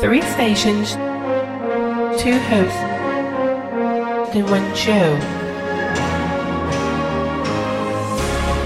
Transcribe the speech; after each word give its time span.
Three 0.00 0.20
stations, 0.20 0.92
two 2.20 2.38
hosts, 2.38 2.76
and 4.34 4.44
one 4.50 4.74
show. 4.74 5.18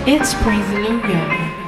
It's 0.07 0.35
Praise 0.35 0.67
Hallelujah. 0.67 1.60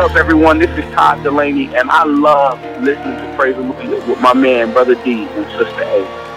Up, 0.00 0.12
everyone? 0.12 0.58
This 0.58 0.70
is 0.78 0.94
Todd 0.94 1.22
Delaney, 1.22 1.66
and 1.76 1.90
I 1.90 2.04
love 2.04 2.58
listening 2.82 3.18
to 3.18 3.36
Praise 3.36 3.54
and 3.54 3.68
Lord 3.68 4.08
with 4.08 4.18
my 4.18 4.32
man, 4.32 4.72
Brother 4.72 4.94
D, 4.94 5.24
and 5.26 5.44
Sister 5.58 5.82
A. 5.82 6.29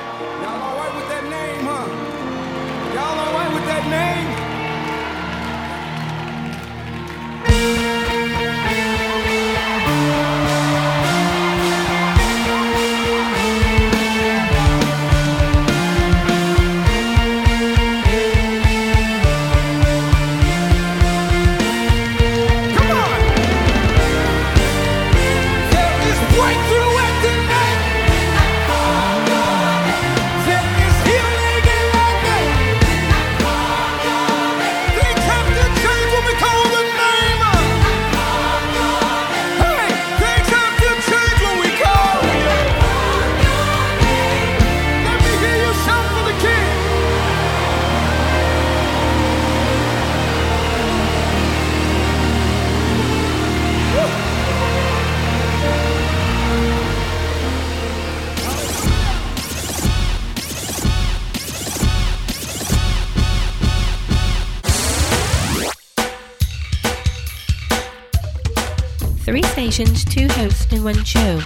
stations, 69.74 70.06
two 70.06 70.27
hosts, 70.34 70.72
and 70.72 70.84
one 70.84 71.03
show. 71.03 71.42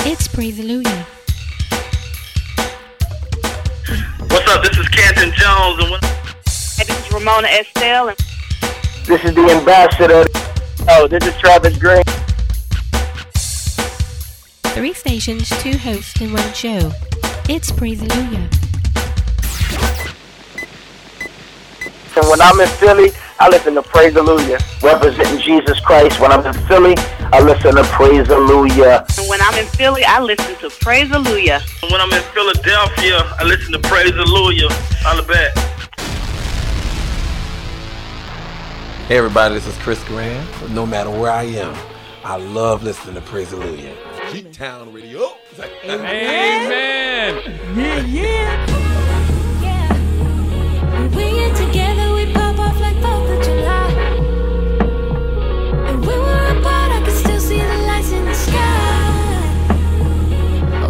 It's 0.00 0.26
Praise 0.26 0.56
Hallelujah. 0.56 1.06
What's 4.18 4.48
up? 4.48 4.64
This 4.64 4.76
is 4.78 4.88
Canton 4.88 5.32
Jones, 5.32 5.84
and 5.84 6.88
This 6.88 7.06
is 7.06 7.12
Ramona 7.12 7.46
Estelle. 7.46 8.08
And 8.08 8.18
this 9.06 9.24
is 9.24 9.32
the 9.32 9.46
Ambassador. 9.56 10.24
Oh, 10.88 11.06
this 11.06 11.24
is 11.24 11.36
Travis 11.36 11.78
Green. 11.78 12.02
Three 14.74 14.92
stations, 14.92 15.48
two 15.62 15.78
hosts, 15.78 16.20
in 16.20 16.32
one 16.32 16.52
show. 16.54 16.90
It's 17.48 17.70
Praise 17.70 18.00
Hallelujah. 18.00 18.50
And 22.16 22.28
when 22.28 22.40
I'm 22.40 22.58
in 22.58 22.68
Philly, 22.80 23.12
I 23.38 23.48
listen 23.48 23.76
to 23.76 23.82
Praise 23.82 24.14
Hallelujah. 24.14 24.58
Representing 24.82 25.38
Jesus 25.40 25.78
Christ. 25.78 26.18
When 26.18 26.32
I'm 26.32 26.44
in 26.44 26.52
Philly, 26.66 26.96
I 27.30 27.40
listen 27.42 27.74
to 27.76 27.84
Praise 27.84 28.26
Hallelujah. 28.26 29.06
when 29.28 29.38
I'm 29.42 29.54
in 29.58 29.66
Philly, 29.66 30.02
I 30.04 30.18
listen 30.18 30.56
to 30.60 30.70
Praise 30.82 31.08
Hallelujah. 31.08 31.60
When 31.90 32.00
I'm 32.00 32.10
in 32.10 32.22
Philadelphia, 32.32 33.18
I 33.38 33.44
listen 33.44 33.72
to 33.72 33.78
Praise 33.80 34.12
Hallelujah. 34.12 34.68
Holla 35.02 35.22
back. 35.22 35.54
Hey 39.08 39.18
everybody, 39.18 39.54
this 39.54 39.66
is 39.66 39.76
Chris 39.78 40.02
Graham. 40.04 40.46
No 40.74 40.86
matter 40.86 41.10
where 41.10 41.30
I 41.30 41.42
am, 41.44 41.76
I 42.24 42.36
love 42.38 42.82
listening 42.82 43.14
to 43.16 43.20
Praise 43.20 43.50
Hallelujah. 43.50 43.94
G-Town 44.32 44.92
Radio. 44.94 45.36
Amen. 45.84 47.42
Yeah. 48.08 48.66
When 50.90 51.10
we 51.14 51.50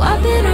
I've 0.00 0.22
been 0.22 0.47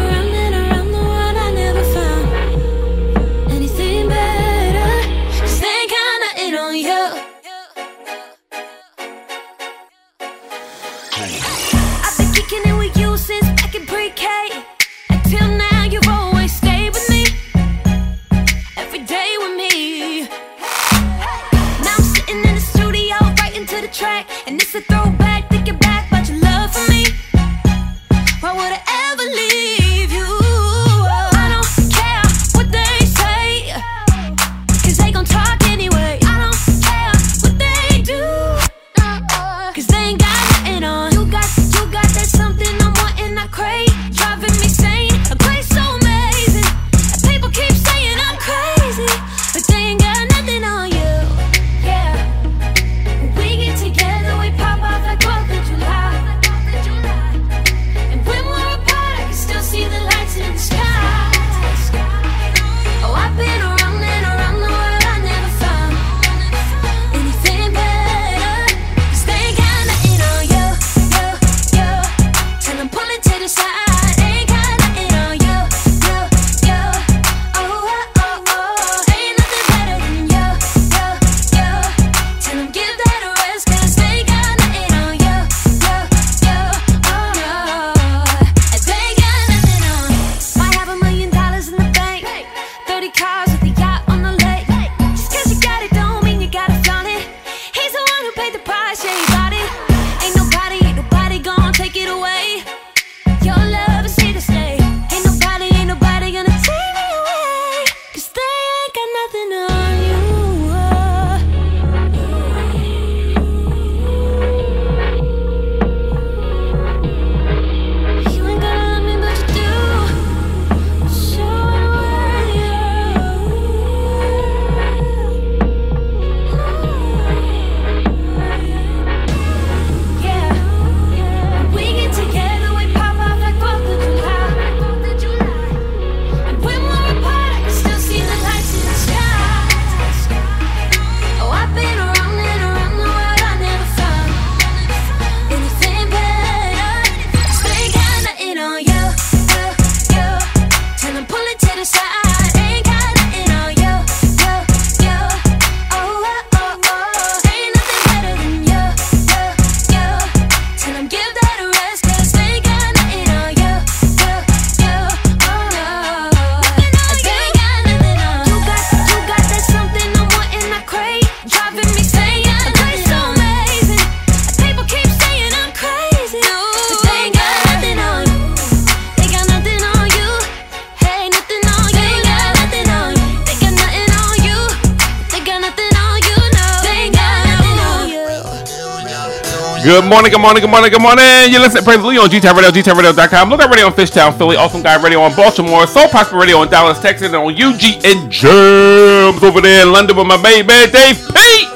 morning, 190.14 190.30
good 190.30 190.40
morning, 190.40 190.60
good 190.60 190.70
morning, 190.70 190.90
good 190.92 191.02
morning. 191.02 191.50
You 191.50 191.58
listen 191.58 191.82
to 191.82 191.84
Praise 191.84 191.98
the 191.98 192.06
Leo 192.06 192.22
on 192.22 192.30
GTAP 192.30 192.54
Radio, 192.54 192.70
GTAPRadio.com. 192.70 193.50
Look 193.50 193.58
at 193.58 193.68
Radio 193.68 193.86
on 193.86 193.94
Fishtown, 193.94 194.30
Philly, 194.38 194.54
Awesome 194.54 194.80
Guy 194.80 194.94
Radio 195.02 195.20
on 195.20 195.34
Baltimore, 195.34 195.88
Soul 195.88 196.06
Prosper 196.06 196.36
Radio 196.36 196.62
in 196.62 196.70
Dallas, 196.70 197.00
Texas, 197.00 197.26
and 197.26 197.34
on 197.34 197.52
UGN 197.52 198.30
Germs 198.30 199.42
over 199.42 199.60
there 199.60 199.82
in 199.82 199.90
London 199.90 200.16
with 200.16 200.28
my 200.28 200.40
baby, 200.40 200.70
Dave 200.92 201.18
Pete. 201.34 201.66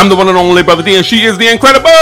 I'm 0.00 0.08
the 0.08 0.16
one 0.16 0.28
and 0.28 0.38
only 0.38 0.62
Brother 0.62 0.82
D, 0.82 0.96
and 0.96 1.04
she 1.04 1.28
is 1.28 1.36
the 1.36 1.52
incredible 1.52 1.92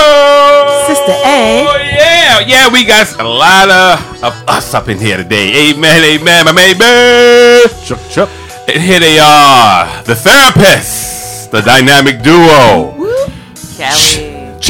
Sister 0.87 1.19
A. 1.19 1.67
Oh, 1.67 1.75
yeah, 1.83 2.39
yeah, 2.47 2.73
we 2.73 2.87
got 2.87 3.19
a 3.19 3.27
lot 3.27 3.67
of, 3.69 4.23
of 4.23 4.35
us 4.47 4.75
up 4.75 4.89
in 4.89 5.01
here 5.01 5.17
today. 5.17 5.73
Amen, 5.73 6.05
amen, 6.05 6.45
my 6.45 6.55
baby. 6.55 7.75
Chuck, 7.83 7.99
chuck. 8.09 8.31
And 8.69 8.81
here 8.81 9.01
they 9.01 9.19
are, 9.19 10.03
the 10.05 10.15
therapists, 10.15 11.51
the 11.51 11.61
dynamic 11.61 12.23
duo. 12.23 13.02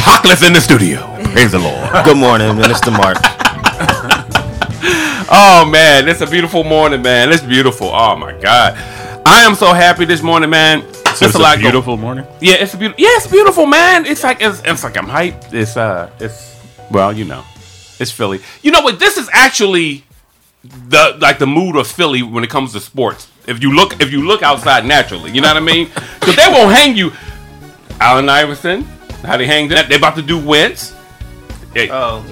Kelly. 0.05 0.17
Chocolate's 0.17 0.43
in 0.47 0.53
the 0.53 0.61
studio. 0.61 1.07
Praise 1.33 1.53
the 1.53 1.59
Lord. 1.59 2.05
Good 2.05 2.17
morning, 2.17 2.57
Minister 2.57 2.91
Mark. 2.91 3.19
Oh 5.35 5.65
man, 5.65 6.09
it's 6.09 6.21
a 6.21 6.27
beautiful 6.27 6.63
morning, 6.63 7.01
man. 7.01 7.33
It's 7.33 7.43
beautiful. 7.43 7.89
Oh 7.91 8.15
my 8.17 8.33
God, 8.39 8.75
I 9.25 9.43
am 9.45 9.55
so 9.55 9.73
happy 9.73 10.05
this 10.05 10.21
morning, 10.23 10.51
man. 10.51 10.83
So 10.93 11.25
It's 11.27 11.35
it's 11.35 11.37
a 11.37 11.57
beautiful 11.57 11.97
morning. 11.97 12.27
yeah, 12.41 12.55
it's 12.57 12.75
a 12.75 12.77
beautiful. 12.77 13.03
Yeah, 13.03 13.09
it's 13.13 13.29
beautiful, 13.29 13.65
man. 13.65 14.05
It's 14.05 14.23
like 14.23 14.43
it's, 14.43 14.61
it's 14.63 14.85
like 14.85 14.99
I'm 14.99 15.07
hyped. 15.07 15.55
It's 15.55 15.79
uh, 15.79 16.11
it's 16.21 16.61
well, 16.91 17.15
you 17.15 17.25
know, 17.25 17.45
it's 17.99 18.11
Philly. 18.11 18.41
You 18.61 18.73
know 18.73 18.83
what? 18.83 18.99
This 18.99 19.17
is 19.17 19.31
actually 19.33 20.05
the 20.65 21.17
like 21.19 21.39
the 21.39 21.47
mood 21.47 21.77
of 21.77 21.87
Philly 21.87 22.23
when 22.23 22.45
it 22.45 22.51
comes 22.51 22.73
to 22.75 22.81
sports. 22.81 23.31
If 23.47 23.63
you 23.63 23.75
look, 23.75 24.03
if 24.03 24.13
you 24.13 24.27
look 24.27 24.43
outside 24.43 24.85
naturally, 24.85 25.31
you 25.31 25.41
know 25.41 25.49
what 25.49 25.57
I 25.57 25.61
mean? 25.61 25.89
Because 26.21 26.37
they 26.37 26.49
won't 26.49 26.75
hang 26.77 26.95
you. 26.95 27.11
Allen 28.01 28.29
Iverson, 28.29 28.87
how 29.23 29.37
they 29.37 29.47
hang 29.47 29.69
that? 29.69 29.88
They 29.88 29.97
about 29.97 30.17
to 30.17 30.23
do 30.23 30.38
Wentz. 30.38 30.95
Yeah, 31.75 31.87
Oh, 31.91 32.23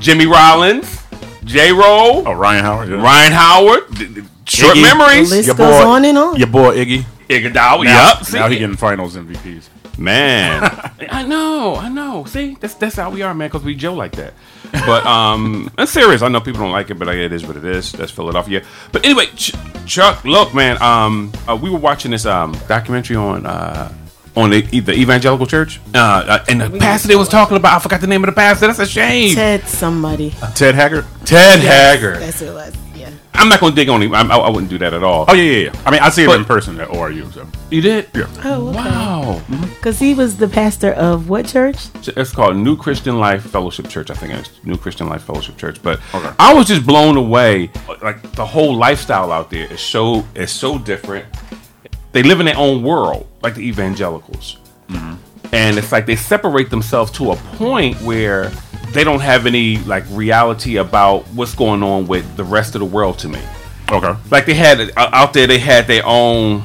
Jimmy 0.00 0.26
Rollins, 0.26 1.02
J. 1.44 1.72
Roll, 1.72 2.28
Oh, 2.28 2.32
Ryan 2.32 2.64
Howard. 2.64 2.88
Yeah. 2.90 2.96
Ryan 3.02 3.32
Howard. 3.32 3.90
d- 3.94 4.06
d- 4.08 4.22
Short 4.46 4.76
Iggy. 4.76 4.82
memories. 4.82 5.30
The 5.30 5.36
list 5.36 5.46
Your 5.46 5.56
goes 5.56 5.82
boy- 5.82 5.88
on 5.88 6.04
and 6.04 6.18
on. 6.18 6.36
Your 6.36 6.46
boy 6.48 6.76
Iggy. 6.76 7.04
Iguodala. 7.28 7.84
Now, 7.84 8.08
Yup. 8.08 8.24
See? 8.24 8.38
now 8.38 8.48
he 8.48 8.58
getting 8.58 8.76
Finals 8.76 9.16
MVPs. 9.16 9.68
Man, 9.98 10.62
I 11.10 11.22
know, 11.22 11.76
I 11.76 11.88
know. 11.88 12.24
See, 12.26 12.56
that's 12.60 12.74
that's 12.74 12.96
how 12.96 13.08
we 13.10 13.22
are, 13.22 13.32
man. 13.32 13.48
Because 13.48 13.64
we 13.64 13.74
Joe 13.74 13.94
like 13.94 14.12
that. 14.16 14.34
But 14.70 15.06
um, 15.06 15.70
I'm 15.78 15.86
serious. 15.86 16.20
I 16.20 16.28
know 16.28 16.40
people 16.42 16.60
don't 16.60 16.70
like 16.72 16.90
it, 16.90 16.98
but 16.98 17.08
it 17.08 17.32
is 17.32 17.46
what 17.46 17.56
it 17.56 17.64
is. 17.64 17.92
That's 17.92 18.12
Philadelphia. 18.12 18.62
But 18.92 19.06
anyway, 19.06 19.26
Ch- 19.34 19.54
Chuck, 19.86 20.22
look, 20.26 20.52
man. 20.52 20.80
Um, 20.82 21.32
uh, 21.48 21.56
we 21.56 21.70
were 21.70 21.78
watching 21.78 22.10
this 22.10 22.26
um 22.26 22.52
documentary 22.68 23.16
on 23.16 23.46
uh 23.46 23.90
on 24.36 24.50
the, 24.50 24.60
the 24.80 24.92
evangelical 24.92 25.46
church. 25.46 25.80
Uh, 25.94 25.98
uh, 25.98 26.44
and 26.48 26.60
the 26.60 26.70
pastor 26.78 27.08
they 27.08 27.16
was 27.16 27.28
talking 27.28 27.56
about. 27.56 27.74
I 27.74 27.78
forgot 27.80 28.00
the 28.00 28.06
name 28.06 28.22
of 28.22 28.28
the 28.28 28.34
pastor. 28.38 28.66
That's 28.66 28.78
a 28.78 28.86
shame. 28.86 29.34
Ted, 29.34 29.60
Ted 29.62 29.68
somebody. 29.68 30.30
Ted 30.54 30.74
Haggard. 30.74 31.06
Ted 31.24 31.60
Haggard. 31.60 32.20
That's 32.20 32.40
who 32.40 32.46
it 32.46 32.54
was. 32.54 32.76
Yeah. 32.94 33.10
I'm 33.34 33.48
not 33.50 33.60
gonna 33.60 33.74
dig 33.74 33.88
on 33.90 34.02
him. 34.02 34.14
I, 34.14 34.22
I, 34.22 34.36
I 34.38 34.48
wouldn't 34.48 34.70
do 34.70 34.78
that 34.78 34.94
at 34.94 35.02
all. 35.04 35.26
Oh 35.28 35.34
yeah, 35.34 35.42
yeah, 35.42 35.70
yeah. 35.72 35.82
I 35.84 35.90
mean, 35.90 36.00
I 36.00 36.08
see 36.08 36.22
him 36.22 36.28
But- 36.28 36.38
in 36.40 36.44
person 36.46 36.80
at 36.80 36.88
ORU. 36.88 37.32
So 37.32 37.46
you 37.70 37.80
did? 37.82 38.08
yeah. 38.14 38.26
Oh, 38.44 38.68
okay. 38.68 38.78
Wow. 38.78 39.42
Because 39.74 39.98
he 39.98 40.14
was 40.14 40.36
the 40.38 40.48
pastor 40.48 40.92
of 40.92 41.28
what 41.28 41.46
church? 41.46 41.76
It's 42.06 42.32
called 42.32 42.56
New 42.56 42.76
Christian 42.76 43.18
Life 43.18 43.42
Fellowship 43.42 43.88
Church. 43.88 44.10
I 44.10 44.14
think 44.14 44.32
it's 44.32 44.50
New 44.64 44.76
Christian 44.78 45.08
Life 45.08 45.22
Fellowship 45.24 45.56
Church. 45.58 45.82
But 45.82 46.00
Okay. 46.14 46.30
I 46.38 46.54
was 46.54 46.66
just 46.66 46.86
blown 46.86 47.16
away. 47.18 47.70
Like 48.02 48.22
the 48.32 48.46
whole 48.46 48.74
lifestyle 48.74 49.30
out 49.32 49.50
there 49.50 49.70
is 49.72 49.80
so 49.80 50.24
is 50.34 50.50
so 50.50 50.78
different. 50.78 51.26
They 52.16 52.22
live 52.22 52.40
in 52.40 52.46
their 52.46 52.56
own 52.56 52.82
world, 52.82 53.26
like 53.42 53.54
the 53.56 53.60
evangelicals, 53.68 54.56
and 54.88 55.76
it's 55.78 55.92
like 55.92 56.06
they 56.06 56.16
separate 56.16 56.70
themselves 56.70 57.10
to 57.18 57.32
a 57.32 57.36
point 57.36 58.00
where 58.00 58.48
they 58.92 59.04
don't 59.04 59.20
have 59.20 59.44
any 59.44 59.76
like 59.80 60.02
reality 60.10 60.76
about 60.76 61.26
what's 61.34 61.54
going 61.54 61.82
on 61.82 62.06
with 62.06 62.24
the 62.38 62.42
rest 62.44 62.74
of 62.74 62.78
the 62.78 62.86
world. 62.86 63.18
To 63.18 63.28
me, 63.28 63.38
Okay. 63.92 64.14
like 64.30 64.46
they 64.46 64.54
had 64.54 64.80
uh, 64.96 65.10
out 65.12 65.34
there, 65.34 65.46
they 65.46 65.58
had 65.58 65.86
their 65.86 66.04
own 66.06 66.62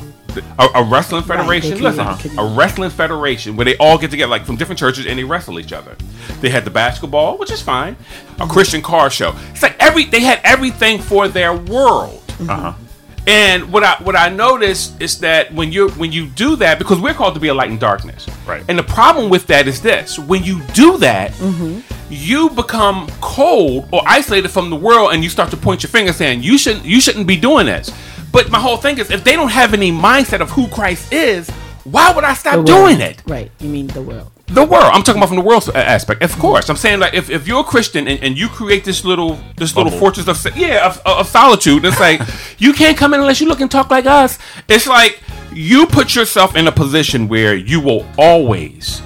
a, 0.58 0.68
a 0.76 0.84
wrestling 0.86 1.24
federation. 1.24 1.72
they 1.72 1.82
Listen, 1.82 2.06
created- 2.16 2.40
a 2.40 2.46
wrestling 2.56 2.90
federation 2.90 3.58
where 3.58 3.66
they 3.66 3.76
all 3.76 3.98
get 3.98 4.10
together, 4.10 4.30
like 4.32 4.46
from 4.46 4.56
different 4.56 4.80
churches, 4.80 5.06
and 5.06 5.20
they 5.20 5.26
wrestle 5.26 5.60
each 5.60 5.74
other. 5.74 5.98
They 6.40 6.50
had 6.50 6.64
the 6.64 6.72
basketball, 6.72 7.38
which 7.38 7.52
is 7.52 7.62
fine. 7.62 7.98
A 8.40 8.48
Christian 8.48 8.82
car 8.82 9.10
show. 9.10 9.36
It's 9.52 9.62
like 9.64 9.76
every 9.80 10.06
they 10.06 10.22
had 10.22 10.40
everything 10.46 11.00
for 11.02 11.28
their 11.28 11.54
world. 11.54 12.24
Uh 12.40 12.46
huh. 12.56 12.74
And 13.32 13.72
what 13.72 13.84
I 13.84 13.96
what 14.04 14.18
I 14.18 14.28
noticed 14.28 15.02
is 15.02 15.20
that 15.20 15.54
when 15.54 15.72
you 15.72 15.90
when 15.92 16.12
you 16.12 16.28
do 16.28 16.58
that, 16.58 16.78
because 16.80 17.00
we're 17.00 17.14
called 17.14 17.34
to 17.36 17.40
be 17.40 17.48
a 17.48 17.54
light 17.54 17.70
in 17.70 17.78
darkness, 17.78 18.28
Right. 18.46 18.66
And 18.68 18.78
the 18.78 18.84
problem 18.84 19.30
with 19.30 19.48
that 19.48 19.68
is 19.68 19.82
this: 19.82 20.20
when 20.20 20.44
you 20.44 20.62
do 20.74 20.98
that, 20.98 21.32
mm-hmm. 21.32 21.80
you 22.10 22.50
become 22.50 23.08
cold 23.22 23.88
or 23.94 24.02
isolated 24.06 24.50
from 24.50 24.70
the 24.70 24.76
world, 24.76 25.14
and 25.14 25.24
you 25.24 25.30
start 25.30 25.50
to 25.52 25.58
point 25.58 25.84
your 25.84 25.90
finger, 25.90 26.12
saying 26.12 26.44
you 26.44 26.58
shouldn't 26.58 26.86
you 26.86 27.00
shouldn't 27.00 27.28
be 27.28 27.38
doing 27.38 27.66
this. 27.66 27.90
But 28.32 28.52
my 28.52 28.60
whole 28.60 28.78
thing 28.78 28.98
is, 28.98 29.12
if 29.12 29.24
they 29.24 29.34
don't 29.34 29.52
have 29.52 29.74
any 29.74 29.92
mindset 29.92 30.42
of 30.42 30.50
who 30.50 30.68
Christ 30.68 31.14
is, 31.14 31.50
why 31.84 32.12
would 32.14 32.24
I 32.24 32.34
stop 32.34 32.66
doing 32.66 33.00
it? 33.00 33.22
Right. 33.26 33.52
You 33.60 33.70
mean 33.70 33.88
the 33.88 34.02
world. 34.02 34.32
The 34.52 34.66
world. 34.66 34.84
I'm 34.86 35.02
talking 35.02 35.20
about 35.22 35.30
from 35.30 35.38
the 35.38 35.44
world 35.44 35.70
aspect. 35.74 36.22
Of 36.24 36.38
course, 36.38 36.70
I'm 36.70 36.76
saying 36.76 37.00
like 37.00 37.14
if, 37.14 37.30
if 37.30 37.48
you're 37.48 37.62
a 37.62 37.64
Christian 37.64 38.08
and, 38.08 38.22
and 38.22 38.38
you 38.38 38.50
create 38.50 38.84
this 38.84 39.06
little 39.06 39.40
this 39.56 39.76
little 39.78 39.92
Bubble. 39.92 40.00
fortress 40.00 40.28
of 40.28 40.58
yeah 40.58 40.86
of, 40.86 41.02
of 41.06 41.28
solitude, 41.28 41.78
and 41.78 41.86
it's 41.86 42.00
like 42.00 42.22
you 42.60 42.74
can't 42.74 42.98
come 42.98 43.14
in 43.14 43.22
unless 43.22 43.40
you 43.40 43.48
look 43.48 43.62
and 43.62 43.72
talk 43.72 43.90
like 43.90 44.06
us. 44.06 44.38
It's 44.68 44.88
like 44.88 45.22
you 45.54 45.86
put 45.88 46.16
yourself 46.16 46.56
in 46.56 46.68
a 46.68 46.72
position 46.72 47.28
where 47.30 47.56
you 47.56 47.80
will 47.80 48.06
always, 48.18 49.02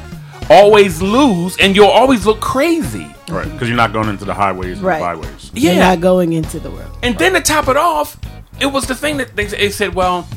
always 0.49 1.01
lose, 1.01 1.57
and 1.59 1.75
you'll 1.75 1.87
always 1.87 2.25
look 2.25 2.39
crazy. 2.39 3.07
Right. 3.29 3.51
Because 3.51 3.67
you're 3.67 3.77
not 3.77 3.93
going 3.93 4.09
into 4.09 4.25
the 4.25 4.33
highways 4.33 4.77
and 4.77 4.85
Right. 4.85 4.99
byways. 4.99 5.51
Yeah. 5.53 5.71
You're 5.71 5.79
not 5.83 6.01
going 6.01 6.33
into 6.33 6.59
the 6.59 6.69
world. 6.71 6.95
And 7.01 7.17
then 7.17 7.33
to 7.33 7.41
top 7.41 7.67
it 7.67 7.77
off, 7.77 8.17
it 8.59 8.67
was 8.67 8.85
the 8.85 8.93
thing 8.95 9.17
that 9.17 9.35
they, 9.35 9.45
they 9.45 9.69
said, 9.71 9.95
well, 9.95 10.27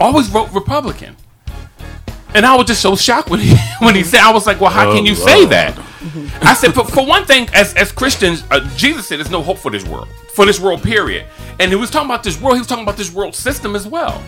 always 0.00 0.26
vote 0.28 0.50
Republican. 0.52 1.16
And 2.34 2.46
I 2.46 2.54
was 2.56 2.66
just 2.66 2.80
so 2.82 2.96
shocked 2.96 3.30
when 3.30 3.40
he 3.40 3.56
when 3.80 3.94
he 3.94 4.04
said, 4.04 4.20
I 4.20 4.32
was 4.32 4.46
like, 4.46 4.60
well, 4.60 4.70
how 4.70 4.92
can 4.92 5.06
you 5.06 5.14
say 5.14 5.44
that? 5.46 5.78
I 6.42 6.54
said, 6.54 6.72
for, 6.72 6.84
for 6.84 7.06
one 7.06 7.24
thing, 7.26 7.48
as 7.52 7.74
as 7.74 7.92
Christians, 7.92 8.44
uh, 8.50 8.60
Jesus 8.76 9.06
said, 9.08 9.18
there's 9.18 9.30
no 9.30 9.42
hope 9.42 9.58
for 9.58 9.70
this 9.70 9.84
world, 9.84 10.08
for 10.34 10.46
this 10.46 10.58
world, 10.58 10.82
period. 10.82 11.26
And 11.58 11.70
he 11.70 11.76
was 11.76 11.90
talking 11.90 12.08
about 12.08 12.22
this 12.22 12.40
world. 12.40 12.56
He 12.56 12.60
was 12.60 12.66
talking 12.66 12.84
about 12.84 12.96
this 12.96 13.12
world 13.12 13.34
system 13.34 13.76
as 13.76 13.86
well. 13.86 14.22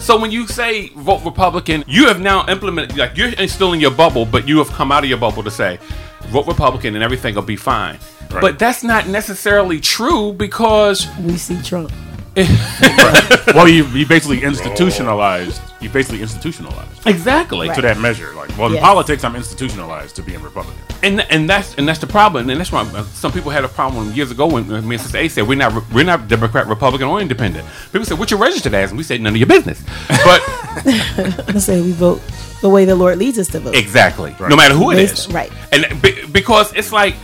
So 0.00 0.20
when 0.20 0.30
you 0.32 0.46
say 0.48 0.88
vote 0.88 1.24
Republican, 1.24 1.84
you 1.86 2.08
have 2.08 2.20
now 2.20 2.46
implemented, 2.48 2.96
like 2.96 3.16
you're 3.16 3.30
still 3.48 3.72
in 3.72 3.80
your 3.80 3.92
bubble, 3.92 4.26
but 4.26 4.48
you 4.48 4.58
have 4.58 4.68
come 4.68 4.90
out 4.90 5.04
of 5.04 5.08
your 5.08 5.18
bubble 5.18 5.44
to 5.44 5.50
say, 5.50 5.78
vote 6.22 6.46
Republican 6.46 6.94
and 6.94 7.04
everything 7.04 7.34
will 7.34 7.42
be 7.42 7.56
fine. 7.56 7.98
Right. 8.30 8.40
But 8.40 8.58
that's 8.58 8.82
not 8.82 9.06
necessarily 9.06 9.78
true 9.78 10.32
because 10.32 11.06
We 11.20 11.36
see 11.36 11.60
Trump. 11.62 11.92
well, 13.54 13.68
you, 13.68 13.84
you 13.88 14.06
basically 14.06 14.42
institutionalized. 14.42 15.60
You 15.80 15.90
basically 15.90 16.22
institutionalized 16.22 17.06
exactly. 17.06 17.68
to 17.74 17.82
that 17.82 17.98
measure. 17.98 18.32
Like, 18.34 18.56
well, 18.56 18.68
in 18.68 18.74
Yes. 18.74 18.82
politics, 18.82 19.24
I'm 19.24 19.36
institutionalized 19.36 20.16
to 20.16 20.22
being 20.22 20.40
Republican. 20.40 20.80
and 21.02 21.20
and 21.30 21.50
that's 21.50 21.74
and 21.74 21.86
that's 21.86 21.98
the 21.98 22.06
problem, 22.06 22.48
and 22.48 22.58
that's 22.58 22.70
why 22.72 22.82
uh, 22.82 23.02
some 23.12 23.32
people 23.32 23.50
had 23.50 23.64
a 23.64 23.68
problem 23.68 24.12
years 24.12 24.30
ago 24.30 24.46
when 24.46 24.72
uh, 24.72 24.80
me 24.80 24.94
and 24.94 25.00
Sister 25.02 25.18
A 25.18 25.28
said 25.28 25.46
we're 25.48 25.58
not 25.58 25.72
re- 25.74 25.82
we're 25.92 26.04
not 26.04 26.28
Democrat, 26.28 26.66
Republican, 26.68 27.08
or 27.08 27.20
Independent. 27.20 27.66
People 27.92 28.04
said 28.06 28.18
what 28.18 28.30
you 28.30 28.36
registered 28.38 28.74
as, 28.74 28.90
and 28.92 28.98
we 28.98 29.02
said 29.04 29.20
none 29.20 29.32
of 29.34 29.36
your 29.38 29.48
business. 29.48 29.82
But 30.08 30.40
I 31.54 31.58
say 31.58 31.82
we 31.82 31.92
vote 31.92 32.22
the 32.62 32.68
way 32.70 32.84
the 32.84 32.94
Lord 32.94 33.18
leads 33.18 33.38
us 33.38 33.48
to 33.48 33.60
vote. 33.60 33.74
exactly, 33.74 34.34
no 34.40 34.56
matter 34.56 34.74
who 34.74 34.90
it 34.92 34.96
Based- 34.96 35.28
is, 35.28 35.34
right. 35.34 35.52
And 35.72 36.00
be, 36.00 36.24
because 36.26 36.72
it's 36.74 36.92
like 36.92 37.14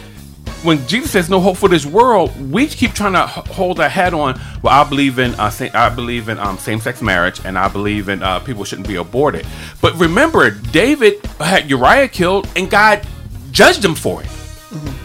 when 0.62 0.84
Jesus 0.86 1.10
says 1.12 1.30
no 1.30 1.40
hope 1.40 1.56
for 1.56 1.68
this 1.68 1.86
world, 1.86 2.32
we 2.50 2.66
keep 2.66 2.92
trying 2.92 3.12
to 3.12 3.26
hold 3.26 3.78
our 3.80 3.88
head 3.88 4.12
on. 4.14 4.40
Well, 4.62 4.72
I 4.72 4.88
believe 4.88 5.18
in 5.18 5.34
uh, 5.36 5.50
sa- 5.50 5.68
I 5.74 5.88
believe 5.88 6.28
in 6.28 6.38
um, 6.38 6.58
same 6.58 6.80
sex 6.80 7.00
marriage, 7.00 7.40
and 7.44 7.58
I 7.58 7.68
believe 7.68 8.08
in 8.08 8.22
uh, 8.22 8.40
people 8.40 8.64
shouldn't 8.64 8.88
be 8.88 8.96
aborted. 8.96 9.46
But 9.80 9.94
remember, 9.94 10.50
David 10.50 11.24
had 11.38 11.70
Uriah 11.70 12.08
killed, 12.08 12.48
and 12.56 12.70
God 12.70 13.06
judged 13.52 13.84
him 13.84 13.94
for 13.94 14.22
it. 14.22 14.28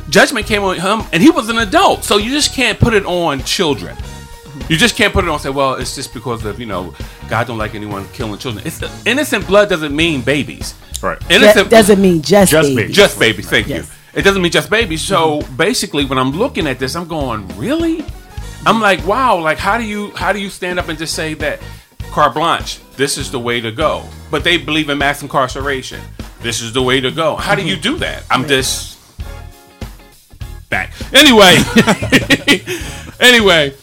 Judgment 0.09 0.45
came 0.45 0.63
on 0.63 0.77
him, 0.79 1.01
and 1.13 1.23
he 1.23 1.29
was 1.29 1.49
an 1.49 1.57
adult. 1.59 2.03
So 2.03 2.17
you 2.17 2.29
just 2.31 2.53
can't 2.53 2.79
put 2.79 2.93
it 2.93 3.05
on 3.05 3.41
children. 3.43 3.95
You 4.69 4.77
just 4.77 4.95
can't 4.95 5.11
put 5.13 5.23
it 5.23 5.29
on 5.29 5.39
say, 5.39 5.49
well, 5.49 5.75
it's 5.75 5.95
just 5.95 6.13
because 6.13 6.45
of 6.45 6.59
you 6.59 6.65
know 6.65 6.93
God 7.29 7.47
don't 7.47 7.57
like 7.57 7.75
anyone 7.75 8.07
killing 8.09 8.37
children. 8.39 8.65
It's 8.65 8.81
innocent 9.05 9.45
blood 9.47 9.69
doesn't 9.69 9.95
mean 9.95 10.21
babies. 10.21 10.73
Right. 11.01 11.17
Innocent 11.29 11.69
That 11.69 11.77
doesn't 11.77 12.01
mean 12.01 12.21
just, 12.21 12.51
Just 12.51 12.69
babies. 12.69 12.75
babies. 12.83 12.95
just 12.95 13.19
babies. 13.19 13.49
Thank 13.49 13.67
Yes. 13.67 13.87
you. 13.87 13.91
It 14.13 14.21
doesn't 14.21 14.41
mean 14.41 14.51
just 14.51 14.69
babies. 14.69 15.01
So 15.01 15.41
basically, 15.57 16.05
when 16.05 16.19
I'm 16.19 16.31
looking 16.31 16.67
at 16.67 16.79
this, 16.79 16.95
I'm 16.95 17.07
going, 17.07 17.47
really? 17.57 18.05
I'm 18.65 18.79
like, 18.79 19.05
wow. 19.05 19.39
Like, 19.39 19.57
how 19.57 19.77
do 19.77 19.83
you 19.83 20.11
how 20.11 20.31
do 20.31 20.39
you 20.39 20.49
stand 20.49 20.79
up 20.79 20.87
and 20.87 20.97
just 20.97 21.15
say 21.15 21.33
that 21.35 21.59
carte 22.11 22.35
blanche? 22.35 22.79
This 22.95 23.17
is 23.17 23.31
the 23.31 23.39
way 23.39 23.59
to 23.59 23.71
go. 23.71 24.03
But 24.29 24.43
they 24.43 24.57
believe 24.57 24.89
in 24.89 24.97
mass 24.97 25.21
incarceration. 25.21 26.01
This 26.41 26.61
is 26.61 26.73
the 26.73 26.81
way 26.81 26.99
to 26.99 27.09
go. 27.09 27.35
How 27.35 27.55
do 27.55 27.63
you 27.63 27.75
do 27.75 27.97
that? 27.97 28.23
I'm 28.29 28.47
just 28.47 28.99
back. 30.69 30.91
Anyway, 31.13 31.57
anyway. 33.19 33.73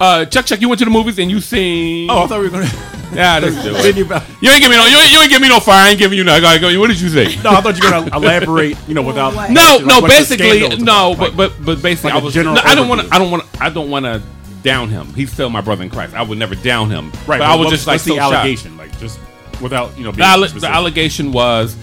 Uh, 0.00 0.24
Chuck, 0.26 0.44
Chuck, 0.46 0.60
you 0.60 0.68
went 0.68 0.78
to 0.80 0.84
the 0.84 0.90
movies 0.90 1.18
and 1.18 1.30
you 1.30 1.40
seen. 1.40 2.10
Oh, 2.10 2.24
I 2.24 2.26
thought 2.26 2.40
we 2.40 2.48
were 2.48 2.50
gonna. 2.50 2.70
yeah, 3.14 3.38
let's 3.38 3.54
do 3.62 3.70
you- 3.70 3.76
it. 3.76 3.96
You 4.42 4.50
ain't 4.50 4.60
give 4.60 4.70
me 4.70 4.76
no. 4.76 4.84
You 4.86 4.98
ain't, 4.98 5.10
you 5.12 5.18
ain't 5.20 5.30
give 5.30 5.40
me 5.40 5.48
no 5.48 5.58
fire. 5.60 5.86
I 5.86 5.90
ain't 5.90 5.98
giving 5.98 6.18
you 6.18 6.24
no. 6.24 6.38
Go, 6.40 6.58
go, 6.60 6.80
What 6.80 6.88
did 6.88 7.00
you 7.00 7.08
say? 7.08 7.36
No, 7.42 7.50
I 7.50 7.60
thought 7.62 7.78
you 7.78 7.84
were 7.84 7.90
gonna 7.90 8.16
elaborate. 8.16 8.76
You 8.86 8.94
know, 8.94 9.02
without 9.02 9.30
No, 9.32 9.36
like, 9.36 9.84
no. 9.86 10.00
basically, 10.06 10.68
no. 10.78 11.12
about. 11.12 11.18
But 11.18 11.36
but 11.36 11.64
but 11.64 11.82
basically, 11.82 12.10
Like 12.10 12.18
I 12.18 12.20
a 12.20 12.24
was. 12.24 12.34
general 12.34 12.54
no, 12.56 12.60
I 12.64 12.74
don't 12.74 12.88
want 12.88 13.00
to. 13.02 13.14
I 13.14 13.18
don't 13.18 13.30
want. 13.30 13.42
to. 13.52 13.62
I 13.62 13.70
don't 13.70 13.90
want 13.90 14.04
to 14.04 14.22
down 14.62 14.88
him. 14.90 15.06
He's 15.14 15.32
still 15.32 15.48
my 15.48 15.60
brother 15.62 15.82
in 15.84 15.88
Christ. 15.90 16.14
I 16.14 16.22
would 16.22 16.36
never 16.36 16.54
down 16.56 16.90
him. 16.90 17.10
right. 17.26 17.38
But 17.38 17.42
I 17.42 17.54
was 17.54 17.66
what- 17.66 17.70
just 17.70 17.86
like 17.86 17.94
what's 17.94 18.04
so 18.04 18.14
the 18.14 18.20
shocked. 18.20 18.34
allegation, 18.34 18.76
like 18.76 18.98
just 18.98 19.18
without 19.62 19.96
you 19.96 20.04
know 20.04 20.10
The, 20.10 20.18
being 20.18 20.28
alle- 20.28 20.48
the 20.48 20.68
allegation 20.68 21.32
was. 21.32 21.74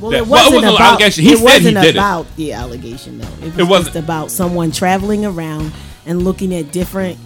Well, 0.00 0.10
that- 0.10 0.18
it 0.18 0.26
wasn't 0.26 0.52
it 0.52 0.56
wasn't 0.56 0.74
about. 0.74 0.90
allegation. 0.90 1.24
He 1.24 1.32
it 1.32 1.36
said 1.38 1.44
wasn't 1.44 1.74
did 1.76 1.84
it. 1.84 1.90
about 1.94 2.36
the 2.36 2.52
allegation, 2.52 3.18
though. 3.18 3.28
It 3.40 3.44
was 3.54 3.58
It 3.58 3.62
wasn't- 3.64 3.94
just 3.94 4.04
about 4.04 4.30
someone 4.30 4.70
traveling 4.72 5.24
around 5.24 5.72
and 6.04 6.24
looking 6.24 6.52
at 6.54 6.72
different 6.72 7.16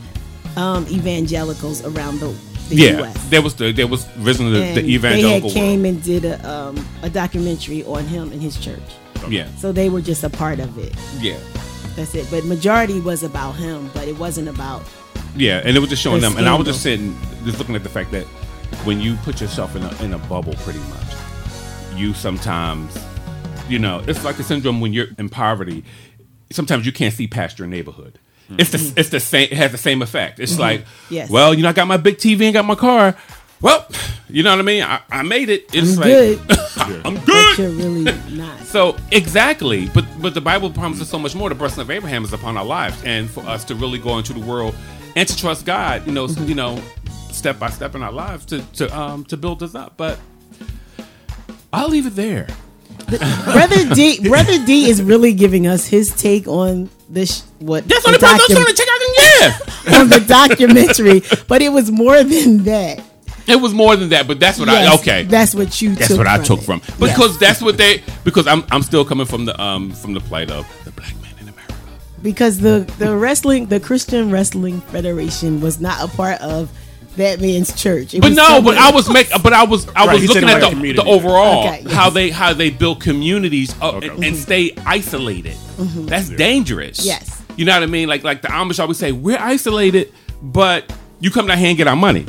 um, 0.58 0.86
evangelicals 0.88 1.84
around 1.84 2.20
the, 2.20 2.28
the 2.68 2.74
Yeah, 2.76 2.98
U.S. 2.98 3.28
there 3.30 3.40
was 3.42 3.54
the 3.54 3.72
there 3.72 3.86
was 3.86 4.06
originally 4.20 4.74
the, 4.74 4.80
the 4.82 4.94
evangelical 4.94 5.48
They 5.50 5.60
had 5.60 5.64
came 5.66 5.82
world. 5.82 5.94
and 5.94 6.02
did 6.04 6.24
a 6.24 6.36
um, 6.54 6.86
a 7.02 7.08
documentary 7.10 7.84
on 7.84 8.04
him 8.04 8.32
and 8.32 8.40
his 8.42 8.56
church. 8.58 8.88
Yeah, 9.28 9.48
So 9.56 9.72
they 9.72 9.88
were 9.90 10.00
just 10.00 10.22
a 10.24 10.30
part 10.30 10.58
of 10.60 10.78
it. 10.78 10.94
yeah, 11.20 11.38
That's 11.96 12.14
it. 12.14 12.26
But 12.30 12.44
majority 12.44 13.00
was 13.00 13.22
about 13.24 13.52
him, 13.56 13.90
but 13.92 14.06
it 14.08 14.16
wasn't 14.18 14.48
about. 14.48 14.82
yeah, 15.36 15.60
and 15.64 15.76
it 15.76 15.80
was 15.80 15.90
just 15.90 16.02
showing 16.02 16.20
The 16.20 16.28
them. 16.28 16.38
And 16.38 16.48
I 16.48 16.54
was 16.54 16.66
just 16.66 16.82
sitting, 16.82 17.16
just 17.44 17.58
looking 17.58 17.74
at 17.74 17.82
the 17.82 17.88
fact 17.88 18.10
that 18.12 18.24
when 18.86 19.00
you 19.00 19.16
put 19.24 19.40
yourself 19.40 19.74
in 19.76 19.82
a 19.82 20.02
in 20.04 20.12
a 20.14 20.18
bubble, 20.18 20.54
pretty 20.64 20.78
much, 20.94 21.10
you 21.96 22.14
sometimes, 22.14 22.96
you 23.68 23.78
know, 23.78 24.02
it's 24.06 24.24
like 24.24 24.38
a 24.38 24.44
syndrome 24.44 24.80
when 24.80 24.92
you're 24.92 25.08
in 25.18 25.28
poverty. 25.28 25.84
Sometimes 26.50 26.86
you 26.86 26.92
can't 26.92 27.12
see 27.12 27.26
past 27.26 27.58
your 27.58 27.68
neighborhood. 27.68 28.18
It's 28.56 28.70
the 28.70 28.92
it's 29.00 29.10
the 29.10 29.20
same. 29.20 29.48
It 29.50 29.56
has 29.58 29.72
the 29.72 29.78
same 29.78 30.00
effect. 30.02 30.40
It's 30.40 30.58
like, 30.58 30.80
Mm-hmm. 30.82 31.14
Yes. 31.14 31.30
well, 31.30 31.52
you 31.54 31.62
know, 31.62 31.68
I 31.68 31.72
got 31.72 31.86
my 31.86 31.96
big 31.98 32.16
TV 32.16 32.44
and 32.44 32.54
got 32.54 32.64
my 32.64 32.74
car. 32.74 33.14
Well, 33.60 33.86
you 34.30 34.42
know 34.44 34.50
what 34.50 34.60
I 34.60 34.62
mean. 34.62 34.82
I, 34.84 35.00
I 35.10 35.22
made 35.22 35.48
it. 35.48 35.66
It's 35.74 35.96
I'm 35.96 36.00
like 36.00 36.04
good. 36.04 36.38
I'm 37.04 37.14
But 37.16 37.26
good. 37.26 37.58
you're 37.58 37.70
really 37.70 38.04
not. 38.36 38.60
So 38.60 38.96
exactly, 39.12 39.88
but 39.88 40.04
but 40.22 40.32
the 40.34 40.40
Bible 40.40 40.70
promises 40.70 41.08
so 41.08 41.18
much 41.18 41.34
more. 41.34 41.48
The 41.48 41.54
blessing 41.56 41.82
of 41.82 41.90
Abraham 41.90 42.24
is 42.24 42.32
upon 42.32 42.56
our 42.56 42.64
lives, 42.64 43.02
and 43.04 43.28
for 43.28 43.40
us 43.40 43.64
to 43.64 43.74
really 43.74 43.98
go 43.98 44.16
into 44.18 44.32
the 44.32 44.40
world 44.40 44.74
and 45.16 45.28
to 45.28 45.36
trust 45.36 45.66
God, 45.66 46.06
you 46.06 46.12
know, 46.12 46.24
s- 46.26 46.38
you 46.38 46.54
know, 46.54 46.80
step 47.32 47.58
by 47.58 47.68
step 47.68 47.94
in 47.96 48.02
our 48.02 48.12
lives 48.12 48.44
to 48.46 48.60
to 48.74 48.96
um 48.98 49.24
to 49.26 49.36
build 49.36 49.62
us 49.62 49.74
up. 49.74 49.94
But 49.96 50.18
I'll 51.72 51.88
leave 51.88 52.06
it 52.06 52.16
there. 52.16 52.46
Brother 53.08 53.94
D, 53.94 54.20
Brother 54.28 54.64
D 54.64 54.88
is 54.88 55.02
really 55.02 55.32
giving 55.32 55.66
us 55.66 55.86
his 55.86 56.14
take 56.14 56.46
on 56.46 56.90
this. 57.08 57.42
What 57.58 57.86
That's 57.88 58.04
the 58.04 58.12
what 58.12 58.20
the 58.20 58.26
docu- 58.26 58.52
trying 58.54 58.66
to 58.66 58.72
check 58.74 58.88
out. 58.88 59.00
Yeah, 59.18 59.98
on 60.00 60.08
the 60.08 60.20
documentary, 60.26 61.22
but 61.48 61.62
it 61.62 61.70
was 61.70 61.90
more 61.90 62.22
than 62.22 62.64
that. 62.64 63.02
it 63.46 63.56
was 63.56 63.72
more 63.72 63.96
than 63.96 64.10
that, 64.10 64.26
but 64.28 64.38
that's 64.38 64.58
what 64.58 64.68
I 64.68 64.94
okay. 64.96 65.22
that's 65.24 65.54
what 65.54 65.80
you. 65.80 65.94
That's 65.94 66.08
took 66.08 66.18
what 66.18 66.26
I 66.26 66.38
took 66.42 66.60
it. 66.60 66.64
from 66.64 66.80
Yes. 66.84 66.98
because 66.98 67.38
that's 67.38 67.60
what 67.62 67.76
they 67.78 68.02
because 68.24 68.46
I'm 68.46 68.64
I'm 68.70 68.82
still 68.82 69.04
coming 69.04 69.26
from 69.26 69.44
the 69.46 69.60
um 69.60 69.90
from 69.92 70.12
the 70.14 70.20
plight 70.20 70.50
of 70.50 70.66
the 70.84 70.90
black 70.92 71.14
man 71.22 71.32
in 71.40 71.48
America. 71.48 71.74
because 72.22 72.58
the 72.58 72.90
the 72.98 73.16
wrestling, 73.16 73.66
the 73.66 73.80
Christian 73.80 74.30
Wrestling 74.30 74.80
Federation 74.82 75.60
was 75.60 75.80
not 75.80 76.02
a 76.02 76.08
part 76.14 76.40
of 76.42 76.70
that 77.18 77.40
man's 77.40 77.72
church. 77.80 78.14
It 78.14 78.20
But 78.20 78.30
was 78.30 78.36
no, 78.36 78.62
but 78.62 78.74
someone- 78.74 78.78
I 78.78 78.90
was 78.90 79.08
make, 79.10 79.28
but 79.42 79.52
I 79.52 79.64
was 79.64 79.86
I 79.94 80.06
Right, 80.06 80.20
was 80.20 80.28
looking 80.28 80.48
at 80.48 80.62
like 80.62 80.80
the, 80.80 80.92
the 80.94 81.04
overall 81.04 81.66
Okay, 81.68 81.82
yes. 81.84 81.92
how 81.92 82.10
they 82.10 82.30
how 82.30 82.52
they 82.54 82.70
build 82.70 83.00
communities 83.00 83.74
up 83.80 83.94
Okay. 83.96 84.08
and, 84.08 84.24
and 84.24 84.36
stay 84.36 84.72
isolated. 84.86 85.56
Mm-hmm. 85.76 86.06
That's 86.06 86.30
dangerous. 86.30 86.98
Mm-hmm. 87.00 87.08
Yes. 87.08 87.42
you 87.56 87.64
know 87.64 87.74
what 87.74 87.82
I 87.82 87.86
mean. 87.86 88.08
Like 88.08 88.24
like 88.24 88.42
the 88.42 88.48
Amish 88.48 88.80
always 88.80 88.98
say, 88.98 89.12
we're 89.12 89.38
isolated, 89.38 90.12
but 90.42 90.92
you 91.20 91.30
come 91.30 91.46
down 91.46 91.58
here 91.58 91.68
and 91.68 91.76
get 91.76 91.86
our 91.86 91.96
money. 91.96 92.26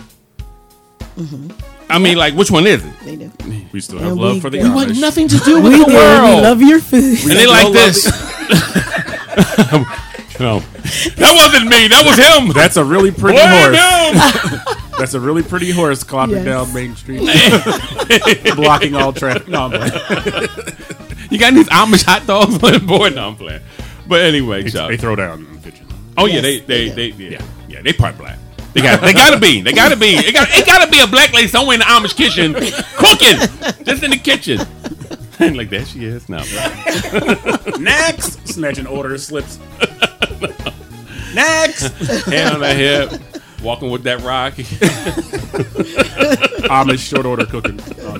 Mm-hmm. 1.17 1.49
I 1.91 1.97
mean, 1.97 2.17
like 2.17 2.35
which 2.35 2.51
one 2.51 2.67
is 2.67 2.83
it? 2.85 2.99
They 3.01 3.15
do. 3.15 3.31
we 3.71 3.81
still 3.81 3.97
have 3.99 4.11
And 4.11 4.21
love 4.21 4.41
for 4.41 4.49
the 4.51 4.59
we 4.59 4.63
We 4.63 4.69
want 4.75 4.91
Amish. 4.91 5.01
nothing 5.01 5.27
to 5.27 5.37
do 5.39 5.59
with 5.61 5.73
We 5.73 5.79
the 5.79 5.85
do. 5.85 5.93
world. 5.95 6.35
We 6.35 6.41
love 6.41 6.61
your 6.61 6.79
food. 6.79 7.19
and 7.23 7.31
they 7.39 7.47
like 7.47 7.73
this. 7.73 8.05
no, 10.39 10.59
that 10.59 11.33
wasn't 11.35 11.65
me. 11.69 11.87
That 11.89 12.03
was 12.05 12.17
him. 12.17 12.53
That's 12.53 12.77
a 12.77 12.83
really 12.83 13.11
pretty 13.11 13.37
Blame 13.37 13.73
horse. 13.73 13.75
him. 13.77 14.75
That's 14.97 15.13
a 15.13 15.19
really 15.19 15.43
pretty 15.43 15.71
horse 15.71 16.03
clopping 16.03 16.43
Yes. 16.43 16.45
down 16.45 16.73
Main 16.73 16.95
Street, 16.95 17.21
blocking 18.55 18.95
all 18.95 19.13
traffic. 19.13 19.47
No, 19.47 19.65
I'm 19.67 19.71
playing. 19.71 20.49
You 21.31 21.37
got 21.37 21.53
these 21.53 21.69
Amish 21.69 22.03
hot 22.03 22.25
dogs 22.25 22.55
on 22.63 22.73
the 22.73 22.79
board? 22.79 23.13
No, 23.13 23.27
I'm 23.27 23.35
playing. 23.35 23.61
But 24.07 24.21
anyway, 24.21 24.67
Chuck. 24.67 24.89
they 24.89 24.97
throw 24.97 25.15
down 25.15 25.45
in 25.45 25.53
the 25.61 25.71
kitchen. 25.71 25.85
Oh 26.17 26.25
yeah, 26.25 26.35
Yes, 26.41 26.41
they 26.41 26.59
they 26.59 26.89
they 26.89 27.11
they, 27.11 27.23
yeah 27.35 27.41
yeah 27.67 27.81
they 27.83 27.93
part 27.93 28.17
black. 28.17 28.39
They 28.73 28.81
got 28.81 28.99
they 29.01 29.13
gotta 29.13 29.39
be 29.39 29.61
they 29.61 29.71
gotta 29.71 29.95
be 29.95 30.07
it 30.15 30.33
got 30.33 30.47
it 30.51 30.65
gotta 30.65 30.89
be 30.89 30.99
a 30.99 31.05
black 31.05 31.31
lady 31.31 31.47
somewhere 31.47 31.75
in 31.75 31.81
the 31.81 31.85
Amish 31.85 32.15
kitchen 32.15 32.53
cooking 32.97 33.37
just 33.85 34.01
in 34.01 34.09
the 34.09 34.17
kitchen. 34.17 34.57
And 35.39 35.55
like 35.55 35.69
that 35.69 35.87
she 35.87 36.03
is 36.05 36.27
no. 36.27 36.37
Next, 37.79 38.47
snatching 38.47 38.85
order 38.85 39.17
slips. 39.17 39.57
Next, 41.33 41.87
Hand 42.25 42.55
on 42.55 42.59
the 42.59 42.73
hip, 42.73 43.13
walking 43.63 43.89
with 43.89 44.03
that 44.03 44.21
rock. 44.21 44.53
Amish 46.69 46.99
short 47.09 47.25
order 47.25 47.45
cooking. 47.45 47.77
No, 47.97 48.17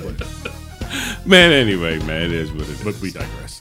man, 1.26 1.52
anyway, 1.52 1.98
man, 2.00 2.22
it 2.22 2.32
is 2.32 2.50
what 2.52 2.62
it 2.62 2.70
is. 2.70 2.82
But 2.84 2.98
we 3.00 3.10
digress. 3.10 3.59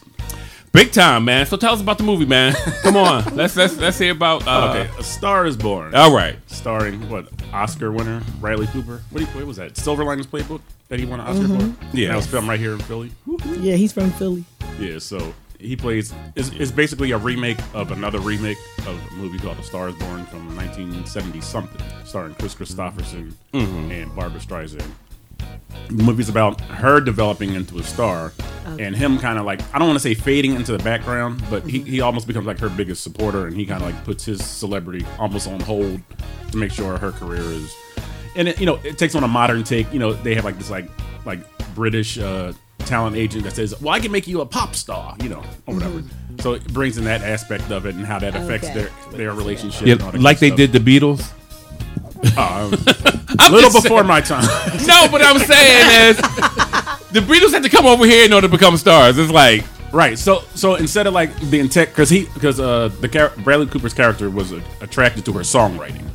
Big 0.72 0.92
time, 0.92 1.26
man. 1.26 1.46
So 1.46 1.58
tell 1.58 1.74
us 1.74 1.82
about 1.82 1.98
the 1.98 2.04
movie, 2.04 2.26
man. 2.26 2.54
Come 2.84 2.96
on, 2.96 3.36
let's 3.36 3.56
let's 3.56 3.76
let's 3.78 3.98
hear 3.98 4.12
about. 4.12 4.48
Uh, 4.48 4.70
Okay, 4.84 4.90
A 5.00 5.04
Star 5.04 5.46
Is 5.48 5.58
Born. 5.58 5.96
all 5.96 6.14
right. 6.14 6.38
starring 6.48 7.10
what 7.10 7.28
Oscar 7.52 7.92
winner 7.92 8.22
Bradley 8.40 8.68
Cooper. 8.68 9.02
What, 9.10 9.20
do 9.20 9.26
you, 9.26 9.32
what 9.36 9.46
was 9.46 9.58
that? 9.58 9.76
Silver 9.78 10.04
Linings 10.04 10.28
Playbook 10.28 10.62
that 10.90 11.00
he 11.00 11.06
won 11.06 11.20
an 11.20 11.28
Oscar 11.28 11.48
for. 11.48 11.86
Yeah. 11.98 12.10
that 12.10 12.16
was 12.18 12.28
filmed 12.28 12.48
right 12.48 12.60
here 12.60 12.74
in 12.74 12.80
Philly. 12.80 13.12
Yeah, 13.60 13.76
he's 13.76 13.92
from 13.94 14.12
Philly. 14.12 14.44
Yeah, 14.80 15.00
so 15.00 15.34
he 15.60 15.76
plays. 15.76 16.14
It's, 16.36 16.50
it's 16.50 16.72
basically 16.72 17.12
a 17.12 17.18
remake 17.18 17.60
of 17.74 17.92
another 17.92 18.20
remake 18.20 18.58
of 18.80 19.00
a 19.12 19.14
movie 19.16 19.40
called 19.40 19.58
A 19.58 19.64
Star 19.64 19.90
Is 19.90 19.96
Born 19.96 20.26
from 20.28 20.56
1970 20.56 21.42
something, 21.42 21.82
starring 22.06 22.36
Kris 22.36 22.54
Kristofferson 22.56 23.34
and 23.54 24.16
Barbra 24.16 24.40
Streisand. 24.40 24.86
The 25.88 26.04
movie's 26.04 26.30
about 26.30 26.62
her 26.62 27.02
developing 27.02 27.54
into 27.54 27.80
a 27.80 27.84
star 27.84 28.32
and 28.80 28.96
him 28.96 29.18
kind 29.18 29.40
of 29.40 29.46
like 29.46 29.62
I 29.74 29.80
don't 29.80 29.88
want 29.88 29.98
to 29.98 30.04
say 30.04 30.14
fading 30.14 30.54
into 30.54 30.72
the 30.78 30.84
background, 30.84 31.42
but 31.50 31.64
he, 31.68 31.80
he 31.80 32.02
almost 32.02 32.28
becomes 32.28 32.46
like 32.46 32.60
her 32.60 32.70
biggest 32.70 33.02
supporter 33.04 33.48
and 33.48 33.56
he 33.56 33.66
kind 33.66 33.82
of 33.84 33.92
like 33.92 34.04
puts 34.06 34.24
his 34.26 34.44
celebrity 34.46 35.06
almost 35.18 35.48
on 35.48 35.60
hold 35.60 36.00
to 36.52 36.58
make 36.58 36.72
sure 36.72 36.98
her 36.98 37.12
career 37.12 37.42
is 37.42 37.76
and 38.36 38.48
it, 38.48 38.60
you 38.60 38.66
know 38.66 38.80
it 38.84 38.98
takes 38.98 39.16
on 39.16 39.24
a 39.24 39.28
modern 39.28 39.64
take. 39.64 39.92
You 39.92 40.00
know 40.00 40.14
they 40.14 40.36
have 40.36 40.46
like 40.46 40.58
this 40.58 40.70
like 40.70 40.90
like 41.26 41.40
British 41.76 42.18
uh, 42.18 42.54
talent 42.80 43.16
agent 43.16 43.44
that 43.44 43.56
says, 43.56 43.80
"Well, 43.82 43.94
I 43.94 44.00
can 44.00 44.12
make 44.12 44.28
you 44.28 44.42
a 44.42 44.46
pop 44.46 44.76
star," 44.76 45.16
you 45.22 45.30
know, 45.30 45.44
or 45.66 45.74
whatever. 45.74 46.04
So 46.40 46.54
it 46.54 46.66
brings 46.74 46.98
in 46.98 47.04
that 47.06 47.22
aspect 47.22 47.72
of 47.72 47.86
it 47.86 47.96
and 47.96 48.06
how 48.06 48.20
that 48.20 48.36
affects 48.36 48.68
Okay. 48.70 48.82
their 48.82 49.18
their 49.18 49.34
relationship. 49.34 49.88
Yeah, 49.88 49.94
and 49.94 50.02
all 50.04 50.12
that 50.12 50.22
like 50.22 50.40
they 50.40 50.50
good 50.52 50.72
did 50.72 50.86
the 50.86 51.00
Beatles. 51.00 51.32
Uh, 52.38 52.70
a 53.40 53.52
little 53.52 53.72
before 53.72 54.00
saying- 54.00 54.08
my 54.08 54.22
time. 54.22 54.44
No, 54.88 55.08
but 55.12 55.22
I'm 55.24 55.38
saying 55.40 56.10
is 56.12 56.18
the 57.12 57.20
Beatles 57.22 57.52
had 57.52 57.64
to 57.64 57.70
come 57.70 57.86
over 57.86 58.06
here 58.06 58.26
in 58.26 58.34
order 58.34 58.48
to 58.48 58.52
become 58.52 58.78
stars. 58.78 59.18
It's 59.18 59.32
like 59.32 59.64
Right. 59.92 60.18
So 60.20 60.44
so 60.56 60.76
instead 60.76 61.08
of 61.08 61.14
like 61.14 61.32
being 61.50 61.68
tech, 61.70 61.90
because 61.90 62.10
he 62.10 62.26
because 62.34 62.60
uh 62.60 62.90
the 63.02 63.08
char- 63.08 63.34
Bradley 63.38 63.66
Cooper's 63.68 63.94
character 63.94 64.30
was 64.30 64.52
uh, 64.54 64.62
attracted 64.82 65.26
to 65.26 65.34
her 65.34 65.40
songwriting 65.42 66.06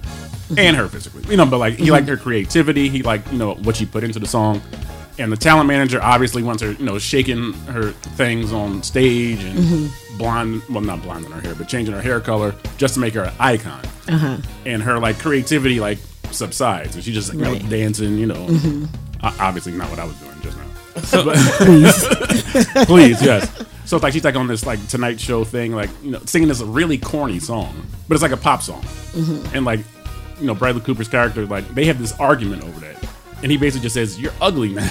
and 0.56 0.76
her 0.76 0.86
physically, 0.88 1.24
you 1.30 1.36
know, 1.36 1.46
but 1.46 1.58
like 1.58 1.74
he 1.74 1.90
liked 1.90 2.06
her 2.08 2.16
creativity. 2.16 2.88
He 2.88 3.02
liked 3.02 3.32
you 3.32 3.38
know 3.38 3.54
what 3.54 3.74
she 3.76 3.86
put 3.86 4.04
into 4.04 4.18
the 4.20 4.26
song. 4.28 4.62
And 5.18 5.31
the 5.31 5.37
talent 5.37 5.68
manager 5.68 6.03
obviously 6.03 6.42
wants 6.42 6.62
her, 6.62 6.72
you 6.72 6.85
know, 6.85 6.98
shaking 6.98 7.53
her 7.68 7.90
things 7.92 8.53
on 8.53 8.83
stage 8.83 9.44
and 9.44 9.59
mm-hmm. 9.59 10.18
blonde, 10.18 10.62
well, 10.68 10.81
not 10.81 11.03
blonding 11.03 11.31
her 11.31 11.40
hair, 11.40 11.55
but 11.55 11.68
changing 11.68 11.94
her 11.94 12.00
hair 12.03 12.18
color 12.20 12.55
just 12.79 12.94
to 12.94 13.00
make 13.00 13.14
her 13.14 13.22
an 13.24 13.35
icon. 13.38 13.85
Uh-huh. 14.09 14.38
And 14.66 14.83
her 14.83 14.98
like 14.98 15.18
creativity 15.20 15.79
like 15.79 15.98
subsides, 16.33 16.96
and 16.96 17.05
she 17.05 17.12
just 17.12 17.33
you 17.33 17.40
know 17.40 17.57
dancing, 17.59 18.18
you 18.18 18.27
know. 18.27 18.46
Mm-hmm. 18.46 18.85
O- 19.24 19.37
Obviously 19.40 19.72
not 19.72 19.88
what 19.88 19.98
I 20.00 20.05
was 20.05 20.16
doing 20.16 20.40
just 20.42 20.59
now. 20.59 20.64
Please, 22.87 23.22
yes. 23.22 23.50
So 23.85 23.96
it's 23.96 24.03
like 24.03 24.12
she's 24.12 24.24
like 24.24 24.35
on 24.37 24.46
this 24.48 24.66
like 24.66 24.85
Tonight 24.88 25.20
Show 25.20 25.44
thing, 25.44 25.72
like 25.72 25.90
you 26.03 26.11
know, 26.11 26.20
singing 26.27 26.48
this 26.48 26.61
really 26.61 26.98
corny 26.98 27.38
song, 27.38 27.87
but 28.09 28.14
it's 28.14 28.22
like 28.22 28.33
a 28.33 28.37
pop 28.37 28.62
song, 28.62 28.83
Mm-hmm. 28.83 29.55
and 29.57 29.64
like 29.64 29.81
you 30.40 30.46
know, 30.46 30.55
Bradley 30.55 30.81
Cooper's 30.81 31.07
character, 31.09 31.46
like 31.46 31.66
they 31.68 31.85
have 31.85 31.98
this 32.00 32.12
argument 32.18 32.64
over 32.64 32.81
that, 32.81 33.03
and 33.44 33.52
he 33.52 33.57
basically 33.59 33.85
just 33.85 33.94
says, 33.94 34.18
"You're 34.18 34.33
ugly 34.40 34.70
now," 34.70 34.90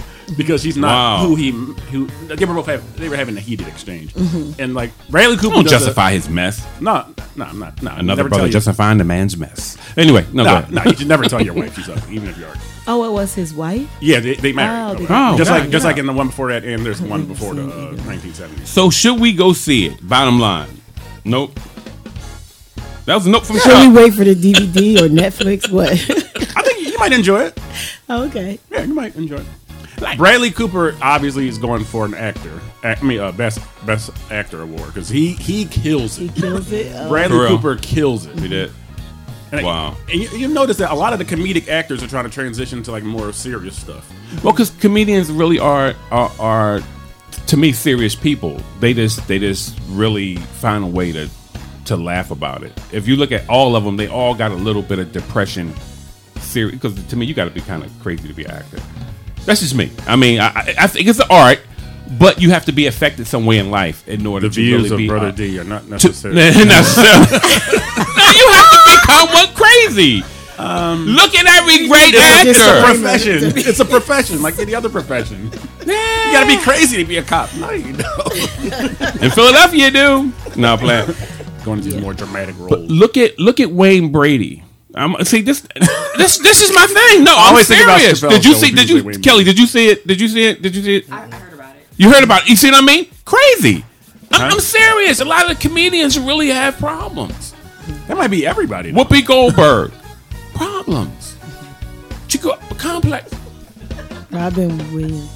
because 0.38 0.62
she's 0.62 0.76
not 0.78 0.88
Wow. 1.20 1.26
who 1.26 1.34
he 1.34 1.50
who 1.50 2.06
they 2.28 2.44
were 2.46 2.54
both 2.54 2.66
have, 2.66 2.96
they 2.96 3.08
were 3.10 3.16
having 3.16 3.36
a 3.36 3.40
heated 3.40 3.68
exchange, 3.68 4.14
and 4.58 4.72
like 4.72 4.92
Bradley 5.10 5.36
Cooper 5.36 5.56
don't 5.56 5.64
does 5.64 5.72
a- 5.72 5.76
justify 5.76 6.12
his 6.12 6.28
mess. 6.30 6.64
no, 6.80 7.04
no, 7.36 7.44
I'm 7.44 7.58
not. 7.58 7.82
No, 7.82 7.90
Another 7.90 8.26
brother 8.28 8.48
justifying 8.48 8.96
the 8.98 9.04
man's 9.04 9.36
mess. 9.36 9.76
Anyway, 9.98 10.24
no, 10.32 10.44
No, 10.44 10.56
ahead. 10.56 10.72
no, 10.72 10.82
you 10.84 10.94
should 10.96 11.08
never 11.08 11.24
tell 11.26 11.42
your 11.42 11.54
wife 11.54 11.74
she's 11.76 11.88
ugly, 11.88 12.14
even 12.16 12.28
if 12.30 12.38
you 12.38 12.46
are. 12.46 12.54
Oh, 12.90 13.04
it 13.04 13.10
was 13.12 13.34
his 13.34 13.52
wife. 13.52 13.86
Yeah, 14.00 14.18
they, 14.20 14.34
they 14.36 14.50
Oh, 14.52 14.54
married. 14.56 14.98
they 15.00 15.04
got 15.04 15.36
just 15.36 15.50
married. 15.50 15.60
like 15.64 15.70
just 15.70 15.82
Yeah. 15.84 15.90
like 15.90 15.98
in 15.98 16.06
the 16.06 16.12
one 16.14 16.28
before 16.28 16.48
that, 16.48 16.64
and 16.64 16.86
there's 16.86 17.02
one 17.02 17.26
before 17.34 17.52
the 17.52 17.64
uh, 17.66 17.92
1970s. 17.96 18.66
So 18.66 18.88
should 18.88 19.20
we 19.20 19.34
go 19.34 19.52
see 19.52 19.84
it? 19.88 20.08
Bottom 20.08 20.40
line, 20.40 20.70
nope. 21.22 21.52
That 23.04 23.14
was 23.16 23.26
a 23.26 23.30
note 23.30 23.44
from 23.46 23.58
Should 23.58 23.88
we 23.88 23.94
wait 23.94 24.14
for 24.14 24.24
the 24.24 24.34
DVD 24.34 25.00
or 25.02 25.08
Netflix? 25.08 25.70
What? 25.70 25.90
I 27.00 27.08
think 27.08 27.10
you 27.10 27.10
might 27.10 27.12
enjoy 27.12 27.40
it. 27.46 27.60
Oh, 28.08 28.24
okay. 28.26 28.58
Yeah, 28.70 28.82
you 28.84 28.94
might 28.94 29.16
enjoy 29.16 29.36
it. 29.38 30.16
Bradley 30.16 30.52
Cooper 30.52 30.96
obviously 31.02 31.48
is 31.48 31.58
going 31.58 31.82
for 31.84 32.04
an 32.04 32.14
actor. 32.14 32.60
I 32.84 33.00
mean, 33.02 33.18
uh, 33.18 33.32
best 33.32 33.58
best 33.84 34.10
actor 34.30 34.62
award 34.62 34.86
because 34.86 35.08
he 35.08 35.32
he 35.32 35.64
kills 35.64 36.16
He 36.16 36.26
it. 36.26 36.34
kills 36.36 36.70
it. 36.70 36.92
Oh. 36.94 37.08
Bradley 37.08 37.48
Cooper 37.48 37.76
kills 37.76 38.26
it. 38.26 38.36
We 38.36 38.46
did. 38.48 38.70
And 39.50 39.64
Wow. 39.66 39.96
And 40.10 40.20
you, 40.20 40.28
you 40.38 40.48
notice 40.48 40.76
that 40.76 40.92
a 40.92 40.94
lot 40.94 41.12
of 41.12 41.18
the 41.18 41.24
comedic 41.24 41.68
actors 41.68 42.02
are 42.02 42.06
trying 42.06 42.24
to 42.24 42.30
transition 42.30 42.82
to 42.84 42.92
like 42.92 43.02
more 43.02 43.32
serious 43.32 43.76
stuff. 43.76 44.08
Well, 44.44 44.52
because 44.52 44.70
comedians 44.70 45.32
really 45.32 45.58
are, 45.58 45.94
are 46.12 46.30
are 46.38 46.80
to 47.48 47.56
me 47.56 47.72
serious 47.72 48.14
people. 48.14 48.60
They 48.78 48.94
just 48.94 49.26
they 49.26 49.38
just 49.40 49.76
really 49.88 50.36
find 50.36 50.84
a 50.84 50.88
way 50.88 51.10
to 51.12 51.28
to 51.86 51.96
laugh 51.96 52.30
about 52.30 52.62
it. 52.62 52.72
If 52.92 53.08
you 53.08 53.16
look 53.16 53.32
at 53.32 53.48
all 53.48 53.74
of 53.74 53.82
them, 53.82 53.96
they 53.96 54.06
all 54.06 54.34
got 54.34 54.52
a 54.52 54.56
little 54.56 54.82
bit 54.82 54.98
of 55.00 55.10
depression. 55.12 55.74
Serious 56.48 56.80
because 56.80 56.94
to 57.08 57.16
me, 57.16 57.26
you 57.26 57.34
got 57.34 57.44
to 57.44 57.50
be 57.50 57.60
kind 57.60 57.84
of 57.84 57.90
crazy 58.00 58.26
to 58.26 58.34
be 58.34 58.44
an 58.44 58.52
actor. 58.52 58.78
That's 59.44 59.60
just 59.60 59.74
me. 59.74 59.90
I 60.06 60.16
mean, 60.16 60.40
I, 60.40 60.74
I- 60.78 60.86
think 60.86 61.06
it's 61.08 61.18
an 61.20 61.26
art, 61.30 61.60
but 62.18 62.40
you 62.40 62.50
have 62.50 62.64
to 62.66 62.72
be 62.72 62.86
affected 62.86 63.26
some 63.26 63.44
way 63.46 63.58
in 63.58 63.70
life 63.70 64.06
in 64.08 64.26
order 64.26 64.48
The 64.48 64.54
to 64.54 64.60
views 64.60 64.82
really 64.84 64.94
of 64.94 64.98
be 64.98 65.08
Brother 65.08 65.28
uh, 65.28 65.30
D 65.32 65.58
are 65.58 65.64
not 65.64 65.82
to- 65.84 65.90
necessarily. 65.90 66.40
no, 66.40 66.50
you 66.52 68.46
have 68.48 68.70
to 68.70 68.80
become 68.86 69.28
one 69.34 69.54
crazy. 69.54 70.22
Look 70.58 71.34
at 71.34 71.46
every 71.46 71.86
great 71.86 72.14
actor. 72.14 72.50
It's 72.50 72.58
a 72.58 72.82
profession. 72.82 73.52
It's 73.56 73.80
a 73.80 73.84
profession, 73.84 74.42
like 74.42 74.58
any 74.58 74.74
other 74.74 74.88
profession. 74.88 75.50
You 75.86 76.32
gotta 76.32 76.46
be 76.46 76.58
crazy 76.62 76.96
to 76.96 77.04
be 77.04 77.18
a 77.18 77.22
cop. 77.22 77.54
No, 77.56 77.70
you 77.70 77.92
don't. 77.92 78.34
In 79.22 79.30
Philadelphia, 79.30 79.84
you 79.86 79.90
do. 79.90 80.32
No, 80.56 80.76
plan. 80.76 81.14
Going 81.64 81.80
to 81.82 81.88
these 81.90 82.00
more 82.02 82.14
dramatic 82.14 82.58
roles. 82.58 82.90
Look 82.90 83.16
at 83.16 83.38
look 83.38 83.60
at 83.60 83.70
Wayne 83.70 84.10
Brady. 84.10 84.62
I'm 84.98 85.24
see 85.24 85.42
this 85.42 85.60
this 86.16 86.38
this 86.38 86.62
is 86.62 86.74
my 86.74 86.86
thing. 86.86 87.24
No, 87.24 87.32
I'm 87.36 87.50
always 87.50 87.68
think 87.68 87.82
about 87.82 88.00
serious. 88.00 88.20
Chappelle 88.20 88.30
Did 88.30 88.44
you 88.44 88.52
Show 88.54 88.58
see? 88.58 88.66
when 88.66 88.74
Did 88.76 88.88
people 88.88 88.88
say 88.88 88.94
you 88.98 89.04
Wayne 89.04 89.22
Kelly? 89.22 89.44
Did 89.44 89.58
you 89.58 89.66
see 89.66 89.88
it? 89.88 90.06
Did 90.06 90.20
you 90.20 90.28
see 90.28 90.44
it? 90.46 90.62
Did 90.62 90.76
you 90.76 90.82
see 90.82 90.96
it? 90.96 91.12
I, 91.12 91.24
I 91.24 91.28
heard 91.30 91.52
about 91.54 91.76
it. 91.76 91.86
You 91.96 92.12
heard 92.12 92.24
about 92.24 92.42
it? 92.42 92.48
You 92.48 92.56
see 92.56 92.70
what 92.70 92.82
I 92.82 92.86
mean? 92.86 93.06
Crazy. 93.24 93.84
I'm, 94.32 94.52
I'm 94.52 94.60
serious. 94.60 95.20
A 95.20 95.24
lot 95.24 95.50
of 95.50 95.58
comedians 95.58 96.18
really 96.18 96.48
have 96.48 96.76
problems. 96.78 97.54
That 98.08 98.16
might 98.16 98.28
be 98.30 98.46
everybody. 98.46 98.92
Whoopi 98.92 99.24
Goldberg, 99.24 99.92
problems. 100.54 101.36
Chico 102.26 102.56
complex. 102.76 103.32
Robin 104.30 104.76
Williams. 104.92 105.30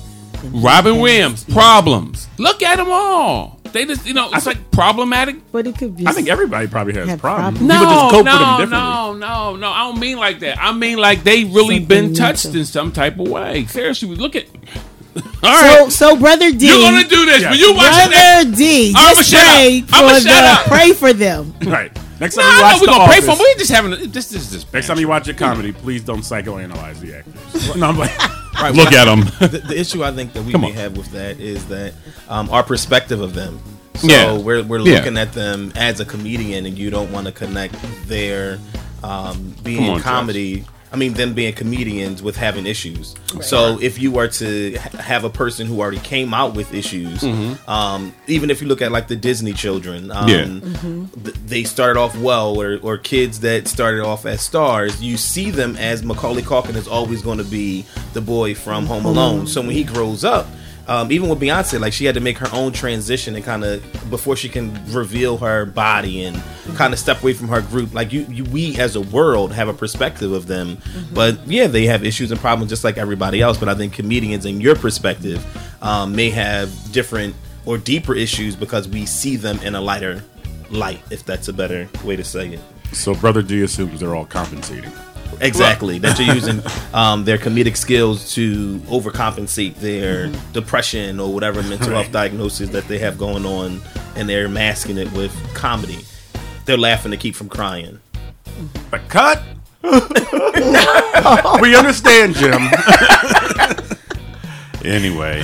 Robin 0.52 0.98
Williams, 0.98 1.44
problems. 1.44 2.28
Look 2.36 2.62
at 2.62 2.76
them 2.76 2.88
all. 2.90 3.61
They 3.72 3.84
just, 3.86 4.06
you 4.06 4.14
know, 4.14 4.30
it's 4.32 4.46
like 4.46 4.70
problematic. 4.70 5.36
But 5.52 5.66
it 5.66 5.76
could 5.78 5.96
be. 5.96 6.06
I 6.06 6.12
think 6.12 6.28
everybody 6.28 6.66
probably 6.68 6.94
has 6.94 7.18
problems. 7.20 7.58
problems. 7.58 7.72
People 7.72 7.86
just 7.86 8.24
No, 8.24 8.56
with 8.58 8.70
them 8.70 8.70
no, 8.70 9.12
no, 9.12 9.18
no, 9.18 9.56
no. 9.56 9.68
I 9.70 9.80
don't 9.90 9.98
mean 10.00 10.18
like 10.18 10.40
that. 10.40 10.58
I 10.58 10.72
mean 10.72 10.98
like 10.98 11.24
they 11.24 11.44
really 11.44 11.78
Something 11.78 11.86
been 11.86 12.14
touched 12.14 12.44
mental. 12.46 12.60
in 12.60 12.66
some 12.66 12.92
type 12.92 13.18
of 13.18 13.28
way. 13.28 13.64
Seriously, 13.66 14.08
we 14.08 14.16
look 14.16 14.36
at. 14.36 14.46
All 15.16 15.22
right. 15.42 15.90
So, 15.90 16.14
so 16.14 16.16
brother 16.16 16.50
D. 16.52 16.66
you're 16.66 16.78
gonna 16.90 17.06
do 17.08 17.26
this. 17.26 17.42
Yeah. 17.42 17.50
When 17.50 17.58
you 17.58 17.74
watch 17.74 17.92
that, 17.92 18.42
Brother 18.44 18.56
D, 18.56 18.94
I'ma 18.96 19.14
just 19.16 19.30
shut 19.30 19.40
up. 19.40 19.48
pray 19.48 19.84
I'ma 19.92 20.08
for 20.08 20.14
shut 20.14 20.22
the 20.24 20.48
up. 20.48 20.66
pray 20.66 20.92
for 20.92 21.12
them. 21.12 21.54
Right. 21.66 21.98
Next 22.20 22.36
no, 22.36 22.42
time 22.42 22.50
you 22.52 22.56
no, 22.56 22.62
watch 22.62 22.80
we're 22.80 22.86
The 22.86 22.92
gonna 22.92 23.06
pray 23.08 23.20
for 23.20 23.26
them. 23.26 23.38
We 23.38 23.54
just 23.58 23.70
having 23.72 23.92
a, 23.92 23.96
this. 23.96 24.28
This 24.30 24.32
is 24.34 24.50
just 24.52 24.72
Next 24.72 24.86
time 24.86 24.98
you 24.98 25.08
watch 25.08 25.26
a 25.28 25.34
comedy, 25.34 25.72
please 25.72 26.02
don't 26.04 26.20
psychoanalyze 26.20 27.00
the 27.00 27.16
actors. 27.18 27.76
No, 27.76 27.88
I'm 27.88 27.98
like, 27.98 28.12
Right, 28.62 28.74
Look 28.74 28.92
at 28.92 29.04
them. 29.06 29.20
the, 29.50 29.58
the 29.58 29.78
issue 29.78 30.04
I 30.04 30.12
think 30.12 30.32
that 30.34 30.42
we 30.44 30.52
Come 30.52 30.60
may 30.62 30.68
on. 30.68 30.74
have 30.74 30.96
with 30.96 31.10
that 31.12 31.40
is 31.40 31.66
that 31.66 31.94
um, 32.28 32.48
our 32.50 32.62
perspective 32.62 33.20
of 33.20 33.34
them. 33.34 33.60
So 33.96 34.06
Yeah. 34.08 34.38
we're 34.38 34.62
we're 34.62 34.78
Yeah. 34.80 34.98
looking 34.98 35.16
at 35.18 35.32
them 35.32 35.72
as 35.74 36.00
a 36.00 36.04
comedian, 36.04 36.66
and 36.66 36.78
you 36.78 36.90
don't 36.90 37.10
want 37.12 37.26
to 37.26 37.32
connect 37.32 37.74
their 38.06 38.58
um, 39.02 39.54
being 39.64 39.88
on, 39.90 40.00
comedy. 40.00 40.64
I 40.92 40.96
mean, 40.96 41.14
them 41.14 41.32
being 41.32 41.54
comedians 41.54 42.22
with 42.22 42.36
having 42.36 42.66
issues. 42.66 43.14
So 43.40 43.78
if 43.80 43.98
you 43.98 44.10
were 44.10 44.28
to 44.28 44.76
have 44.98 45.24
a 45.24 45.30
person 45.30 45.66
who 45.66 45.80
already 45.80 46.00
came 46.00 46.34
out 46.34 46.54
with 46.54 46.74
issues, 46.74 47.22
um, 47.66 48.14
even 48.26 48.50
if 48.50 48.60
you 48.60 48.68
look 48.68 48.82
at 48.82 48.92
like 48.92 49.08
the 49.08 49.16
Disney 49.16 49.54
children, 49.54 50.10
um, 50.10 50.28
Yeah. 50.28 50.44
th- 51.24 51.36
they 51.46 51.64
started 51.64 51.98
off 51.98 52.16
well, 52.18 52.60
or, 52.60 52.78
or 52.82 52.98
kids 52.98 53.40
that 53.40 53.68
started 53.68 54.04
off 54.04 54.26
as 54.26 54.42
stars, 54.42 55.02
you 55.02 55.16
see 55.16 55.50
them 55.50 55.76
as 55.76 56.02
Macaulay 56.02 56.42
Culkin 56.42 56.76
is 56.76 56.86
always 56.86 57.22
going 57.22 57.38
to 57.38 57.44
be 57.44 57.86
the 58.12 58.20
boy 58.20 58.54
from 58.54 58.84
Home 58.86 59.06
Alone. 59.06 59.46
So 59.46 59.60
when 59.62 59.70
he 59.70 59.84
grows 59.84 60.24
up, 60.24 60.46
um, 60.88 61.12
even 61.12 61.28
with 61.28 61.40
Beyonce, 61.40 61.80
like 61.80 61.92
she 61.92 62.04
had 62.04 62.14
to 62.16 62.20
make 62.20 62.38
her 62.38 62.48
own 62.52 62.72
transition 62.72 63.36
and 63.36 63.44
kind 63.44 63.64
of 63.64 63.82
before 64.10 64.36
she 64.36 64.48
can 64.48 64.72
reveal 64.92 65.38
her 65.38 65.64
body 65.64 66.24
and 66.24 66.42
kind 66.74 66.92
of 66.92 66.98
step 66.98 67.22
away 67.22 67.32
from 67.32 67.48
her 67.48 67.60
group. 67.60 67.94
Like 67.94 68.12
you, 68.12 68.22
you, 68.28 68.44
we 68.44 68.78
as 68.78 68.96
a 68.96 69.00
world 69.00 69.52
have 69.52 69.68
a 69.68 69.74
perspective 69.74 70.32
of 70.32 70.46
them, 70.46 70.78
but 71.12 71.46
yeah, 71.46 71.68
they 71.68 71.86
have 71.86 72.04
issues 72.04 72.30
and 72.30 72.40
problems 72.40 72.70
just 72.70 72.84
like 72.84 72.98
everybody 72.98 73.40
else. 73.40 73.58
But 73.58 73.68
I 73.68 73.74
think 73.74 73.92
comedians, 73.92 74.44
in 74.44 74.60
your 74.60 74.74
perspective, 74.74 75.44
um, 75.82 76.16
may 76.16 76.30
have 76.30 76.70
different 76.92 77.34
or 77.64 77.78
deeper 77.78 78.14
issues 78.14 78.56
because 78.56 78.88
we 78.88 79.06
see 79.06 79.36
them 79.36 79.58
in 79.60 79.74
a 79.74 79.80
lighter 79.80 80.24
light, 80.70 81.02
if 81.10 81.24
that's 81.24 81.48
a 81.48 81.52
better 81.52 81.88
way 82.04 82.16
to 82.16 82.24
say 82.24 82.54
it. 82.54 82.60
so 82.92 83.14
Brother 83.14 83.42
D 83.42 83.62
assumes 83.62 84.00
they're 84.00 84.16
all 84.16 84.26
compensating. 84.26 84.92
Exactly. 85.40 85.98
that 85.98 86.18
you're 86.18 86.34
using 86.34 86.62
um, 86.94 87.24
their 87.24 87.38
comedic 87.38 87.76
skills 87.76 88.34
to 88.34 88.78
overcompensate 88.86 89.76
their 89.76 90.28
depression 90.52 91.20
or 91.20 91.32
whatever 91.32 91.62
mental 91.62 91.90
health 91.90 92.12
diagnosis 92.12 92.70
that 92.70 92.86
they 92.88 92.98
have 92.98 93.18
going 93.18 93.46
on, 93.46 93.80
and 94.16 94.28
they're 94.28 94.48
masking 94.48 94.98
it 94.98 95.10
with 95.12 95.32
comedy. 95.54 95.98
They're 96.64 96.76
laughing 96.78 97.10
to 97.10 97.16
keep 97.16 97.34
from 97.34 97.48
crying. 97.48 98.00
But 98.90 99.08
cut. 99.08 99.42
we 101.60 101.74
understand, 101.74 102.34
Jim. 102.36 102.62
Anyway, 104.84 105.42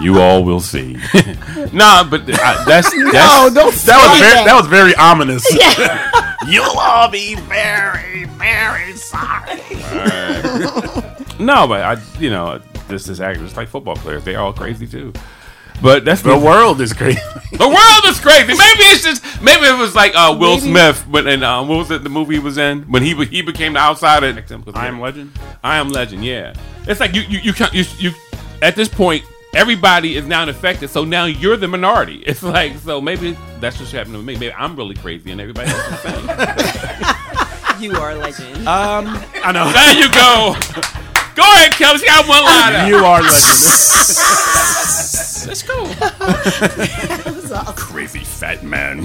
you 0.00 0.20
all 0.20 0.44
will 0.44 0.60
see. 0.60 0.94
nah, 1.72 2.02
but 2.04 2.22
uh, 2.22 2.64
that's 2.64 2.66
that's 2.66 2.90
No, 2.94 3.50
don't 3.52 3.74
That 3.74 4.08
was 4.08 4.18
say 4.18 4.20
very, 4.20 4.44
that 4.44 4.54
was 4.54 4.66
very 4.66 4.94
ominous. 4.96 5.46
You'll 6.48 6.78
all 6.78 7.08
be 7.08 7.36
very, 7.36 8.24
very 8.24 8.92
sorry. 8.94 9.60
no, 11.38 11.68
but 11.68 11.82
I, 11.82 12.02
you 12.18 12.30
know, 12.30 12.60
this 12.88 13.08
is 13.08 13.20
actors 13.20 13.50
it's 13.50 13.56
like 13.56 13.68
football 13.68 13.96
players. 13.96 14.24
They're 14.24 14.40
all 14.40 14.52
crazy 14.52 14.86
too. 14.86 15.12
But 15.82 16.04
that's 16.04 16.22
The 16.22 16.38
world 16.38 16.80
is 16.80 16.92
crazy. 16.92 17.20
The 17.52 17.68
world 17.68 18.04
is 18.06 18.20
crazy. 18.20 18.46
Maybe 18.46 18.82
it's 18.92 19.02
just 19.02 19.42
maybe 19.42 19.66
it 19.66 19.76
was 19.76 19.94
like 19.96 20.12
uh, 20.14 20.36
Will 20.38 20.58
Smith 20.58 21.06
when 21.08 21.26
and 21.26 21.42
uh, 21.42 21.64
what 21.64 21.78
was 21.78 21.90
it 21.90 22.04
the 22.04 22.08
movie 22.08 22.34
he 22.34 22.40
was 22.40 22.56
in 22.56 22.82
when 22.82 23.02
he 23.02 23.14
he 23.26 23.42
became 23.42 23.72
the 23.72 23.80
outsider. 23.80 24.26
I 24.74 24.86
am 24.86 25.00
Legend. 25.00 25.32
I 25.64 25.78
am 25.78 25.88
Legend. 25.88 26.24
Yeah, 26.24 26.54
it's 26.86 27.00
like 27.00 27.14
you 27.14 27.22
you 27.22 27.38
you 27.40 27.52
can't 27.52 27.74
you, 27.74 27.84
you 27.98 28.12
at 28.62 28.76
this 28.76 28.88
point 28.88 29.24
everybody 29.54 30.16
is 30.16 30.26
now 30.26 30.48
affected. 30.48 30.88
So 30.88 31.04
now 31.04 31.26
you're 31.26 31.58
the 31.58 31.68
minority. 31.68 32.22
It's 32.32 32.42
like 32.42 32.78
so 32.78 32.98
maybe 33.00 33.36
that's 33.60 33.78
what's 33.78 33.92
happening 33.92 34.20
to 34.20 34.26
me. 34.26 34.32
Maybe 34.34 34.50
I'm 34.52 34.74
really 34.76 34.94
crazy 34.94 35.30
and 35.30 35.40
everybody 35.40 35.68
else 35.70 35.84
is 35.84 35.90
the 36.02 36.08
same. 36.08 36.26
You 37.80 37.92
are 37.96 38.10
a 38.12 38.14
legend. 38.14 38.68
Um, 38.68 39.06
I 39.42 39.50
know. 39.50 39.72
there 39.72 39.94
you 39.98 40.08
go. 40.12 40.54
Go 41.34 41.42
ahead, 41.42 41.72
Kelly. 41.72 41.98
She 41.98 42.06
got 42.06 42.28
one 42.28 42.44
line. 42.44 42.86
You 42.86 42.96
are 42.96 43.20
legend. 43.20 43.32
Let's 45.48 45.62
go. 45.64 45.86
Crazy 47.74 48.20
fat 48.20 48.62
man. 48.62 49.04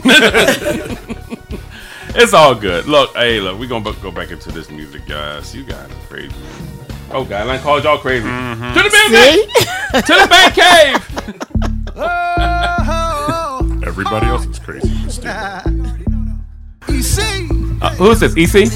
it's 2.14 2.34
all 2.36 2.54
good. 2.54 2.86
Look, 2.86 3.16
hey, 3.16 3.40
look, 3.40 3.58
we're 3.58 3.68
gonna 3.68 3.92
go 4.00 4.12
back 4.12 4.30
into 4.30 4.52
this 4.52 4.70
music, 4.70 5.08
guys. 5.08 5.56
You 5.56 5.64
guys 5.64 5.90
are 5.90 5.96
crazy. 6.08 6.36
Oh 7.10 7.24
God, 7.24 7.48
I 7.48 7.58
called 7.58 7.84
y'all 7.84 7.98
crazy. 7.98 8.28
Mm-hmm. 8.28 8.74
To 8.74 8.84
the 8.84 8.90
big 8.90 9.12
to 10.06 10.14
the 10.14 10.28
back 10.28 10.54
cave. 10.54 11.02
Everybody 13.88 14.28
else 14.28 14.46
is 14.46 14.60
crazy. 14.60 14.90
in 14.90 15.08
the. 15.08 15.18
Uh, 17.82 17.96
who 17.96 18.12
is 18.12 18.20
this? 18.20 18.36
EC? 18.36 18.68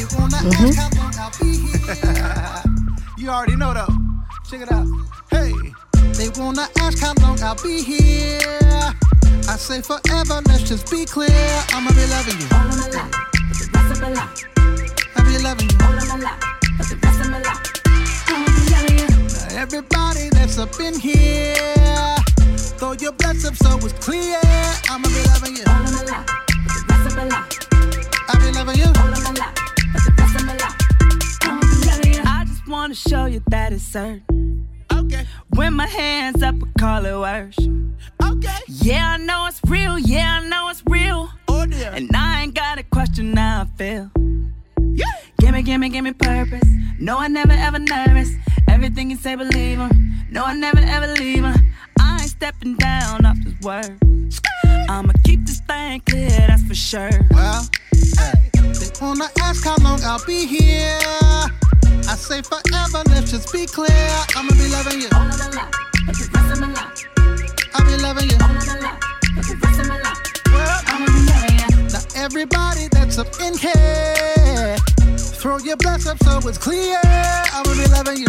You 3.17 3.29
already 3.29 3.55
know 3.55 3.71
though. 3.71 3.87
Check 4.49 4.61
it 4.61 4.71
out. 4.71 4.87
Hey, 5.29 5.53
they 6.13 6.29
wanna 6.41 6.67
ask 6.79 6.97
how 6.99 7.13
long 7.21 7.39
I'll 7.43 7.55
be 7.61 7.83
here. 7.83 8.39
I 9.47 9.57
say 9.57 9.81
forever, 9.81 10.41
let's 10.47 10.63
just 10.63 10.89
be 10.89 11.05
clear. 11.05 11.29
I'ma 11.69 11.91
be 11.91 12.07
loving 12.07 12.39
you. 12.41 12.47
I'll 15.15 15.23
be 15.23 15.37
loving 15.37 15.69
you. 15.69 15.77
Now 15.77 15.99
everybody 19.61 20.27
that's 20.29 20.57
up 20.57 20.79
in 20.79 20.99
here, 20.99 22.15
throw 22.79 22.93
your 22.93 23.11
blessings 23.11 23.59
so 23.59 23.77
it's 23.77 23.93
clear. 24.03 24.39
I'ma 24.89 25.07
be 25.07 25.21
loving 25.29 25.55
you. 25.55 25.63
I'll 25.67 25.83
be 28.39 28.51
loving 28.57 28.79
you. 28.79 28.91
I 32.25 32.43
just 32.47 32.67
wanna 32.67 32.95
show 32.95 33.25
you 33.25 33.43
that 33.49 33.71
it's 33.71 33.83
certain. 33.83 34.67
Okay, 34.91 35.25
When 35.49 35.75
my 35.75 35.85
hands 35.85 36.41
up, 36.41 36.55
I 36.55 36.79
call 36.79 37.05
it 37.05 37.15
worship. 37.15 37.71
okay. 38.23 38.57
Yeah, 38.67 39.11
I 39.11 39.17
know 39.17 39.45
it's 39.45 39.61
real. 39.67 39.99
Yeah, 39.99 40.39
I 40.41 40.47
know 40.49 40.69
it's 40.69 40.81
real. 40.89 41.29
Oh, 41.47 41.61
or 41.61 41.63
And 41.93 42.09
I 42.15 42.41
ain't 42.43 42.55
got 42.55 42.79
a 42.79 42.83
question 42.83 43.37
how 43.37 43.61
I 43.61 43.77
feel. 43.77 44.09
Gimme, 45.41 45.63
gimme, 45.63 45.89
gimme 45.89 46.13
purpose. 46.13 46.69
No, 46.99 47.17
I 47.17 47.27
never 47.27 47.53
ever 47.53 47.79
nervous. 47.79 48.29
Everything 48.67 49.09
you 49.09 49.17
say, 49.17 49.33
believe 49.33 49.79
him. 49.79 49.89
No, 50.29 50.45
I 50.45 50.53
never 50.53 50.77
ever 50.77 51.07
leave 51.15 51.43
him. 51.43 51.73
I 51.99 52.19
ain't 52.21 52.29
stepping 52.29 52.75
down 52.75 53.25
off 53.25 53.37
this 53.43 53.59
word. 53.63 53.97
I'ma 54.87 55.13
keep 55.23 55.43
this 55.47 55.59
thing 55.61 55.99
clear, 56.01 56.29
that's 56.29 56.61
for 56.61 56.75
sure. 56.75 57.09
Well, 57.31 57.67
hey, 57.91 58.51
they 58.53 58.91
wanna 59.01 59.29
ask 59.39 59.65
how 59.65 59.77
long 59.77 59.99
I'll 60.03 60.23
be 60.27 60.45
here. 60.45 60.99
I 61.01 62.15
say 62.15 62.43
forever, 62.43 63.01
let's 63.09 63.31
just 63.31 63.51
be 63.51 63.65
clear. 63.65 64.09
I'ma 64.35 64.51
be 64.51 64.67
loving 64.69 65.01
you. 65.01 65.09
I'll 65.11 65.25
be 67.83 67.97
loving 67.97 68.29
you. 68.29 68.37
Well, 70.53 70.81
I'ma 70.85 71.05
be 71.07 71.21
loving 71.25 71.57
you. 71.57 71.89
now 71.89 72.05
everybody 72.15 72.89
that's 72.91 73.17
up 73.17 73.33
in 73.41 73.57
here, 73.57 74.75
throw 75.41 75.57
your 75.57 75.75
bless 75.77 76.05
up 76.05 76.21
so 76.23 76.37
it's 76.47 76.59
clear. 76.59 76.99
I'ma 77.03 77.73
be 77.73 77.87
loving 77.89 78.17
you. 78.17 78.27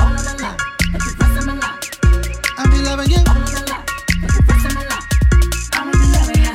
I'll 2.57 2.71
be 2.71 2.79
loving 2.81 3.11
you. 3.11 3.23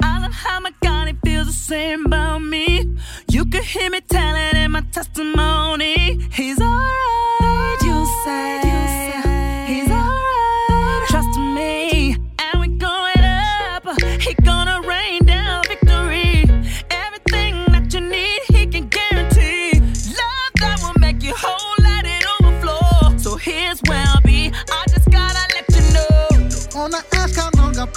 I 0.01 0.19
love 0.19 0.33
how 0.33 0.59
my 0.59 0.73
God, 0.81 1.09
it 1.09 1.17
feels 1.23 1.45
the 1.45 1.53
same 1.53 2.07
about 2.07 2.39
me. 2.39 2.89
You 3.29 3.45
can 3.45 3.61
hear 3.61 3.91
me 3.91 4.01
telling 4.01 4.55
in 4.55 4.71
my 4.71 4.81
testimony. 4.91 6.27
He's 6.31 6.59
alright, 6.59 7.81
you 7.83 8.05
say. 8.25 8.66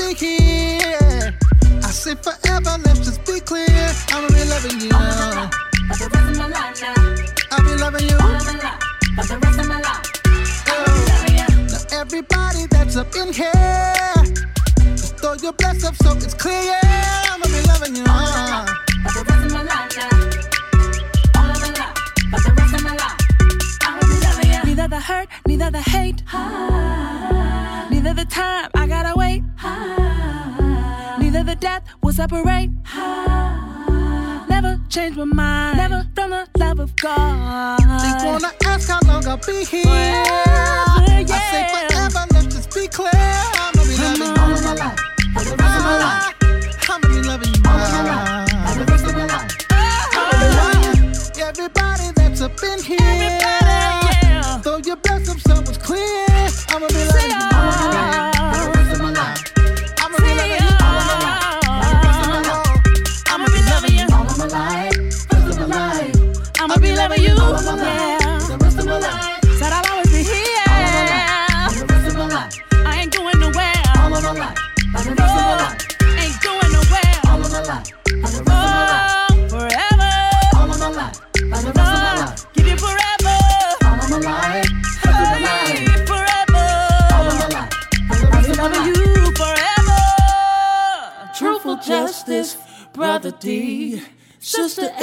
How 0.00 0.06
I'll 0.06 0.12
be 0.12 0.14
here? 0.14 1.34
I 1.82 1.90
say 1.90 2.14
forever, 2.14 2.76
let's 2.84 3.00
just 3.00 3.24
be 3.26 3.40
clear. 3.40 3.66
I'ma 4.12 4.28
be 4.28 4.44
loving 4.48 4.80
you. 4.80 4.90
All 4.94 5.00
of 5.00 6.36
my 6.36 6.46
life. 6.48 6.82
I'll 7.50 7.64
be 7.64 7.74
loving 7.76 8.08
you. 8.08 8.16
Oh. 8.20 8.26
Now 11.68 11.98
everybody 12.00 12.66
that's 12.70 12.96
up 12.96 13.14
in 13.16 13.32
here, 13.32 13.52
just 14.96 15.16
throw 15.18 15.34
your 15.34 15.52
bless 15.52 15.84
up 15.84 15.94
so 15.96 16.12
it's 16.12 16.34
clear. 16.34 16.78
I'ma 16.82 17.46
be 17.46 17.60
loving 17.68 17.96
you. 17.96 18.04
I'ma 18.06 19.10
be 19.14 19.22
loving 19.30 19.50
you. 19.50 20.00
Neither 24.64 24.88
the 24.88 25.00
hurt, 25.00 25.28
neither 25.46 25.70
the 25.70 25.82
hate. 25.82 26.22
Neither 27.90 28.14
the 28.14 28.24
time 28.24 28.70
I 28.74 28.86
gotta 28.86 29.14
separate. 32.20 32.70
Never 34.50 34.78
change 34.90 35.16
my 35.16 35.24
mind. 35.24 35.78
Never 35.78 36.06
from 36.14 36.30
the 36.30 36.46
love 36.58 36.78
of 36.78 36.94
God. 36.96 37.78
They 37.80 38.28
wanna 38.28 38.52
ask 38.66 38.90
how 38.90 39.00
long 39.06 39.26
I'll 39.26 39.38
be 39.38 39.64
here. 39.64 39.84
Forever, 39.84 41.32
I 41.32 41.40
say 41.50 41.64
forever, 41.72 42.22
let's 42.34 42.54
just 42.54 42.74
be 42.74 42.88
clear. 42.88 43.10
I'ma 43.14 43.82
be 43.88 43.96
loving 44.04 44.34
you. 44.36 44.42
All 44.42 44.52
of 44.52 44.62
my 44.64 44.74
life. 44.82 44.98
For 45.34 45.44
the 45.48 45.56
rest 45.62 45.76
of 45.78 45.84
my 45.88 45.96
life. 46.04 46.24
I'ma 46.90 47.08
be 47.08 47.20
loving 47.30 47.54
you. 47.54 47.62
All 47.70 47.80
of 47.80 47.90
my 47.94 48.02
life. 48.10 48.68
For 48.68 48.74
the 48.80 48.86
rest 48.92 49.06
of 49.06 49.14
my 49.14 49.24
life. 49.24 49.50
I'ma 50.20 50.34
be 50.40 50.48
loving 50.60 50.84
you. 51.00 51.42
Everybody 51.48 52.06
that's 52.16 52.40
up 52.42 52.62
in 52.70 52.78
here. 52.82 52.98
Throw 53.40 53.59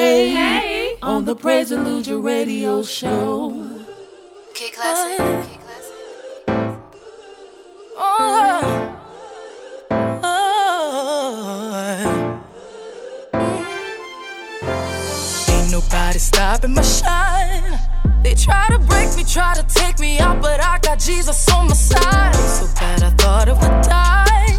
sister 0.08 0.40
A, 0.40 0.98
on 1.02 1.26
the 1.26 1.36
Praise 1.36 1.72
and 1.72 1.86
Luja 1.86 2.22
radio 2.24 2.84
show. 2.84 3.52
K 4.54 4.70
classic. 4.72 5.60
Oh, 7.98 8.94
Oh. 9.90 10.44
Ain't 15.50 15.72
nobody 15.72 16.20
stopping 16.20 16.74
my 16.74 16.82
shine. 16.82 17.80
They 18.24 18.34
try 18.34 18.68
to 18.70 18.80
break 18.80 19.16
me, 19.16 19.24
try 19.24 19.54
to 19.56 19.64
take 19.64 20.00
me 20.00 20.20
out, 20.20 20.42
but 20.42 20.62
I 20.64 20.80
got 20.80 21.00
Jesus 21.00 21.48
on 21.50 21.68
my 21.68 21.74
side. 21.74 22.36
So 22.36 22.66
bad 22.76 23.04
I 23.04 23.10
thought 23.12 23.50
I 23.50 23.54
would 23.54 23.82
die. 23.84 24.58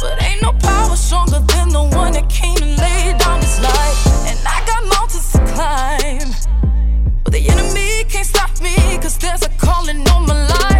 But 0.00 0.22
ain't 0.22 0.42
no 0.42 0.52
power 0.52 0.96
stronger 0.96 1.40
than 1.40 1.68
the 1.70 1.82
one 1.96 2.12
that 2.12 2.28
came 2.28 2.56
and 2.62 2.76
laid 2.78 3.18
down 3.18 3.40
his 3.40 3.60
life. 3.60 4.06
And 4.28 4.38
I 4.46 4.63
mountains 4.84 5.32
to 5.32 5.38
climb. 5.54 6.30
But 7.22 7.32
the 7.32 7.48
enemy 7.48 8.04
can't 8.08 8.26
stop 8.26 8.60
me, 8.60 8.74
cause 8.98 9.18
there's 9.18 9.42
a 9.42 9.50
calling 9.58 10.06
on 10.08 10.26
my 10.26 10.46
life. 10.46 10.73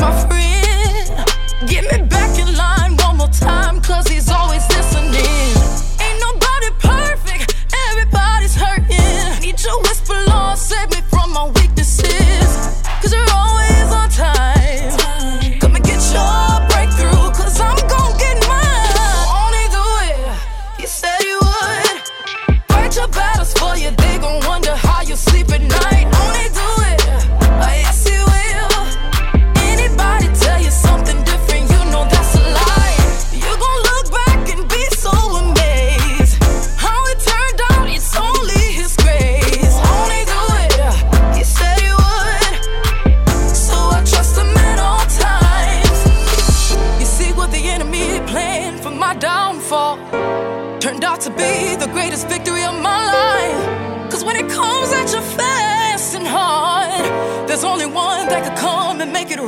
My 0.00 0.12
friend. 0.12 0.37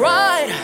right. 0.01 0.60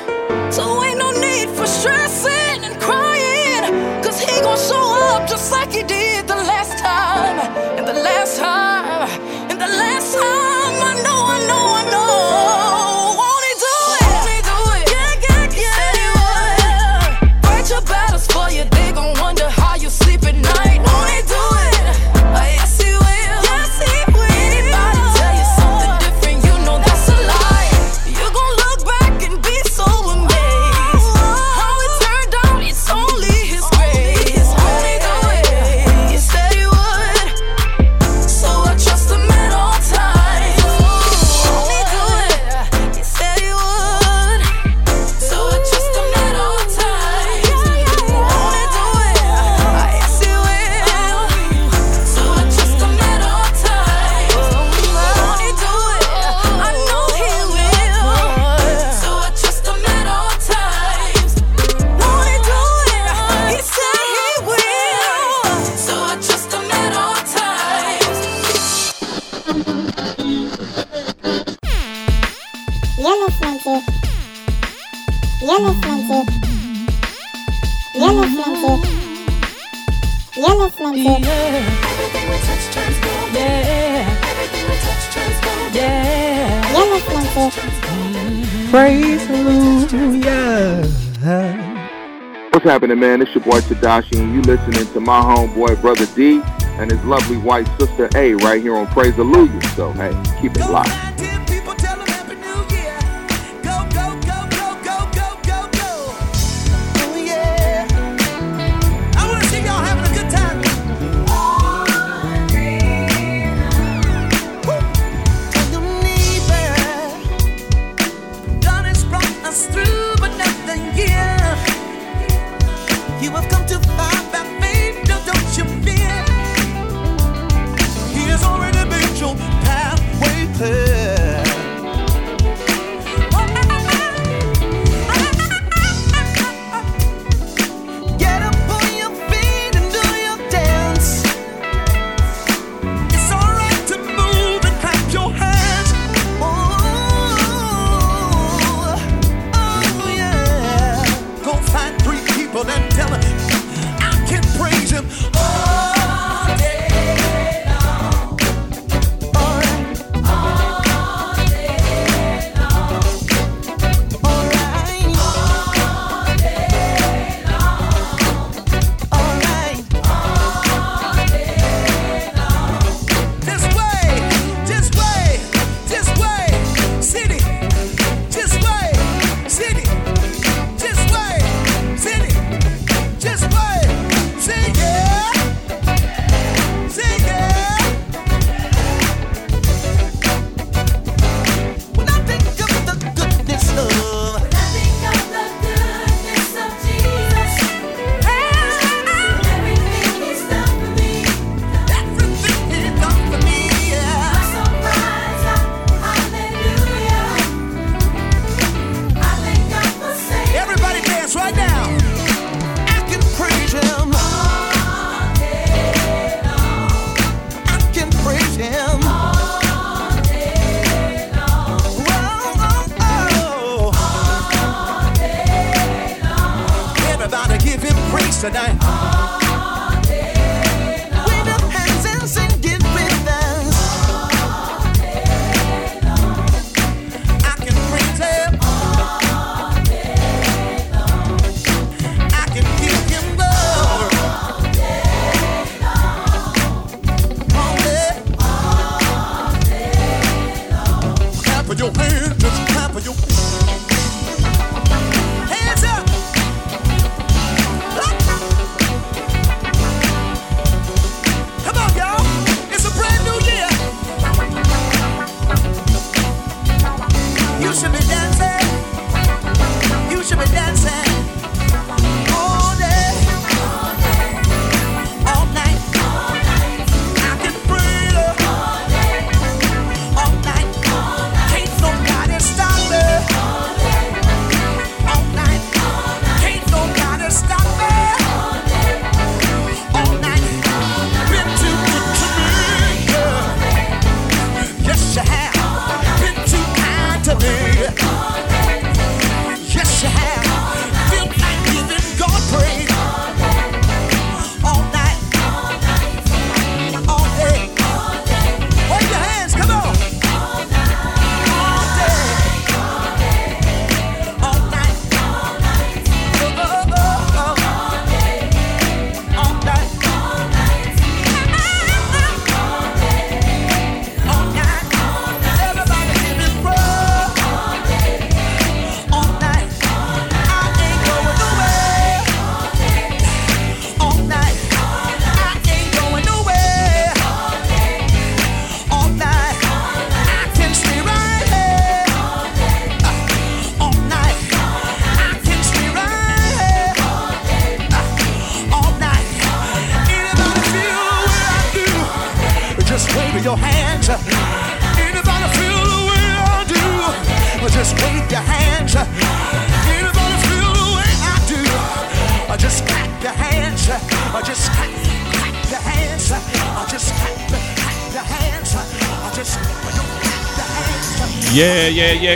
happening, 92.76 93.00
man? 93.00 93.22
It's 93.22 93.34
your 93.34 93.42
boy 93.42 93.60
Tadashi, 93.60 94.20
and 94.20 94.34
you 94.34 94.42
listening 94.42 94.86
to 94.92 95.00
my 95.00 95.18
homeboy, 95.22 95.80
Brother 95.80 96.04
D, 96.14 96.42
and 96.78 96.90
his 96.90 97.02
lovely 97.04 97.38
white 97.38 97.66
sister 97.80 98.06
A, 98.14 98.34
right 98.34 98.60
here 98.60 98.76
on 98.76 98.86
Praise 98.88 99.14
Hallelujah. 99.14 99.62
So, 99.68 99.92
hey, 99.92 100.12
keep 100.42 100.54
it 100.56 100.70
locked. 100.70 101.05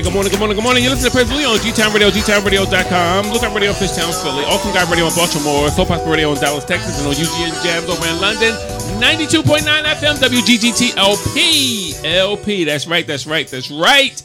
Yeah. 0.01 0.05
Good 0.07 0.15
morning, 0.15 0.31
good 0.31 0.39
morning, 0.39 0.57
good 0.57 0.65
morning. 0.65 0.83
You're 0.83 0.93
listening 0.95 1.13
to 1.13 1.17
Praise 1.17 1.31
Leo 1.37 1.51
on 1.51 1.61
G-Town 1.61 1.93
Radio, 1.93 2.09
GTownRadio.com. 2.09 3.33
Lookout 3.33 3.55
Radio 3.55 3.73
Fishtown, 3.73 4.09
Philly. 4.23 4.45
Awesome 4.47 4.73
Guy 4.73 4.89
Radio 4.91 5.07
in 5.07 5.15
Baltimore. 5.15 5.69
Soul 5.69 5.85
Prosper 5.85 6.11
Radio 6.11 6.33
in 6.33 6.41
Dallas, 6.41 6.65
Texas. 6.65 6.99
And 6.99 7.07
on 7.09 7.13
UGN 7.15 7.63
Jams 7.63 7.87
over 7.87 8.07
in 8.09 8.19
London. 8.19 8.53
92.9 8.97 9.61
FM, 9.61 10.17
WGGT 10.17 10.97
LP. 10.97 11.95
LP. 12.07 12.65
That's 12.65 12.87
right, 12.87 13.07
that's 13.07 13.27
right, 13.27 13.47
that's 13.47 13.71
right. 13.71 14.17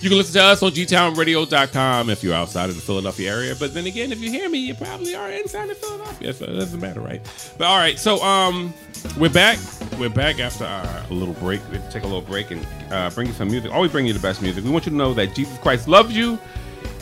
You 0.00 0.08
can 0.08 0.18
listen 0.18 0.34
to 0.34 0.42
us 0.44 0.62
on 0.62 0.70
gtownradio.com 0.70 2.10
if 2.10 2.22
you're 2.22 2.34
outside 2.34 2.68
of 2.68 2.76
the 2.76 2.82
Philadelphia 2.82 3.34
area. 3.34 3.56
But 3.58 3.74
then 3.74 3.86
again, 3.86 4.12
if 4.12 4.20
you 4.20 4.30
hear 4.30 4.48
me, 4.48 4.58
you 4.58 4.74
probably 4.74 5.16
are 5.16 5.30
inside 5.30 5.68
of 5.68 5.78
Philadelphia. 5.78 6.32
So 6.32 6.44
it 6.44 6.52
doesn't 6.52 6.80
matter, 6.80 7.00
right? 7.00 7.22
But 7.58 7.66
all 7.66 7.78
right, 7.78 7.98
so 7.98 8.22
um, 8.22 8.72
we're 9.18 9.30
back. 9.30 9.58
We're 9.98 10.10
back 10.10 10.38
after 10.38 10.64
our 10.64 11.06
little 11.10 11.34
break. 11.34 11.60
We 11.72 11.78
take 11.90 12.04
a 12.04 12.06
little 12.06 12.20
break 12.20 12.50
and 12.52 12.64
uh, 12.94 13.10
bring 13.10 13.26
you 13.26 13.32
some 13.32 13.48
music. 13.48 13.72
Always 13.72 13.90
bring 13.92 14.06
you 14.06 14.12
the 14.12 14.20
best 14.20 14.40
music. 14.40 14.64
We 14.64 14.70
want 14.70 14.86
you 14.86 14.90
to 14.90 14.96
know 14.96 15.14
that 15.14 15.34
Jesus 15.34 15.58
Christ 15.58 15.88
loves 15.88 16.16
you. 16.16 16.38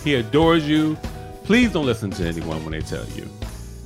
He 0.05 0.15
adores 0.15 0.69
you. 0.69 0.97
Please 1.45 1.73
don't 1.73 1.87
listen 1.87 2.11
to 2.13 2.27
anyone 2.27 2.65
when 2.65 2.73
they 2.73 2.81
tell 2.81 3.05
you 3.11 3.29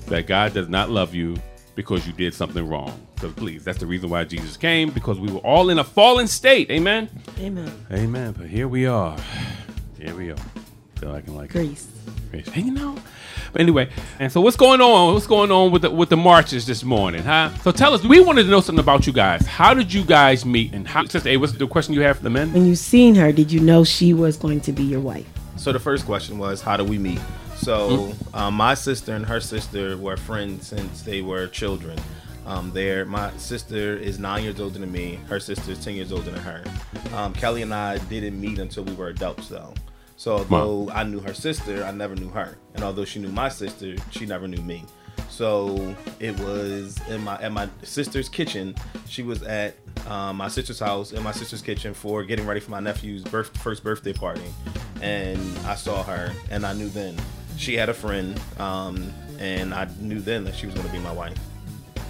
that 0.06 0.26
God 0.26 0.54
does 0.54 0.68
not 0.68 0.90
love 0.90 1.14
you 1.14 1.36
because 1.74 2.06
you 2.06 2.12
did 2.12 2.32
something 2.32 2.66
wrong. 2.66 2.98
Because 3.14 3.32
please, 3.32 3.64
that's 3.64 3.78
the 3.78 3.86
reason 3.86 4.10
why 4.10 4.24
Jesus 4.24 4.56
came, 4.56 4.90
because 4.90 5.18
we 5.18 5.30
were 5.32 5.40
all 5.40 5.70
in 5.70 5.78
a 5.78 5.84
fallen 5.84 6.28
state. 6.28 6.70
Amen. 6.70 7.08
Amen. 7.40 7.86
Amen. 7.90 8.34
But 8.36 8.46
here 8.46 8.68
we 8.68 8.86
are. 8.86 9.16
Here 9.98 10.14
we 10.14 10.30
are. 10.30 10.36
Feel 10.96 11.10
like 11.10 11.28
like 11.28 11.50
Grace. 11.50 11.88
Grace. 12.30 12.46
And 12.54 12.66
you 12.66 12.72
know. 12.72 12.96
But 13.52 13.60
anyway, 13.60 13.88
and 14.18 14.30
so 14.30 14.40
what's 14.40 14.56
going 14.56 14.80
on? 14.80 15.14
What's 15.14 15.26
going 15.26 15.50
on 15.50 15.70
with 15.72 15.82
the 15.82 15.90
with 15.90 16.08
the 16.08 16.16
marches 16.16 16.66
this 16.66 16.84
morning, 16.84 17.22
huh? 17.22 17.50
So 17.62 17.72
tell 17.72 17.94
us. 17.94 18.04
We 18.04 18.20
wanted 18.20 18.44
to 18.44 18.50
know 18.50 18.60
something 18.60 18.82
about 18.82 19.06
you 19.06 19.12
guys. 19.12 19.46
How 19.46 19.74
did 19.74 19.92
you 19.92 20.04
guys 20.04 20.44
meet? 20.44 20.72
And 20.72 20.86
how? 20.86 21.04
Sister 21.04 21.28
A, 21.30 21.36
what's 21.36 21.52
the 21.52 21.66
question 21.66 21.94
you 21.94 22.02
have 22.02 22.18
for 22.18 22.22
the 22.22 22.30
men? 22.30 22.52
When 22.52 22.66
you 22.66 22.74
seen 22.74 23.14
her, 23.16 23.32
did 23.32 23.50
you 23.52 23.60
know 23.60 23.84
she 23.84 24.14
was 24.14 24.36
going 24.36 24.60
to 24.62 24.72
be 24.72 24.82
your 24.82 25.00
wife? 25.00 25.26
So 25.56 25.72
the 25.72 25.78
first 25.78 26.04
question 26.04 26.38
was, 26.38 26.60
how 26.60 26.76
do 26.76 26.84
we 26.84 26.98
meet? 26.98 27.20
So 27.56 28.12
um, 28.34 28.54
my 28.54 28.74
sister 28.74 29.14
and 29.14 29.24
her 29.24 29.40
sister 29.40 29.96
were 29.96 30.16
friends 30.16 30.66
since 30.66 31.02
they 31.02 31.22
were 31.22 31.46
children. 31.46 31.98
Um, 32.44 32.70
there, 32.72 33.04
my 33.04 33.34
sister 33.38 33.96
is 33.96 34.18
nine 34.20 34.44
years 34.44 34.60
older 34.60 34.78
than 34.78 34.92
me. 34.92 35.18
Her 35.28 35.40
sister 35.40 35.72
is 35.72 35.82
ten 35.82 35.94
years 35.94 36.12
older 36.12 36.30
than 36.30 36.40
her. 36.40 36.62
Um, 37.14 37.32
Kelly 37.32 37.62
and 37.62 37.74
I 37.74 37.98
didn't 37.98 38.40
meet 38.40 38.58
until 38.58 38.84
we 38.84 38.94
were 38.94 39.08
adults, 39.08 39.48
though. 39.48 39.74
So 40.16 40.38
although 40.38 40.90
I 40.92 41.04
knew 41.04 41.20
her 41.20 41.34
sister, 41.34 41.84
I 41.84 41.90
never 41.90 42.14
knew 42.14 42.30
her, 42.30 42.56
and 42.74 42.82
although 42.82 43.04
she 43.04 43.18
knew 43.18 43.28
my 43.28 43.48
sister, 43.48 43.96
she 44.10 44.26
never 44.26 44.48
knew 44.48 44.62
me. 44.62 44.84
So 45.28 45.94
it 46.20 46.38
was 46.40 46.98
in 47.08 47.22
my 47.22 47.36
at 47.42 47.52
my 47.52 47.68
sister's 47.82 48.28
kitchen. 48.28 48.74
She 49.06 49.22
was 49.22 49.42
at 49.42 49.76
um, 50.06 50.36
my 50.36 50.48
sister's 50.48 50.78
house 50.78 51.12
in 51.12 51.22
my 51.22 51.32
sister's 51.32 51.60
kitchen 51.60 51.92
for 51.92 52.24
getting 52.24 52.46
ready 52.46 52.60
for 52.60 52.70
my 52.70 52.80
nephew's 52.80 53.24
birth, 53.24 53.56
first 53.58 53.84
birthday 53.84 54.12
party, 54.12 54.54
and 55.02 55.38
I 55.66 55.74
saw 55.74 56.02
her, 56.04 56.32
and 56.50 56.64
I 56.64 56.72
knew 56.72 56.88
then 56.88 57.16
she 57.58 57.74
had 57.74 57.88
a 57.88 57.94
friend, 57.94 58.40
um, 58.58 59.12
and 59.38 59.74
I 59.74 59.88
knew 60.00 60.20
then 60.20 60.44
that 60.44 60.54
she 60.54 60.66
was 60.66 60.74
going 60.74 60.86
to 60.86 60.92
be 60.92 60.98
my 60.98 61.12
wife. 61.12 61.38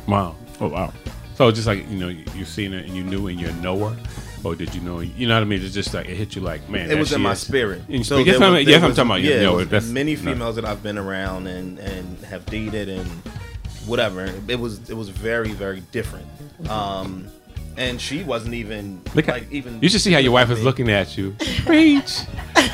Wow. 0.07 0.37
Oh 0.61 0.69
wow. 0.69 0.93
So 1.35 1.51
just 1.51 1.67
like 1.67 1.89
you 1.91 1.99
know, 1.99 2.09
you, 2.09 2.25
you 2.35 2.45
seen 2.45 2.73
it 2.73 2.87
and 2.87 2.95
you 2.95 3.03
knew 3.03 3.27
and 3.27 3.41
you 3.41 3.51
know 3.55 3.89
her, 3.89 3.97
or 4.45 4.55
did 4.55 4.75
you 4.75 4.81
know? 4.81 5.01
You 5.01 5.27
know 5.29 5.35
what 5.35 5.43
I 5.43 5.45
mean? 5.45 5.63
It's 5.63 5.75
just 5.75 5.93
like 5.95 6.09
it 6.09 6.17
hit 6.17 6.37
you 6.37 6.43
like 6.43 6.69
man. 6.69 6.91
it 6.91 6.99
was 6.99 7.13
in 7.13 7.21
my 7.21 7.33
is. 7.33 7.41
spirit. 7.41 7.83
In 7.89 8.05
So 8.05 8.17
spirit. 8.17 8.27
Yes, 8.27 8.41
I'm, 8.41 8.53
was- 8.53 8.67
yes, 8.67 8.83
I'm 8.83 8.91
talking 8.91 9.05
about 9.11 9.23
you. 9.23 9.31
yeah, 9.31 9.43
know, 9.43 9.55
it 9.55 9.57
was 9.57 9.69
that's 9.69 9.87
many 9.89 10.15
no. 10.17 10.23
females 10.23 10.57
that 10.57 10.65
I've 10.65 10.83
been 10.83 10.99
around 10.99 11.47
and 11.47 11.79
and 11.79 12.19
have 12.25 12.47
dated 12.47 12.89
and 12.89 13.07
whatever. 13.87 14.33
It 14.49 14.59
was 14.59 14.89
it 14.91 14.97
was 14.97 15.09
very 15.09 15.53
very 15.53 15.81
different. 15.93 16.27
Um, 16.69 17.29
and 17.77 18.01
she 18.01 18.23
wasn't 18.23 18.55
even 18.55 19.03
Look 19.15 19.29
at, 19.29 19.35
like 19.35 19.53
even. 19.53 19.81
you 19.83 19.89
should 19.91 20.01
see 20.01 20.13
how 20.13 20.19
your 20.19 20.33
wife 20.33 20.51
is 20.51 20.63
looking 20.63 20.89
at 20.91 21.19
you. 21.19 21.37
Preach, 21.67 22.21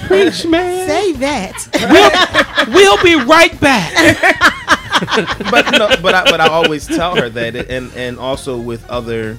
preach, 0.07 0.47
man. 0.47 0.87
Say 0.87 1.13
that. 1.15 2.69
we'll 2.73 3.03
be 3.03 3.17
right 3.17 3.59
back. 3.61 3.93
but 5.51 5.71
no, 5.73 5.89
but 6.01 6.15
I, 6.15 6.25
but 6.31 6.41
I 6.41 6.47
always 6.49 6.87
tell 6.87 7.17
her 7.17 7.29
that, 7.31 7.57
and 7.57 7.93
and 7.97 8.19
also 8.19 8.57
with 8.59 8.89
other 8.89 9.39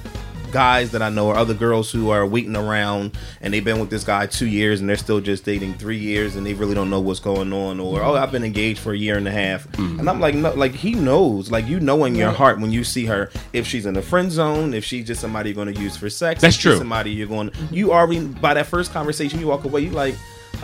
guys 0.54 0.92
that 0.92 1.02
I 1.02 1.08
know 1.10 1.26
or 1.26 1.36
other 1.36 1.52
girls 1.52 1.90
who 1.90 2.10
are 2.10 2.24
waiting 2.24 2.54
around 2.54 3.18
and 3.40 3.52
they've 3.52 3.64
been 3.64 3.80
with 3.80 3.90
this 3.90 4.04
guy 4.04 4.26
two 4.26 4.46
years 4.46 4.80
and 4.80 4.88
they're 4.88 4.96
still 4.96 5.20
just 5.20 5.44
dating 5.44 5.74
three 5.74 5.98
years 5.98 6.36
and 6.36 6.46
they 6.46 6.54
really 6.54 6.74
don't 6.76 6.88
know 6.88 7.00
what's 7.00 7.20
going 7.20 7.52
on 7.52 7.80
or 7.80 8.02
oh 8.02 8.14
I've 8.14 8.30
been 8.30 8.44
engaged 8.44 8.78
for 8.78 8.92
a 8.92 8.96
year 8.96 9.18
and 9.18 9.26
a 9.26 9.32
half. 9.32 9.66
Mm-hmm. 9.72 9.98
And 10.00 10.08
I'm 10.08 10.20
like 10.20 10.34
no 10.36 10.54
like 10.54 10.72
he 10.72 10.94
knows. 10.94 11.50
Like 11.50 11.66
you 11.66 11.80
know 11.80 12.04
in 12.04 12.14
your 12.14 12.30
heart 12.30 12.60
when 12.60 12.70
you 12.70 12.84
see 12.84 13.04
her 13.06 13.30
if 13.52 13.66
she's 13.66 13.84
in 13.84 13.94
the 13.94 14.02
friend 14.02 14.30
zone 14.30 14.72
if 14.74 14.84
she's 14.84 15.06
just 15.06 15.20
somebody 15.20 15.50
you're 15.50 15.56
going 15.56 15.74
to 15.74 15.80
use 15.80 15.96
for 15.96 16.08
sex 16.08 16.40
That's 16.40 16.54
if 16.54 16.60
she's 16.60 16.70
true. 16.70 16.78
somebody 16.78 17.10
you're 17.10 17.26
going 17.26 17.50
you 17.70 17.92
already 17.92 18.24
by 18.24 18.54
that 18.54 18.66
first 18.66 18.92
conversation 18.92 19.40
you 19.40 19.48
walk 19.48 19.64
away 19.64 19.80
you 19.80 19.90
like 19.90 20.14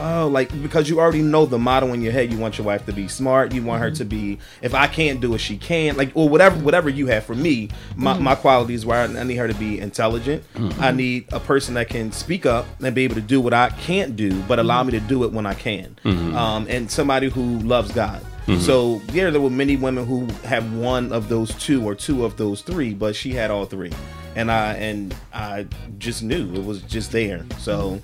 Oh, 0.02 0.28
like 0.28 0.50
because 0.62 0.88
you 0.88 0.98
already 0.98 1.20
know 1.22 1.44
the 1.46 1.58
model 1.58 1.92
in 1.92 2.00
your 2.00 2.12
head. 2.12 2.32
You 2.32 2.38
want 2.38 2.56
your 2.58 2.66
wife 2.66 2.86
to 2.86 2.92
be 2.92 3.06
smart. 3.06 3.52
You 3.52 3.62
want 3.62 3.82
her 3.82 3.90
to 3.90 4.04
be. 4.04 4.38
If 4.62 4.74
I 4.74 4.86
can't 4.86 5.20
do 5.20 5.34
it, 5.34 5.38
she 5.38 5.56
can. 5.58 5.96
Like 5.96 6.10
or 6.14 6.28
whatever, 6.28 6.58
whatever 6.60 6.88
you 6.88 7.06
have 7.08 7.24
for 7.24 7.34
me. 7.34 7.68
My, 7.96 8.14
Mhm. 8.14 8.20
my 8.20 8.34
qualities 8.34 8.86
where 8.86 8.98
I, 9.00 9.04
I 9.20 9.24
need 9.24 9.36
her 9.36 9.48
to 9.48 9.54
be 9.54 9.78
intelligent. 9.78 10.42
Mhm. 10.54 10.80
I 10.80 10.90
need 10.92 11.26
a 11.32 11.40
person 11.40 11.74
that 11.74 11.88
can 11.88 12.12
speak 12.12 12.46
up 12.46 12.66
and 12.82 12.94
be 12.94 13.04
able 13.04 13.16
to 13.16 13.20
do 13.20 13.40
what 13.40 13.52
I 13.52 13.68
can't 13.70 14.16
do, 14.16 14.40
but 14.48 14.58
allow 14.58 14.82
me 14.82 14.92
to 14.92 15.00
do 15.00 15.24
it 15.24 15.32
when 15.32 15.44
I 15.46 15.54
can. 15.54 15.96
Mhm. 16.04 16.34
Um, 16.34 16.66
and 16.70 16.90
somebody 16.90 17.28
who 17.28 17.58
loves 17.60 17.92
God. 17.92 18.20
Mhm. 18.46 18.60
So 18.60 19.02
yeah, 19.12 19.28
there 19.30 19.40
were 19.40 19.50
many 19.50 19.76
women 19.76 20.06
who 20.06 20.26
have 20.44 20.72
one 20.72 21.12
of 21.12 21.28
those 21.28 21.52
two 21.54 21.84
or 21.84 21.94
two 21.94 22.24
of 22.24 22.36
those 22.38 22.62
three, 22.62 22.94
but 22.94 23.14
she 23.14 23.32
had 23.34 23.50
all 23.50 23.66
three, 23.66 23.92
and 24.34 24.50
I 24.50 24.72
and 24.74 25.14
I 25.34 25.66
just 25.98 26.22
knew 26.22 26.50
it 26.54 26.64
was 26.64 26.80
just 26.82 27.12
there. 27.12 27.44
So 27.58 28.00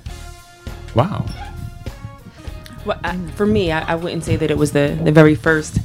Wow. 0.94 1.24
Well, 2.86 2.98
I, 3.04 3.16
for 3.34 3.46
me, 3.46 3.72
I, 3.72 3.92
I 3.92 3.94
wouldn't 3.96 4.24
say 4.24 4.36
that 4.36 4.50
it 4.50 4.56
was 4.56 4.72
the, 4.72 4.98
the 5.02 5.12
very 5.12 5.34
first 5.34 5.78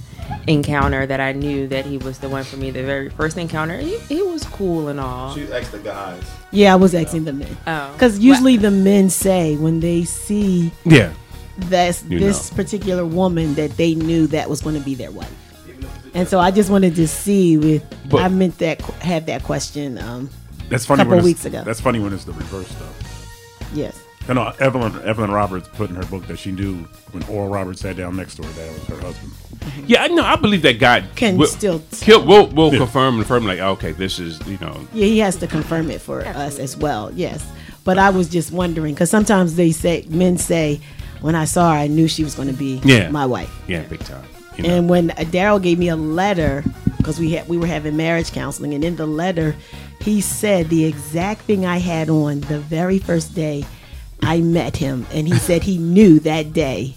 encounter 0.48 1.06
that 1.06 1.20
I 1.20 1.34
knew 1.34 1.68
that 1.68 1.86
he 1.86 1.98
was 1.98 2.20
the 2.20 2.30
one 2.30 2.44
for 2.44 2.58
me. 2.58 2.72
The 2.72 2.84
very 2.84 3.10
first 3.10 3.38
encounter, 3.38 3.78
he, 3.78 3.98
he 4.00 4.22
was 4.22 4.44
cool 4.46 4.88
and 4.88 5.00
all. 5.00 5.34
she 5.36 5.52
asked 5.52 5.72
the 5.72 5.80
guys. 5.80 6.24
Yeah, 6.52 6.74
I 6.74 6.76
was 6.76 6.94
asking 6.96 7.26
the 7.26 7.34
men. 7.34 7.58
Oh. 7.68 7.92
Because 7.94 8.20
usually 8.20 8.58
the 8.58 8.72
men 8.72 9.10
say 9.10 9.56
when 9.58 9.80
they 9.80 10.04
see 10.04 10.72
Yeah. 10.86 11.12
this 11.58 12.04
You 12.08 12.20
this 12.20 12.50
particular 12.50 13.06
woman 13.06 13.56
that 13.56 13.72
they 13.78 13.96
knew 13.96 14.28
that 14.28 14.50
was 14.50 14.62
going 14.62 14.76
to 14.78 14.82
be 14.86 14.96
their 14.96 15.12
wife. 15.12 15.32
And 16.14 16.28
so 16.28 16.40
I 16.40 16.52
just 16.52 16.70
wanted 16.70 16.96
to 16.96 17.08
see 17.08 17.58
with 17.58 17.84
But- 18.10 18.22
I 18.22 18.28
meant 18.28 18.58
that 18.60 18.82
have 19.02 19.26
that 19.28 19.44
question 19.44 19.98
um 19.98 20.30
That's 20.70 20.84
a 20.86 20.88
couple 20.96 21.16
when 21.16 21.24
weeks 21.24 21.46
ago. 21.46 21.64
That's 21.64 21.80
funny 21.82 22.00
when 22.00 22.14
it's 22.14 22.26
the 22.26 22.34
reverse 22.34 22.68
stuff. 22.68 23.70
yes. 23.74 24.01
I 24.28 24.34
know 24.34 24.54
Evelyn 24.60 25.02
Evelyn 25.04 25.32
Roberts 25.32 25.68
put 25.70 25.90
in 25.90 25.96
her 25.96 26.06
book 26.06 26.28
that 26.28 26.38
she 26.38 26.52
knew 26.52 26.76
when 27.12 27.24
Oral 27.24 27.50
Roberts 27.50 27.82
sat 27.82 27.98
down 27.98 28.16
next 28.16 28.36
to 28.36 28.44
her 28.44 28.50
that 28.54 28.68
it 28.68 28.74
was 28.74 28.84
her 28.88 29.02
husband. 29.02 29.34
Yeah, 29.88 30.04
I 30.04 30.08
know. 30.08 30.24
I 30.24 30.36
believe 30.36 30.62
that 30.62 30.80
God 30.80 31.06
Can 31.16 31.38
will, 31.38 31.48
still 31.48 31.82
he'll, 32.02 32.26
will 32.26 32.48
will 32.48 32.72
confirm 32.72 33.16
and 33.16 33.24
confirm 33.24 33.46
like 33.46 33.60
oh, 33.60 33.72
okay, 33.72 33.92
this 33.92 34.20
is 34.20 34.46
you 34.48 34.58
know 34.60 34.88
Yeah, 34.94 35.06
he 35.06 35.20
has 35.20 35.38
to 35.38 35.48
confirm 35.48 35.90
it 35.90 36.02
for 36.02 36.22
us 36.22 36.60
as 36.60 36.78
well. 36.78 37.12
Yes, 37.14 37.46
but 37.84 37.98
I 37.98 38.10
was 38.10 38.30
just 38.30 38.52
wondering 38.52 38.94
because 38.94 39.10
sometimes 39.10 39.56
they 39.56 39.72
say 39.72 40.06
men 40.10 40.38
say, 40.38 40.80
"When 41.22 41.36
I 41.36 41.46
saw 41.46 41.72
her, 41.72 41.78
I 41.78 41.88
knew 41.88 42.08
she 42.08 42.24
was 42.24 42.36
going 42.36 42.48
to 42.48 42.54
be 42.54 42.80
yeah 42.84 43.10
my 43.10 43.26
wife." 43.26 43.52
Yeah, 43.68 43.84
big 43.84 44.02
time. 44.02 44.26
You 44.56 44.64
know. 44.64 44.70
And 44.70 44.90
when 44.90 45.10
Daryl 45.10 45.62
gave 45.62 45.80
me 45.80 45.90
a 45.90 45.96
letter 45.96 46.64
because 46.98 47.20
we 47.20 47.32
had 47.32 47.48
we 47.48 47.58
were 47.58 47.68
having 47.68 47.98
marriage 47.98 48.32
counseling, 48.32 48.74
and 48.76 48.84
in 48.84 48.96
the 48.96 49.08
letter, 49.08 49.56
he 50.00 50.22
said 50.22 50.70
the 50.70 50.86
exact 50.86 51.42
thing 51.42 51.66
I 51.66 51.78
had 51.78 52.10
on 52.10 52.42
the 52.42 52.60
very 52.60 53.00
first 53.00 53.34
day 53.34 53.66
I 54.24 54.40
met 54.42 54.78
him, 54.78 55.06
and 55.12 55.28
he 55.28 55.36
said 55.36 55.64
he 55.64 55.78
knew 55.78 56.20
that 56.22 56.54
day 56.54 56.96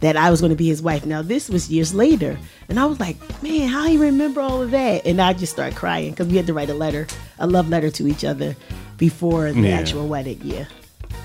that 0.00 0.16
I 0.16 0.30
was 0.30 0.40
going 0.40 0.50
to 0.50 0.56
be 0.56 0.66
his 0.68 0.80
wife. 0.80 1.04
Now 1.04 1.20
this 1.20 1.48
was 1.48 1.68
years 1.70 1.94
later, 1.94 2.38
and 2.68 2.80
I 2.80 2.86
was 2.86 2.98
like, 3.00 3.16
man, 3.42 3.68
how 3.68 3.86
do 3.86 3.92
you 3.92 4.00
remember 4.00 4.40
all 4.40 4.62
of 4.62 4.70
that? 4.70 5.04
And 5.04 5.20
I 5.20 5.32
just 5.34 5.52
started 5.52 5.76
crying 5.76 6.10
because 6.10 6.28
we 6.28 6.36
had 6.36 6.46
to 6.46 6.54
write 6.54 6.70
a 6.70 6.74
letter, 6.74 7.06
a 7.38 7.46
love 7.46 7.68
letter 7.68 7.90
to 7.90 8.06
each 8.08 8.24
other 8.24 8.56
before 8.96 9.52
the 9.52 9.60
Yeah. 9.60 9.78
actual 9.78 10.06
wedding. 10.08 10.40
Yeah. 10.42 10.64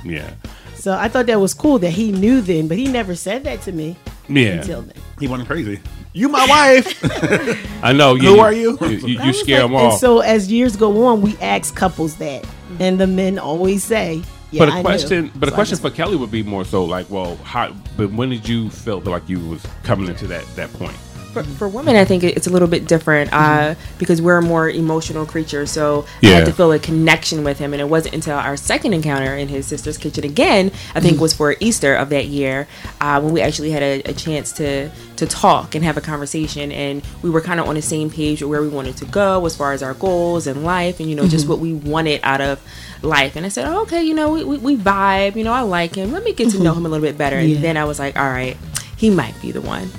yeah 0.03 0.31
So 0.75 0.93
I 0.93 1.07
thought 1.07 1.27
that 1.27 1.39
was 1.39 1.53
cool 1.53 1.79
that 1.79 1.91
he 1.91 2.11
knew 2.11 2.41
then, 2.41 2.67
but 2.67 2.77
he 2.77 2.87
never 2.87 3.15
said 3.15 3.43
that 3.45 3.61
to 3.61 3.71
me. 3.71 3.95
Yeah. 4.27 4.59
Until 4.59 4.81
then. 4.81 4.97
He 5.19 5.27
wasn't 5.27 5.47
crazy. 5.47 5.79
You 6.13 6.27
my 6.29 6.45
wife. 6.47 6.99
I 7.83 7.93
know. 7.93 8.15
Who 8.15 8.23
you, 8.35 8.39
are 8.39 8.51
you? 8.51 8.77
You, 8.81 8.87
you, 8.87 9.17
That 9.19 9.27
you 9.27 9.33
scare 9.33 9.61
like- 9.61 9.67
them 9.71 9.75
all. 9.75 9.91
And 9.91 9.99
so 9.99 10.19
as 10.19 10.51
years 10.51 10.75
go 10.75 11.05
on, 11.05 11.21
we 11.21 11.37
ask 11.37 11.75
couples 11.75 12.15
that, 12.17 12.45
and 12.79 12.99
the 12.99 13.07
men 13.07 13.37
always 13.37 13.83
say, 13.83 14.21
yeah, 14.51 14.65
but 14.65 14.69
I 14.69 14.79
a 14.79 14.83
knew. 14.83 14.83
question, 14.83 15.31
but 15.35 15.49
a 15.49 15.51
So 15.51 15.55
question 15.55 15.77
for 15.77 15.89
Kelly 15.89 16.15
would 16.15 16.31
be 16.31 16.43
more 16.43 16.65
so 16.65 16.83
like, 16.85 17.09
well, 17.09 17.35
how? 17.37 17.73
But 17.97 18.11
when 18.11 18.29
did 18.29 18.47
you 18.47 18.69
feel 18.69 18.99
like 19.01 19.27
you 19.29 19.39
was 19.47 19.65
coming 19.83 20.07
into 20.09 20.27
that 20.27 20.45
that 20.55 20.71
point? 20.73 20.95
For, 21.35 21.43
for 21.43 21.67
women, 21.67 21.97
I 21.97 22.05
think 22.05 22.23
it's 22.23 22.47
a 22.47 22.49
little 22.49 22.67
bit 22.67 22.87
different 22.87 23.31
uh, 23.33 23.75
because 23.99 24.21
we're 24.21 24.37
a 24.37 24.41
more 24.41 24.69
emotional 24.69 25.25
creature. 25.25 25.65
So 25.65 26.05
I 26.23 26.27
had 26.27 26.45
to 26.45 26.53
feel 26.53 26.71
a 26.71 26.79
connection 26.79 27.43
with 27.43 27.59
him, 27.59 27.73
and 27.73 27.81
it 27.81 27.89
wasn't 27.89 28.15
until 28.15 28.37
our 28.37 28.55
second 28.55 28.93
encounter 28.93 29.35
in 29.35 29.49
his 29.49 29.67
sister's 29.67 29.97
kitchen 29.97 30.23
again. 30.23 30.71
I 30.95 31.01
think 31.01 31.19
was 31.19 31.33
for 31.33 31.55
Easter 31.59 31.93
of 31.93 32.09
that 32.09 32.27
year 32.27 32.67
uh, 33.01 33.19
when 33.21 33.33
we 33.33 33.41
actually 33.41 33.71
had 33.71 33.83
a, 33.83 34.01
a 34.03 34.13
chance 34.13 34.51
to 34.53 34.89
to 35.17 35.25
talk 35.27 35.75
and 35.75 35.83
have 35.83 35.97
a 35.97 36.01
conversation, 36.01 36.71
and 36.71 37.03
we 37.21 37.29
were 37.29 37.41
kind 37.41 37.59
of 37.59 37.67
on 37.67 37.75
the 37.75 37.81
same 37.81 38.09
page 38.09 38.41
where 38.41 38.61
we 38.61 38.69
wanted 38.69 38.95
to 38.97 39.05
go 39.05 39.45
as 39.45 39.55
far 39.57 39.73
as 39.73 39.83
our 39.83 39.93
goals 39.93 40.47
in 40.47 40.63
life, 40.63 40.99
and 41.01 41.09
you 41.09 41.15
know 41.15 41.27
just 41.27 41.45
Mhm. 41.45 41.49
what 41.49 41.59
we 41.59 41.73
wanted 41.73 42.21
out 42.23 42.39
of 42.41 42.61
life. 43.01 43.35
And 43.35 43.45
I 43.45 43.49
said, 43.49 43.67
oh, 43.67 43.81
okay, 43.81 44.03
you 44.03 44.13
know, 44.13 44.31
we, 44.31 44.43
we, 44.43 44.57
we 44.57 44.77
vibe. 44.77 45.35
You 45.35 45.43
know, 45.43 45.51
I 45.53 45.61
like 45.61 45.95
him. 45.95 46.11
Let 46.11 46.23
me 46.23 46.33
get 46.33 46.49
to 46.51 46.59
know 46.63 46.73
him 46.73 46.85
a 46.85 46.89
little 46.89 47.05
bit 47.05 47.17
better. 47.17 47.37
And 47.37 47.49
Yeah. 47.49 47.59
then 47.61 47.77
I 47.77 47.83
was 47.85 47.99
like, 47.99 48.17
all 48.17 48.27
right, 48.29 48.57
he 48.97 49.09
might 49.09 49.39
be 49.41 49.51
the 49.51 49.61
one. 49.61 49.89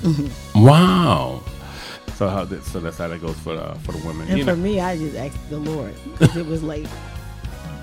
Wow. 0.55 1.41
So 2.15 2.27
how 2.29 2.45
that, 2.45 2.63
so 2.63 2.79
that's 2.79 2.97
how 2.97 3.07
that 3.09 3.21
goes 3.21 3.37
for 3.39 3.55
the, 3.55 3.75
for 3.83 3.91
the 3.91 3.99
women. 4.07 4.27
And 4.27 4.39
you 4.39 4.43
for 4.43 4.55
know. 4.55 4.63
me, 4.63 4.79
I 4.79 4.97
just 4.97 5.15
asked 5.15 5.49
the 5.49 5.59
Lord 5.59 5.93
'Cause 6.17 6.35
it 6.35 6.45
was 6.47 6.63
like 6.63 6.85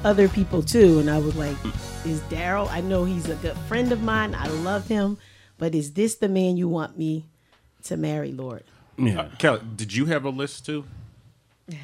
other 0.04 0.28
people 0.28 0.62
too, 0.62 0.98
and 0.98 1.08
I 1.08 1.18
was 1.18 1.34
like, 1.36 1.56
"Is 2.04 2.20
Daryl? 2.22 2.68
I 2.70 2.80
know 2.80 3.04
he's 3.04 3.28
a 3.28 3.36
good 3.36 3.56
friend 3.68 3.92
of 3.92 4.02
mine. 4.02 4.34
I 4.34 4.48
love 4.48 4.88
him, 4.88 5.18
but 5.56 5.74
is 5.74 5.92
this 5.92 6.16
the 6.16 6.28
man 6.28 6.56
you 6.56 6.68
want 6.68 6.98
me 6.98 7.26
to 7.84 7.96
marry, 7.96 8.32
Lord?" 8.32 8.64
Yeah. 8.98 9.20
Uh, 9.20 9.28
Kelly, 9.38 9.60
did 9.76 9.94
you 9.94 10.06
have 10.06 10.24
a 10.24 10.30
list 10.30 10.66
too? 10.66 10.84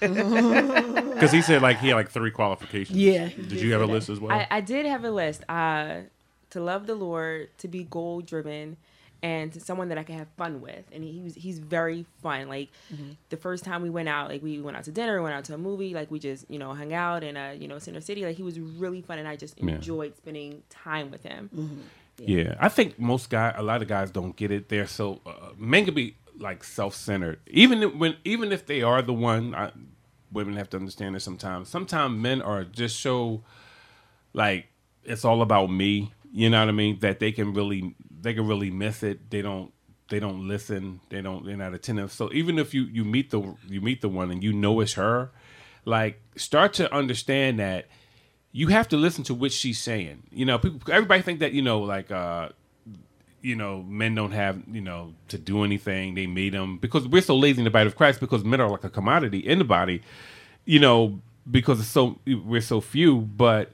Because 0.00 1.32
he 1.32 1.42
said 1.42 1.62
like 1.62 1.78
he 1.78 1.88
had 1.88 1.94
like 1.94 2.10
three 2.10 2.30
qualifications. 2.30 2.96
Yeah, 2.98 3.28
Did 3.28 3.52
you 3.60 3.72
have 3.72 3.80
a 3.82 3.86
list 3.86 4.08
as 4.08 4.20
well? 4.20 4.32
I, 4.32 4.46
I 4.50 4.60
did 4.60 4.86
have 4.86 5.04
a 5.04 5.10
list. 5.10 5.42
Uh, 5.48 6.00
to 6.50 6.60
love 6.60 6.86
the 6.86 6.94
Lord, 6.94 7.50
to 7.58 7.68
be 7.68 7.84
goal 7.84 8.20
driven, 8.20 8.76
and 9.22 9.52
to 9.52 9.60
someone 9.60 9.88
that 9.88 9.98
I 9.98 10.04
can 10.04 10.16
have 10.16 10.28
fun 10.36 10.60
with. 10.60 10.84
And 10.92 11.02
he 11.02 11.20
was 11.22 11.34
he's 11.34 11.58
very 11.58 12.06
fun. 12.22 12.48
Like 12.48 12.70
mm-hmm. 12.92 13.10
the 13.30 13.36
first 13.36 13.64
time 13.64 13.82
we 13.82 13.90
went 13.90 14.08
out, 14.08 14.28
like 14.30 14.42
we 14.42 14.60
went 14.60 14.76
out 14.76 14.84
to 14.84 14.92
dinner, 14.92 15.20
went 15.22 15.34
out 15.34 15.44
to 15.46 15.54
a 15.54 15.58
movie, 15.58 15.94
like 15.94 16.10
we 16.10 16.18
just 16.18 16.48
you 16.50 16.58
know 16.58 16.74
hung 16.74 16.92
out 16.92 17.24
in 17.24 17.36
a 17.36 17.54
you 17.54 17.68
know 17.68 17.78
Center 17.78 18.00
City. 18.00 18.24
Like 18.24 18.36
he 18.36 18.42
was 18.42 18.58
really 18.60 19.02
fun, 19.02 19.18
and 19.18 19.28
I 19.28 19.36
just 19.36 19.58
Yeah. 19.58 19.74
enjoyed 19.74 20.16
spending 20.16 20.62
time 20.70 21.10
with 21.10 21.22
him. 21.22 21.50
Mm-hmm. 21.54 21.80
Yeah. 22.18 22.56
I 22.58 22.68
think 22.68 22.98
most 22.98 23.30
guy, 23.30 23.54
a 23.56 23.62
lot 23.62 23.80
of 23.80 23.88
guys 23.88 24.10
don't 24.10 24.34
get 24.34 24.50
it. 24.50 24.68
They're 24.68 24.86
so 24.88 25.20
uh, 25.24 25.50
men 25.56 25.84
can 25.84 25.94
be 25.94 26.16
like 26.38 26.64
self-centered, 26.64 27.40
even 27.48 27.82
if, 27.82 27.94
when 27.94 28.16
even 28.24 28.52
if 28.52 28.66
they 28.66 28.82
are 28.82 29.02
the 29.02 29.12
one. 29.12 29.54
I, 29.54 29.72
women 30.30 30.56
have 30.56 30.68
to 30.70 30.76
understand 30.76 31.14
this 31.14 31.24
sometimes. 31.24 31.70
Sometimes 31.70 32.20
men 32.20 32.42
are 32.42 32.62
just 32.64 33.00
so 33.00 33.42
like 34.34 34.66
it's 35.04 35.24
all 35.24 35.42
about 35.42 35.68
me. 35.68 36.12
You 36.32 36.50
know 36.50 36.60
what 36.60 36.68
I 36.68 36.72
mean? 36.72 36.98
That 37.00 37.20
they 37.20 37.32
can 37.32 37.52
really 37.54 37.94
they 38.20 38.34
can 38.34 38.46
really 38.46 38.70
miss 38.70 39.02
it. 39.02 39.30
They 39.30 39.42
don't 39.42 39.72
they 40.08 40.20
don't 40.20 40.46
listen. 40.46 41.00
They 41.10 41.22
don't 41.22 41.44
they're 41.44 41.56
not 41.56 41.74
attentive. 41.74 42.12
So 42.12 42.30
even 42.32 42.58
if 42.58 42.74
you 42.74 42.82
you 42.82 43.04
meet 43.04 43.30
the 43.30 43.54
you 43.66 43.80
meet 43.80 44.00
the 44.00 44.08
one 44.08 44.30
and 44.30 44.42
you 44.42 44.52
know 44.52 44.80
it's 44.80 44.94
her, 44.94 45.30
like 45.84 46.20
start 46.36 46.74
to 46.74 46.92
understand 46.94 47.58
that 47.58 47.86
you 48.52 48.68
have 48.68 48.88
to 48.88 48.96
listen 48.96 49.24
to 49.24 49.34
what 49.34 49.52
she's 49.52 49.80
saying. 49.80 50.24
You 50.30 50.44
know, 50.44 50.58
people 50.58 50.80
everybody 50.92 51.22
think 51.22 51.40
that 51.40 51.52
you 51.52 51.62
know 51.62 51.80
like 51.80 52.10
uh 52.10 52.50
you 53.40 53.54
know, 53.54 53.82
men 53.82 54.14
don't 54.14 54.32
have, 54.32 54.60
you 54.70 54.80
know, 54.80 55.14
to 55.28 55.38
do 55.38 55.62
anything. 55.62 56.14
They 56.14 56.26
meet 56.26 56.50
them 56.50 56.78
because 56.78 57.06
we're 57.06 57.22
so 57.22 57.36
lazy 57.36 57.60
in 57.60 57.64
the 57.64 57.70
body 57.70 57.86
of 57.86 57.96
Christ 57.96 58.20
because 58.20 58.44
men 58.44 58.60
are 58.60 58.68
like 58.68 58.84
a 58.84 58.90
commodity 58.90 59.38
in 59.38 59.58
the 59.58 59.64
body, 59.64 60.02
you 60.64 60.80
know, 60.80 61.20
because 61.50 61.80
it's 61.80 61.88
so 61.88 62.18
we're 62.26 62.60
so 62.60 62.80
few, 62.80 63.20
but 63.20 63.72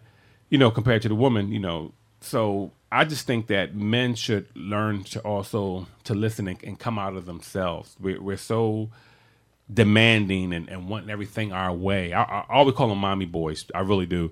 you 0.50 0.58
know, 0.58 0.70
compared 0.70 1.02
to 1.02 1.08
the 1.08 1.14
woman, 1.14 1.50
you 1.50 1.58
know, 1.58 1.92
so 2.24 2.72
I 2.90 3.04
just 3.04 3.26
think 3.26 3.46
that 3.48 3.74
men 3.74 4.14
should 4.14 4.46
learn 4.56 5.04
to 5.04 5.20
also 5.20 5.86
to 6.04 6.14
listen 6.14 6.48
and, 6.48 6.62
and 6.64 6.78
come 6.78 6.98
out 6.98 7.16
of 7.16 7.26
themselves. 7.26 7.96
We're, 8.00 8.20
we're 8.20 8.36
so 8.36 8.90
demanding 9.72 10.52
and, 10.52 10.68
and 10.68 10.88
wanting 10.88 11.10
everything 11.10 11.52
our 11.52 11.72
way. 11.72 12.12
I, 12.12 12.22
I, 12.22 12.38
I 12.48 12.54
always 12.54 12.74
call 12.74 12.88
them 12.88 12.98
mommy 12.98 13.26
boys. 13.26 13.64
I 13.74 13.80
really 13.80 14.06
do. 14.06 14.30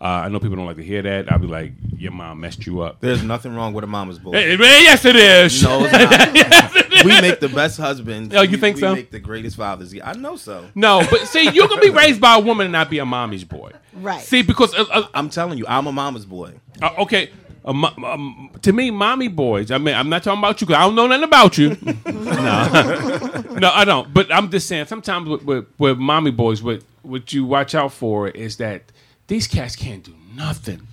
Uh, 0.00 0.24
I 0.24 0.28
know 0.28 0.40
people 0.40 0.56
don't 0.56 0.66
like 0.66 0.78
to 0.78 0.82
hear 0.82 1.00
that. 1.02 1.30
I'll 1.30 1.38
be 1.38 1.46
like, 1.46 1.72
your 1.96 2.10
mom 2.10 2.40
messed 2.40 2.66
you 2.66 2.80
up. 2.80 2.98
There's 3.00 3.22
nothing 3.22 3.54
wrong 3.54 3.72
with 3.72 3.84
a 3.84 3.86
mama's 3.86 4.18
boy. 4.18 4.32
Hey, 4.32 4.56
man, 4.56 4.82
yes, 4.82 5.04
it 5.04 5.14
is. 5.14 5.62
No, 5.62 5.84
it's 5.84 5.92
not. 5.92 6.34
Yes, 6.34 6.74
it 6.74 6.92
is. 6.92 7.04
We 7.04 7.20
make 7.20 7.38
the 7.38 7.48
best 7.48 7.78
husbands. 7.78 8.34
Oh, 8.34 8.42
you 8.42 8.52
We- 8.52 8.56
think 8.56 8.76
we 8.76 8.80
so? 8.80 8.94
make 8.96 9.12
the 9.12 9.20
greatest 9.20 9.56
fathers. 9.56 9.94
I 10.02 10.14
know 10.14 10.34
so. 10.34 10.66
No, 10.74 11.02
but 11.08 11.20
see, 11.28 11.48
you 11.50 11.68
can 11.68 11.78
be 11.80 11.90
raised 11.90 12.20
by 12.20 12.34
a 12.34 12.40
woman 12.40 12.64
and 12.66 12.72
not 12.72 12.90
be 12.90 12.98
a 12.98 13.06
mommy's 13.06 13.44
boy. 13.44 13.70
Right. 13.94 14.20
See, 14.20 14.42
because 14.42 14.74
uh, 14.74 14.84
uh, 14.90 15.06
I'm 15.14 15.28
telling 15.30 15.56
you, 15.58 15.66
I'm 15.68 15.86
a 15.86 15.92
mama's 15.92 16.26
boy. 16.26 16.54
Uh, 16.82 16.94
okay, 17.02 17.30
mo- 17.64 17.92
um, 18.04 18.50
to 18.62 18.72
me, 18.72 18.90
mommy 18.90 19.28
boys. 19.28 19.70
I 19.70 19.78
mean, 19.78 19.94
I'm 19.94 20.08
not 20.08 20.22
talking 20.22 20.38
about 20.40 20.60
you 20.60 20.66
because 20.66 20.80
I 20.80 20.84
don't 20.86 20.94
know 20.94 21.06
nothing 21.06 21.24
about 21.24 21.58
you. 21.58 21.70
no, 22.06 23.44
no, 23.58 23.70
I 23.72 23.84
don't. 23.84 24.12
But 24.12 24.32
I'm 24.32 24.50
just 24.50 24.66
saying, 24.68 24.86
sometimes 24.86 25.28
with, 25.28 25.42
with, 25.44 25.66
with 25.78 25.98
mommy 25.98 26.30
boys, 26.30 26.62
what 26.62 26.82
what 27.02 27.32
you 27.32 27.44
watch 27.44 27.74
out 27.74 27.92
for 27.92 28.28
is 28.28 28.58
that 28.58 28.82
these 29.26 29.46
cats 29.48 29.74
can't 29.76 30.04
do 30.04 30.14
nothing. 30.36 30.86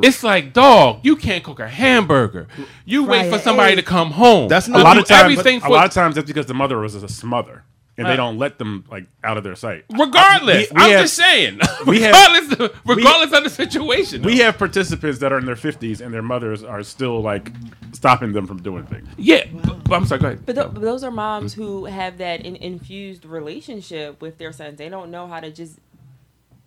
It's 0.00 0.22
like, 0.22 0.52
dog, 0.52 1.00
you 1.02 1.16
can't 1.16 1.42
cook 1.42 1.58
a 1.58 1.66
hamburger. 1.68 2.46
You 2.84 3.04
wait 3.04 3.28
Fry 3.28 3.30
for 3.38 3.42
somebody 3.42 3.72
egg. 3.72 3.78
to 3.78 3.82
come 3.82 4.12
home. 4.12 4.46
That's 4.48 4.66
To 4.66 4.76
a 4.76 4.78
lot 4.78 4.96
of 4.96 5.06
times. 5.06 5.22
everything 5.22 5.56
a 5.56 5.60
for- 5.62 5.70
lot 5.70 5.86
of 5.86 5.92
times 5.92 6.14
that's 6.14 6.26
because 6.28 6.46
the 6.46 6.54
mother 6.54 6.78
was 6.78 6.94
a 6.94 7.08
smother, 7.08 7.64
and 7.98 8.06
Uh, 8.06 8.10
they 8.10 8.16
don't 8.16 8.38
let 8.38 8.58
them 8.58 8.84
like 8.90 9.06
out 9.24 9.36
of 9.36 9.44
their 9.44 9.56
sight. 9.56 9.84
Regardless, 9.90 10.70
We- 10.70 10.76
we 10.76 10.82
I'm 10.82 10.90
have- 10.92 11.00
just 11.02 11.14
saying. 11.14 11.58
we 11.86 12.00
have- 12.02 12.14
regardless, 12.14 12.70
regardless 12.86 13.32
of 13.36 13.44
the 13.44 13.50
situation. 13.50 14.22
We 14.22 14.38
have 14.38 14.56
participants 14.56 15.18
that 15.18 15.32
are 15.32 15.38
in 15.38 15.44
their 15.46 15.56
fifties, 15.56 16.00
and 16.00 16.14
their 16.14 16.22
mothers 16.22 16.62
are 16.64 16.82
still 16.82 17.20
like 17.20 17.52
stopping 17.92 18.32
them 18.32 18.46
from 18.46 18.62
doing 18.62 18.84
things. 18.86 19.08
Yeah, 19.16 19.44
but, 19.52 19.84
but 19.84 19.94
I'm 19.96 20.06
sorry. 20.06 20.20
Go 20.20 20.26
ahead. 20.28 20.46
But, 20.46 20.54
th- 20.54 20.68
but 20.72 20.80
those 20.82 21.02
are 21.04 21.10
moms 21.10 21.52
who 21.54 21.84
have 21.86 22.18
that 22.18 22.40
in- 22.42 22.56
infused 22.56 23.24
relationship 23.24 24.22
with 24.22 24.38
their 24.38 24.52
sons. 24.52 24.78
They 24.78 24.88
don't 24.88 25.10
know 25.10 25.26
how 25.26 25.40
to 25.40 25.50
just 25.50 25.78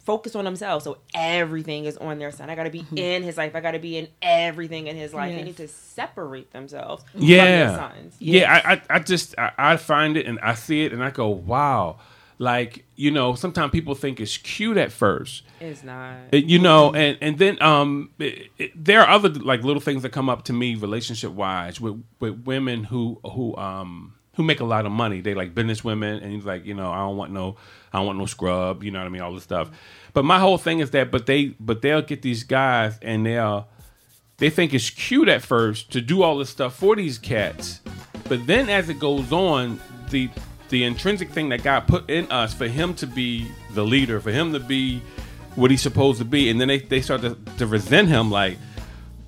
focus 0.03 0.35
on 0.35 0.45
themselves. 0.45 0.83
So 0.83 0.97
everything 1.13 1.85
is 1.85 1.97
on 1.97 2.19
their 2.19 2.31
son. 2.31 2.49
I 2.49 2.55
got 2.55 2.63
to 2.63 2.69
be 2.69 2.85
in 2.95 3.23
his 3.23 3.37
life. 3.37 3.55
I 3.55 3.61
got 3.61 3.71
to 3.71 3.79
be 3.79 3.97
in 3.97 4.07
everything 4.21 4.87
in 4.87 4.95
his 4.95 5.13
life. 5.13 5.35
They 5.35 5.43
need 5.43 5.57
to 5.57 5.67
separate 5.67 6.51
themselves 6.51 7.03
from 7.11 7.21
their 7.21 7.29
yeah, 7.29 7.75
sons. 7.75 8.15
yeah. 8.19 8.61
I, 8.65 8.73
I, 8.73 8.81
I 8.89 8.99
just 8.99 9.35
I, 9.37 9.51
I 9.57 9.77
find 9.77 10.17
it 10.17 10.25
and 10.25 10.39
I 10.39 10.55
see 10.55 10.83
it 10.83 10.93
and 10.93 11.03
I 11.03 11.11
go, 11.11 11.29
wow. 11.29 11.99
Like 12.37 12.85
you 12.95 13.11
know, 13.11 13.35
sometimes 13.35 13.71
people 13.71 13.93
think 13.93 14.19
it's 14.19 14.35
cute 14.37 14.75
at 14.75 14.91
first. 14.91 15.43
It's 15.59 15.83
not. 15.83 16.33
You 16.33 16.57
know, 16.57 16.91
and 16.91 17.15
and 17.21 17.37
then 17.37 17.61
um, 17.61 18.09
it, 18.17 18.49
it, 18.57 18.71
there 18.83 19.01
are 19.01 19.09
other 19.09 19.29
like 19.29 19.63
little 19.63 19.79
things 19.79 20.01
that 20.01 20.09
come 20.09 20.27
up 20.27 20.45
to 20.45 20.53
me 20.53 20.73
relationship 20.73 21.33
wise 21.33 21.79
with 21.79 22.03
with 22.19 22.43
women 22.45 22.85
who 22.85 23.19
who 23.23 23.55
um 23.57 24.15
who 24.35 24.43
make 24.43 24.59
a 24.59 24.65
lot 24.65 24.85
of 24.85 24.91
money. 24.91 25.21
They 25.21 25.33
like 25.33 25.53
business 25.53 25.83
women, 25.83 26.21
and 26.23 26.31
he's 26.31 26.45
like, 26.45 26.65
you 26.65 26.73
know, 26.73 26.91
I 26.91 26.99
don't 26.99 27.17
want 27.17 27.31
no, 27.31 27.57
I 27.91 27.97
don't 27.97 28.07
want 28.07 28.19
no 28.19 28.25
scrub. 28.25 28.83
You 28.83 28.91
know 28.91 28.99
what 28.99 29.05
I 29.05 29.09
mean? 29.09 29.21
All 29.21 29.33
this 29.33 29.43
stuff. 29.43 29.69
But 30.13 30.25
my 30.25 30.39
whole 30.39 30.57
thing 30.57 30.79
is 30.79 30.91
that, 30.91 31.11
but 31.11 31.25
they, 31.25 31.55
but 31.59 31.81
they'll 31.81 32.01
get 32.01 32.21
these 32.21 32.43
guys, 32.43 32.97
and 33.01 33.25
they'll 33.25 33.67
they 34.37 34.49
think 34.49 34.73
it's 34.73 34.89
cute 34.89 35.29
at 35.29 35.43
first 35.43 35.91
to 35.91 36.01
do 36.01 36.23
all 36.23 36.37
this 36.37 36.49
stuff 36.49 36.75
for 36.75 36.95
these 36.95 37.19
cats, 37.19 37.79
but 38.27 38.47
then 38.47 38.69
as 38.69 38.89
it 38.89 38.97
goes 38.97 39.31
on, 39.31 39.79
the 40.09 40.29
the 40.69 40.83
intrinsic 40.83 41.29
thing 41.29 41.49
that 41.49 41.63
God 41.63 41.81
put 41.81 42.09
in 42.09 42.31
us 42.31 42.53
for 42.53 42.67
him 42.67 42.95
to 42.95 43.05
be 43.05 43.51
the 43.73 43.83
leader, 43.83 44.19
for 44.19 44.31
him 44.31 44.53
to 44.53 44.59
be 44.59 45.01
what 45.55 45.69
he's 45.69 45.81
supposed 45.81 46.17
to 46.19 46.25
be, 46.25 46.49
and 46.49 46.59
then 46.59 46.69
they, 46.69 46.79
they 46.79 47.01
start 47.01 47.21
to, 47.21 47.37
to 47.57 47.67
resent 47.67 48.07
him 48.07 48.31
like, 48.31 48.57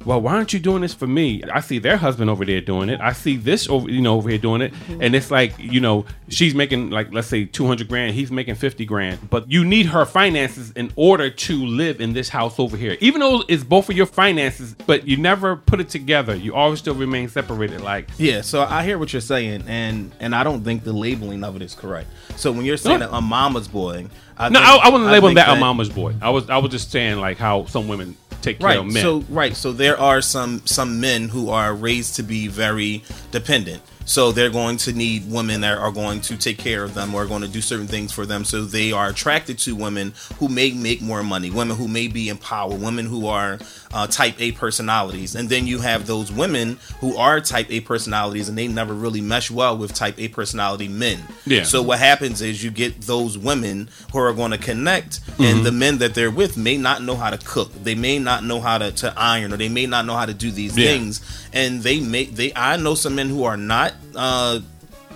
well, 0.06 0.22
why 0.22 0.34
aren't 0.34 0.54
you 0.54 0.60
doing 0.60 0.82
this 0.82 0.94
for 0.94 1.08
me? 1.08 1.44
I 1.52 1.60
see 1.60 1.80
their 1.80 1.98
husband 1.98 2.30
over 2.30 2.46
there 2.46 2.62
doing 2.62 2.90
it. 2.90 3.00
I 3.02 3.14
see 3.14 3.38
this 3.38 3.68
over 3.70 3.90
you 3.90 4.02
know 4.02 4.16
over 4.16 4.30
here 4.30 4.38
doing 4.38 4.62
it, 4.62 4.74
mm-hmm. 4.74 5.02
and 5.02 5.16
it's 5.16 5.32
like 5.32 5.54
you 5.58 5.80
know 5.80 6.06
she's 6.30 6.54
making 6.56 6.90
like 6.90 7.14
let's 7.14 7.28
say 7.28 7.46
two 7.46 7.66
hundred 7.66 7.88
grand, 7.88 8.16
he's 8.16 8.32
making 8.32 8.56
fifty 8.56 8.86
grand, 8.86 9.30
but 9.30 9.50
you 9.52 9.64
need 9.64 9.88
her 9.88 10.06
finances 10.06 10.72
in 10.72 10.92
order 10.96 11.30
to 11.30 11.66
live 11.66 12.02
in 12.02 12.14
this 12.14 12.30
house 12.30 12.60
over 12.60 12.78
here. 12.78 12.98
Even 13.00 13.22
though 13.22 13.44
it's 13.48 13.64
both 13.64 13.90
of 13.90 13.98
your 13.98 14.06
finances, 14.06 14.76
but 14.86 15.08
you 15.08 15.18
never 15.18 15.56
put 15.56 15.80
it 15.80 15.90
together. 15.90 16.36
You 16.36 16.56
always 16.56 16.80
still 16.80 16.96
remain 16.96 17.30
separated. 17.30 17.82
Like 17.82 18.10
Yeah, 18.18 18.42
so 18.42 18.64
I 18.64 18.84
hear 18.84 18.98
what 18.98 19.14
you're 19.14 19.22
saying, 19.22 19.64
and 19.68 20.12
and 20.20 20.36
I 20.36 20.44
don't 20.44 20.64
think 20.64 20.84
the 20.84 20.94
labeling 20.94 21.44
of 21.44 21.56
it 21.56 21.62
is 21.62 21.76
correct. 21.76 22.10
So 22.36 22.52
when 22.52 22.66
you're 22.66 22.78
saying 22.78 23.00
No. 23.00 23.12
a 23.12 23.22
mama's 23.22 23.68
boy, 23.68 24.08
I 24.38 24.50
no, 24.50 24.60
think- 24.60 24.70
I, 24.70 24.78
I 24.78 24.90
wouldn't 24.90 25.12
label 25.12 25.28
think 25.30 25.38
that, 25.38 25.56
a 25.58 25.60
mama's 25.60 25.90
boy. 25.90 26.16
I 26.22 26.30
was 26.30 26.50
I 26.50 26.58
was 26.58 26.72
just 26.72 26.92
saying 26.92 27.20
like 27.20 27.38
how 27.38 27.66
some 27.66 27.88
women 27.88 28.18
take 28.44 28.60
care 28.60 28.68
right 28.70 28.80
of 28.80 28.86
men. 28.86 29.02
so 29.02 29.24
right 29.30 29.56
so 29.56 29.72
there 29.72 30.00
are 30.00 30.22
some 30.22 30.62
some 30.66 31.00
men 31.00 31.30
who 31.30 31.50
are 31.50 31.74
raised 31.74 32.16
to 32.16 32.24
be 32.24 32.48
very 32.48 33.04
dependent 33.32 33.82
so 34.06 34.32
they're 34.32 34.50
going 34.50 34.78
to 34.78 34.92
need 34.94 35.30
women 35.32 35.62
that 35.62 35.78
are 35.78 35.92
going 35.92 36.20
to 36.22 36.36
take 36.38 36.58
care 36.58 36.84
of 36.84 36.94
them 36.94 37.14
or 37.16 37.24
are 37.24 37.26
going 37.26 37.42
to 37.42 37.48
do 37.48 37.62
certain 37.62 37.88
things 37.88 38.12
for 38.12 38.26
them 38.26 38.44
so 38.44 38.64
they 38.66 38.92
are 38.92 39.08
attracted 39.10 39.58
to 39.58 39.76
women 39.76 40.14
who 40.40 40.48
may 40.50 40.72
make 40.72 41.02
more 41.02 41.24
money 41.24 41.50
women 41.50 41.76
who 41.78 41.88
may 41.88 42.08
be 42.08 42.30
in 42.30 42.38
power 42.38 42.76
women 42.76 43.06
who 43.06 43.28
are 43.28 43.58
uh, 43.94 44.06
type 44.08 44.36
a 44.40 44.52
personalities 44.54 45.36
and 45.36 45.50
then 45.50 45.68
you 45.68 45.80
have 45.80 46.06
those 46.08 46.32
women 46.32 46.78
who 47.00 47.16
are 47.16 47.40
type 47.40 47.68
a 47.72 47.80
personalities 47.82 48.50
and 48.50 48.58
they 48.58 48.68
never 48.68 48.94
really 48.94 49.22
mesh 49.22 49.50
well 49.52 49.78
with 49.78 49.94
type 49.94 50.20
a 50.20 50.28
personality 50.28 50.88
men 50.88 51.20
Yeah. 51.46 51.64
so 51.64 51.82
what 51.82 52.00
happens 52.00 52.42
is 52.42 52.64
you 52.64 52.72
get 52.72 53.02
those 53.02 53.38
women 53.38 53.90
who 54.12 54.20
are 54.20 54.34
going 54.34 54.52
to 54.52 54.58
connect 54.58 55.22
Mhm. 55.38 55.46
and 55.52 55.66
the 55.66 55.72
men 55.72 56.00
that 56.00 56.14
they're 56.14 56.32
with 56.32 56.58
may 56.58 56.78
not 56.78 57.02
know 57.04 57.16
how 57.16 57.30
to 57.30 57.38
cook 57.38 57.72
they 57.84 57.96
may 57.96 58.20
not 58.20 58.44
know 58.44 58.60
how 58.60 58.78
to, 58.78 58.92
to 58.92 59.14
iron 59.16 59.54
or 59.54 59.58
they 59.58 59.70
may 59.70 59.86
not 59.86 60.06
know 60.06 60.16
how 60.16 60.26
to 60.26 60.34
do 60.34 60.52
these 60.52 60.78
Yeah. 60.78 60.88
things 60.88 61.22
and 61.54 61.82
they 61.84 62.00
may 62.00 62.26
they 62.26 62.52
i 62.56 62.76
know 62.78 62.96
some 62.96 63.16
men 63.16 63.30
who 63.30 63.44
are 63.44 63.58
not 63.58 63.93
uh 64.16 64.60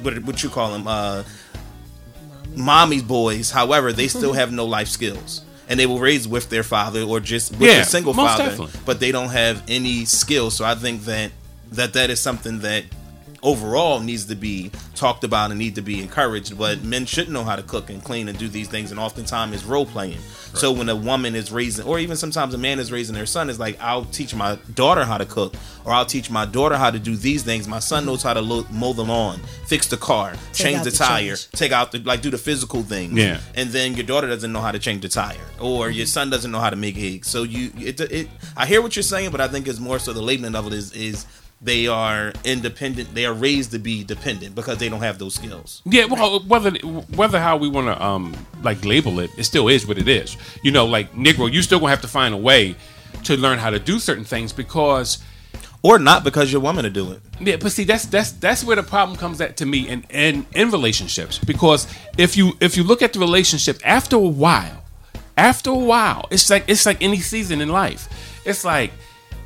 what 0.01 0.19
what 0.23 0.43
you 0.43 0.49
call 0.49 0.71
them 0.71 0.87
uh, 0.87 1.23
mommy's 2.55 3.03
boys. 3.03 3.51
However, 3.51 3.93
they 3.93 4.07
still 4.07 4.33
have 4.33 4.51
no 4.51 4.65
life 4.65 4.87
skills. 4.87 5.41
And 5.69 5.77
they 5.77 5.85
were 5.85 5.99
raised 5.99 6.29
with 6.31 6.49
their 6.49 6.63
father 6.63 7.01
or 7.01 7.19
just 7.19 7.51
with 7.51 7.63
Yeah, 7.63 7.81
a 7.81 7.83
single 7.83 8.13
father, 8.13 8.45
definitely. 8.45 8.79
but 8.85 9.01
they 9.01 9.11
don't 9.11 9.29
have 9.31 9.61
any 9.67 10.05
skills. 10.05 10.55
So 10.55 10.63
I 10.63 10.75
think 10.75 11.03
that 11.05 11.31
that 11.73 11.91
that 11.93 12.09
is 12.09 12.21
something 12.21 12.59
that 12.59 12.85
overall 13.47 14.01
needs 14.01 14.25
to 14.25 14.35
be 14.35 14.69
talked 14.93 15.23
about 15.23 15.51
and 15.51 15.57
need 15.57 15.75
to 15.75 15.81
be 15.81 16.01
encouraged. 16.01 16.57
But 16.57 16.83
men 16.83 17.05
should 17.05 17.29
know 17.29 17.45
how 17.45 17.55
to 17.55 17.63
cook 17.63 17.89
and 17.89 18.03
clean 18.03 18.27
and 18.27 18.37
do 18.37 18.49
these 18.49 18.67
things, 18.67 18.91
and 18.91 18.99
oftentimes 18.99 19.55
is 19.55 19.63
role 19.63 19.85
playing. 19.85 20.19
So 20.53 20.71
when 20.71 20.89
a 20.89 20.95
woman 20.95 21.35
is 21.35 21.51
raising, 21.51 21.85
or 21.85 21.99
even 21.99 22.17
sometimes 22.17 22.53
a 22.53 22.57
man 22.57 22.79
is 22.79 22.91
raising 22.91 23.15
their 23.15 23.25
son, 23.25 23.49
is 23.49 23.59
like 23.59 23.81
I'll 23.81 24.05
teach 24.05 24.35
my 24.35 24.57
daughter 24.73 25.05
how 25.05 25.17
to 25.17 25.25
cook, 25.25 25.53
or 25.85 25.93
I'll 25.93 26.05
teach 26.05 26.29
my 26.29 26.45
daughter 26.45 26.75
how 26.75 26.91
to 26.91 26.99
do 26.99 27.15
these 27.15 27.43
things. 27.43 27.67
My 27.67 27.79
son 27.79 28.05
knows 28.05 28.21
how 28.23 28.33
to 28.33 28.41
lo- 28.41 28.65
mow 28.71 28.93
the 28.93 29.05
lawn, 29.05 29.39
fix 29.67 29.87
the 29.87 29.97
car, 29.97 30.33
change 30.53 30.83
the, 30.83 30.89
the 30.89 30.97
tire, 30.97 31.27
trash. 31.29 31.47
take 31.51 31.71
out 31.71 31.91
the 31.91 31.99
like 31.99 32.21
do 32.21 32.29
the 32.29 32.37
physical 32.37 32.83
things. 32.83 33.13
Yeah. 33.13 33.39
and 33.55 33.69
then 33.69 33.93
your 33.93 34.05
daughter 34.05 34.27
doesn't 34.27 34.51
know 34.51 34.61
how 34.61 34.71
to 34.71 34.79
change 34.79 35.03
the 35.03 35.09
tire, 35.09 35.37
or 35.61 35.89
your 35.89 36.05
mm-hmm. 36.05 36.09
son 36.09 36.29
doesn't 36.29 36.51
know 36.51 36.59
how 36.59 36.69
to 36.69 36.75
make 36.75 36.97
eggs. 36.97 37.29
So 37.29 37.43
you, 37.43 37.71
it, 37.77 37.99
it 38.01 38.27
I 38.57 38.65
hear 38.65 38.81
what 38.81 38.95
you're 38.95 39.03
saying, 39.03 39.31
but 39.31 39.39
I 39.39 39.47
think 39.47 39.67
it's 39.67 39.79
more 39.79 39.99
so 39.99 40.11
the 40.11 40.21
labeling 40.21 40.55
of 40.55 40.67
it 40.67 40.73
is 40.73 40.91
is 40.93 41.25
they 41.61 41.87
are 41.87 42.33
independent. 42.43 43.13
They 43.15 43.25
are 43.25 43.33
raised 43.33 43.71
to 43.71 43.79
be 43.79 44.03
dependent 44.03 44.53
because 44.53 44.77
they 44.77 44.89
don't 44.89 45.01
have 45.01 45.17
those 45.17 45.35
skills. 45.35 45.81
Yeah, 45.85 46.05
well, 46.05 46.39
whether 46.41 46.71
whether 46.71 47.39
how 47.39 47.57
we 47.57 47.67
want 47.67 47.87
to 47.87 48.03
um 48.03 48.35
like 48.61 48.83
label 48.85 49.19
it, 49.19 49.31
it 49.37 49.43
still 49.45 49.67
is 49.67 49.87
what 49.87 49.97
it 49.97 50.07
is. 50.07 50.37
You 50.63 50.71
know, 50.71 50.85
like 50.85 51.13
Negro, 51.13 51.51
you 51.51 51.61
still 51.61 51.79
gonna 51.79 51.89
have 51.89 52.01
to 52.01 52.07
find 52.07 52.33
a 52.33 52.37
way 52.37 52.75
to 53.23 53.37
learn 53.37 53.57
how 53.57 53.71
to 53.71 53.79
do 53.79 53.99
certain 53.99 54.23
things 54.23 54.53
because, 54.53 55.17
or 55.81 55.97
not 55.97 56.23
because 56.23 56.51
you're 56.51 56.61
a 56.61 56.63
woman 56.63 56.83
to 56.83 56.89
do 56.91 57.11
it. 57.11 57.21
Yeah, 57.39 57.55
but 57.55 57.71
see, 57.71 57.83
that's 57.83 58.05
that's 58.05 58.31
that's 58.33 58.63
where 58.63 58.75
the 58.75 58.83
problem 58.83 59.17
comes 59.17 59.41
at 59.41 59.57
to 59.57 59.65
me 59.65 59.87
in 59.87 60.03
in 60.11 60.45
in 60.53 60.69
relationships 60.69 61.39
because 61.39 61.87
if 62.19 62.37
you 62.37 62.53
if 62.59 62.77
you 62.77 62.83
look 62.83 63.01
at 63.01 63.13
the 63.13 63.19
relationship 63.19 63.79
after 63.83 64.15
a 64.15 64.19
while, 64.19 64.83
after 65.35 65.71
a 65.71 65.75
while, 65.75 66.27
it's 66.29 66.49
like 66.51 66.65
it's 66.67 66.85
like 66.85 67.01
any 67.01 67.19
season 67.19 67.61
in 67.61 67.69
life. 67.69 68.09
It's 68.45 68.63
like, 68.63 68.91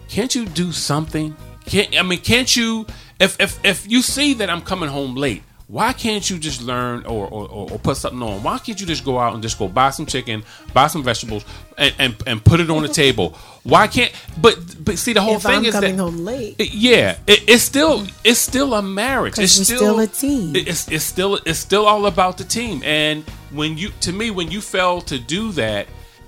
can't 0.09 0.35
you 0.35 0.45
do 0.45 0.73
something? 0.73 1.35
Can't 1.71 1.97
I 1.97 2.01
mean, 2.01 2.19
can't 2.19 2.53
you? 2.53 2.85
If 3.17 3.39
if 3.39 3.63
if 3.63 3.89
you 3.89 4.01
see 4.01 4.33
that 4.35 4.49
I'm 4.49 4.61
coming 4.61 4.89
home 4.89 5.15
late, 5.15 5.41
why 5.67 5.93
can't 5.93 6.29
you 6.29 6.37
just 6.37 6.61
learn 6.61 7.05
or 7.05 7.25
or, 7.27 7.47
or, 7.47 7.79
put 7.79 7.95
something 7.95 8.21
on? 8.21 8.43
Why 8.43 8.57
can't 8.57 8.77
you 8.77 8.85
just 8.85 9.05
go 9.05 9.17
out 9.17 9.33
and 9.33 9.41
just 9.41 9.57
go 9.57 9.69
buy 9.69 9.91
some 9.91 10.05
chicken, 10.05 10.43
buy 10.73 10.87
some 10.87 11.01
vegetables, 11.01 11.45
and 11.77 11.95
and, 11.97 12.15
and 12.27 12.43
put 12.43 12.59
it 12.59 12.69
on 12.69 12.81
the 12.81 12.89
table? 12.89 13.37
Why 13.63 13.87
can't? 13.87 14.11
But 14.41 14.83
but 14.83 14.97
see, 14.97 15.13
the 15.13 15.21
whole 15.21 15.37
if 15.37 15.43
thing 15.43 15.59
I'm 15.59 15.65
is 15.65 15.73
coming 15.73 15.95
that 15.95 16.03
home 16.03 16.25
late, 16.25 16.57
it- 16.59 16.73
yeah, 16.73 17.15
it, 17.25 17.47
it's 17.47 17.63
still 17.63 18.05
it's 18.25 18.39
still 18.39 18.73
a 18.73 18.81
marriage. 18.81 19.39
It's 19.39 19.53
still, 19.53 19.77
still 19.77 19.99
a 20.01 20.07
team. 20.07 20.53
it- 20.57 20.67
It's 20.67 20.89
it's 20.89 21.05
still 21.05 21.39
it's 21.45 21.59
still 21.59 21.85
all 21.85 22.05
about 22.05 22.37
the 22.37 22.43
team. 22.43 22.83
And 22.83 23.23
when 23.51 23.77
you 23.77 23.91
to 24.01 24.11
me 24.11 24.29
when 24.29 24.51
you 24.51 24.59
fail 24.59 24.99
to 25.03 25.17
do 25.17 25.53
that, 25.53 25.87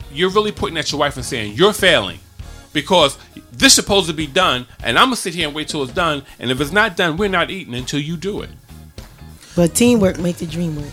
you're 0.10 0.30
really 0.30 0.54
putting 0.54 0.78
at 0.78 0.90
your 0.90 1.00
wife 1.00 1.18
and 1.18 1.26
saying 1.26 1.56
you're 1.56 1.74
failing 1.74 2.20
because 2.74 3.18
this 3.52 3.72
is 3.72 3.76
supposed 3.76 4.08
to 4.08 4.14
be 4.14 4.28
done, 4.28 4.66
and 4.84 4.98
I'm 4.98 5.06
gonna 5.06 5.16
sit 5.16 5.34
here 5.34 5.48
and 5.48 5.56
wait 5.56 5.68
till 5.68 5.84
it's 5.84 5.94
done. 5.94 6.24
And 6.40 6.52
if 6.52 6.60
it's 6.60 6.72
not 6.72 6.98
done, 6.98 7.18
we're 7.18 7.30
not 7.30 7.50
eating 7.52 7.76
until 7.76 8.00
you 8.00 8.18
do 8.18 8.42
it. 8.42 8.50
but 9.56 9.76
teamwork 9.76 10.18
makes 10.20 10.40
the 10.40 10.48
dream 10.48 10.76
work. 10.76 10.92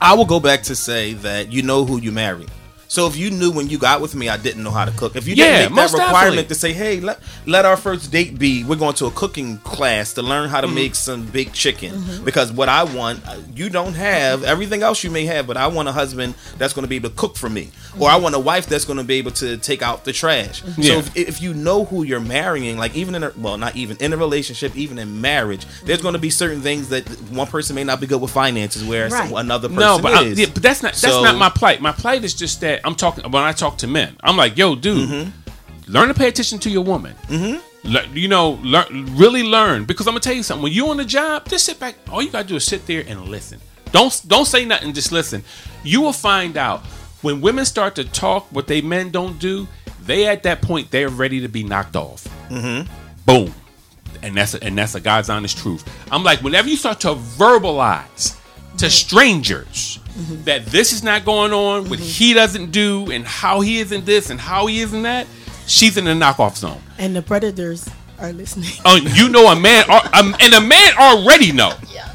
I 0.00 0.14
will 0.14 0.24
go 0.24 0.40
back 0.40 0.62
to 0.64 0.74
say 0.74 1.12
that 1.14 1.52
you 1.52 1.62
know 1.62 1.84
who 1.84 2.00
you 2.00 2.10
marry. 2.10 2.46
So 2.90 3.06
if 3.06 3.16
you 3.16 3.30
knew 3.30 3.52
when 3.52 3.68
you 3.70 3.78
got 3.78 4.00
with 4.00 4.16
me, 4.16 4.28
I 4.28 4.36
didn't 4.36 4.64
know 4.64 4.72
how 4.72 4.84
to 4.84 4.90
cook. 4.90 5.14
If 5.14 5.28
you 5.28 5.36
Yeah, 5.36 5.58
didn't 5.58 5.76
make 5.76 5.86
that 5.86 5.92
requirement 5.92 6.12
definitely. 6.12 6.44
to 6.48 6.54
say, 6.56 6.72
"Hey, 6.72 6.98
let 6.98 7.20
let 7.46 7.64
our 7.64 7.76
first 7.76 8.10
date 8.10 8.36
be 8.36 8.64
we're 8.64 8.74
going 8.74 8.94
to 8.94 9.06
a 9.06 9.12
cooking 9.12 9.58
class 9.58 10.12
to 10.14 10.22
learn 10.22 10.48
how 10.48 10.60
to 10.60 10.66
Mhm. 10.66 10.74
make 10.74 10.94
some 10.96 11.22
baked 11.22 11.54
chicken," 11.54 11.92
Mhm. 11.92 12.24
because 12.24 12.50
what 12.50 12.68
I 12.68 12.82
want, 12.82 13.20
uh, 13.28 13.36
you 13.54 13.68
don't 13.70 13.94
have 13.94 14.42
everything 14.42 14.82
else 14.82 15.04
you 15.04 15.10
may 15.12 15.24
have, 15.26 15.46
but 15.46 15.56
I 15.56 15.68
want 15.68 15.88
a 15.88 15.92
husband 15.92 16.34
that's 16.58 16.72
going 16.72 16.82
to 16.82 16.88
be 16.88 16.96
able 16.96 17.10
to 17.10 17.14
cook 17.14 17.36
for 17.36 17.48
me, 17.48 17.68
or 17.96 18.10
I 18.10 18.16
want 18.16 18.34
a 18.34 18.40
wife 18.40 18.66
that's 18.66 18.84
going 18.84 18.98
to 18.98 19.04
be 19.04 19.18
able 19.18 19.30
to 19.42 19.56
take 19.58 19.82
out 19.82 20.04
the 20.04 20.12
trash. 20.12 20.60
Yeah. 20.76 20.94
So 20.94 20.98
if, 20.98 21.16
if 21.16 21.40
you 21.40 21.54
know 21.54 21.84
who 21.84 22.02
you're 22.02 22.18
marrying, 22.18 22.76
like 22.76 22.96
even 22.96 23.14
in 23.14 23.22
a 23.22 23.30
well, 23.36 23.56
not 23.56 23.76
even 23.76 23.98
in 24.00 24.12
a 24.12 24.16
relationship, 24.16 24.74
even 24.76 24.98
in 24.98 25.20
marriage, 25.20 25.64
there's 25.84 26.02
going 26.02 26.14
to 26.14 26.18
be 26.18 26.30
certain 26.30 26.60
things 26.60 26.88
that 26.88 27.08
one 27.30 27.46
person 27.46 27.76
may 27.76 27.84
not 27.84 28.00
be 28.00 28.08
good 28.08 28.20
with 28.20 28.32
finances, 28.32 28.82
whereas 28.82 29.12
Right. 29.12 29.30
another 29.30 29.68
person 29.68 29.80
No, 29.80 30.00
but, 30.00 30.12
I, 30.12 30.22
is. 30.24 30.40
yeah, 30.40 30.46
but 30.52 30.60
that's 30.64 30.82
not 30.82 30.94
that's 30.94 31.14
So- 31.14 31.22
not 31.22 31.36
my 31.36 31.50
plight. 31.50 31.80
My 31.80 31.92
plight 31.92 32.24
is 32.24 32.34
just 32.34 32.60
that 32.62 32.79
I'm 32.84 32.94
talking 32.94 33.24
when 33.30 33.42
I 33.42 33.52
talk 33.52 33.78
to 33.78 33.86
men. 33.86 34.16
I'm 34.22 34.36
like, 34.36 34.56
yo, 34.56 34.74
dude, 34.74 35.08
Mm-hmm. 35.08 35.92
learn 35.92 36.08
to 36.08 36.14
pay 36.14 36.28
attention 36.28 36.58
to 36.60 36.70
your 36.70 36.84
woman. 36.84 37.14
Mm-hmm. 37.28 38.16
you 38.16 38.28
know, 38.28 38.58
learn, 38.62 39.16
really 39.16 39.42
learn 39.42 39.84
because 39.84 40.06
I'm 40.06 40.12
gonna 40.12 40.20
tell 40.20 40.34
you 40.34 40.42
something. 40.42 40.62
When 40.62 40.72
you 40.72 40.88
on 40.88 40.96
the 40.98 41.04
job, 41.04 41.48
just 41.48 41.64
sit 41.66 41.78
back. 41.80 41.94
All 42.10 42.22
you 42.22 42.30
gotta 42.30 42.46
do 42.48 42.56
is 42.56 42.64
sit 42.64 42.86
there 42.86 43.04
and 43.06 43.28
listen. 43.28 43.60
Don't 43.92 44.22
don't 44.28 44.44
say 44.46 44.64
nothing. 44.64 44.92
Just 44.92 45.12
listen. 45.12 45.42
You 45.82 46.00
will 46.00 46.12
find 46.12 46.56
out 46.56 46.84
when 47.22 47.40
women 47.40 47.64
start 47.64 47.94
to 47.96 48.04
talk 48.04 48.46
what 48.50 48.66
they 48.66 48.80
men 48.80 49.10
don't 49.10 49.38
do. 49.38 49.66
They 50.04 50.26
at 50.26 50.42
that 50.44 50.62
point 50.62 50.90
they're 50.90 51.08
ready 51.08 51.40
to 51.40 51.48
be 51.48 51.62
knocked 51.64 51.96
off. 51.96 52.24
Mm-hmm. 52.48 52.90
Boom. 53.26 53.54
And 54.22 54.36
that's 54.36 54.54
a, 54.54 54.62
and 54.62 54.76
that's 54.76 54.94
a 54.94 55.00
God's 55.00 55.30
honest 55.30 55.56
truth. 55.58 55.82
I'm 56.12 56.22
like, 56.22 56.40
whenever 56.42 56.68
you 56.68 56.76
start 56.76 57.00
to 57.00 57.14
verbalize 57.14 58.36
to 58.78 58.90
strangers 58.90 59.98
that 60.44 60.66
this 60.66 60.92
is 60.92 61.02
not 61.02 61.24
going 61.24 61.52
on, 61.52 61.88
what 61.88 61.98
he 61.98 62.34
doesn't 62.34 62.70
do, 62.70 63.10
and 63.10 63.24
how 63.24 63.60
he 63.60 63.78
isn't 63.78 64.06
this 64.06 64.30
and 64.30 64.40
how 64.40 64.66
he 64.66 64.80
isn't 64.80 65.02
that, 65.02 65.26
she's 65.66 65.96
in 65.96 66.04
the 66.04 66.12
knockoff 66.12 66.56
zone. 66.56 66.80
And 66.98 67.14
the 67.14 67.22
predators 67.22 67.88
are 68.18 68.32
listening. 68.32 68.70
Oh, 68.84 68.96
you 68.96 69.28
know 69.28 69.48
a 69.48 69.56
man, 69.58 69.84
um, 69.90 70.36
and 70.40 70.54
a 70.54 70.60
man 70.60 70.92
already 70.98 71.52
know. 71.52 71.72
Yeah. 71.92 72.06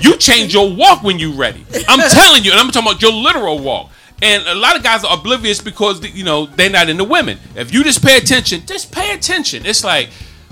You 0.00 0.16
change 0.16 0.54
your 0.54 0.72
walk 0.72 1.02
when 1.02 1.18
you 1.18 1.32
ready. 1.32 1.66
I'm 1.88 1.98
telling 2.10 2.44
you, 2.44 2.52
and 2.52 2.60
I'm 2.60 2.70
talking 2.70 2.88
about 2.88 3.02
your 3.02 3.12
literal 3.12 3.58
walk. 3.58 3.90
And 4.22 4.46
a 4.46 4.54
lot 4.54 4.76
of 4.76 4.82
guys 4.84 5.04
are 5.04 5.18
oblivious 5.18 5.60
because 5.60 6.02
you 6.14 6.24
know 6.24 6.46
they're 6.46 6.70
not 6.70 6.88
into 6.88 7.02
women. 7.04 7.38
If 7.56 7.74
you 7.74 7.82
just 7.82 8.02
pay 8.02 8.16
attention, 8.16 8.64
just 8.66 8.92
pay 8.92 9.12
attention. 9.12 9.66
It's 9.66 9.82
like, 9.82 10.10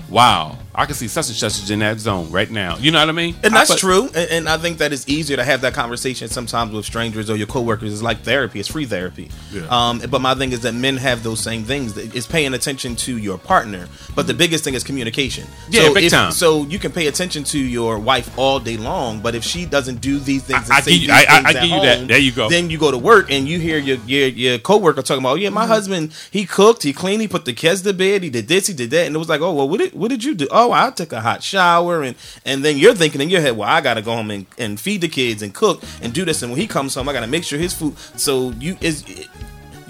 wow, 0.09 0.57
I 0.75 0.85
can 0.85 0.95
see 0.95 1.07
such 1.07 1.27
and 1.27 1.35
such 1.37 1.53
is 1.61 1.69
in 1.69 1.79
that 1.79 1.99
zone 1.99 2.31
right 2.31 2.49
now. 2.49 2.77
You 2.77 2.91
know 2.91 2.99
what 2.99 3.09
I 3.09 3.11
mean? 3.11 3.35
And 3.43 3.53
that's 3.53 3.71
I- 3.71 3.77
true. 3.77 4.05
And, 4.15 4.31
and 4.31 4.49
I 4.49 4.57
think 4.57 4.79
that 4.79 4.91
it's 4.91 5.07
easier 5.07 5.37
to 5.37 5.43
have 5.43 5.61
that 5.61 5.73
conversation 5.73 6.27
sometimes 6.29 6.71
with 6.73 6.85
strangers 6.85 7.29
or 7.29 7.35
your 7.35 7.47
coworkers. 7.47 7.93
It's 7.93 8.01
like 8.01 8.19
therapy. 8.21 8.59
It's 8.59 8.69
free 8.69 8.85
therapy. 8.85 9.29
Yeah. 9.51 9.67
Um, 9.69 10.01
but 10.09 10.19
my 10.21 10.33
thing 10.35 10.51
is 10.51 10.61
that 10.61 10.73
men 10.73 10.97
have 10.97 11.23
those 11.23 11.39
same 11.39 11.63
things. 11.63 11.95
It's 11.97 12.25
paying 12.25 12.53
attention 12.53 12.95
to 12.97 13.17
your 13.17 13.37
partner. 13.37 13.87
But 14.15 14.25
the 14.27 14.33
biggest 14.33 14.63
thing 14.63 14.73
is 14.73 14.83
communication. 14.83 15.47
Yeah, 15.69 15.83
so 15.83 15.93
big 15.93 16.05
if- 16.05 16.11
time. 16.11 16.31
So 16.31 16.63
you 16.65 16.79
can 16.79 16.91
pay 16.91 17.07
attention 17.07 17.43
to 17.45 17.59
your 17.59 17.99
wife 17.99 18.35
all 18.37 18.59
day 18.59 18.77
long, 18.77 19.19
but 19.19 19.35
if 19.35 19.43
she 19.43 19.65
doesn't 19.65 20.01
do 20.01 20.17
these 20.19 20.43
things, 20.43 20.63
and 20.63 20.73
I 20.73 20.79
say 20.81 20.91
give 20.93 21.01
you- 21.03 21.11
I- 21.13 21.25
I- 21.29 21.43
I 21.49 21.53
give 21.53 21.63
you 21.65 21.81
that. 21.81 22.07
There 22.07 22.17
you 22.17 22.31
go. 22.31 22.49
Then 22.49 22.69
you 22.69 22.77
go 22.77 22.89
to 22.91 22.97
work 22.97 23.31
and 23.31 23.47
you 23.47 23.59
hear 23.59 23.77
your 23.77 23.97
your, 24.07 24.27
your 24.27 24.57
coworker 24.57 25.01
talking 25.01 25.21
about, 25.23 25.33
oh 25.33 25.35
yeah, 25.35 25.49
my 25.49 25.67
husband 25.67 26.13
he 26.31 26.45
cooked, 26.45 26.83
he 26.83 26.93
cleaned, 26.93 27.21
he 27.21 27.27
put 27.27 27.45
the 27.45 27.53
kids 27.53 27.81
to 27.83 27.93
bed, 27.93 28.23
he 28.23 28.29
did 28.29 28.47
this, 28.47 28.67
he 28.67 28.73
did 28.73 28.89
that, 28.91 29.05
and 29.05 29.15
it 29.15 29.19
was 29.19 29.29
like, 29.29 29.41
oh 29.41 29.53
well, 29.53 29.69
what 29.69 29.79
did 29.79 29.93
what 29.93 30.09
did 30.09 30.23
you 30.23 30.33
do? 30.33 30.47
Oh, 30.51 30.62
Oh, 30.63 30.71
I 30.71 30.89
took 30.91 31.11
a 31.11 31.21
hot 31.21 31.43
shower, 31.43 32.03
and 32.03 32.15
and 32.45 32.63
then 32.63 32.77
you're 32.77 32.95
thinking 32.95 33.21
in 33.21 33.29
your 33.29 33.41
head, 33.41 33.57
well, 33.57 33.67
I 33.67 33.81
got 33.81 33.95
to 33.95 34.01
go 34.01 34.13
home 34.13 34.31
and, 34.31 34.45
and 34.57 34.79
feed 34.79 35.01
the 35.01 35.07
kids 35.07 35.41
and 35.41 35.53
cook 35.53 35.83
and 36.01 36.13
do 36.13 36.23
this, 36.25 36.41
and 36.41 36.51
when 36.51 36.59
he 36.59 36.67
comes 36.67 36.95
home, 36.95 37.09
I 37.09 37.13
got 37.13 37.21
to 37.21 37.27
make 37.27 37.43
sure 37.43 37.59
his 37.59 37.73
food. 37.73 37.97
So 38.15 38.51
you 38.51 38.77
is 38.81 39.03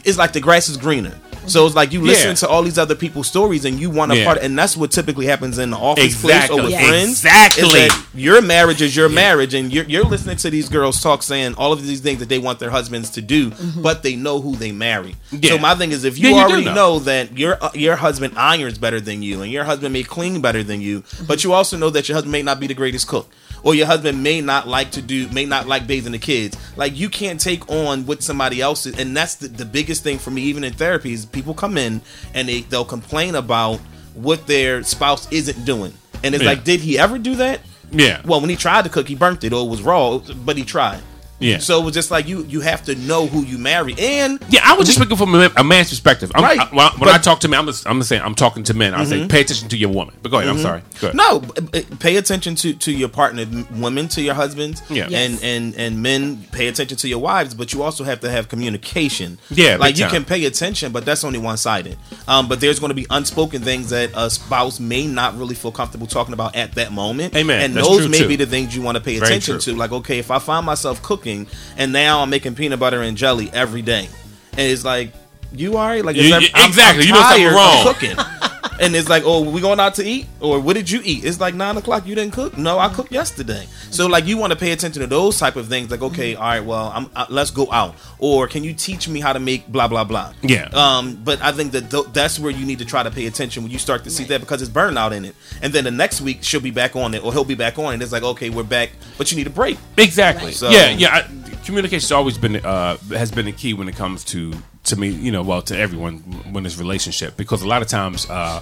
it's 0.04 0.18
like 0.18 0.34
the 0.34 0.42
grass 0.42 0.70
is 0.70 0.78
greener. 0.78 1.18
So 1.46 1.66
it's 1.66 1.76
like 1.76 1.92
you 1.92 2.02
listen 2.02 2.30
Yeah. 2.30 2.36
to 2.36 2.48
all 2.48 2.64
these 2.64 2.78
other 2.78 2.96
people's 2.96 3.28
stories 3.28 3.66
and 3.66 3.80
you 3.80 3.90
want 3.90 4.12
to 4.12 4.18
Yeah. 4.18 4.26
part, 4.26 4.38
and 4.40 4.58
that's 4.58 4.78
what 4.78 4.92
typically 4.92 5.26
happens 5.26 5.58
in 5.58 5.72
the 5.72 5.78
office 5.78 6.04
Exactly. 6.06 6.30
place 6.32 6.50
or 6.50 6.64
with 6.64 6.72
Yeah. 6.72 6.88
friends. 6.88 7.10
Exactly. 7.26 7.88
your 8.16 8.42
marriage 8.42 8.82
is 8.82 8.96
your 8.96 9.10
marriage, 9.10 9.54
and 9.54 9.74
you're, 9.74 9.86
you're 9.86 10.04
listening 10.06 10.38
to 10.38 10.50
these 10.50 10.70
girls 10.70 11.02
talk 11.02 11.24
saying 11.24 11.56
all 11.56 11.74
of 11.74 11.86
these 11.86 12.00
things 12.00 12.20
that 12.20 12.30
they 12.30 12.38
want 12.38 12.60
their 12.60 12.70
husbands 12.70 13.10
to 13.10 13.22
do, 13.22 13.52
but 13.78 14.04
they 14.04 14.16
know 14.16 14.40
who 14.40 14.56
they 14.56 14.72
marry. 14.72 15.16
Yeah. 15.32 15.52
So 15.52 15.58
my 15.58 15.74
thing 15.76 15.92
is, 15.92 16.04
if 16.04 16.18
you, 16.20 16.30
Yeah, 16.30 16.36
you 16.36 16.42
already 16.42 16.66
know. 16.66 16.74
know. 16.74 17.00
that 17.00 17.38
your 17.38 17.58
uh, 17.62 17.70
your 17.74 17.96
husband 17.96 18.34
irons 18.38 18.78
better 18.78 19.02
than 19.02 19.24
you, 19.24 19.42
and 19.42 19.52
your 19.52 19.64
husband 19.64 19.94
may 19.94 20.04
clean 20.04 20.42
better 20.42 20.64
than 20.64 20.80
you, 20.82 21.04
but 21.28 21.44
you 21.44 21.54
also 21.54 21.76
know 21.78 21.90
that 21.90 22.08
your 22.08 22.16
husband 22.16 22.32
may 22.32 22.44
not 22.44 22.60
be 22.60 22.68
the 22.68 22.74
greatest 22.76 23.08
cook. 23.08 23.30
Or 23.64 23.74
your 23.74 23.88
husband 23.88 24.22
may 24.22 24.42
not 24.42 24.68
like 24.68 24.92
to 24.92 25.02
do, 25.02 25.30
may 25.30 25.46
not 25.46 25.68
like 25.68 25.88
bathing 25.88 26.12
the 26.12 26.20
kids. 26.20 26.58
Like 26.76 26.98
you 26.98 27.10
can't 27.10 27.40
take 27.40 27.70
on 27.70 28.06
what 28.06 28.22
somebody 28.22 28.60
else 28.62 28.86
is, 28.86 29.00
and 29.00 29.16
that's 29.16 29.36
the, 29.36 29.48
the 29.48 29.64
biggest 29.66 30.04
thing 30.04 30.20
for 30.20 30.32
me. 30.32 30.42
Even 30.44 30.64
in 30.66 30.74
therapy, 30.74 31.14
is 31.14 31.26
people 31.26 31.54
come 31.54 31.78
in 31.78 32.02
and 32.34 32.50
they 32.50 32.62
they'll 32.62 32.84
complain 32.84 33.36
about 33.36 33.80
what 34.14 34.48
their 34.48 34.84
spouse 34.84 35.32
isn't 35.32 35.64
doing, 35.66 35.94
and 36.24 36.36
it's 36.36 36.44
Yeah. 36.44 36.50
like, 36.52 36.64
did 36.66 36.82
he 36.82 37.00
ever 37.00 37.18
do 37.18 37.36
that? 37.38 37.62
Yeah. 37.92 38.22
Well, 38.26 38.42
when 38.42 38.50
he 38.50 38.56
tried 38.56 38.84
to 38.84 38.90
cook, 38.90 39.08
he 39.08 39.16
burnt 39.16 39.44
it 39.44 39.54
or 39.54 39.66
it 39.66 39.70
was 39.70 39.82
raw, 39.82 40.18
but 40.18 40.58
he 40.58 40.64
tried. 40.66 41.00
Yeah. 41.40 41.58
So 41.58 41.82
it 41.82 41.84
was 41.86 41.94
just 41.94 42.10
like 42.12 42.28
you 42.28 42.46
you 42.46 42.62
have 42.62 42.84
to 42.86 42.96
know 42.96 43.28
who 43.28 43.42
you 43.44 43.58
marry, 43.58 43.96
and 44.00 44.40
Yeah, 44.50 44.62
I 44.64 44.76
was 44.78 44.86
just 44.88 44.98
speaking 44.98 45.18
from 45.18 45.36
a, 45.36 45.50
a 45.58 45.64
man's 45.64 45.90
perspective. 45.90 46.32
I'm, 46.36 46.44
Right. 46.44 46.60
I, 46.60 46.66
when, 46.68 46.80
I- 46.86 46.92
But- 46.98 47.08
I 47.10 47.18
talk 47.18 47.40
to 47.42 47.48
men, 47.50 47.60
I'm 47.60 47.66
just, 47.66 47.86
I'm 47.88 47.98
just 48.00 48.10
saying 48.10 48.22
I'm 48.22 48.36
talking 48.36 48.64
to 48.64 48.74
men. 48.74 48.94
I 48.94 49.04
say 49.04 49.20
Mhm. 49.20 49.30
pay 49.30 49.42
attention 49.42 49.68
to 49.70 49.78
your 49.78 49.90
woman. 49.90 50.16
But 50.22 50.30
go 50.30 50.38
ahead. 50.38 50.50
I'm 50.50 50.58
Mhm. 50.58 50.62
sorry. 50.62 50.82
Go 51.02 51.08
ahead. 51.08 51.16
No, 51.18 51.40
b- 51.42 51.62
b- 51.72 51.86
pay 52.00 52.16
attention 52.16 52.56
to 52.56 52.74
to 52.74 52.92
your 52.92 53.10
partner, 53.10 53.46
women 53.76 54.08
to 54.10 54.22
your 54.22 54.36
husbands, 54.36 54.82
Yeah. 54.90 55.08
and 55.12 55.42
and 55.44 55.76
and 55.76 56.02
men 56.02 56.46
pay 56.54 56.68
attention 56.68 56.98
to 56.98 57.08
your 57.10 57.20
wives. 57.20 57.54
But 57.54 57.74
you 57.74 57.84
also 57.84 58.04
have 58.06 58.22
to 58.22 58.32
have 58.32 58.48
communication. 58.48 59.38
Yeah, 59.50 59.78
like 59.78 59.98
you 59.98 60.04
time. 60.06 60.12
can 60.12 60.26
pay 60.26 60.46
attention, 60.46 60.92
but 60.94 61.04
that's 61.06 61.24
only 61.24 61.40
one 61.40 61.58
sided. 61.58 61.98
Um, 62.28 62.48
but 62.48 62.60
there's 62.62 62.80
going 62.80 62.90
to 62.92 62.96
be 62.96 63.06
unspoken 63.10 63.64
things 63.64 63.90
that 63.90 64.12
a 64.16 64.30
spouse 64.30 64.80
may 64.80 65.08
not 65.08 65.38
really 65.38 65.56
feel 65.56 65.72
comfortable 65.72 66.08
talking 66.08 66.34
about 66.34 66.56
at 66.56 66.76
that 66.76 66.92
moment. 66.94 67.36
Amen. 67.36 67.62
And 67.62 67.76
That's 67.76 67.88
those 67.88 68.00
true, 68.02 68.10
may 68.10 68.20
too. 68.20 68.28
be 68.30 68.36
the 68.38 68.46
things 68.46 68.76
you 68.76 68.82
want 68.82 68.96
to 68.96 69.02
pay 69.02 69.18
attention 69.18 69.60
to. 69.60 69.76
Like, 69.76 69.92
okay, 69.92 70.20
if 70.20 70.32
I 70.32 70.40
find 70.40 70.66
myself 70.66 71.02
cooking 71.02 71.23
and 71.26 71.92
now 71.94 72.22
I'm 72.22 72.30
making 72.30 72.56
peanut 72.56 72.80
butter 72.80 73.02
and 73.02 73.18
jelly 73.18 73.50
every 73.54 73.82
day, 73.82 74.10
and 74.52 74.62
it's 74.72 74.86
like. 74.86 75.14
You 75.56 75.76
right? 75.76 76.04
Like 76.04 76.16
You- 76.16 76.24
you- 76.24 76.34
I'm- 76.34 76.68
exactly. 76.68 77.04
I'm 77.04 77.08
You 77.10 77.14
know 77.14 77.22
something 77.22 77.46
wrong. 77.46 77.84
Cooking 77.84 78.16
and 78.84 78.96
it's 78.96 79.10
like, 79.10 79.24
oh, 79.26 79.42
we 79.50 79.62
going 79.62 79.80
out 79.80 79.96
to 79.96 80.04
eat, 80.04 80.28
or 80.40 80.60
what 80.60 80.74
did 80.76 80.90
you 80.90 81.02
eat? 81.04 81.24
It's 81.26 81.40
like 81.40 81.56
nine 81.56 81.78
o'clock. 81.78 82.06
You 82.06 82.16
didn't 82.16 82.34
cook? 82.34 82.58
No, 82.58 82.78
I 82.80 82.90
cooked 82.90 83.12
yesterday. 83.12 83.66
So 83.92 84.08
like, 84.08 84.26
you 84.26 84.38
want 84.38 84.52
to 84.54 84.60
pay 84.60 84.72
attention 84.72 85.02
to 85.02 85.08
those 85.08 85.40
type 85.40 85.56
of 85.56 85.68
things. 85.68 85.90
Like, 85.92 86.02
okay, 86.02 86.36
all 86.36 86.44
right, 86.44 86.60
well, 86.64 86.92
I'm 86.94 87.10
uh, 87.16 87.26
let's 87.30 87.52
go 87.52 87.72
out, 87.72 87.96
or 88.20 88.48
can 88.48 88.64
you 88.64 88.74
teach 88.74 89.08
me 89.08 89.20
how 89.20 89.34
to 89.34 89.40
make 89.40 89.68
blah 89.68 89.88
blah 89.88 90.04
blah? 90.04 90.34
Yeah. 90.42 90.66
Um, 90.74 91.16
but 91.24 91.42
I 91.42 91.52
think 91.52 91.72
that 91.72 91.90
th- 91.90 92.06
that's 92.14 92.40
where 92.40 92.52
you 92.52 92.66
need 92.66 92.80
to 92.80 92.86
try 92.86 93.04
to 93.04 93.12
pay 93.12 93.26
attention 93.26 93.64
when 93.64 93.72
you 93.72 93.80
start 93.80 94.04
to 94.04 94.10
see 94.10 94.24
that 94.26 94.42
because 94.42 94.62
it's 94.62 94.72
burnout 94.72 95.12
in 95.14 95.26
it, 95.26 95.36
and 95.62 95.72
then 95.74 95.84
the 95.84 95.92
next 95.92 96.22
week 96.22 96.40
she'll 96.44 96.62
be 96.62 96.72
back 96.72 96.96
on 96.96 97.14
it, 97.14 97.24
or 97.24 97.32
he'll 97.34 97.44
be 97.46 97.56
back 97.56 97.80
on 97.80 97.94
it. 97.94 98.02
It's 98.02 98.12
like, 98.12 98.24
okay, 98.24 98.50
we're 98.50 98.64
back, 98.64 98.92
but 99.18 99.32
you 99.32 99.38
need 99.38 99.48
a 99.48 99.52
break. 99.52 99.78
Exactly. 99.98 100.52
So- 100.52 100.70
yeah, 100.70 100.90
yeah. 100.90 101.16
I, 101.16 101.56
communication's 101.66 102.12
always 102.12 102.38
been 102.38 102.58
uh, 102.58 102.98
has 103.10 103.32
been 103.32 103.46
the 103.46 103.52
key 103.52 103.74
when 103.74 103.88
it 103.88 103.96
comes 103.96 104.24
to 104.26 104.54
to 104.86 104.96
me. 104.96 105.10
You 105.10 105.32
know, 105.32 105.44
well, 105.44 105.62
to 105.64 105.78
everyone 105.78 106.18
when 106.52 106.66
it's 106.66 106.78
relationship 106.78 107.38
because 107.38 107.62
a 107.62 107.68
lot 107.68 107.82
of 107.82 107.88
times. 107.88 108.30
Uh, 108.30 108.62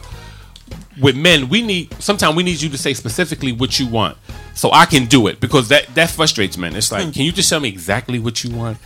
with 1.01 1.17
men, 1.17 1.49
we 1.49 1.61
need 1.61 1.93
sometimes 2.01 2.36
we 2.36 2.43
need 2.43 2.61
you 2.61 2.69
to 2.69 2.78
say 2.78 2.93
specifically 2.93 3.51
what 3.51 3.80
you 3.80 3.88
want, 3.88 4.17
so 4.53 4.72
I 4.72 4.86
can 4.86 5.05
do 5.05 5.28
it 5.28 5.39
because 5.39 5.69
that 5.69 5.88
that 5.95 6.09
frustrates 6.09 6.57
men. 6.57 6.76
It's 6.76 6.91
like, 6.91 7.13
can 7.13 7.24
you 7.24 7.32
just 7.32 7.49
tell 7.49 7.59
me 7.59 7.69
exactly 7.69 8.19
what 8.19 8.43
you 8.43 8.55
want? 8.55 8.78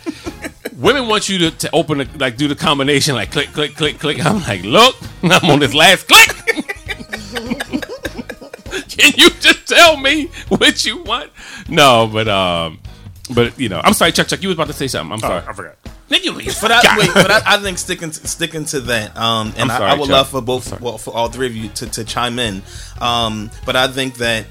Women 0.76 1.08
want 1.08 1.28
you 1.28 1.38
to, 1.38 1.50
to 1.50 1.70
open 1.72 1.98
the, 1.98 2.08
like 2.18 2.36
do 2.36 2.48
the 2.48 2.54
combination 2.54 3.14
like 3.14 3.32
click 3.32 3.48
click 3.48 3.74
click 3.76 3.98
click. 3.98 4.24
I'm 4.24 4.40
like, 4.42 4.62
look, 4.62 4.96
I'm 5.22 5.50
on 5.50 5.58
this 5.60 5.74
last 5.74 6.08
click. 6.08 6.28
can 8.88 9.12
you 9.16 9.30
just 9.30 9.66
tell 9.68 9.96
me 9.96 10.26
what 10.48 10.84
you 10.84 11.02
want? 11.02 11.30
No, 11.68 12.08
but 12.12 12.28
um, 12.28 12.78
but 13.34 13.58
you 13.58 13.68
know, 13.68 13.80
I'm 13.82 13.94
sorry, 13.94 14.12
Chuck. 14.12 14.28
Chuck, 14.28 14.42
you 14.42 14.48
was 14.48 14.56
about 14.56 14.68
to 14.68 14.72
say 14.72 14.88
something. 14.88 15.12
I'm 15.12 15.20
sorry, 15.20 15.44
I 15.46 15.52
forgot. 15.52 15.76
Nigga, 16.08 16.44
you 16.44 16.52
But 16.60 16.70
I, 16.70 16.98
wait, 16.98 17.10
but 17.14 17.30
I, 17.30 17.42
I 17.44 17.58
think 17.58 17.78
sticking 17.78 18.10
to, 18.12 18.28
sticking 18.28 18.64
to 18.66 18.80
that, 18.80 19.16
um, 19.16 19.52
and 19.56 19.70
I'm 19.72 19.82
I, 19.82 19.86
I 19.86 19.94
would 19.94 20.06
Chuck. 20.06 20.12
love 20.12 20.28
for 20.28 20.40
both, 20.40 20.80
well, 20.80 20.98
for 20.98 21.12
all 21.14 21.28
three 21.28 21.46
of 21.46 21.56
you 21.56 21.68
to, 21.70 21.90
to 21.90 22.04
chime 22.04 22.38
in. 22.38 22.62
Um, 23.00 23.50
but 23.64 23.74
I 23.74 23.88
think 23.88 24.18
that 24.18 24.46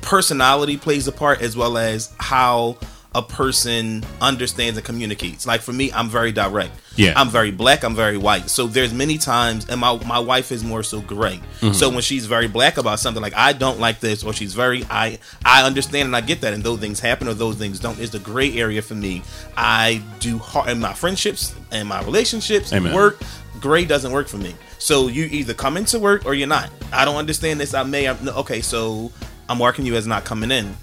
personality 0.00 0.76
plays 0.76 1.08
a 1.08 1.12
part 1.12 1.42
as 1.42 1.56
well 1.56 1.76
as 1.76 2.12
how 2.18 2.76
a 3.14 3.22
person 3.22 4.04
understands 4.20 4.76
and 4.78 4.84
communicates. 4.86 5.46
Like 5.46 5.60
for 5.60 5.72
me, 5.72 5.92
I'm 5.92 6.08
very 6.08 6.32
direct. 6.32 6.72
Yeah. 6.96 7.12
I'm 7.16 7.28
very 7.28 7.50
black. 7.50 7.84
I'm 7.84 7.94
very 7.94 8.16
white. 8.16 8.48
So 8.50 8.66
there's 8.66 8.92
many 8.92 9.18
times, 9.18 9.66
and 9.68 9.80
my 9.80 9.96
my 10.06 10.18
wife 10.18 10.50
is 10.52 10.64
more 10.64 10.82
so 10.82 11.00
gray. 11.00 11.40
Mhm. 11.60 11.74
So 11.74 11.88
when 11.90 12.02
she's 12.02 12.26
very 12.26 12.48
black 12.48 12.78
about 12.78 13.00
something, 13.00 13.22
like 13.22 13.34
I 13.34 13.52
don't 13.52 13.80
like 13.80 14.00
this, 14.00 14.22
or 14.24 14.32
she's 14.32 14.54
very 14.54 14.84
I 14.90 15.18
I 15.44 15.64
understand 15.64 16.06
and 16.06 16.16
I 16.16 16.20
get 16.20 16.40
that, 16.42 16.54
and 16.54 16.62
those 16.64 16.80
things 16.80 17.00
happen 17.00 17.28
or 17.28 17.34
those 17.34 17.56
things 17.56 17.78
don't. 17.78 17.98
Is 17.98 18.10
the 18.10 18.18
gray 18.18 18.56
area 18.58 18.82
for 18.82 18.94
me. 18.94 19.22
I 19.56 20.02
do 20.20 20.38
hard 20.38 20.68
in 20.70 20.80
my 20.80 20.94
friendships 20.94 21.54
and 21.70 21.88
my 21.88 22.02
relationships, 22.02 22.72
Amen. 22.72 22.94
work. 22.94 23.20
Gray 23.60 23.84
doesn't 23.84 24.10
work 24.12 24.28
for 24.28 24.38
me. 24.38 24.54
So 24.78 25.06
you 25.08 25.26
either 25.30 25.54
come 25.54 25.76
into 25.76 26.00
work 26.00 26.26
or 26.26 26.34
you're 26.34 26.48
not. 26.48 26.70
I 26.92 27.04
don't 27.04 27.16
understand 27.16 27.60
this. 27.60 27.74
I 27.74 27.84
may. 27.84 28.08
I'm, 28.08 28.28
okay, 28.28 28.60
so 28.60 29.12
I'm 29.52 29.58
marking 29.58 29.86
you 29.86 29.94
as 29.94 30.06
not 30.06 30.24
coming 30.24 30.50
in. 30.50 30.74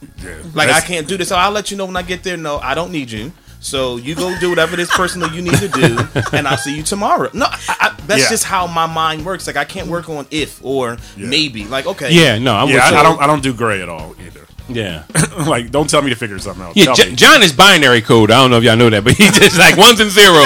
Like 0.54 0.70
I 0.70 0.80
can't 0.82 1.08
do 1.08 1.18
this. 1.18 1.30
So 1.30 1.36
I'll 1.36 1.52
let 1.52 1.72
you 1.72 1.78
know 1.78 1.86
when 1.86 1.98
I 1.98 2.02
get 2.04 2.24
there. 2.24 2.38
No, 2.38 2.58
I 2.60 2.74
don't 2.76 2.92
need 2.92 3.12
you. 3.12 3.32
So 3.62 3.98
you 3.98 4.16
go 4.16 4.34
do 4.40 4.50
whatever 4.50 4.78
this 4.78 4.90
personal 4.96 5.30
you 5.34 5.42
need 5.42 5.56
to 5.58 5.68
do, 5.68 5.98
and 6.32 6.48
I'll 6.48 6.56
see 6.58 6.78
you 6.78 6.82
tomorrow. 6.84 7.30
No, 7.34 7.46
I, 7.50 7.58
I, 7.68 7.96
that's 8.08 8.22
Yeah. 8.24 8.30
just 8.30 8.46
how 8.46 8.68
my 8.68 8.86
mind 8.86 9.26
works. 9.26 9.48
Like 9.48 9.58
I 9.58 9.66
can't 9.66 9.90
work 9.90 10.08
on 10.08 10.26
if 10.32 10.64
or 10.64 10.96
maybe. 11.18 11.66
Like 11.66 11.86
okay, 11.86 12.10
Yeah, 12.12 12.38
no, 12.40 12.56
I'm 12.56 12.70
yeah, 12.70 12.76
with 12.76 12.84
I, 12.84 12.90
you. 12.92 12.96
I 12.98 13.04
don't. 13.04 13.22
I 13.24 13.28
don't 13.28 13.44
do 13.44 13.54
gray 13.54 13.82
at 13.82 13.90
all 13.90 14.16
either. 14.26 14.46
Yeah. 14.70 15.04
like, 15.48 15.72
don't 15.72 15.90
tell 15.90 16.02
me 16.04 16.10
to 16.12 16.16
figure 16.16 16.38
something 16.40 16.64
out. 16.64 16.78
Yeah, 16.78 16.86
Tell 16.86 16.96
J- 16.96 17.10
me. 17.10 17.16
John 17.16 17.42
is 17.44 17.52
binary 17.52 18.02
code. 18.02 18.30
I 18.32 18.36
don't 18.40 18.52
know 18.52 18.58
if 18.60 18.64
y'all 18.64 18.78
know 18.78 18.90
that, 18.92 19.04
but 19.04 19.14
he's 19.16 19.32
just 19.40 19.58
like 19.58 19.76
ones 19.76 20.00
and 20.00 20.12
zeros. 20.12 20.46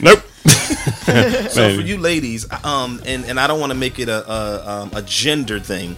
nope. 0.00 0.20
so 1.50 1.60
Man. 1.60 1.76
for 1.76 1.82
you 1.82 1.96
ladies, 1.98 2.46
um, 2.64 3.00
and 3.06 3.24
and 3.24 3.40
I 3.40 3.46
don't 3.46 3.60
want 3.60 3.72
to 3.72 3.78
make 3.78 3.98
it 3.98 4.08
a 4.08 4.30
a, 4.30 4.68
um, 4.82 4.90
a 4.94 5.02
gender 5.02 5.58
thing, 5.58 5.96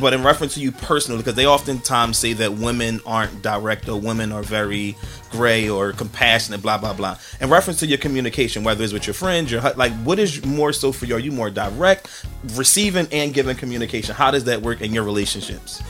but 0.00 0.12
in 0.12 0.22
reference 0.22 0.54
to 0.54 0.60
you 0.60 0.72
personally, 0.72 1.18
because 1.18 1.34
they 1.34 1.46
oftentimes 1.46 2.18
say 2.18 2.32
that 2.34 2.54
women 2.54 3.00
aren't 3.06 3.42
direct 3.42 3.88
or 3.88 4.00
women 4.00 4.32
are 4.32 4.42
very 4.42 4.96
gray 5.30 5.68
or 5.68 5.92
compassionate, 5.92 6.62
blah 6.62 6.78
blah 6.78 6.92
blah. 6.92 7.16
In 7.40 7.50
reference 7.50 7.80
to 7.80 7.86
your 7.86 7.98
communication, 7.98 8.64
whether 8.64 8.82
it's 8.82 8.92
with 8.92 9.06
your 9.06 9.14
friends, 9.14 9.50
your 9.50 9.60
like, 9.76 9.92
what 10.02 10.18
is 10.18 10.44
more 10.44 10.72
so 10.72 10.92
for 10.92 11.06
you? 11.06 11.16
Are 11.16 11.20
you 11.20 11.32
more 11.32 11.50
direct, 11.50 12.26
receiving 12.54 13.06
and 13.12 13.32
giving 13.32 13.56
communication? 13.56 14.14
How 14.14 14.30
does 14.30 14.44
that 14.44 14.62
work 14.62 14.80
in 14.80 14.92
your 14.92 15.04
relationships? 15.04 15.82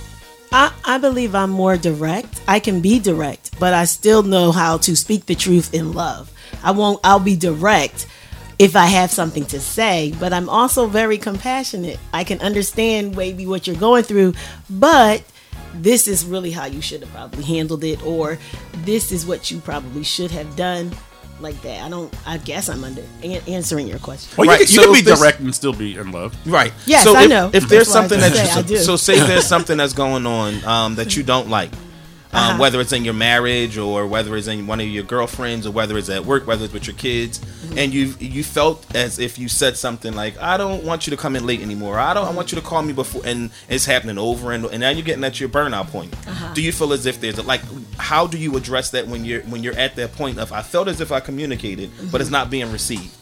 I, 0.53 0.73
I 0.85 0.99
believe 0.99 1.35
I'm 1.35 1.51
more 1.51 1.77
direct. 1.77 2.41
I 2.47 2.61
can 2.61 2.81
be 2.81 3.01
direct, 3.01 3.59
but 3.59 3.75
I 3.75 3.87
still 3.87 4.23
know 4.23 4.53
how 4.53 4.79
to 4.79 4.95
speak 4.95 5.27
the 5.27 5.35
truth 5.35 5.75
in 5.75 5.95
love. 5.95 6.31
I 6.63 6.71
won't 6.71 7.01
I'll 7.05 7.21
be 7.21 7.37
direct 7.37 8.07
if 8.59 8.77
I 8.77 8.87
have 8.87 9.11
something 9.11 9.45
to 9.47 9.61
say, 9.61 10.13
but 10.21 10.33
I'm 10.33 10.49
also 10.49 10.87
very 10.87 11.19
compassionate. 11.19 11.99
I 12.13 12.25
can 12.25 12.41
understand 12.41 13.17
maybe 13.17 13.47
what 13.47 13.67
you're 13.67 13.77
going 13.77 14.05
through, 14.05 14.35
but 14.71 15.23
this 15.75 16.07
is 16.07 16.25
really 16.25 16.53
how 16.53 16.67
you 16.67 16.81
should 16.81 17.01
have 17.01 17.11
probably 17.13 17.43
handled 17.45 17.83
it 17.83 18.01
or 18.05 18.39
this 18.85 19.11
is 19.11 19.27
what 19.27 19.51
you 19.51 19.59
probably 19.59 20.05
should 20.05 20.31
have 20.31 20.55
done 20.55 20.93
like 21.41 21.61
that. 21.63 21.83
I 21.83 21.89
don't 21.89 22.15
I 22.25 22.39
guess 22.39 22.69
I'm 22.69 22.85
under 22.85 23.03
an- 23.25 23.43
answering 23.49 23.89
your 23.89 23.99
question. 23.99 24.33
Well, 24.39 24.45
you, 24.45 24.51
Right, 24.53 24.61
can, 24.61 24.69
you 24.69 24.83
so 24.83 24.85
can 24.95 25.05
be 25.05 25.11
direct 25.11 25.41
and 25.41 25.53
still 25.53 25.73
be 25.73 25.97
in 25.97 26.13
love. 26.13 26.33
Right. 26.47 26.73
Yes, 26.87 27.03
so 27.03 27.17
I 27.17 27.25
if, 27.25 27.29
know. 27.29 27.51
If 27.53 27.69
there's 27.69 27.89
That's 27.89 27.91
something 27.93 28.21
just 28.21 28.35
that 28.35 28.47
say 28.47 28.53
I 28.53 28.59
you, 28.59 28.65
do. 28.69 28.77
so 28.77 28.95
say 28.95 29.19
there's 29.19 29.47
something 29.47 29.77
that's 29.77 29.95
going 29.95 30.27
on 30.27 30.65
um, 30.65 30.95
that 30.95 31.17
you 31.17 31.25
don't 31.25 31.49
like, 31.51 31.73
um, 32.35 32.41
Uh-huh. 32.41 32.59
whether 32.59 32.81
it's 32.81 32.93
in 32.93 33.05
your 33.05 33.15
marriage 33.15 33.79
or 33.79 34.07
whether 34.07 34.37
it's 34.37 34.49
in 34.49 34.67
one 34.67 34.81
of 34.81 34.87
your 34.89 35.05
girlfriends 35.05 35.67
or 35.67 35.71
whether 35.71 35.97
it's 35.97 36.09
at 36.11 36.25
work, 36.27 36.47
whether 36.47 36.65
it's 36.65 36.75
with 36.75 36.87
your 36.87 36.97
kids, 36.97 37.39
Mm-hmm. 37.39 37.79
and 37.79 37.95
you 37.95 38.15
you 38.19 38.43
felt 38.45 38.85
as 38.95 39.19
if 39.19 39.39
you 39.39 39.49
said 39.49 39.77
something 39.77 40.15
like, 40.15 40.35
"I 40.41 40.57
don't 40.57 40.85
want 40.85 41.07
you 41.07 41.11
to 41.13 41.17
come 41.17 41.37
in 41.37 41.47
late 41.47 41.61
anymore. 41.63 41.99
I 41.99 42.13
don't. 42.15 42.27
I 42.27 42.31
want 42.33 42.53
you 42.53 42.57
to 42.61 42.67
call 42.67 42.83
me 42.83 42.93
before," 42.93 43.23
and 43.25 43.51
it's 43.69 43.87
happening 43.87 44.19
over 44.19 44.53
and 44.53 44.65
and 44.67 44.81
now 44.81 44.91
you're 44.91 45.03
getting 45.11 45.25
at 45.25 45.39
your 45.41 45.49
burnout 45.49 45.89
point. 45.89 46.13
Uh-huh. 46.27 46.53
Do 46.55 46.61
you 46.63 46.73
feel 46.73 46.93
as 46.93 47.07
if 47.07 47.21
there's 47.21 47.39
a, 47.39 47.43
like 47.43 47.63
how 47.99 48.27
do 48.27 48.37
you 48.39 48.57
address 48.57 48.91
that 48.91 49.07
when 49.07 49.25
you're 49.25 49.43
when 49.43 49.63
you're 49.63 49.79
at 49.79 49.95
that 49.97 50.13
point 50.13 50.39
of 50.39 50.53
I 50.53 50.63
felt 50.63 50.89
as 50.89 51.01
if 51.01 51.11
I 51.13 51.21
communicated, 51.21 51.91
but 52.11 52.21
it's 52.21 52.31
not 52.31 52.51
being 52.51 52.71
received. 52.73 53.15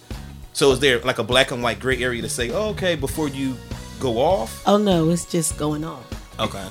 So 0.54 0.72
is 0.72 0.80
there 0.80 0.98
like 1.00 1.18
a 1.18 1.24
black 1.24 1.50
and 1.50 1.62
white 1.62 1.80
gray 1.80 2.02
area 2.02 2.20
to 2.22 2.28
say, 2.28 2.50
oh, 2.50 2.70
okay, 2.70 2.94
before 2.94 3.28
you 3.28 3.56
go 4.00 4.18
off? 4.18 4.62
Oh 4.66 4.76
no, 4.76 5.08
it's 5.10 5.24
just 5.24 5.56
going 5.56 5.82
off. 5.84 6.04
Okay. 6.38 6.66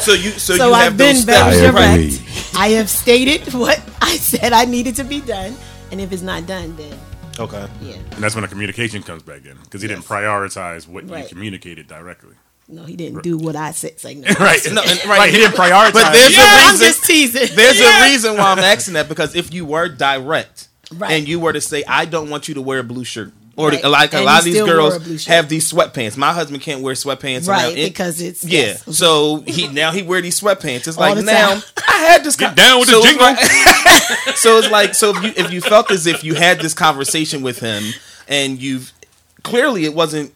So 0.00 0.12
you 0.12 0.30
so, 0.32 0.56
So, 0.56 0.68
you 0.68 0.74
I've 0.74 0.84
have 0.84 0.96
been 0.96 1.14
those 1.16 1.24
very 1.24 1.52
steps, 1.54 1.74
right? 1.74 1.96
direct. 1.96 2.56
I 2.56 2.68
have 2.70 2.88
stated 2.90 3.52
what 3.54 3.80
I 4.00 4.16
said 4.16 4.52
I 4.52 4.64
needed 4.64 4.96
to 4.96 5.04
be 5.04 5.20
done, 5.20 5.54
and 5.90 6.00
if 6.00 6.12
it's 6.12 6.22
not 6.22 6.46
done, 6.46 6.76
then 6.76 6.98
Okay. 7.38 7.66
Yeah. 7.80 7.94
And 7.94 8.22
that's 8.22 8.34
when 8.34 8.42
the 8.42 8.48
communication 8.48 9.02
comes 9.02 9.22
back 9.22 9.46
in 9.46 9.56
because 9.64 9.80
he 9.80 9.88
didn't 9.88 10.04
prioritize 10.04 10.86
what 10.86 11.08
you 11.08 11.24
communicated 11.28 11.88
directly. 11.88 12.34
no, 12.68 12.84
he 12.84 12.94
didn't 12.94 13.22
do 13.22 13.38
what 13.38 13.56
I 13.56 13.70
said. 13.72 13.98
Say 13.98 14.14
no. 14.16 14.26
Right. 14.38 14.60
No, 14.70 14.82
and- 14.82 15.04
Right, 15.06 15.30
he 15.30 15.38
didn't 15.38 15.54
prioritize. 15.56 15.92
But 15.94 16.12
there's 16.12 16.36
Yeah, 16.36 16.66
a 16.66 16.70
I'm 16.72 16.78
just 16.78 17.04
teasing. 17.04 17.56
There's 17.56 17.80
Yeah. 17.80 18.04
a 18.06 18.10
reason 18.10 18.36
why 18.36 18.52
I'm 18.52 18.58
asking 18.58 18.94
that 18.94 19.08
because 19.08 19.34
if 19.34 19.52
you 19.52 19.64
were 19.64 19.88
direct 19.88 20.68
Right. 20.94 21.12
and 21.12 21.26
you 21.26 21.40
were 21.40 21.54
to 21.54 21.60
say, 21.62 21.82
"I 21.88 22.04
don't 22.04 22.28
want 22.28 22.48
you 22.48 22.54
to 22.54 22.60
wear 22.62 22.80
a 22.80 22.84
blue 22.84 23.04
shirt," 23.04 23.32
or 23.56 23.68
Right. 23.68 23.84
like 23.84 24.12
a 24.14 24.16
And 24.16 24.24
lot 24.24 24.38
of 24.40 24.44
these 24.44 24.62
girls 24.62 24.96
a 24.96 25.00
blue 25.00 25.18
shirt. 25.18 25.34
have 25.34 25.48
these 25.48 25.70
sweatpants. 25.70 26.16
My 26.16 26.32
husband 26.32 26.62
can't 26.62 26.80
wear 26.80 26.94
sweatpants 26.94 27.46
Right, 27.48 27.76
it- 27.76 27.88
because 27.92 28.20
it's- 28.20 28.44
yeah. 28.44 28.60
yes. 28.60 28.96
So 28.96 29.42
he 29.46 29.68
now 29.68 29.92
he 29.92 30.02
wear 30.02 30.20
these 30.22 30.40
sweatpants. 30.40 30.88
It's 30.88 30.96
All 30.96 31.14
like 31.14 31.24
now 31.24 31.50
time. 31.54 31.62
I 31.88 31.96
had 31.98 32.24
this 32.24 32.36
Get 32.36 32.54
down 32.56 32.80
with 32.80 32.88
the 32.88 32.94
so 32.94 32.98
it's 33.00 33.08
jingle. 33.08 33.26
like- 33.26 34.36
so 34.36 34.58
it's 34.58 34.70
like 34.70 34.94
so 34.94 35.10
if 35.16 35.22
you 35.22 35.32
if 35.44 35.52
you 35.52 35.60
felt 35.60 35.90
as 35.90 36.06
if 36.06 36.24
you 36.24 36.34
had 36.34 36.60
this 36.60 36.74
conversation 36.74 37.42
with 37.42 37.58
him 37.60 37.82
and 38.28 38.60
you've 38.60 38.92
clearly 39.42 39.84
it 39.84 39.94
wasn't 39.94 40.32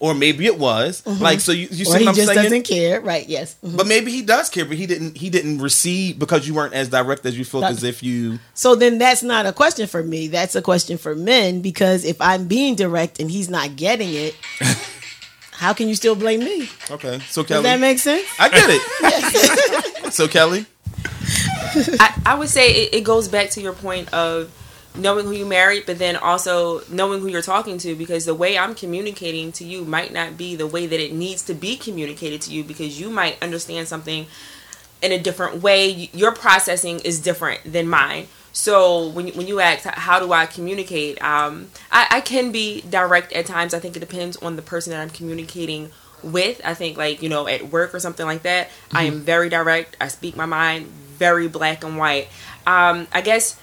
or 0.00 0.14
maybe 0.14 0.46
it 0.46 0.58
was 0.58 1.02
Mhm. 1.06 1.20
like 1.20 1.38
so 1.40 1.52
you 1.52 1.68
you 1.70 1.84
see 1.84 1.92
or 1.94 1.98
he 1.98 2.04
what 2.04 2.08
I'm 2.10 2.14
just 2.16 2.26
saying 2.28 2.42
doesn't 2.42 2.62
care. 2.64 3.00
Right? 3.00 3.28
Yes. 3.28 3.54
Mhm. 3.64 3.76
but 3.76 3.86
maybe 3.86 4.10
he 4.10 4.22
does 4.22 4.48
care 4.48 4.64
but 4.64 4.76
he 4.76 4.86
didn't 4.86 5.16
he 5.16 5.30
didn't 5.30 5.58
receive 5.60 6.18
because 6.18 6.48
you 6.48 6.54
weren't 6.54 6.74
as 6.74 6.88
direct 6.88 7.24
as 7.26 7.38
you 7.38 7.44
felt 7.44 7.62
That- 7.62 7.72
as 7.72 7.84
if 7.84 8.02
you 8.02 8.40
So 8.54 8.74
then 8.74 8.98
that's 8.98 9.22
not 9.22 9.46
a 9.46 9.52
question 9.52 9.86
for 9.86 10.02
me. 10.02 10.26
That's 10.28 10.54
a 10.56 10.62
question 10.62 10.98
for 10.98 11.14
men 11.14 11.60
because 11.60 12.04
if 12.04 12.20
I'm 12.20 12.46
being 12.48 12.74
direct 12.74 13.20
and 13.20 13.30
he's 13.30 13.48
not 13.48 13.76
getting 13.76 14.12
it, 14.12 14.34
how 15.52 15.72
can 15.74 15.88
you 15.88 15.94
still 15.94 16.14
blame 16.16 16.40
me? 16.40 16.68
okay 16.90 17.20
so 17.30 17.42
Does 17.42 17.48
Kelly 17.48 17.62
that 17.64 17.78
make 17.80 17.98
sense? 17.98 18.26
I 18.38 18.48
get 18.48 18.64
it 18.70 20.12
So 20.12 20.26
Kelly, 20.26 20.66
I, 22.00 22.14
I 22.26 22.34
would 22.34 22.48
say 22.48 22.72
it, 22.72 22.94
it 22.94 23.00
goes 23.04 23.28
back 23.28 23.50
to 23.50 23.60
your 23.60 23.72
point 23.74 24.12
of 24.12 24.50
knowing 24.94 25.24
who 25.24 25.32
you 25.32 25.46
married, 25.46 25.84
but 25.86 25.98
then 25.98 26.16
also 26.16 26.82
knowing 26.88 27.20
who 27.20 27.28
you're 27.28 27.42
talking 27.42 27.78
to 27.78 27.94
because 27.94 28.24
the 28.24 28.34
way 28.34 28.58
I'm 28.58 28.74
communicating 28.74 29.52
to 29.52 29.64
you 29.64 29.84
might 29.84 30.12
not 30.12 30.36
be 30.36 30.56
the 30.56 30.66
way 30.66 30.86
that 30.86 31.00
it 31.00 31.12
needs 31.12 31.42
to 31.44 31.54
be 31.54 31.76
communicated 31.76 32.42
to 32.42 32.52
you 32.52 32.64
because 32.64 33.00
you 33.00 33.10
might 33.10 33.40
understand 33.42 33.88
something 33.88 34.26
in 35.02 35.12
a 35.12 35.18
different 35.18 35.62
way. 35.62 36.10
Your 36.12 36.32
processing 36.32 37.00
is 37.00 37.20
different 37.20 37.60
than 37.64 37.88
mine. 37.88 38.26
So 38.52 39.08
when 39.08 39.28
you, 39.28 39.32
when 39.34 39.46
you 39.46 39.60
ask 39.60 39.84
how 39.84 40.18
do 40.18 40.32
I 40.32 40.46
communicate, 40.46 41.22
um, 41.22 41.68
I, 41.92 42.06
I 42.10 42.20
can 42.20 42.50
be 42.50 42.80
direct 42.82 43.32
at 43.32 43.46
times. 43.46 43.74
I 43.74 43.78
think 43.78 43.96
it 43.96 44.00
depends 44.00 44.36
on 44.38 44.56
the 44.56 44.62
person 44.62 44.92
that 44.92 45.00
I'm 45.00 45.10
communicating 45.10 45.90
with. 46.22 46.60
I 46.64 46.74
think 46.74 46.98
like 46.98 47.22
you 47.22 47.28
know 47.28 47.46
at 47.46 47.70
work 47.70 47.94
or 47.94 48.00
something 48.00 48.26
like 48.26 48.42
that, 48.42 48.70
I 48.92 49.04
am 49.04 49.20
very 49.20 49.48
direct. 49.48 49.96
I 50.00 50.08
speak 50.08 50.36
my 50.36 50.46
mind, 50.46 50.86
very 50.86 51.46
black 51.46 51.84
and 51.84 51.96
white. 51.96 52.28
Um, 52.66 53.06
I 53.12 53.20
guess 53.20 53.58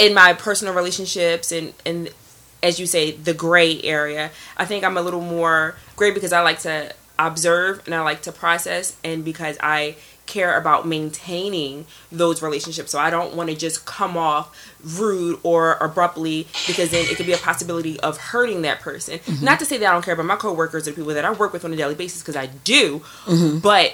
in 0.00 0.14
my 0.14 0.32
personal 0.32 0.72
relationships 0.74 1.52
and 1.52 1.72
and 1.84 2.08
as 2.62 2.80
you 2.80 2.86
say 2.86 3.10
the 3.12 3.34
gray 3.34 3.80
area 3.82 4.30
i 4.56 4.64
think 4.64 4.82
i'm 4.84 4.96
a 4.96 5.02
little 5.02 5.20
more 5.20 5.76
gray 5.96 6.10
because 6.10 6.32
i 6.32 6.40
like 6.40 6.58
to 6.58 6.92
observe 7.18 7.82
and 7.86 7.94
i 7.94 8.00
like 8.00 8.22
to 8.22 8.32
process 8.32 8.96
and 9.04 9.24
because 9.24 9.56
i 9.62 9.94
care 10.26 10.56
about 10.56 10.86
maintaining 10.86 11.84
those 12.10 12.40
relationships 12.40 12.90
so 12.92 12.98
i 12.98 13.10
don't 13.10 13.34
want 13.34 13.50
to 13.50 13.56
just 13.56 13.84
come 13.84 14.16
off 14.16 14.46
rude 14.98 15.38
or 15.42 15.74
abruptly 15.80 16.46
because 16.66 16.90
then 16.92 17.04
it 17.10 17.16
could 17.16 17.26
be 17.26 17.32
a 17.32 17.36
possibility 17.38 17.98
of 18.00 18.16
hurting 18.16 18.62
that 18.62 18.80
person 18.80 19.18
Mhm. 19.18 19.42
not 19.42 19.58
to 19.58 19.64
say 19.66 19.76
that 19.78 19.86
i 19.88 19.92
don't 19.92 20.04
care 20.04 20.14
about 20.14 20.26
my 20.26 20.36
coworkers 20.36 20.86
or 20.88 20.92
people 20.92 21.12
that 21.14 21.24
i 21.26 21.30
work 21.32 21.52
with 21.52 21.64
on 21.64 21.72
a 21.72 21.76
daily 21.76 21.94
basis 21.96 22.22
because 22.22 22.36
i 22.36 22.46
do 22.46 23.02
Mhm. 23.26 23.60
but 23.60 23.92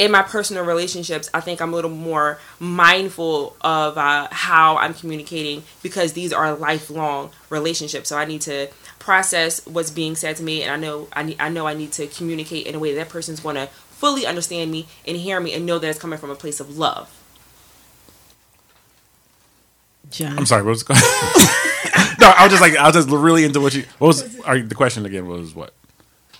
in 0.00 0.10
my 0.10 0.22
personal 0.22 0.64
relationships, 0.64 1.28
I 1.34 1.40
think 1.40 1.60
I'm 1.60 1.74
a 1.74 1.76
little 1.76 1.90
more 1.90 2.38
mindful 2.58 3.54
of 3.60 3.98
uh, 3.98 4.28
how 4.30 4.78
I'm 4.78 4.94
communicating 4.94 5.62
because 5.82 6.14
these 6.14 6.32
are 6.32 6.54
lifelong 6.54 7.30
relationships. 7.50 8.08
So 8.08 8.16
I 8.16 8.24
need 8.24 8.40
to 8.42 8.68
process 8.98 9.64
what's 9.66 9.90
being 9.90 10.16
said 10.16 10.36
to 10.36 10.42
me, 10.42 10.62
and 10.62 10.72
I 10.72 10.76
know 10.76 11.06
I 11.12 11.22
need 11.22 11.36
I 11.38 11.50
know 11.50 11.66
I 11.66 11.74
need 11.74 11.92
to 11.92 12.06
communicate 12.06 12.66
in 12.66 12.74
a 12.74 12.78
way 12.78 12.94
that, 12.94 12.98
that 12.98 13.12
person's 13.12 13.40
going 13.40 13.56
to 13.56 13.66
fully 13.66 14.24
understand 14.24 14.72
me 14.72 14.86
and 15.06 15.18
hear 15.18 15.38
me 15.38 15.52
and 15.52 15.66
know 15.66 15.78
that 15.78 15.90
it's 15.90 15.98
coming 15.98 16.18
from 16.18 16.30
a 16.30 16.34
place 16.34 16.60
of 16.60 16.78
love. 16.78 17.14
John. 20.10 20.38
I'm 20.38 20.46
sorry. 20.46 20.62
What 20.62 20.70
was 20.70 20.82
going? 20.82 20.98
no? 22.18 22.32
I 22.34 22.44
was 22.44 22.52
just 22.52 22.62
like 22.62 22.74
I 22.74 22.86
was 22.86 22.94
just 22.94 23.10
really 23.10 23.44
into 23.44 23.60
what 23.60 23.74
you. 23.74 23.84
What 23.98 24.08
was 24.08 24.40
are, 24.40 24.58
the 24.58 24.74
question 24.74 25.04
again? 25.04 25.26
Was 25.26 25.54
what? 25.54 25.74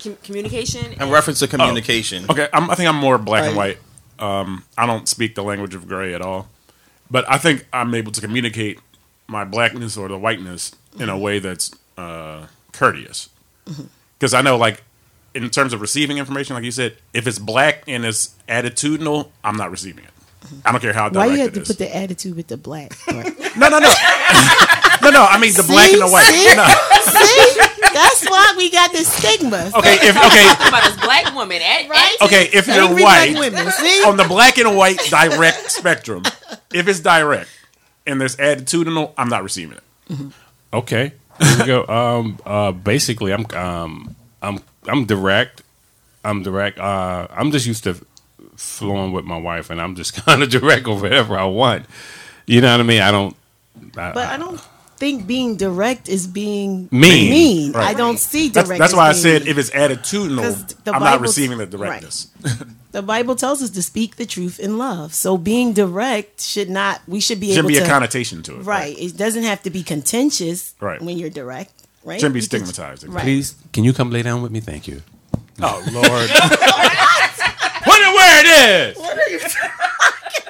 Com- 0.03 0.17
communication. 0.23 0.93
in 0.93 1.11
reference 1.11 1.39
to 1.41 1.49
communication. 1.49 2.25
Okay, 2.31 2.49
I'm, 2.53 2.71
I 2.71 2.75
think 2.75 2.89
I'm 2.89 2.97
more 2.97 3.19
black 3.19 3.45
and 3.45 3.57
white. 3.57 3.79
Um, 4.19 4.65
I 4.77 4.87
don't 4.87 5.09
speak 5.09 5.35
the 5.35 5.43
language 5.43 5.75
of 5.75 5.89
gray 5.89 6.13
at 6.15 6.21
all, 6.23 6.49
but 7.11 7.25
I 7.31 7.39
think 7.39 7.67
I'm 7.73 7.95
able 7.95 8.13
to 8.13 8.21
communicate 8.21 8.79
my 9.27 9.45
blackness 9.45 9.97
or 9.97 10.09
the 10.09 10.19
whiteness 10.19 10.73
in 10.99 11.09
a 11.09 11.17
way 11.17 11.39
that's 11.39 11.71
uh, 11.97 12.47
courteous. 12.73 13.29
Because 14.19 14.35
I 14.35 14.43
know, 14.43 14.57
like, 14.57 14.83
in 15.35 15.49
terms 15.51 15.73
of 15.73 15.81
receiving 15.81 16.19
information, 16.19 16.55
like 16.55 16.65
you 16.65 16.71
said, 16.73 16.97
if 17.15 17.27
it's 17.27 17.39
black 17.39 17.85
and 17.87 18.05
it's 18.05 18.35
attitudinal, 18.49 19.29
I'm 19.45 19.57
not 19.57 19.71
receiving 19.71 20.05
it. 20.05 20.11
I 20.64 20.72
don't 20.72 20.80
care 20.80 20.93
how 20.93 21.11
Why 21.11 21.26
you 21.26 21.38
have 21.38 21.49
it 21.49 21.55
to 21.55 21.61
is. 21.62 21.68
put 21.68 21.78
the 21.78 21.95
attitude 21.95 22.36
with 22.36 22.47
the 22.49 22.57
black? 22.57 22.97
No, 23.57 23.68
no, 23.68 23.80
no, 23.80 23.88
no, 25.03 25.11
no. 25.11 25.26
I 25.26 25.36
mean 25.41 25.53
the 25.55 25.64
black 25.66 25.91
and 25.91 26.01
the 26.01 26.09
white. 26.09 26.22
See? 26.22 26.55
No. 26.55 26.66
See? 27.03 27.61
That's 27.93 28.24
why 28.30 28.55
we 28.57 28.70
got 28.70 28.93
this 28.93 29.12
stigma. 29.12 29.72
Okay, 29.74 29.95
if 29.95 30.16
okay, 30.16 30.68
about 30.68 30.84
this 30.84 30.97
black 31.05 31.34
woman, 31.34 31.61
at, 31.61 31.88
right? 31.88 32.16
Okay, 32.22 32.49
if 32.53 32.68
you're 32.68 32.76
Angry 32.84 33.03
white, 33.03 33.36
women, 33.36 33.68
see? 33.72 34.05
on 34.07 34.16
the 34.16 34.24
black 34.24 34.57
and 34.59 34.76
white 34.76 35.01
direct 35.11 35.72
spectrum, 35.72 36.22
if 36.72 36.86
it's 36.86 37.01
direct 37.01 37.51
and 38.07 38.20
there's 38.20 38.36
attitudinal, 38.36 39.12
I'm 39.18 39.28
not 39.28 39.43
receiving 39.43 39.78
it. 39.78 40.16
Okay. 40.72 41.12
Here 41.43 41.59
we 41.59 41.66
go. 41.66 41.86
Um, 41.88 42.38
uh, 42.47 42.70
basically, 42.72 43.32
I'm 43.32 43.47
um, 43.53 44.14
I'm 44.43 44.61
I'm 44.86 45.07
direct. 45.07 45.62
I'm 46.24 46.43
direct. 46.45 46.78
Uh, 46.78 47.26
I'm 47.30 47.51
just 47.51 47.66
used 47.66 47.82
to 47.84 47.97
flowing 48.61 49.13
with 49.13 49.25
my 49.25 49.39
wife, 49.39 49.71
and 49.71 49.81
I'm 49.81 49.95
just 49.97 50.15
kind 50.27 50.43
of 50.43 50.51
direct 50.51 50.87
or 50.87 51.01
whatever 51.01 51.37
I 51.39 51.45
want. 51.45 51.87
You 52.47 52.61
know 52.61 52.71
what 52.73 52.81
I 52.81 52.85
mean? 52.85 53.01
I 53.03 53.11
don't. 53.11 53.37
I, 53.97 54.13
But 54.13 54.29
I 54.29 54.37
don't 54.37 54.61
think 54.97 55.27
being 55.27 55.57
direct 55.57 56.09
is 56.11 56.27
being 56.27 56.89
Mean. 56.91 57.31
mean. 57.31 57.73
Right. 57.73 57.89
I 57.89 57.95
don't 57.95 58.19
see 58.19 58.51
That's, 58.51 58.69
direct. 58.69 58.81
that's 58.81 58.93
as 58.93 58.97
why 58.97 59.09
I 59.09 59.13
said 59.13 59.43
mean. 59.43 59.51
if 59.51 59.57
it's 59.59 59.71
attitudinal, 59.71 60.85
the 60.85 60.93
I'm 60.93 61.03
not 61.03 61.21
receiving 61.23 61.57
the 61.57 61.65
right. 61.65 61.71
directness. 61.71 62.27
the 62.93 63.01
Bible 63.01 63.35
tells 63.35 63.63
us 63.63 63.71
to 63.71 63.83
speak 63.83 64.17
the 64.17 64.27
truth 64.27 64.61
in 64.61 64.77
love. 64.77 65.15
So 65.15 65.39
being 65.39 65.73
direct 65.73 66.43
should 66.43 66.69
not. 66.69 67.01
We 67.09 67.21
should 67.21 67.41
be 67.41 67.47
Shouldn't 67.49 67.61
able 67.65 67.69
be 67.69 67.75
to 67.77 67.85
a 67.85 67.89
connotation 67.89 68.43
to 68.43 68.57
it. 68.61 68.63
Right. 68.65 68.99
It 68.99 69.17
doesn't 69.17 69.45
have 69.45 69.63
to 69.63 69.71
be 69.71 69.83
contentious. 69.83 70.75
Right. 70.81 71.01
When 71.01 71.17
you're 71.17 71.31
direct. 71.31 71.73
Right. 72.05 72.21
Shouldn't 72.21 72.35
be 72.35 72.41
You 72.41 72.49
can- 72.49 72.67
stigmatized. 72.67 73.07
Right. 73.09 73.23
Please, 73.23 73.55
can 73.73 73.85
you 73.85 73.93
come 73.95 74.11
lay 74.11 74.23
down 74.23 74.43
with 74.43 74.53
me? 74.53 74.61
Thank 74.61 74.87
you. 74.87 75.01
Oh 75.63 75.83
Lord. 75.93 76.31
Put 78.11 78.17
it 78.17 78.17
where 78.17 78.41
it 78.41 79.37
is. 79.43 79.57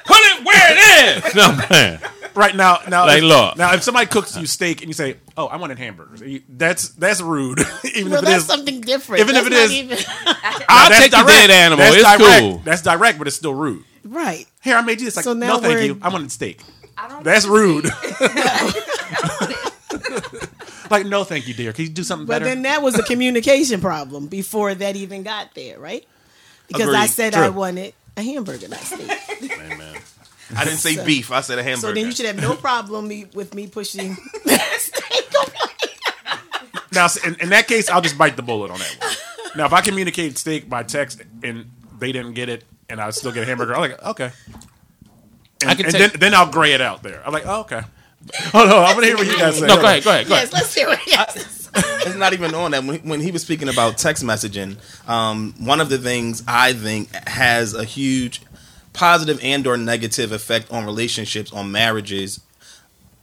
Put 0.04 0.16
it 0.18 0.44
where 0.44 0.72
it 0.72 1.26
is. 1.26 1.34
No 1.34 1.52
man. 1.70 2.00
Right 2.34 2.54
now, 2.54 2.78
now, 2.88 3.06
Like, 3.06 3.18
if, 3.18 3.24
look. 3.24 3.56
now, 3.56 3.74
if 3.74 3.82
somebody 3.82 4.06
cooks 4.06 4.36
you 4.36 4.46
steak 4.46 4.80
and 4.82 4.88
you 4.88 4.94
say, 4.94 5.16
"Oh, 5.36 5.46
I 5.46 5.56
wanted 5.56 5.78
hamburgers," 5.78 6.20
you- 6.20 6.42
that's 6.48 6.90
that's 6.90 7.20
rude. 7.20 7.58
even 7.94 8.10
Well, 8.12 8.20
if 8.20 8.22
it 8.22 8.26
that's 8.26 8.42
is, 8.42 8.46
something 8.46 8.80
different. 8.80 9.20
even 9.22 9.34
if 9.36 9.46
it 9.46 9.50
That's 9.50 9.72
is, 9.72 9.88
not 9.88 9.98
even- 9.98 9.98
I'll 10.68 10.88
that's 10.90 11.02
take 11.02 11.10
the 11.10 11.24
dead 11.26 11.50
animal. 11.50 11.78
That's 11.84 11.96
It's 11.96 12.04
direct. 12.18 12.40
cool. 12.40 12.58
That's 12.64 12.82
direct, 12.82 13.18
but 13.18 13.26
it's 13.26 13.36
still 13.36 13.54
rude. 13.54 13.84
right. 14.04 14.46
Here, 14.62 14.76
I 14.76 14.82
made 14.82 15.00
you 15.00 15.06
this. 15.06 15.16
Like, 15.16 15.24
So 15.24 15.32
now 15.32 15.54
no, 15.54 15.58
thank 15.58 15.74
we're- 15.74 15.86
you. 15.86 15.98
I 16.02 16.08
wanted 16.08 16.30
steak. 16.30 16.60
That's 17.22 17.46
rude. 17.46 17.86
like, 20.90 21.06
no, 21.06 21.24
thank 21.24 21.48
you, 21.48 21.54
dear. 21.54 21.72
Can 21.72 21.84
you 21.86 21.90
do 21.90 22.02
something 22.04 22.26
But 22.26 22.34
better? 22.34 22.44
then 22.46 22.62
that 22.62 22.82
was 22.82 22.98
a 22.98 23.02
communication 23.02 23.80
problem 23.80 24.26
before 24.26 24.74
that 24.74 24.96
even 24.96 25.22
got 25.22 25.54
there, 25.54 25.78
right? 25.78 26.06
Because 26.72 26.94
I 26.94 27.06
said 27.06 27.32
True. 27.32 27.42
I 27.42 27.48
wanted 27.48 27.94
a 28.16 28.22
hamburger, 28.22 28.68
not 28.68 28.80
steak. 28.80 29.10
I 30.56 30.64
didn't 30.64 30.78
say 30.78 30.94
So- 30.94 31.04
beef. 31.04 31.30
I 31.30 31.40
said 31.42 31.58
a 31.58 31.62
hamburger. 31.62 31.88
So 31.88 31.94
then 31.94 32.06
you 32.06 32.12
should 32.12 32.26
have 32.26 32.40
no 32.40 32.54
problem 32.56 33.06
me, 33.08 33.26
with 33.34 33.54
me 33.54 33.66
pushing. 33.66 34.14
steak. 34.78 35.24
now, 36.92 37.08
in, 37.24 37.36
in 37.40 37.48
that 37.50 37.66
case, 37.68 37.88
I'll 37.88 38.00
just 38.00 38.18
bite 38.18 38.36
the 38.36 38.42
bullet 38.42 38.70
on 38.70 38.78
that 38.78 38.96
one. 39.00 39.56
Now, 39.56 39.66
if 39.66 39.72
I 39.72 39.80
communicate 39.80 40.38
steak 40.38 40.68
by 40.68 40.82
text 40.82 41.22
and 41.42 41.70
they 41.98 42.12
didn't 42.12 42.34
get 42.34 42.48
it, 42.48 42.64
and 42.88 43.00
I 43.00 43.10
still 43.10 43.32
get 43.32 43.44
a 43.44 43.46
hamburger, 43.46 43.74
I'm 43.74 43.80
like, 43.80 44.02
okay. 44.02 44.30
And, 45.62 45.70
I 45.70 45.74
can 45.74 45.86
and 45.86 45.94
take- 45.94 46.12
then, 46.12 46.20
then 46.20 46.34
I'll 46.34 46.50
gray 46.50 46.72
it 46.72 46.80
out 46.80 47.02
there. 47.02 47.22
I'm 47.24 47.32
like, 47.32 47.46
oh, 47.46 47.60
okay. 47.60 47.82
Oh 48.52 48.66
no, 48.66 48.82
I'm 48.82 48.94
gonna 48.94 49.06
hear 49.06 49.16
what 49.16 49.26
you 49.26 49.38
guys 49.38 49.58
say. 49.58 49.66
No, 49.66 49.76
go 49.76 49.86
ahead, 49.86 50.04
go 50.04 50.10
ahead, 50.10 50.28
go 50.28 50.34
yes, 50.34 50.52
let's 50.52 50.74
do 50.74 50.90
it. 50.90 50.98
Yes. 51.06 51.59
it's 52.06 52.16
not 52.16 52.32
even 52.32 52.54
on 52.54 52.72
that. 52.72 52.84
When, 52.84 53.00
when 53.00 53.20
he 53.20 53.30
was 53.30 53.42
speaking 53.42 53.68
about 53.68 53.98
text 53.98 54.24
messaging, 54.24 54.76
um, 55.08 55.54
one 55.58 55.80
of 55.80 55.88
the 55.88 55.98
things 55.98 56.42
I 56.46 56.72
think 56.72 57.12
has 57.28 57.74
a 57.74 57.84
huge 57.84 58.42
positive 58.92 59.38
and 59.42 59.66
or 59.66 59.76
negative 59.76 60.32
effect 60.32 60.70
on 60.72 60.84
relationships, 60.84 61.52
on 61.52 61.70
marriages, 61.70 62.40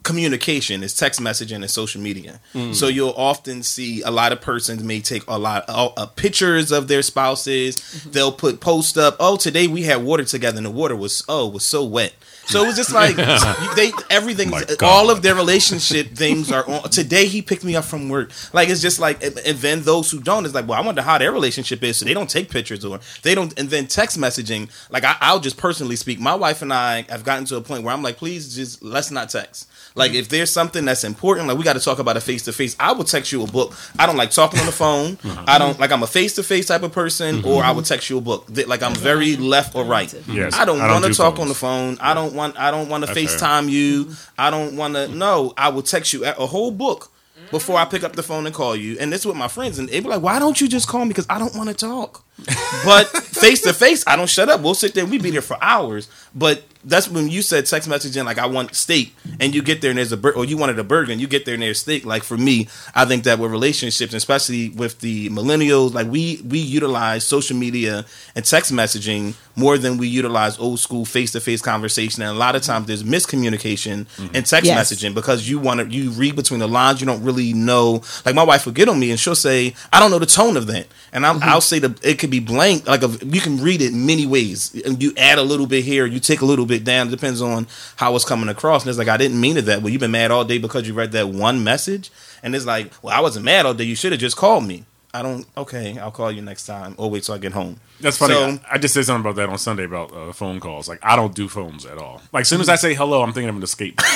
communication 0.07 0.83
is 0.83 0.95
text 0.95 1.19
messaging 1.19 1.57
and 1.57 1.69
social 1.69 2.01
media. 2.01 2.39
Mm. 2.53 2.73
So 2.73 2.87
you'll 2.87 3.13
often 3.17 3.61
see 3.61 4.01
a 4.03 4.09
lot 4.09 4.31
of 4.31 4.39
persons 4.39 4.81
may 4.81 5.01
take 5.01 5.23
a 5.27 5.37
lot 5.37 5.65
of 5.67 5.93
uh, 5.97 6.05
pictures 6.05 6.71
of 6.71 6.87
their 6.87 7.01
spouses. 7.01 8.03
They'll 8.05 8.31
put 8.31 8.61
post 8.61 8.97
up, 8.97 9.17
"Oh, 9.19 9.35
today 9.35 9.67
we 9.67 9.83
had 9.83 10.03
water 10.03 10.23
together 10.23 10.57
and 10.57 10.65
the 10.65 10.71
water 10.71 10.95
was 10.95 11.23
oh, 11.27 11.47
was 11.49 11.65
so 11.65 11.83
wet." 11.83 12.13
So 12.47 12.63
it 12.63 12.67
was 12.67 12.75
just 12.77 12.93
like 12.93 13.15
they 13.75 13.91
everything 14.09 14.53
uh, 14.53 14.63
all 14.81 15.09
of 15.09 15.21
their 15.21 15.35
relationship 15.35 16.11
things 16.11 16.51
are 16.51 16.67
on 16.67 16.89
today 16.89 17.25
he 17.25 17.41
picked 17.41 17.63
me 17.63 17.75
up 17.75 17.85
from 17.85 18.07
work. 18.09 18.31
Like 18.53 18.69
it's 18.69 18.81
just 18.81 18.99
like 18.99 19.21
and 19.21 19.37
and 19.39 19.57
then 19.57 19.81
those 19.81 20.09
who 20.09 20.19
don't 20.21 20.45
is 20.45 20.53
like, 20.53 20.67
well, 20.67 20.81
I 20.81 20.85
wonder 20.85 21.01
how 21.01 21.17
their 21.17 21.31
relationship 21.31 21.83
is. 21.83 21.97
So 21.97 22.05
they 22.05 22.13
don't 22.13 22.29
take 22.29 22.49
pictures 22.49 22.85
or 22.85 22.99
they 23.23 23.35
don't 23.35 23.57
and 23.59 23.69
then 23.69 23.87
text 23.87 24.17
messaging. 24.17 24.69
Like 24.89 25.03
I, 25.03 25.17
I'll 25.19 25.41
just 25.41 25.57
personally 25.57 25.97
speak. 25.97 26.19
My 26.19 26.35
wife 26.35 26.61
and 26.61 26.71
I 26.73 27.01
have 27.09 27.23
gotten 27.23 27.45
to 27.45 27.57
a 27.57 27.61
point 27.61 27.83
where 27.83 27.93
I'm 27.93 28.01
like, 28.01 28.17
please 28.17 28.55
just 28.55 28.81
let's 28.81 29.11
not 29.11 29.29
text. 29.29 29.69
Like 29.97 30.13
if 30.13 30.29
there's 30.29 30.51
something 30.51 30.85
that's 30.85 31.03
important, 31.03 31.47
like 31.47 31.57
we 31.57 31.63
got 31.63 31.73
to 31.73 31.79
talk 31.79 31.99
about 31.99 32.15
it 32.15 32.21
face 32.21 32.43
to 32.45 32.53
face. 32.53 32.75
I 32.79 32.93
will 32.93 33.03
text 33.03 33.31
you 33.31 33.43
a 33.43 33.47
book. 33.47 33.73
I 33.99 34.05
don't 34.05 34.17
like 34.17 34.31
talking 34.31 34.59
on 34.59 34.65
the 34.65 34.71
phone. 34.71 35.17
Uh-huh. 35.27 35.43
I 35.45 35.57
don't 35.57 35.77
like 35.77 35.91
I'm 35.91 36.03
a 36.03 36.07
face 36.07 36.35
to 36.35 36.43
face 36.43 36.67
type 36.67 36.83
of 36.83 36.93
person, 36.93 37.37
mm-hmm. 37.37 37.47
or 37.47 37.63
I 37.63 37.71
would 37.71 37.85
text 37.85 38.09
you 38.09 38.17
a 38.17 38.21
book. 38.21 38.45
Like 38.65 38.81
I'm 38.81 38.95
very 38.95 39.35
left 39.35 39.75
or 39.75 39.83
right. 39.83 40.13
Yes, 40.27 40.53
I 40.53 40.63
don't 40.63 40.77
don't 40.77 40.89
want 40.89 41.03
to 41.03 41.09
do 41.09 41.15
talk 41.15 41.35
phones. 41.35 41.41
on 41.41 41.47
the 41.49 41.53
phone. 41.53 41.97
I 41.99 42.13
don't 42.13 42.33
want. 42.33 42.57
I 42.57 42.71
don't 42.71 42.87
want 42.87 43.03
to 43.03 43.13
That's 43.13 43.33
fair. 43.33 43.37
FaceTime 43.39 43.69
you. 43.69 44.05
Mm-hmm. 44.05 44.41
I 44.41 44.49
don't 44.49 44.77
want 44.77 44.93
to. 44.95 45.07
No, 45.09 45.53
I 45.57 45.69
will 45.69 45.81
text 45.81 46.13
you 46.13 46.25
a 46.25 46.31
a 46.31 46.45
whole 46.45 46.71
book 46.71 47.11
before 47.51 47.77
I 47.77 47.85
pick 47.85 48.03
up 48.03 48.15
the 48.15 48.23
phone 48.23 48.45
and 48.45 48.53
call 48.53 48.75
you. 48.75 48.97
And 48.99 49.11
this 49.11 49.25
with 49.25 49.35
my 49.35 49.47
friends, 49.47 49.79
and 49.79 49.89
they 49.89 49.99
be 49.99 50.07
like, 50.07 50.21
"Why 50.21 50.39
don't 50.39 50.59
you 50.59 50.67
just 50.67 50.87
call 50.87 51.03
me? 51.03 51.09
Because 51.09 51.27
I 51.29 51.39
don't 51.39 51.55
want 51.55 51.69
to 51.69 51.75
talk." 51.75 52.23
But 52.85 53.07
face 53.07 53.61
to 53.61 53.73
face, 53.73 54.03
I 54.07 54.15
don't 54.15 54.29
shut 54.29 54.49
up. 54.49 54.61
We'll 54.61 54.75
sit 54.75 54.93
there. 54.93 55.05
We 55.05 55.17
be 55.17 55.31
there 55.31 55.41
for 55.41 55.57
hours. 55.61 56.09
But 56.33 56.63
that's 56.87 57.09
when 57.09 57.29
you 57.29 57.41
said 57.41 57.65
text 57.65 57.89
messaging 57.89 58.25
like 58.25 58.37
I 58.37 58.45
want 58.45 58.75
steak, 58.75 59.15
and 59.39 59.53
you 59.53 59.61
get 59.61 59.81
there 59.81 59.91
and 59.91 59.97
there's 59.97 60.11
a 60.11 60.17
bur- 60.17 60.33
or 60.33 60.45
you 60.45 60.57
wanted 60.57 60.79
a 60.79 60.83
burger 60.83 61.11
and 61.11 61.19
you 61.19 61.27
get 61.27 61.45
there 61.45 61.53
and 61.53 61.63
there's 61.63 61.79
steak. 61.79 62.05
Like 62.05 62.23
for 62.23 62.37
me, 62.37 62.67
I 62.95 63.05
think 63.05 63.23
that 63.25 63.39
with 63.39 63.51
relationships, 63.51 64.13
especially 64.13 64.69
with 64.69 64.99
the 64.99 65.29
millennials, 65.29 65.93
like 65.93 66.07
we 66.07 66.41
we 66.45 66.59
utilize 66.59 67.25
social 67.25 67.57
media 67.57 68.05
and 68.35 68.45
text 68.45 68.71
messaging 68.71 69.35
more 69.55 69.77
than 69.77 69.97
we 69.97 70.07
utilize 70.07 70.57
old 70.59 70.79
school 70.79 71.03
face 71.03 71.31
to 71.31 71.41
face 71.41 71.61
conversation. 71.61 72.21
And 72.21 72.31
a 72.31 72.39
lot 72.39 72.55
of 72.55 72.61
times 72.61 72.87
there's 72.87 73.03
miscommunication 73.03 74.05
mm-hmm. 74.05 74.35
in 74.35 74.43
text 74.43 74.67
Yes. 74.67 74.91
messaging 74.91 75.13
because 75.13 75.49
you 75.49 75.59
want 75.59 75.79
to 75.79 75.87
you 75.87 76.11
read 76.11 76.35
between 76.35 76.59
the 76.59 76.67
lines. 76.67 76.99
You 77.01 77.07
don't 77.07 77.23
really 77.23 77.53
know. 77.53 78.01
Like 78.25 78.35
my 78.35 78.43
wife 78.43 78.65
will 78.65 78.73
get 78.73 78.89
on 78.89 78.99
me 78.99 79.11
and 79.11 79.19
she'll 79.19 79.35
say, 79.35 79.73
"I 79.91 79.99
don't 79.99 80.11
know 80.11 80.19
the 80.19 80.25
tone 80.25 80.57
of 80.57 80.67
that," 80.67 80.87
and 81.11 81.25
I'm, 81.25 81.39
mm-hmm. 81.39 81.49
I'll 81.49 81.61
say 81.61 81.79
that 81.79 82.03
it 82.05 82.19
could 82.19 82.29
be 82.29 82.39
blank. 82.39 82.87
Like 82.87 83.03
a, 83.03 83.07
you 83.25 83.41
can 83.41 83.61
read 83.61 83.81
it 83.81 83.93
many 83.93 84.25
ways, 84.25 84.73
and 84.85 85.01
you 85.01 85.13
add 85.17 85.37
a 85.37 85.43
little 85.43 85.67
bit 85.67 85.83
here, 85.83 86.05
you 86.05 86.19
take 86.19 86.41
a 86.41 86.45
little 86.45 86.65
bit 86.65 86.76
down. 86.83 87.07
It 87.07 87.11
depends 87.11 87.41
on 87.41 87.67
how 87.95 88.15
it's 88.15 88.25
coming 88.25 88.49
across. 88.49 88.83
And 88.83 88.89
it's 88.89 88.97
like 88.99 89.07
I 89.07 89.17
didn't 89.17 89.39
mean 89.39 89.57
it 89.57 89.63
that 89.63 89.81
way. 89.81 89.91
You've 89.91 90.01
been 90.01 90.11
mad 90.11 90.31
all 90.31 90.43
day 90.45 90.57
because 90.57 90.87
you 90.87 90.93
read 90.93 91.11
that 91.13 91.29
one 91.29 91.63
message, 91.63 92.11
and 92.43 92.55
it's 92.55 92.65
like, 92.65 92.91
well, 93.01 93.17
I 93.17 93.21
wasn't 93.21 93.45
mad 93.45 93.65
all 93.65 93.73
day. 93.73 93.83
You 93.85 93.95
should 93.95 94.11
have 94.11 94.21
just 94.21 94.37
called 94.37 94.63
me. 94.65 94.85
I 95.13 95.21
don't. 95.21 95.45
Okay, 95.55 95.97
I'll 95.97 96.11
call 96.11 96.31
you 96.31 96.41
next 96.41 96.65
time, 96.65 96.93
or 96.97 97.09
wait 97.09 97.23
till 97.23 97.35
I 97.35 97.37
get 97.39 97.53
home. 97.53 97.79
That's 97.99 98.17
funny. 98.17 98.33
So- 98.35 98.59
I 98.69 98.77
just 98.77 98.93
said 98.93 99.05
something 99.05 99.21
about 99.29 99.35
that 99.37 99.49
on 99.49 99.57
Sunday 99.57 99.85
about 99.85 100.13
uh, 100.13 100.31
phone 100.33 100.59
calls. 100.59 100.87
Like 100.87 100.99
I 101.01 101.15
don't 101.15 101.33
do 101.33 101.47
phones 101.47 101.85
at 101.85 101.97
all. 101.97 102.21
Like 102.31 102.41
as 102.41 102.49
soon 102.49 102.61
as 102.61 102.69
I 102.69 102.75
say 102.75 102.93
hello, 102.93 103.23
I'm 103.23 103.33
thinking 103.33 103.49
of 103.49 103.55
an 103.55 103.63
escape. 103.63 103.99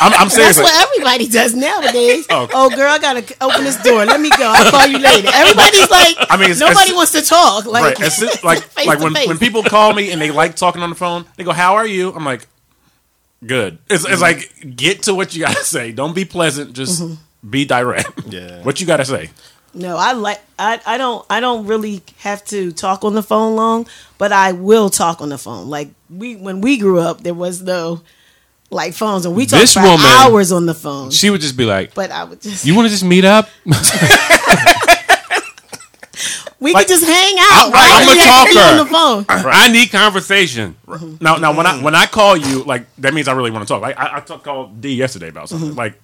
I'm, 0.00 0.12
I'm 0.14 0.28
serious. 0.30 0.56
That's 0.56 0.60
what 0.72 0.82
everybody 0.88 1.28
does 1.28 1.54
nowadays. 1.54 2.26
Oh. 2.30 2.48
Oh, 2.52 2.70
girl, 2.70 2.90
I 2.90 2.98
gotta 2.98 3.22
open 3.40 3.64
this 3.64 3.76
door. 3.82 4.04
Let 4.04 4.20
me 4.20 4.30
go. 4.30 4.52
I'll 4.54 4.70
call 4.70 4.86
you 4.86 4.98
later. 4.98 5.28
Everybody's 5.32 5.90
like, 5.90 6.16
I 6.30 6.36
mean, 6.36 6.50
it's- 6.50 6.60
nobody 6.60 6.80
it's- 6.90 6.94
wants 6.96 7.12
to 7.12 7.22
talk. 7.22 7.66
Like, 7.66 7.98
right. 7.98 8.00
As 8.02 8.42
like 8.44 8.62
like 8.86 9.00
when, 9.00 9.14
face. 9.14 9.28
when 9.28 9.38
people 9.38 9.62
call 9.62 9.92
me 9.92 10.10
and 10.12 10.20
they 10.20 10.30
like 10.30 10.56
talking 10.56 10.82
on 10.82 10.90
the 10.90 10.96
phone, 10.96 11.24
they 11.36 11.44
go, 11.44 11.52
"How 11.52 11.74
are 11.76 11.86
you?" 11.86 12.12
I'm 12.12 12.24
like, 12.24 12.46
"Good." 13.46 13.78
It's, 13.90 14.04
it's 14.08 14.20
like 14.22 14.76
get 14.76 15.02
to 15.04 15.14
what 15.14 15.34
you 15.34 15.40
gotta 15.44 15.64
say. 15.64 15.92
Don't 15.92 16.14
be 16.14 16.24
pleasant. 16.24 16.72
Just 16.74 17.02
Mm-hmm. 17.02 17.50
be 17.50 17.64
direct. 17.64 18.10
Yeah. 18.26 18.62
What 18.64 18.80
you 18.80 18.86
gotta 18.86 19.04
say. 19.04 19.30
No, 19.76 19.96
I 19.96 20.12
like 20.12 20.40
I, 20.58 20.80
I 20.86 20.98
don't 20.98 21.26
I 21.28 21.40
don't 21.40 21.66
really 21.66 22.00
have 22.18 22.44
to 22.46 22.70
talk 22.72 23.02
on 23.04 23.14
the 23.14 23.22
phone 23.24 23.56
long, 23.56 23.86
but 24.18 24.30
I 24.32 24.52
will 24.52 24.88
talk 24.88 25.20
on 25.20 25.30
the 25.30 25.38
phone. 25.38 25.68
Like 25.68 25.88
we 26.08 26.36
when 26.36 26.60
we 26.60 26.76
grew 26.78 27.00
up, 27.00 27.22
there 27.22 27.34
was 27.34 27.60
no 27.60 28.00
like 28.70 28.94
phones, 28.94 29.24
and 29.26 29.34
we 29.36 29.46
talked 29.46 29.60
This 29.60 29.74
for 29.74 29.82
woman- 29.82 30.00
hours 30.06 30.50
on 30.52 30.66
the 30.66 30.74
phone. 30.74 31.10
She 31.10 31.30
would 31.30 31.40
just 31.40 31.56
be 31.56 31.64
like, 31.64 31.94
but 31.94 32.10
I 32.10 32.24
would 32.24 32.40
just 32.40 32.64
"You 32.66 32.74
want 32.74 32.86
to 32.86 32.90
just 32.90 33.04
meet 33.04 33.24
up?" 33.24 33.48
we 36.60 36.72
Like, 36.72 36.86
could 36.86 36.94
just 36.94 37.04
hang 37.04 37.34
out. 37.38 37.70
I'm, 37.74 37.74
I'm 37.74 38.08
a 38.08 38.10
we 38.12 38.18
have 38.18 38.44
to 38.46 38.48
be 38.48 38.54
talker. 38.54 38.70
on 38.70 38.76
the 38.78 38.86
phone. 38.92 39.24
I 39.28 39.68
need 39.68 39.90
conversation. 39.90 40.76
Now, 41.20 41.36
now 41.36 41.54
when 41.56 41.66
I 41.66 41.82
when 41.82 41.94
I 41.94 42.06
call 42.06 42.36
you, 42.36 42.62
like 42.64 42.86
that 42.98 43.12
means 43.14 43.28
I 43.28 43.32
really 43.32 43.50
want 43.50 43.66
to 43.66 43.72
talk. 43.72 43.82
Like 43.82 43.98
I, 43.98 44.16
I 44.16 44.20
talk, 44.20 44.42
called 44.44 44.80
D 44.80 44.94
yesterday 44.94 45.28
about 45.28 45.48
something. 45.50 45.70
Mm-hmm. 45.70 45.78
Like 45.78 46.00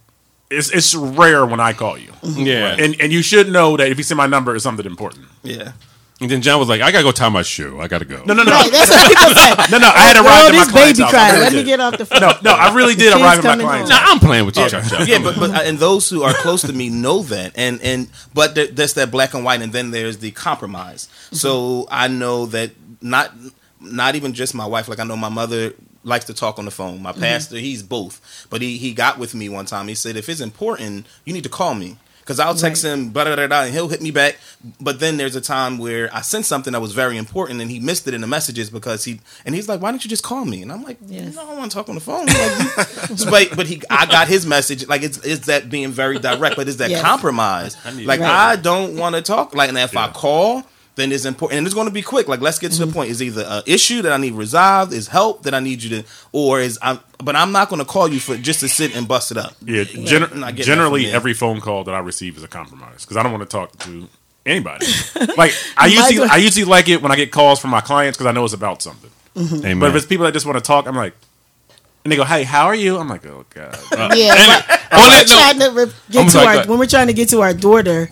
it's 0.50 0.70
it's 0.70 0.94
rare 0.94 1.46
when 1.46 1.60
I 1.60 1.72
call 1.72 1.96
you. 1.96 2.12
Yeah. 2.22 2.76
and 2.78 3.00
and 3.00 3.12
you 3.12 3.22
should 3.22 3.48
know 3.48 3.76
that 3.76 3.88
if 3.90 3.96
you 3.98 4.04
see 4.04 4.14
my 4.14 4.26
number, 4.26 4.54
it's 4.54 4.64
something 4.64 4.84
important. 4.86 5.26
Yeah. 5.42 5.72
And 6.20 6.30
then 6.30 6.42
John 6.42 6.58
was 6.58 6.68
like, 6.68 6.82
"I 6.82 6.92
gotta 6.92 7.04
go 7.04 7.12
tie 7.12 7.30
my 7.30 7.40
shoe. 7.40 7.80
I 7.80 7.88
gotta 7.88 8.04
go." 8.04 8.22
No, 8.24 8.34
no, 8.34 8.42
no. 8.42 8.52
Right, 8.52 8.70
that's 8.70 8.90
what 8.90 9.08
people 9.08 9.34
say. 9.34 9.50
No, 9.70 9.78
no, 9.78 9.88
I 9.88 10.00
had 10.00 10.16
arrived 10.16 10.26
girl, 10.26 10.46
at 10.46 10.52
my 10.52 10.58
this 10.58 10.70
client's 10.70 10.98
baby 10.98 11.04
house. 11.04 11.14
I 11.14 11.16
crying. 11.16 11.32
really 11.32 11.44
Let 11.44 11.54
me 11.54 11.64
get 11.64 11.80
off 11.80 11.98
the 11.98 12.06
phone. 12.06 12.20
No, 12.20 12.32
no, 12.42 12.52
I 12.52 12.74
really 12.74 12.94
did 12.94 13.12
arrive 13.14 13.38
at 13.38 13.44
my 13.44 13.56
client's 13.56 13.90
home. 13.90 13.98
house. 13.98 14.06
Nah, 14.08 14.12
I'm 14.12 14.18
playing 14.18 14.46
with 14.46 14.56
you, 14.56 14.64
Okay. 14.64 14.70
Chuck. 14.70 14.84
Chuck. 14.84 15.08
Yeah, 15.08 15.22
but, 15.22 15.36
but 15.36 15.50
and 15.66 15.78
those 15.78 16.10
who 16.10 16.22
are 16.22 16.34
close 16.34 16.60
to 16.62 16.72
me 16.72 16.90
know 16.90 17.22
that, 17.22 17.52
and 17.56 17.80
and 17.80 18.08
but 18.34 18.54
there, 18.54 18.66
there's 18.66 18.94
that 18.94 19.10
black 19.10 19.32
and 19.32 19.44
white, 19.44 19.62
and 19.62 19.72
then 19.72 19.92
there's 19.92 20.18
the 20.18 20.30
compromise. 20.32 21.08
So 21.32 21.88
I 21.90 22.08
know 22.08 22.46
that 22.46 22.72
not 23.00 23.32
not 23.80 24.14
even 24.14 24.34
just 24.34 24.54
my 24.54 24.66
wife. 24.66 24.88
Like 24.88 25.00
I 25.00 25.04
know 25.04 25.16
my 25.16 25.30
mother 25.30 25.72
likes 26.04 26.26
to 26.26 26.34
talk 26.34 26.58
on 26.58 26.64
the 26.64 26.70
phone. 26.70 27.02
My 27.02 27.12
mm-hmm. 27.12 27.20
pastor, 27.20 27.56
he's 27.56 27.82
both, 27.82 28.46
but 28.50 28.60
he 28.60 28.76
he 28.76 28.92
got 28.92 29.18
with 29.18 29.34
me 29.34 29.48
one 29.48 29.66
time. 29.66 29.88
He 29.88 29.94
said, 29.94 30.16
if 30.16 30.28
it's 30.28 30.40
important, 30.40 31.06
you 31.24 31.32
need 31.32 31.44
to 31.44 31.50
call 31.50 31.74
me. 31.74 31.96
Because 32.20 32.38
I'll 32.38 32.54
text 32.54 32.84
him, 32.84 33.10
blah, 33.10 33.24
blah, 33.24 33.34
blah, 33.34 33.46
blah, 33.48 33.62
and 33.64 33.72
he'll 33.74 33.88
hit 33.88 34.00
me 34.00 34.10
back. 34.12 34.38
But 34.80 35.00
then 35.00 35.16
there's 35.16 35.34
a 35.34 35.40
time 35.40 35.78
where 35.78 36.08
I 36.14 36.20
sent 36.20 36.44
something 36.46 36.72
that 36.74 36.80
was 36.80 36.92
very 36.92 37.16
important, 37.16 37.60
and 37.60 37.70
he 37.70 37.80
missed 37.80 38.06
it 38.06 38.14
in 38.14 38.20
the 38.20 38.26
messages 38.26 38.70
because 38.70 39.04
he 39.04 39.20
and 39.44 39.54
he's 39.54 39.68
like, 39.68 39.80
"Why 39.80 39.90
don't 39.90 40.04
you 40.04 40.10
just 40.10 40.22
call 40.22 40.44
me?" 40.44 40.62
And 40.62 40.70
I'm 40.70 40.82
like, 40.82 40.98
Yes. 41.06 41.34
"No, 41.34 41.42
I 41.42 41.46
don't 41.46 41.58
want 41.58 41.70
to 41.72 41.74
talk 41.76 41.88
on 41.88 41.94
the 41.96 42.00
phone." 42.00 42.26
Like, 42.26 43.18
you- 43.18 43.26
but 43.30 43.56
but 43.56 43.66
he, 43.66 43.82
I 43.90 44.06
got 44.06 44.28
his 44.28 44.44
message. 44.46 44.86
Like 44.86 45.02
it's 45.02 45.18
it's 45.24 45.46
that 45.46 45.70
being 45.70 45.90
very 45.90 46.18
direct, 46.18 46.56
but 46.56 46.68
it's 46.68 46.76
that 46.76 46.90
Yes. 46.90 47.02
compromise. 47.02 47.76
need 47.96 48.06
Like 48.06 48.20
Right. 48.20 48.30
I 48.30 48.56
don't 48.56 48.96
want 48.96 49.16
to 49.16 49.22
talk. 49.22 49.54
Like 49.54 49.68
and 49.70 49.78
if 49.78 49.96
I 49.96 50.08
call. 50.08 50.64
Then 51.00 51.12
it's 51.12 51.24
important, 51.24 51.56
and 51.56 51.66
it's 51.66 51.74
going 51.74 51.86
to 51.86 51.92
be 51.92 52.02
quick. 52.02 52.28
Like, 52.28 52.42
let's 52.42 52.58
get 52.58 52.72
to 52.72 52.78
the 52.78 52.84
mm-hmm. 52.84 52.92
point. 52.92 53.10
Is 53.10 53.22
either 53.22 53.42
an 53.48 53.62
issue 53.66 54.02
that 54.02 54.12
I 54.12 54.18
need 54.18 54.34
resolved, 54.34 54.92
is 54.92 55.08
help 55.08 55.44
that 55.44 55.54
I 55.54 55.60
need 55.60 55.82
you 55.82 56.02
to, 56.02 56.08
or 56.30 56.60
is 56.60 56.78
I'm. 56.82 57.00
But 57.24 57.36
I'm 57.36 57.52
not 57.52 57.70
going 57.70 57.78
to 57.78 57.86
call 57.86 58.06
you 58.06 58.20
for 58.20 58.36
just 58.36 58.60
to 58.60 58.68
sit 58.68 58.94
and 58.94 59.08
bust 59.08 59.30
it 59.30 59.38
up. 59.38 59.54
Yeah, 59.64 59.78
Like, 59.78 59.88
gener- 59.88 60.30
I'm 60.30 60.40
not 60.40 60.54
getting 60.54 60.56
that 60.56 60.62
generally 60.64 61.06
every 61.06 61.32
phone 61.32 61.62
call 61.62 61.84
that 61.84 61.94
I 61.94 62.00
receive 62.00 62.36
is 62.36 62.42
a 62.42 62.48
compromise 62.48 63.04
because 63.04 63.16
I 63.16 63.22
don't 63.22 63.32
want 63.32 63.48
to 63.48 63.48
talk 63.48 63.78
to 63.78 64.08
anybody. 64.44 64.86
like 65.38 65.54
I 65.78 65.86
My 65.86 65.86
usually 65.86 66.28
I 66.28 66.36
usually 66.36 66.64
like 66.66 66.90
it 66.90 67.00
when 67.00 67.12
I 67.12 67.16
get 67.16 67.32
calls 67.32 67.60
from 67.60 67.70
my 67.70 67.80
clients 67.80 68.18
because 68.18 68.26
I 68.26 68.32
know 68.32 68.44
it's 68.44 68.52
about 68.52 68.82
something. 68.82 69.10
Amen. 69.38 69.78
But 69.78 69.88
if 69.88 69.96
it's 69.96 70.06
people 70.06 70.26
that 70.26 70.32
just 70.32 70.44
want 70.44 70.58
to 70.58 70.62
talk, 70.62 70.86
I'm 70.86 70.96
like, 70.96 71.14
and 72.04 72.12
they 72.12 72.16
go, 72.16 72.24
"Hey, 72.24 72.44
how 72.44 72.66
are 72.66 72.74
you?" 72.74 72.98
I'm 72.98 73.08
like, 73.08 73.24
"Oh 73.24 73.46
God." 73.48 73.78
Yeah, 74.16 74.34
And- 74.34 74.78
but 74.90 74.98
when, 74.98 75.18
we're 75.18 75.24
trying 75.24 75.56
to 75.56 76.02
get 76.12 76.28
to 76.30 76.40
our 76.40 76.66
when 76.66 76.78
we're 76.78 76.86
trying 76.86 77.06
to 77.06 77.12
get 77.14 77.28
to 77.30 77.40
our 77.40 77.54
daughter, 77.54 78.10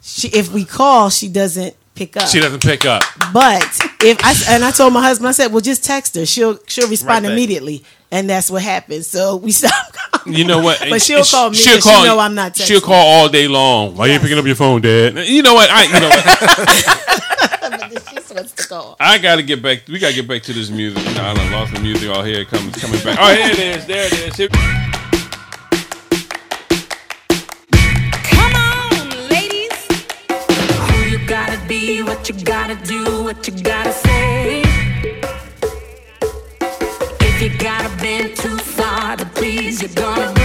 she, 0.00 0.28
if 0.28 0.52
we 0.52 0.64
call, 0.64 1.10
she 1.10 1.28
doesn't 1.28 1.74
pick 1.94 2.16
up. 2.16 2.28
she 2.28 2.40
doesn't 2.40 2.62
pick 2.62 2.84
up. 2.86 3.02
But 3.32 3.62
if 4.02 4.18
I 4.24 4.34
and 4.54 4.64
I 4.64 4.70
told 4.70 4.92
my 4.92 5.02
husband, 5.02 5.28
I 5.28 5.32
said, 5.32 5.52
"Well, 5.52 5.60
just 5.60 5.84
text 5.84 6.14
her. 6.16 6.26
She'll 6.26 6.58
she'll 6.66 6.88
respond 6.88 7.24
back. 7.24 7.32
immediately." 7.32 7.84
And 8.12 8.28
that's 8.28 8.50
what 8.50 8.62
happened. 8.62 9.06
So 9.06 9.36
we 9.36 9.52
stopped. 9.60 9.96
calling 10.12 10.36
You 10.36 10.44
know 10.44 10.60
what? 10.60 10.80
But 10.90 11.00
she'll 11.00 11.22
call 11.24 11.50
me. 11.50 11.56
She'll 11.56 11.74
'cause 11.74 11.84
she 11.84 11.90
call. 11.90 12.04
know 12.04 12.18
I'm 12.18 12.34
not. 12.34 12.54
Texting. 12.54 12.66
She'll 12.66 12.80
call 12.80 12.94
all 13.06 13.28
day 13.28 13.46
long. 13.46 13.94
Why 13.96 14.06
you 14.06 14.12
ain't 14.14 14.22
Yes. 14.22 14.28
picking 14.28 14.38
up 14.38 14.46
your 14.46 14.56
phone, 14.56 14.80
Dad? 14.80 15.16
You 15.28 15.42
know 15.42 15.54
what? 15.54 15.70
I 15.70 15.84
you 15.84 16.00
know 16.00 16.08
what? 16.08 17.06
She 18.30 18.34
wants 18.34 18.52
to 18.52 18.66
call. 18.68 18.96
I 19.00 19.18
gotta 19.18 19.42
get 19.42 19.60
back. 19.62 19.82
We 19.88 19.98
gotta 19.98 20.14
get 20.14 20.28
back 20.28 20.42
to 20.44 20.52
this 20.52 20.70
music. 20.70 21.02
You 21.04 21.10
I 21.20 21.34
done 21.34 21.50
lost 21.52 21.74
the 21.74 21.80
music 21.80 22.08
all 22.10 22.22
here. 22.22 22.44
Comes 22.44 22.76
coming 22.76 23.00
back. 23.02 23.18
Oh, 23.20 23.26
here 23.34 23.50
it 23.50 23.58
is. 23.58 23.86
There 23.86 24.06
it 24.06 24.12
is. 24.12 24.36
Here- 24.36 24.99
what 32.10 32.28
you 32.28 32.34
gotta 32.44 32.74
do, 32.86 33.22
what 33.22 33.46
you 33.46 33.54
gotta 33.62 33.92
say. 33.92 34.62
If 37.20 37.40
you 37.40 37.56
gotta 37.56 37.88
bend 38.02 38.36
too 38.36 38.58
far 38.58 39.16
to 39.16 39.24
please, 39.26 39.80
you're 39.80 39.94
gonna 39.94 40.39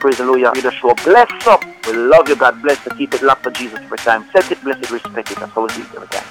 Praise 0.00 0.18
the 0.18 0.26
Lord. 0.26 0.40
You 0.40 0.62
just 0.62 0.78
show 0.78 0.94
bless 1.04 1.30
up. 1.46 1.64
We 1.86 1.94
love 1.94 2.28
you. 2.28 2.36
God 2.36 2.62
bless 2.62 2.84
you. 2.86 2.92
Keep 2.92 3.14
it 3.14 3.22
locked 3.22 3.44
for 3.44 3.50
Jesus 3.52 3.80
for 3.88 3.96
time. 3.98 4.26
Set 4.32 4.50
it, 4.52 4.62
bless 4.62 4.78
it, 4.78 4.90
respect 4.90 5.32
it. 5.32 5.38
That's 5.40 5.52
how 5.52 5.62
we 5.66 5.68
do 5.74 5.82
it 5.82 5.94
every 5.96 6.08
time. 6.08 6.27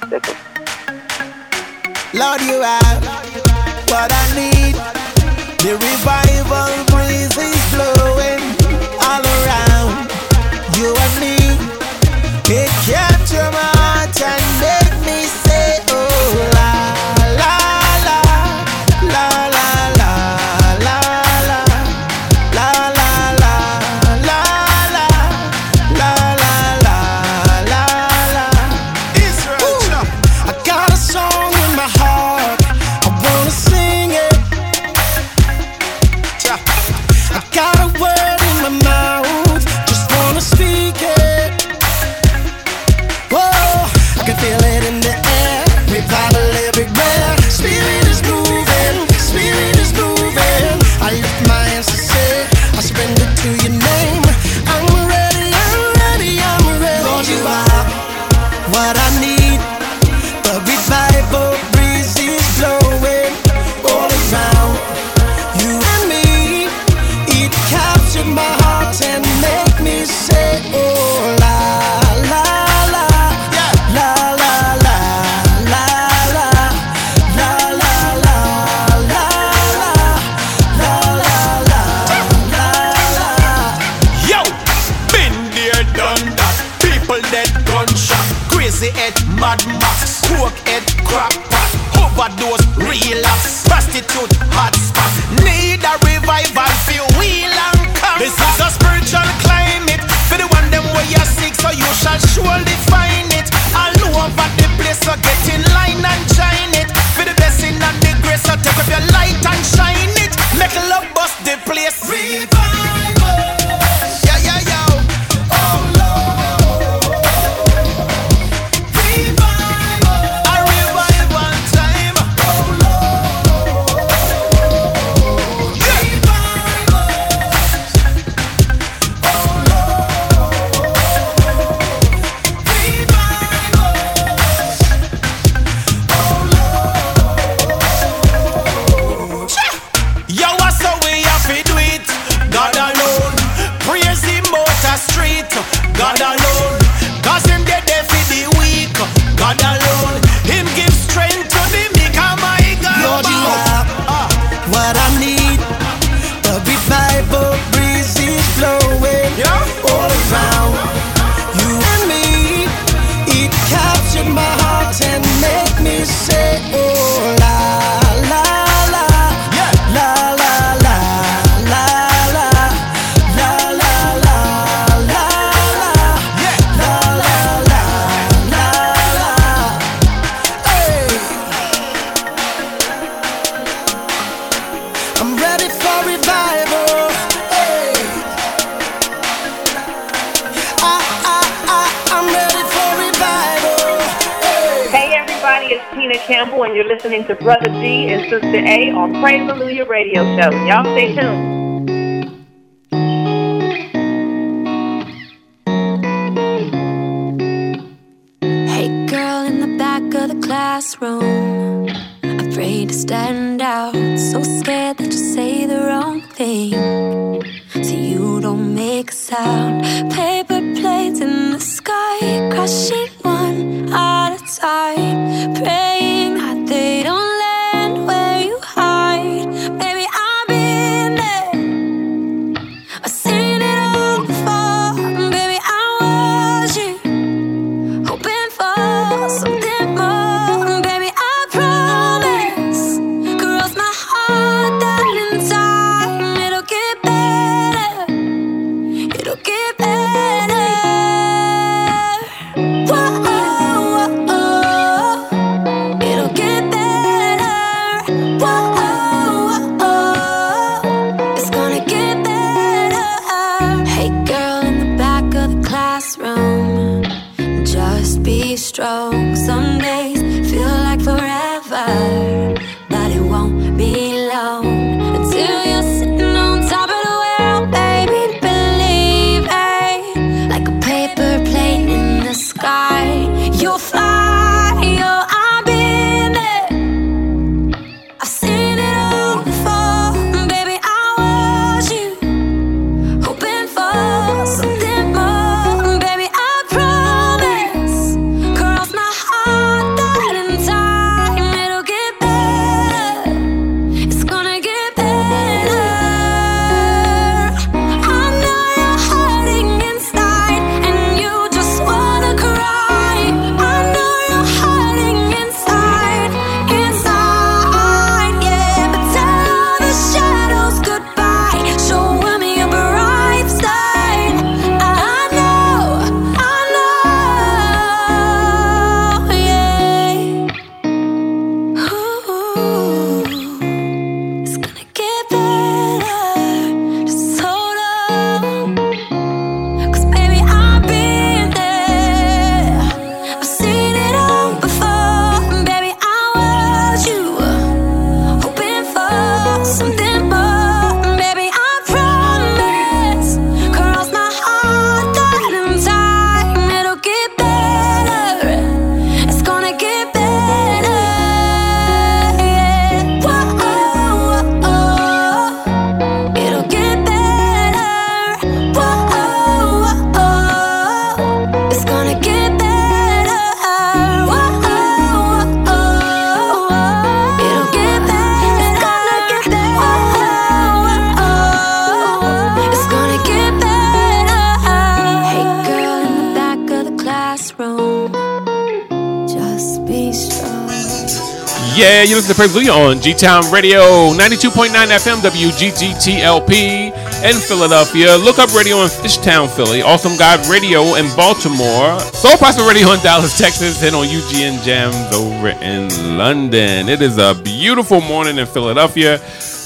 To 392.27 392.35
Praise 392.35 392.51
Hallelujah 392.51 392.71
on 392.73 393.01
G 393.01 393.13
Town 393.13 393.49
Radio, 393.53 393.79
92.9 394.11 394.67
FM, 394.69 395.21
WGGTLP 395.21 396.91
in 397.23 397.35
Philadelphia. 397.35 398.17
Look 398.17 398.37
up 398.37 398.53
radio 398.53 398.81
in 398.81 398.89
Fishtown, 398.89 399.47
Philly. 399.47 399.81
Awesome 399.81 400.17
God 400.17 400.45
Radio 400.49 400.95
in 400.95 401.05
Baltimore. 401.15 401.97
Soul 401.99 402.35
Prosper 402.35 402.67
Radio 402.67 402.91
in 402.91 402.99
Dallas, 402.99 403.37
Texas. 403.37 403.81
And 403.81 403.95
on 403.95 404.07
UGN 404.07 404.61
Jams 404.63 404.95
over 405.15 405.49
in 405.63 406.17
London. 406.17 406.89
It 406.89 407.01
is 407.01 407.17
a 407.17 407.33
beautiful 407.33 408.01
morning 408.01 408.37
in 408.37 408.45
Philadelphia. 408.45 409.19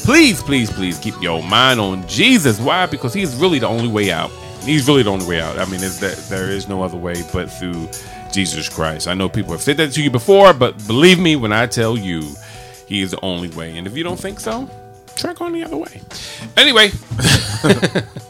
Please, 0.04 0.44
please, 0.44 0.70
please 0.70 1.00
keep 1.00 1.20
your 1.20 1.42
mind 1.42 1.80
on 1.80 2.08
Jesus. 2.08 2.60
Why? 2.60 2.86
Because 2.86 3.14
He's 3.14 3.36
really 3.36 3.58
the 3.58 3.68
only 3.68 3.88
way 3.88 4.12
out. 4.12 4.30
He's 4.64 4.88
really 4.88 5.02
the 5.02 5.12
only 5.12 5.26
way 5.26 5.42
out. 5.42 5.58
I 5.58 5.66
mean, 5.66 5.80
there 5.80 6.52
is 6.52 6.68
no 6.68 6.84
other 6.84 6.98
way 6.98 7.24
but 7.34 7.50
through 7.50 7.90
Jesus 8.32 8.70
Christ. 8.70 9.08
I 9.08 9.16
know 9.16 9.30
people 9.30 9.52
have 9.52 9.62
said 9.62 9.78
that 9.78 9.94
to 9.94 10.04
you 10.04 10.12
before, 10.12 10.54
but 10.54 10.86
believe 10.86 11.18
me 11.18 11.36
when 11.36 11.52
I 11.52 11.66
tell 11.66 11.98
you, 11.98 12.36
He 12.92 13.02
is 13.02 13.12
the 13.12 13.22
only 13.22 13.48
way. 13.48 13.78
And 13.78 13.88
if 13.88 13.96
you 13.96 14.04
don't 14.04 14.20
think 14.20 14.42
so, 14.42 14.70
try 15.16 15.32
going 15.32 15.54
the 15.54 15.64
other 15.64 15.78
way. 15.78 16.02
Anyway, 16.58 16.88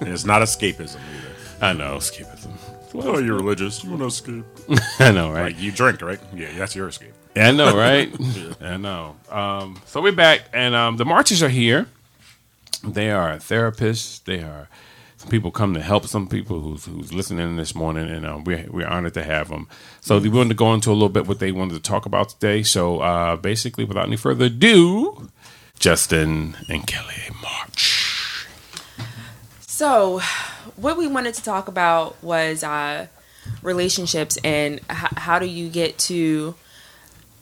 it's 0.02 0.24
not 0.24 0.44
escapism 0.44 0.98
either. 0.98 1.36
I 1.60 1.74
know 1.74 1.96
escapism. 1.98 2.52
Oh, 2.94 3.18
you're 3.18 3.38
religious. 3.38 3.84
You 3.84 3.90
want 3.90 4.02
to 4.04 4.06
escape? 4.06 4.46
I 5.00 5.12
know, 5.12 5.32
right? 5.32 5.46
Like 5.46 5.60
you 5.60 5.72
drink, 5.72 6.04
right? 6.04 6.20
Yeah, 6.36 6.50
that's 6.56 6.76
your 6.76 6.90
escape. 6.90 7.14
Yeah, 7.36 7.48
I 7.48 7.52
know, 7.54 7.76
right? 7.76 8.16
I 8.62 8.78
know. 8.78 9.16
Um, 9.32 9.82
so 9.88 10.00
we're 10.00 10.12
back, 10.12 10.42
and 10.54 10.76
um, 10.76 10.98
the 10.98 11.06
marches 11.06 11.42
are 11.42 11.50
here. 11.50 11.88
They 12.84 13.10
are 13.10 13.38
therapists. 13.38 14.24
They 14.24 14.44
are 14.44 14.70
people 15.30 15.52
come 15.52 15.74
to 15.74 15.82
help 15.82 16.06
some 16.06 16.28
people 16.28 16.60
who's 16.60 16.86
who's 16.86 17.14
listening 17.14 17.56
this 17.58 17.76
morning, 17.76 18.10
and 18.10 18.26
um, 18.26 18.44
we're 18.44 18.66
we're 18.70 18.88
honored 18.88 19.14
to 19.16 19.24
have 19.24 19.50
them. 19.50 19.68
So 20.00 20.20
we 20.20 20.30
wanted 20.30 20.50
to 20.50 20.56
go 20.56 20.74
into 20.74 20.90
a 20.90 20.94
little 20.94 21.10
bit 21.10 21.28
what 21.28 21.40
they 21.40 21.52
wanted 21.52 21.76
to 21.76 21.82
talk 21.82 22.06
about 22.06 22.30
today. 22.30 22.64
So 22.64 23.00
uh, 23.00 23.36
basically, 23.36 23.84
without 23.86 24.08
any 24.08 24.18
further 24.18 24.46
ado, 24.46 25.30
Justin 25.80 26.56
and 26.70 26.86
Kelly 26.86 27.30
March. 27.42 28.48
So, 29.60 30.22
what 30.76 30.96
we 30.96 31.08
wanted 31.08 31.34
to 31.34 31.44
talk 31.44 31.68
about 31.68 32.22
was 32.24 32.64
uh, 32.64 33.08
relationships 33.64 34.38
and 34.44 34.76
h- 34.92 35.18
how 35.18 35.40
do 35.40 35.48
you 35.48 35.70
get 35.70 35.98
to 35.98 36.54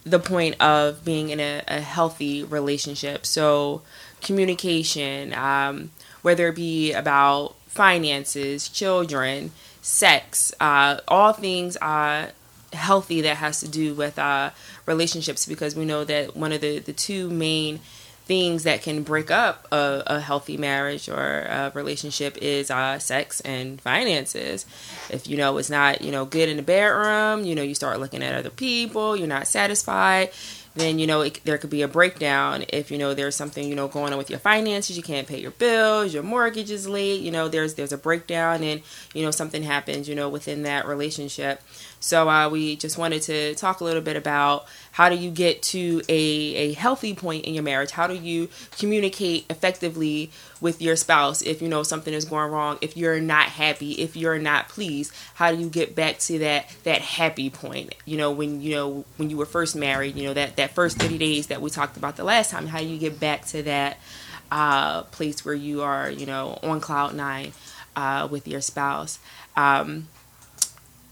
the 0.06 0.20
point 0.20 0.60
of 0.62 1.04
being 1.04 1.32
in 1.32 1.42
a, 1.42 1.62
a 1.68 1.82
healthy 1.82 2.44
relationship. 2.44 3.26
So, 3.26 3.82
communication, 4.22 5.34
um, 5.34 5.92
whether 6.22 6.48
it 6.48 6.56
be 6.56 6.94
about 6.94 7.56
finances, 7.80 8.68
children, 8.68 9.52
sex, 9.82 10.54
uh, 10.60 10.98
all 11.08 11.32
things 11.32 11.78
uh, 11.78 12.30
healthy 12.74 13.22
that 13.22 13.38
has 13.38 13.62
to 13.62 13.70
do 13.70 13.94
with 13.94 14.20
uh, 14.20 14.50
relationships 14.86 15.46
because 15.46 15.78
we 15.78 15.86
know 15.86 16.04
that 16.04 16.36
one 16.36 16.52
of 16.52 16.60
the, 16.60 16.80
the 16.80 16.92
two 16.92 17.30
main 17.30 17.80
things 18.26 18.64
that 18.64 18.82
can 18.82 19.02
break 19.02 19.32
up 19.32 19.66
a, 19.72 20.04
a 20.08 20.20
healthy 20.20 20.58
marriage 20.58 21.08
or 21.08 21.48
a 21.50 21.72
relationship 21.74 22.38
is 22.42 22.70
uh, 22.70 23.00
sex 23.00 23.40
and 23.42 23.80
finances. 23.80 24.66
If 25.10 25.30
you 25.30 25.38
know 25.38 25.58
it's 25.58 25.70
not 25.70 26.02
you 26.02 26.12
know 26.12 26.26
good 26.26 26.50
in 26.50 26.58
the 26.58 26.64
bedroom, 26.64 27.46
you 27.46 27.56
know 27.56 27.64
you 27.64 27.76
start 27.76 28.02
looking 28.02 28.22
at 28.22 28.36
other 28.36 28.50
people, 28.50 29.16
you're 29.16 29.26
not 29.26 29.48
satisfied. 29.48 30.32
Then 30.76 31.00
you 31.00 31.08
know 31.08 31.22
it, 31.22 31.42
there 31.44 31.58
could 31.58 31.70
be 31.70 31.82
a 31.82 31.88
breakdown 31.88 32.64
if 32.70 32.92
you 32.92 32.98
know 32.98 33.14
there's 33.14 33.36
something 33.36 33.68
you 33.68 33.76
know 33.76 33.88
going 33.88 34.12
on 34.12 34.18
with 34.18 34.30
your 34.30 34.40
finances. 34.40 34.96
You 34.96 35.04
can't 35.04 35.28
pay 35.28 35.40
your 35.40 35.52
bills, 35.52 36.14
your 36.14 36.24
mortgage 36.24 36.72
is 36.72 36.88
late. 36.88 37.22
You 37.22 37.32
know 37.32 37.48
there's 37.48 37.74
there's 37.74 37.92
a 37.92 37.98
breakdown 37.98 38.64
and 38.64 38.82
you 39.14 39.24
know 39.24 39.32
something 39.32 39.64
happens 39.64 40.08
you 40.08 40.16
know 40.16 40.30
within 40.30 40.64
that 40.64 40.88
relationship. 40.88 41.62
So 42.00 42.30
uh, 42.30 42.50
we 42.50 42.76
just 42.76 42.98
wanted 42.98 43.22
to 43.24 43.56
talk 43.56 43.82
a 43.82 43.84
little 43.84 44.02
bit 44.02 44.16
about 44.16 44.66
how 45.00 45.08
do 45.08 45.16
you 45.16 45.32
get 45.32 45.62
to 45.62 46.02
a, 46.10 46.14
a 46.56 46.74
healthy 46.74 47.16
point 47.16 47.46
in 47.46 47.54
your 47.54 47.64
marriage? 47.64 47.92
How 47.92 48.06
do 48.06 48.16
you 48.16 48.50
communicate 48.78 49.46
effectively 49.50 50.30
with 50.60 50.82
your 50.82 50.98
spouse 50.98 51.42
if 51.42 51.62
you 51.62 51.70
know 51.70 51.84
something 51.84 52.14
is 52.14 52.26
going 52.26 52.52
wrong? 52.52 52.78
If 52.82 52.98
you're 52.98 53.22
not 53.22 53.46
happy, 53.46 53.94
if 53.94 54.18
you're 54.18 54.40
not 54.40 54.68
pleased, 54.68 55.14
how 55.36 55.54
do 55.54 55.58
you 55.58 55.70
get 55.70 55.96
back 55.96 56.20
to 56.20 56.40
that 56.40 56.70
that 56.84 57.00
happy 57.00 57.50
point? 57.50 57.96
You 58.04 58.18
know 58.18 58.30
when 58.32 58.60
you 58.60 58.76
know 58.76 59.06
when 59.16 59.30
you 59.30 59.38
were 59.38 59.46
first 59.46 59.74
married, 59.74 60.18
you 60.18 60.24
know 60.28 60.34
that 60.34 60.58
that 60.58 60.72
first 60.72 60.98
30 60.98 61.18
days 61.18 61.48
that 61.48 61.62
we 61.62 61.70
talked 61.70 61.96
about 61.96 62.18
the 62.18 62.26
last 62.26 62.52
time. 62.52 62.68
How 62.68 62.80
do 62.80 62.86
you 62.86 63.00
get 63.00 63.22
back 63.22 63.46
to 63.46 63.64
that 63.64 64.00
uh, 64.52 65.04
place 65.04 65.46
where 65.46 65.56
you 65.56 65.82
are 65.82 66.12
you 66.12 66.26
know 66.26 66.60
on 66.62 66.82
cloud 66.82 67.16
nine 67.16 67.54
uh, 67.96 68.28
with 68.30 68.50
your 68.50 68.60
spouse? 68.60 69.20
Um, 69.56 70.10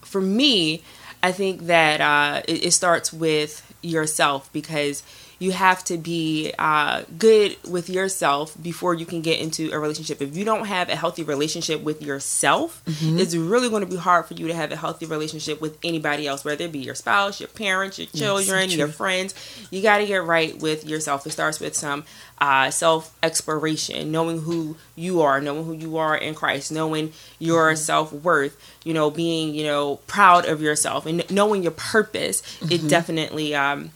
for 0.01 0.19
me, 0.19 0.83
I 1.23 1.31
think 1.31 1.67
that 1.67 2.01
uh, 2.01 2.41
it, 2.47 2.65
it 2.65 2.71
starts 2.71 3.11
with 3.11 3.63
yourself 3.81 4.51
because 4.53 5.03
you 5.39 5.51
have 5.51 5.83
to 5.85 5.97
be 5.97 6.51
uh, 6.57 7.03
good 7.19 7.55
with 7.69 7.89
yourself 7.89 8.55
before 8.61 8.93
you 8.95 9.05
can 9.05 9.21
get 9.21 9.39
into 9.39 9.71
a 9.71 9.77
relationship. 9.79 10.21
If 10.21 10.35
you 10.35 10.43
don't 10.45 10.65
have 10.65 10.89
a 10.89 10.95
healthy 10.95 11.23
relationship 11.23 11.81
with 11.83 12.01
yourself, 12.01 12.81
Mhm. 12.87 13.19
it's 13.19 13.35
really 13.35 13.69
going 13.69 13.81
to 13.85 13.89
be 13.89 13.97
hard 13.97 14.25
for 14.25 14.33
you 14.33 14.47
to 14.47 14.53
have 14.55 14.71
a 14.71 14.75
healthy 14.75 15.05
relationship 15.05 15.61
with 15.61 15.77
anybody 15.83 16.25
else, 16.27 16.43
whether 16.43 16.65
it 16.65 16.71
be 16.71 16.79
your 16.79 16.95
spouse, 16.95 17.39
your 17.39 17.49
parents, 17.49 17.99
your 17.99 18.07
children, 18.07 18.69
true. 18.69 18.77
your 18.79 18.87
friends. 18.87 19.35
You 19.69 19.81
got 19.81 19.99
to 19.99 20.07
get 20.07 20.23
right 20.23 20.57
with 20.59 20.85
yourself. 20.87 21.25
It 21.27 21.31
starts 21.31 21.59
with 21.59 21.75
some 21.75 22.03
uh, 22.39 22.69
self 22.69 23.13
exploration, 23.23 24.11
knowing 24.11 24.41
who 24.41 24.75
you 24.95 25.21
are, 25.21 25.39
knowing 25.41 25.65
who 25.65 25.73
you 25.73 25.97
are 25.97 26.15
in 26.15 26.35
Christ, 26.35 26.71
knowing 26.71 27.11
your 27.39 27.75
self 27.75 28.11
worth, 28.13 28.55
you 28.83 28.93
know, 28.93 29.09
being, 29.09 29.53
you 29.55 29.63
know, 29.63 29.95
proud 30.07 30.45
of 30.45 30.61
yourself 30.61 31.05
and 31.05 31.23
knowing 31.31 31.63
your 31.63 31.71
purpose. 31.71 32.41
It 32.69 32.81
Mhm. 32.81 32.89
definitely 32.89 33.55
um, 33.55 33.91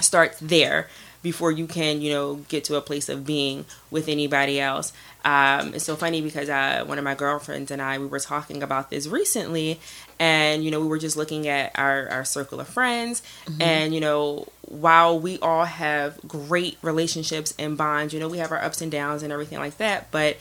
starts 0.00 0.38
there 0.40 0.88
before 1.22 1.50
you 1.50 1.66
can, 1.66 2.00
you 2.00 2.12
know, 2.12 2.34
get 2.48 2.62
to 2.64 2.76
a 2.76 2.80
place 2.80 3.08
of 3.08 3.26
being 3.26 3.64
with 3.90 4.08
anybody 4.08 4.60
else. 4.60 4.92
Um, 5.24 5.74
it's 5.74 5.84
so 5.84 5.96
funny 5.96 6.20
because 6.22 6.48
uh, 6.48 6.84
one 6.86 6.98
of 6.98 7.04
my 7.04 7.16
girlfriends 7.16 7.72
and 7.72 7.82
I, 7.82 7.98
we 7.98 8.06
were 8.06 8.20
talking 8.20 8.62
about 8.62 8.90
this 8.90 9.08
recently, 9.08 9.80
and 10.20 10.62
you 10.64 10.70
know, 10.70 10.80
we 10.80 10.86
were 10.86 10.98
just 11.00 11.16
looking 11.16 11.48
at 11.48 11.72
our, 11.76 12.08
our 12.10 12.24
circle 12.24 12.60
of 12.60 12.68
friends, 12.68 13.22
Mhm. 13.46 13.60
and 13.62 13.94
you 13.94 14.00
know, 14.00 14.46
while 14.68 15.18
we 15.18 15.38
all 15.40 15.64
have 15.64 16.20
great 16.28 16.78
relationships 16.80 17.54
and 17.58 17.76
bonds, 17.76 18.14
you 18.14 18.20
know, 18.20 18.28
we 18.28 18.38
have 18.38 18.52
our 18.52 18.62
ups 18.62 18.80
and 18.80 18.92
downs 18.92 19.24
and 19.24 19.32
everything 19.32 19.58
like 19.58 19.78
that, 19.78 20.10
but 20.12 20.36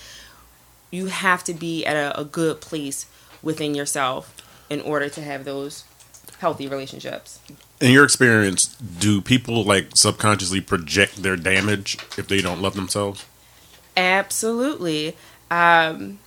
you 0.91 1.07
have 1.07 1.43
to 1.45 1.53
be 1.55 1.83
at 1.83 1.95
a, 1.95 2.19
a 2.19 2.23
good 2.23 2.61
place 2.61 3.07
within 3.41 3.73
yourself 3.73 4.35
in 4.69 4.81
order 4.81 5.09
to 5.09 5.21
have 5.21 5.45
those 5.45 5.83
healthy 6.39 6.67
relationships. 6.67 7.39
In 7.81 7.91
your 7.91 8.05
experience, 8.05 8.67
do 8.67 9.21
people 9.21 9.63
like 9.63 9.95
subconsciously 9.95 10.61
project 10.61 11.17
their 11.21 11.35
damage 11.35 11.97
if 12.17 12.27
they 12.27 12.41
don't 12.41 12.61
love 12.61 12.75
themselves? 12.75 13.25
Absolutely. 13.97 15.15
Um, 15.51 16.19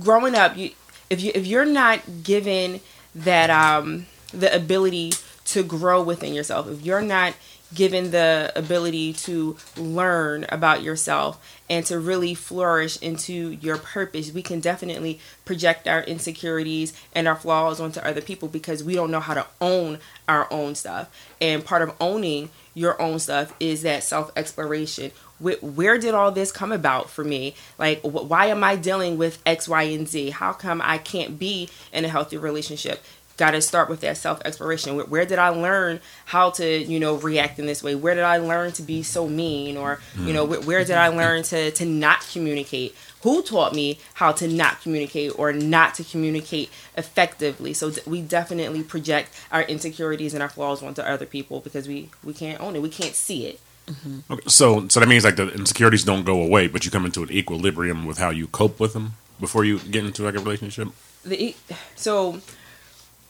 growing 0.00 0.34
up, 0.34 0.56
you 0.56 0.70
if 1.10 1.20
you 1.20 1.32
if 1.34 1.46
you're 1.46 1.64
not 1.64 2.22
given 2.22 2.80
that 3.14 3.50
um, 3.50 4.06
the 4.32 4.54
ability 4.54 5.12
to 5.46 5.62
grow 5.62 6.02
within 6.02 6.34
yourself, 6.34 6.68
if 6.68 6.82
you're 6.82 7.02
not 7.02 7.34
given 7.74 8.10
the 8.10 8.52
ability 8.56 9.12
to 9.12 9.56
learn 9.76 10.46
about 10.48 10.82
yourself 10.82 11.56
and 11.68 11.84
to 11.86 11.98
really 11.98 12.34
flourish 12.34 13.00
into 13.02 13.50
your 13.60 13.76
purpose, 13.76 14.32
we 14.32 14.42
can 14.42 14.60
definitely 14.60 15.20
project 15.44 15.86
our 15.86 16.02
insecurities 16.02 16.98
and 17.14 17.28
our 17.28 17.36
flaws 17.36 17.80
onto 17.80 18.00
other 18.00 18.20
people 18.22 18.48
because 18.48 18.82
we 18.82 18.94
don't 18.94 19.10
know 19.10 19.20
how 19.20 19.34
to 19.34 19.46
own 19.60 19.98
our 20.28 20.50
own 20.50 20.74
stuff. 20.74 21.10
And 21.40 21.64
part 21.64 21.82
of 21.82 21.94
owning 22.00 22.50
your 22.74 23.00
own 23.00 23.18
stuff 23.18 23.54
is 23.60 23.82
that 23.82 24.02
self 24.02 24.30
exploration. 24.36 25.10
Where 25.40 25.98
did 25.98 26.14
all 26.14 26.32
this 26.32 26.50
come 26.50 26.72
about 26.72 27.10
for 27.10 27.22
me? 27.22 27.54
Like, 27.78 28.00
why 28.00 28.46
am 28.46 28.64
I 28.64 28.74
dealing 28.74 29.18
with 29.18 29.40
X, 29.46 29.68
Y, 29.68 29.82
and 29.84 30.08
Z? 30.08 30.30
How 30.30 30.52
come 30.52 30.82
I 30.82 30.98
can't 30.98 31.38
be 31.38 31.68
in 31.92 32.04
a 32.04 32.08
healthy 32.08 32.36
relationship? 32.36 33.00
Got 33.38 33.52
to 33.52 33.62
start 33.62 33.88
with 33.88 34.00
that 34.00 34.16
self 34.16 34.42
exploration. 34.44 34.96
Where, 34.96 35.06
where 35.06 35.24
did 35.24 35.38
I 35.38 35.48
learn 35.50 36.00
how 36.26 36.50
to, 36.50 36.66
you 36.66 36.98
know, 36.98 37.14
react 37.14 37.58
in 37.58 37.66
this 37.66 37.82
way? 37.82 37.94
Where 37.94 38.14
did 38.14 38.24
I 38.24 38.36
learn 38.38 38.72
to 38.72 38.82
be 38.82 39.02
so 39.02 39.28
mean? 39.28 39.76
Or, 39.76 40.00
you 40.18 40.32
know, 40.32 40.44
wh- 40.44 40.66
where 40.66 40.84
did 40.84 40.96
I 40.96 41.08
learn 41.08 41.44
to, 41.44 41.70
to 41.70 41.84
not 41.86 42.26
communicate? 42.32 42.96
Who 43.22 43.42
taught 43.42 43.74
me 43.74 43.98
how 44.14 44.32
to 44.32 44.48
not 44.48 44.80
communicate 44.82 45.38
or 45.38 45.52
not 45.52 45.94
to 45.94 46.04
communicate 46.04 46.68
effectively? 46.96 47.72
So 47.74 47.90
d- 47.90 48.00
we 48.06 48.20
definitely 48.20 48.82
project 48.82 49.30
our 49.52 49.62
insecurities 49.62 50.34
and 50.34 50.42
our 50.42 50.48
flaws 50.48 50.82
onto 50.82 51.02
other 51.02 51.26
people 51.26 51.60
because 51.60 51.86
we, 51.88 52.10
we 52.24 52.32
can't 52.34 52.60
own 52.60 52.74
it. 52.76 52.82
We 52.82 52.90
can't 52.90 53.14
see 53.14 53.46
it. 53.46 53.60
Mm-hmm. 53.86 54.32
Okay, 54.32 54.42
so 54.48 54.86
so 54.88 55.00
that 55.00 55.08
means 55.08 55.24
like 55.24 55.36
the 55.36 55.48
insecurities 55.54 56.04
don't 56.04 56.24
go 56.24 56.42
away, 56.42 56.68
but 56.68 56.84
you 56.84 56.90
come 56.90 57.06
into 57.06 57.22
an 57.22 57.30
equilibrium 57.30 58.04
with 58.04 58.18
how 58.18 58.30
you 58.30 58.46
cope 58.48 58.78
with 58.78 58.92
them 58.92 59.14
before 59.40 59.64
you 59.64 59.78
get 59.78 60.04
into 60.04 60.24
like 60.24 60.34
a 60.34 60.40
relationship. 60.40 60.88
the 61.24 61.54
so 61.96 62.40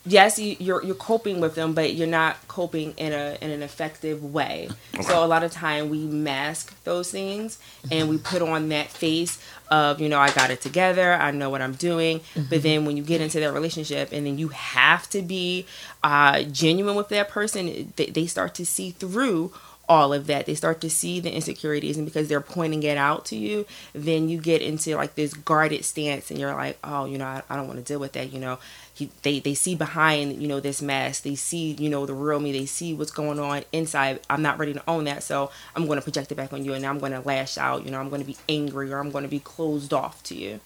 yes 0.09 0.39
you, 0.39 0.57
you're 0.59 0.83
you're 0.85 0.95
coping 0.95 1.41
with 1.41 1.55
them 1.55 1.75
but 1.75 1.95
you're 1.95 2.07
not 2.09 2.37
coping 2.49 2.93
in 2.97 3.13
a 3.13 3.37
in 3.41 3.51
an 3.51 3.63
effective 3.63 4.25
way. 4.25 4.69
So 5.03 5.25
a 5.25 5.27
lot 5.27 5.43
of 5.45 5.53
time 5.53 5.91
we 5.91 6.05
mask 6.07 6.83
those 6.85 7.11
things 7.11 7.59
and 7.91 8.09
we 8.09 8.19
put 8.19 8.43
on 8.43 8.69
that 8.71 8.89
face 8.89 9.39
of 9.71 10.01
you 10.01 10.09
know 10.09 10.19
i 10.19 10.31
got 10.31 10.51
it 10.51 10.61
together 10.61 11.13
i 11.15 11.31
know 11.31 11.51
what 11.51 11.63
i'm 11.63 11.75
doing. 11.75 12.21
But 12.49 12.63
then 12.63 12.85
when 12.87 12.97
you 12.97 13.03
get 13.03 13.21
into 13.21 13.41
that 13.41 13.53
relationship 13.53 14.11
and 14.13 14.27
then 14.27 14.39
you 14.39 14.49
have 14.49 15.09
to 15.11 15.23
be 15.23 15.67
uh, 16.03 16.43
genuine 16.45 16.97
with 16.97 17.09
that 17.11 17.29
person 17.29 17.93
they, 17.97 18.07
they 18.07 18.27
start 18.27 18.55
to 18.57 18.67
see 18.67 18.91
through 18.91 19.53
all 19.89 20.13
of 20.13 20.27
that. 20.27 20.47
They 20.47 20.55
start 20.55 20.81
to 20.83 20.91
see 20.91 21.21
the 21.21 21.33
insecurities, 21.33 21.97
and 21.97 22.07
because 22.07 22.29
they're 22.29 22.41
pointing 22.41 22.83
it 22.83 22.99
out 22.99 23.25
to 23.27 23.37
you, 23.37 23.67
then 23.93 24.29
you 24.29 24.39
get 24.39 24.63
into 24.63 24.95
like 24.97 25.15
this 25.15 25.35
guarded 25.35 25.85
stance, 25.85 26.31
and 26.31 26.39
you're 26.39 26.55
like, 26.55 26.79
oh, 26.85 27.07
you 27.07 27.19
know, 27.19 27.25
I, 27.25 27.43
I 27.49 27.57
don't 27.57 27.67
want 27.67 27.79
to 27.79 27.85
deal 27.85 27.99
with 27.99 28.13
that. 28.13 28.33
You 28.33 28.41
know, 28.41 28.59
he, 28.93 29.11
they 29.23 29.41
they 29.41 29.55
see 29.55 29.75
behind 29.75 30.41
you 30.41 30.49
know 30.49 30.61
this 30.61 30.83
mask. 30.83 31.23
They 31.23 31.35
see 31.35 31.73
you 31.73 31.89
know 31.89 32.07
the 32.07 32.15
real 32.15 32.41
me. 32.41 32.53
They 32.53 32.67
see 32.67 32.95
what's 32.95 33.11
going 33.11 33.39
on 33.39 33.65
inside. 33.73 34.21
I'm 34.29 34.43
not 34.43 34.59
ready 34.59 34.75
to 34.75 34.83
own 34.87 35.05
that, 35.05 35.23
so 35.23 35.51
I'm 35.75 35.87
going 35.87 35.99
to 35.99 36.05
project 36.05 36.33
it 36.33 36.35
back 36.35 36.53
on 36.53 36.65
you, 36.65 36.75
and 36.75 36.85
I'm 36.85 36.99
going 36.99 37.13
to 37.13 37.21
lash 37.21 37.59
out. 37.59 37.85
You 37.85 37.91
know, 37.91 38.01
I'm 38.01 38.09
going 38.09 38.23
to 38.23 38.27
be 38.27 38.37
angry, 38.49 38.93
or 38.93 38.99
I'm 38.99 39.11
going 39.11 39.25
to 39.25 39.31
be 39.31 39.41
closed 39.41 39.93
off 39.93 40.23
to 40.25 40.35
you. 40.35 40.61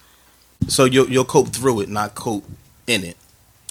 So 0.69 0.85
you'll 0.85 1.09
you'll 1.09 1.25
cope 1.25 1.49
through 1.49 1.81
it, 1.81 1.89
not 1.89 2.15
cope 2.15 2.45
in 2.87 3.05
it. 3.05 3.17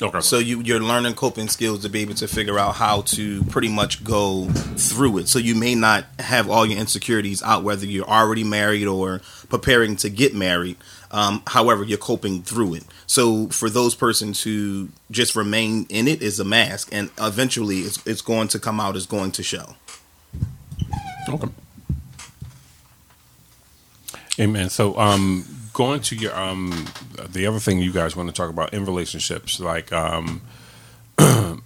Okay. 0.01 0.21
So 0.21 0.39
you 0.39 0.61
you're 0.61 0.79
learning 0.79 1.13
coping 1.13 1.47
skills 1.47 1.83
to 1.83 1.89
be 1.89 2.01
able 2.01 2.15
to 2.15 2.27
figure 2.27 2.57
out 2.57 2.75
how 2.75 3.01
to 3.01 3.43
pretty 3.45 3.69
much 3.69 4.03
go 4.03 4.47
through 4.47 5.19
it. 5.19 5.27
So 5.27 5.37
you 5.37 5.53
may 5.53 5.75
not 5.75 6.05
have 6.17 6.49
all 6.49 6.65
your 6.65 6.79
insecurities 6.79 7.43
out, 7.43 7.63
whether 7.63 7.85
you're 7.85 8.09
already 8.09 8.43
married 8.43 8.87
or 8.87 9.21
preparing 9.49 9.95
to 9.97 10.09
get 10.09 10.33
married. 10.33 10.77
Um, 11.11 11.43
however, 11.45 11.83
you're 11.83 11.99
coping 11.99 12.41
through 12.41 12.75
it. 12.75 12.83
So 13.05 13.47
for 13.49 13.69
those 13.69 13.93
persons 13.93 14.41
who 14.41 14.89
just 15.11 15.35
remain 15.35 15.85
in 15.89 16.07
it 16.07 16.21
is 16.23 16.39
a 16.39 16.45
mask, 16.45 16.89
and 16.91 17.11
eventually 17.19 17.79
it's 17.79 18.05
it's 18.07 18.21
going 18.21 18.47
to 18.49 18.59
come 18.59 18.79
out. 18.79 18.95
It's 18.95 19.05
going 19.05 19.31
to 19.33 19.43
show. 19.43 19.75
Okay. 21.29 21.49
Amen. 24.39 24.69
So, 24.69 24.97
um, 24.97 25.45
going 25.81 25.99
to 25.99 26.15
your 26.15 26.35
um, 26.37 26.85
the 27.29 27.47
other 27.47 27.57
thing 27.57 27.79
you 27.79 27.91
guys 27.91 28.15
want 28.15 28.29
to 28.29 28.35
talk 28.35 28.51
about 28.51 28.71
in 28.71 28.85
relationships, 28.85 29.59
like 29.59 29.91
um, 29.91 30.41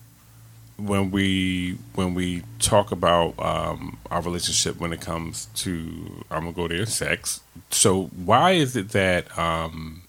when 0.78 1.12
we 1.12 1.78
when 1.96 2.14
we 2.14 2.44
talk 2.60 2.94
about 2.94 3.38
um, 3.40 3.98
our 4.10 4.22
relationship 4.22 4.80
when 4.80 4.94
it 4.94 5.02
comes 5.02 5.48
to 5.48 6.24
I'm 6.32 6.44
gonna 6.44 6.54
go 6.54 6.70
there 6.70 6.86
sex. 6.86 7.42
So, 7.72 8.06
why 8.06 8.52
is 8.52 8.78
it 8.78 8.92
that 8.92 9.38
um, 9.38 10.04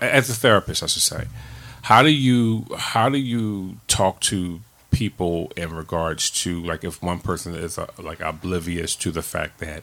as 0.00 0.30
a 0.30 0.34
therapist, 0.34 0.84
I 0.84 0.86
should 0.86 1.02
say, 1.02 1.24
how 1.82 2.04
do 2.04 2.10
you 2.10 2.64
how 2.78 3.08
do 3.08 3.18
you 3.18 3.78
talk 3.88 4.20
to 4.20 4.60
people 4.92 5.50
in 5.56 5.74
regards 5.74 6.30
to 6.42 6.62
like 6.62 6.84
if 6.84 7.02
one 7.02 7.18
person 7.18 7.56
is 7.56 7.76
uh, 7.76 7.88
like 7.98 8.20
oblivious 8.20 8.94
to 8.94 9.10
the 9.10 9.22
fact 9.22 9.58
that 9.58 9.82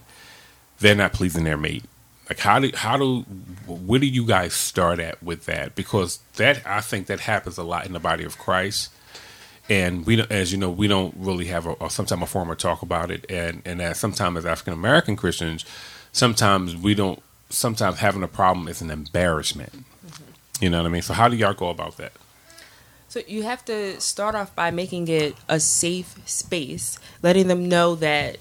they're 0.79 0.95
not 0.95 1.11
pleasing 1.11 1.43
their 1.43 1.57
mate 1.57 1.83
like 2.29 2.39
how 2.39 2.59
do 2.59 2.71
how 2.73 2.97
do 2.97 3.21
where 3.67 3.99
do 3.99 4.07
you 4.07 4.25
guys 4.25 4.53
start 4.53 4.99
at 4.99 5.21
with 5.21 5.45
that? 5.45 5.75
Because 5.75 6.19
that 6.35 6.65
i 6.65 6.81
think 6.81 7.07
that 7.07 7.21
happens 7.21 7.57
a 7.57 7.63
lot 7.63 7.85
in 7.85 7.93
the 7.93 7.99
body 7.99 8.23
of 8.23 8.37
christ. 8.37 8.91
And 9.69 10.05
we 10.05 10.17
don't 10.17 10.31
as 10.31 10.51
you 10.51 10.57
know 10.57 10.69
we 10.69 10.87
don't 10.87 11.13
really 11.17 11.45
have 11.45 11.65
a, 11.65 11.75
a 11.81 11.89
sometime 11.89 12.21
a 12.21 12.25
form 12.25 12.49
of 12.49 12.57
talk 12.57 12.81
about 12.81 13.11
it. 13.11 13.25
And 13.29 13.61
and 13.65 13.81
as 13.81 13.99
sometimes 13.99 14.37
as 14.37 14.45
african 14.45 14.73
american 14.73 15.15
christians 15.15 15.65
sometimes 16.11 16.75
we 16.75 16.93
don't 16.93 17.21
sometimes 17.49 17.99
having 17.99 18.23
a 18.23 18.27
problem 18.27 18.67
is 18.67 18.81
an 18.81 18.89
embarrassment. 18.89 19.73
Mm-hmm. 19.73 20.63
You 20.63 20.69
know 20.69 20.77
what 20.77 20.87
i 20.87 20.89
mean? 20.89 21.01
So 21.01 21.13
how 21.13 21.27
do 21.27 21.35
y'all 21.35 21.53
go 21.53 21.69
about 21.69 21.97
that? 21.97 22.13
So 23.09 23.21
you 23.27 23.43
have 23.43 23.63
to 23.65 24.01
start 24.01 24.33
off 24.33 24.55
by 24.55 24.71
making 24.71 25.07
it 25.07 25.35
a 25.47 25.59
safe 25.59 26.17
space, 26.25 26.97
letting 27.21 27.47
them 27.47 27.69
know 27.69 27.93
that 27.95 28.37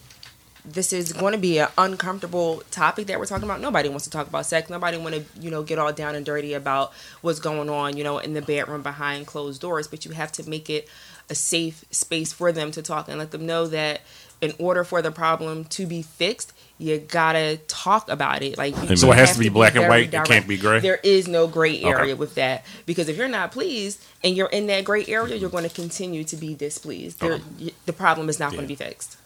this 0.64 0.92
is 0.92 1.12
going 1.12 1.32
to 1.32 1.38
be 1.38 1.58
an 1.58 1.68
uncomfortable 1.76 2.62
topic 2.70 3.08
that 3.08 3.18
we're 3.18 3.26
talking 3.26 3.44
about. 3.44 3.60
Nobody 3.60 3.88
wants 3.88 4.04
to 4.04 4.10
talk 4.10 4.28
about 4.28 4.46
sex. 4.46 4.70
Nobody 4.70 4.96
want 4.96 5.14
to, 5.14 5.24
you 5.40 5.50
know, 5.50 5.62
get 5.62 5.78
all 5.78 5.92
down 5.92 6.14
and 6.14 6.24
dirty 6.24 6.54
about 6.54 6.92
what's 7.20 7.40
going 7.40 7.68
on, 7.68 7.96
you 7.96 8.04
know, 8.04 8.18
in 8.18 8.34
the 8.34 8.42
bedroom 8.42 8.82
behind 8.82 9.26
closed 9.26 9.60
doors. 9.60 9.88
But 9.88 10.04
you 10.04 10.12
have 10.12 10.30
to 10.32 10.48
make 10.48 10.70
it 10.70 10.88
a 11.28 11.34
safe 11.34 11.84
space 11.90 12.32
for 12.32 12.52
them 12.52 12.70
to 12.72 12.82
talk 12.82 13.08
and 13.08 13.18
let 13.18 13.32
them 13.32 13.44
know 13.44 13.66
that 13.68 14.02
in 14.40 14.52
order 14.58 14.82
for 14.82 15.02
the 15.02 15.12
problem 15.12 15.64
to 15.64 15.86
be 15.86 16.02
fixed, 16.02 16.52
you 16.76 16.98
gotta 16.98 17.58
talk 17.68 18.08
about 18.10 18.42
it. 18.42 18.58
Like, 18.58 18.74
So 18.96 19.12
it 19.12 19.18
has 19.18 19.34
to 19.34 19.38
be 19.38 19.48
black 19.48 19.76
and 19.76 19.88
white? 19.88 20.12
It 20.12 20.24
can't 20.24 20.48
be 20.48 20.58
gray? 20.58 20.80
There 20.80 20.98
is 21.02 21.28
no 21.28 21.46
gray 21.46 21.76
Okay. 21.78 21.86
area 21.86 22.16
with 22.16 22.34
that 22.34 22.64
because 22.84 23.08
if 23.08 23.16
you're 23.16 23.28
not 23.28 23.52
pleased 23.52 24.02
and 24.24 24.36
you're 24.36 24.48
in 24.48 24.66
that 24.66 24.84
gray 24.84 25.06
area, 25.06 25.36
you're 25.36 25.48
going 25.50 25.68
to 25.68 25.74
continue 25.74 26.24
to 26.24 26.36
be 26.36 26.54
displeased. 26.54 27.20
There, 27.20 27.40
the 27.86 27.92
problem 27.92 28.28
is 28.28 28.40
not 28.40 28.50
going 28.50 28.64
to 28.64 28.68
be 28.68 28.74
fixed. 28.74 29.16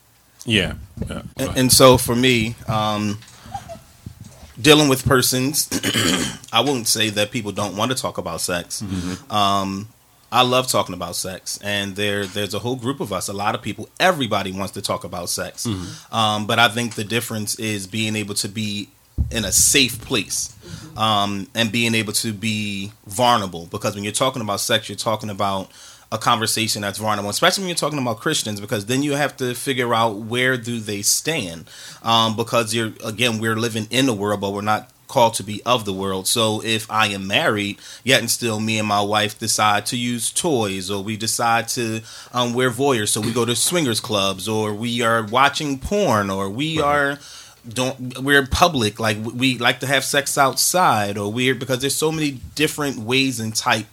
Yeah, 0.47 0.74
yeah. 1.09 1.23
And, 1.36 1.56
and 1.56 1.73
so 1.73 1.98
for 1.98 2.16
me, 2.16 2.55
um, 2.68 3.18
dealing 4.60 4.89
with 4.89 5.05
persons, 5.05 5.68
I 6.52 6.60
won't 6.60 6.89
say 6.89 7.10
that 7.10 7.31
people 7.31 7.52
don't 7.52 7.77
want 7.77 7.90
to 7.93 7.97
talk 7.97 8.18
about 8.18 8.40
sex. 8.40 8.82
Um, 9.31 9.89
I 10.32 10.43
love 10.43 10.66
talking 10.68 10.94
about 10.94 11.14
sex, 11.16 11.59
and 11.62 11.94
there 11.94 12.27
there's 12.27 12.55
a 12.55 12.59
whole 12.59 12.77
group 12.77 13.01
of 13.01 13.12
us, 13.12 13.28
a 13.28 13.32
lot 13.32 13.55
of 13.55 13.62
people, 13.62 13.89
everybody 14.01 14.52
wants 14.52 14.73
to 14.73 14.82
talk 14.82 15.05
about 15.05 15.28
sex. 15.28 15.66
Mhm. 15.66 16.12
Um, 16.12 16.47
but 16.47 16.59
I 16.59 16.68
think 16.68 16.94
the 16.94 17.05
difference 17.05 17.55
is 17.56 17.86
being 17.86 18.16
able 18.16 18.35
to 18.35 18.48
be 18.48 18.89
in 19.31 19.44
a 19.44 19.52
safe 19.52 20.01
place 20.05 20.55
um, 20.97 21.48
and 21.55 21.73
being 21.73 21.94
able 21.94 22.12
to 22.12 22.32
be 22.32 22.93
vulnerable. 23.06 23.66
Because 23.66 23.94
when 23.94 24.05
you're 24.05 24.12
talking 24.12 24.43
about 24.43 24.60
sex, 24.60 24.89
you're 24.89 24.97
talking 24.97 25.31
about 25.31 25.70
a 26.12 26.18
conversation 26.18 26.82
that's 26.82 26.98
vulnerable, 26.98 27.30
especially 27.30 27.62
when 27.62 27.68
you're 27.68 27.76
talking 27.76 27.98
about 27.98 28.20
Christians, 28.20 28.60
because 28.60 28.86
then 28.86 29.02
you 29.02 29.14
have 29.14 29.36
to 29.38 29.54
figure 29.54 29.92
out 29.92 30.16
where 30.16 30.56
do 30.56 30.78
they 30.78 31.02
stand. 31.02 31.68
Um, 32.02 32.36
because 32.36 32.74
you're 32.74 32.92
again, 33.04 33.38
we're 33.38 33.56
living 33.56 33.86
in 33.90 34.06
the 34.06 34.14
world, 34.14 34.40
but 34.40 34.52
we're 34.52 34.60
not 34.60 34.90
called 35.08 35.34
to 35.34 35.42
be 35.42 35.62
of 35.64 35.84
the 35.84 35.92
world. 35.92 36.26
So 36.26 36.62
if 36.64 36.90
I 36.90 37.08
am 37.08 37.26
married, 37.26 37.78
yet 38.04 38.20
and 38.20 38.30
still 38.30 38.60
me 38.60 38.78
and 38.78 38.88
my 38.88 39.00
wife 39.00 39.38
decide 39.38 39.86
to 39.86 39.96
use 39.96 40.30
toys, 40.32 40.90
or 40.90 41.02
we 41.02 41.16
decide 41.16 41.68
to 41.68 42.02
um, 42.32 42.54
wear 42.54 42.70
voyeurs, 42.70 43.08
so 43.08 43.20
we 43.20 43.32
go 43.32 43.44
to 43.44 43.56
swingers 43.56 44.00
clubs, 44.00 44.48
or 44.48 44.74
we 44.74 45.02
are 45.02 45.24
watching 45.24 45.78
porn, 45.78 46.30
or 46.30 46.48
we 46.48 46.80
are 46.80 47.18
don't 47.68 48.20
we're 48.20 48.46
public 48.46 49.00
like 49.00 49.16
we 49.24 49.58
like 49.58 49.80
to 49.80 49.88
have 49.88 50.04
sex 50.04 50.38
outside 50.38 51.18
or 51.18 51.32
we're 51.32 51.52
because 51.52 51.80
there's 51.80 51.96
so 51.96 52.12
many 52.12 52.38
different 52.54 52.96
ways 52.98 53.40
and 53.40 53.56
type 53.56 53.86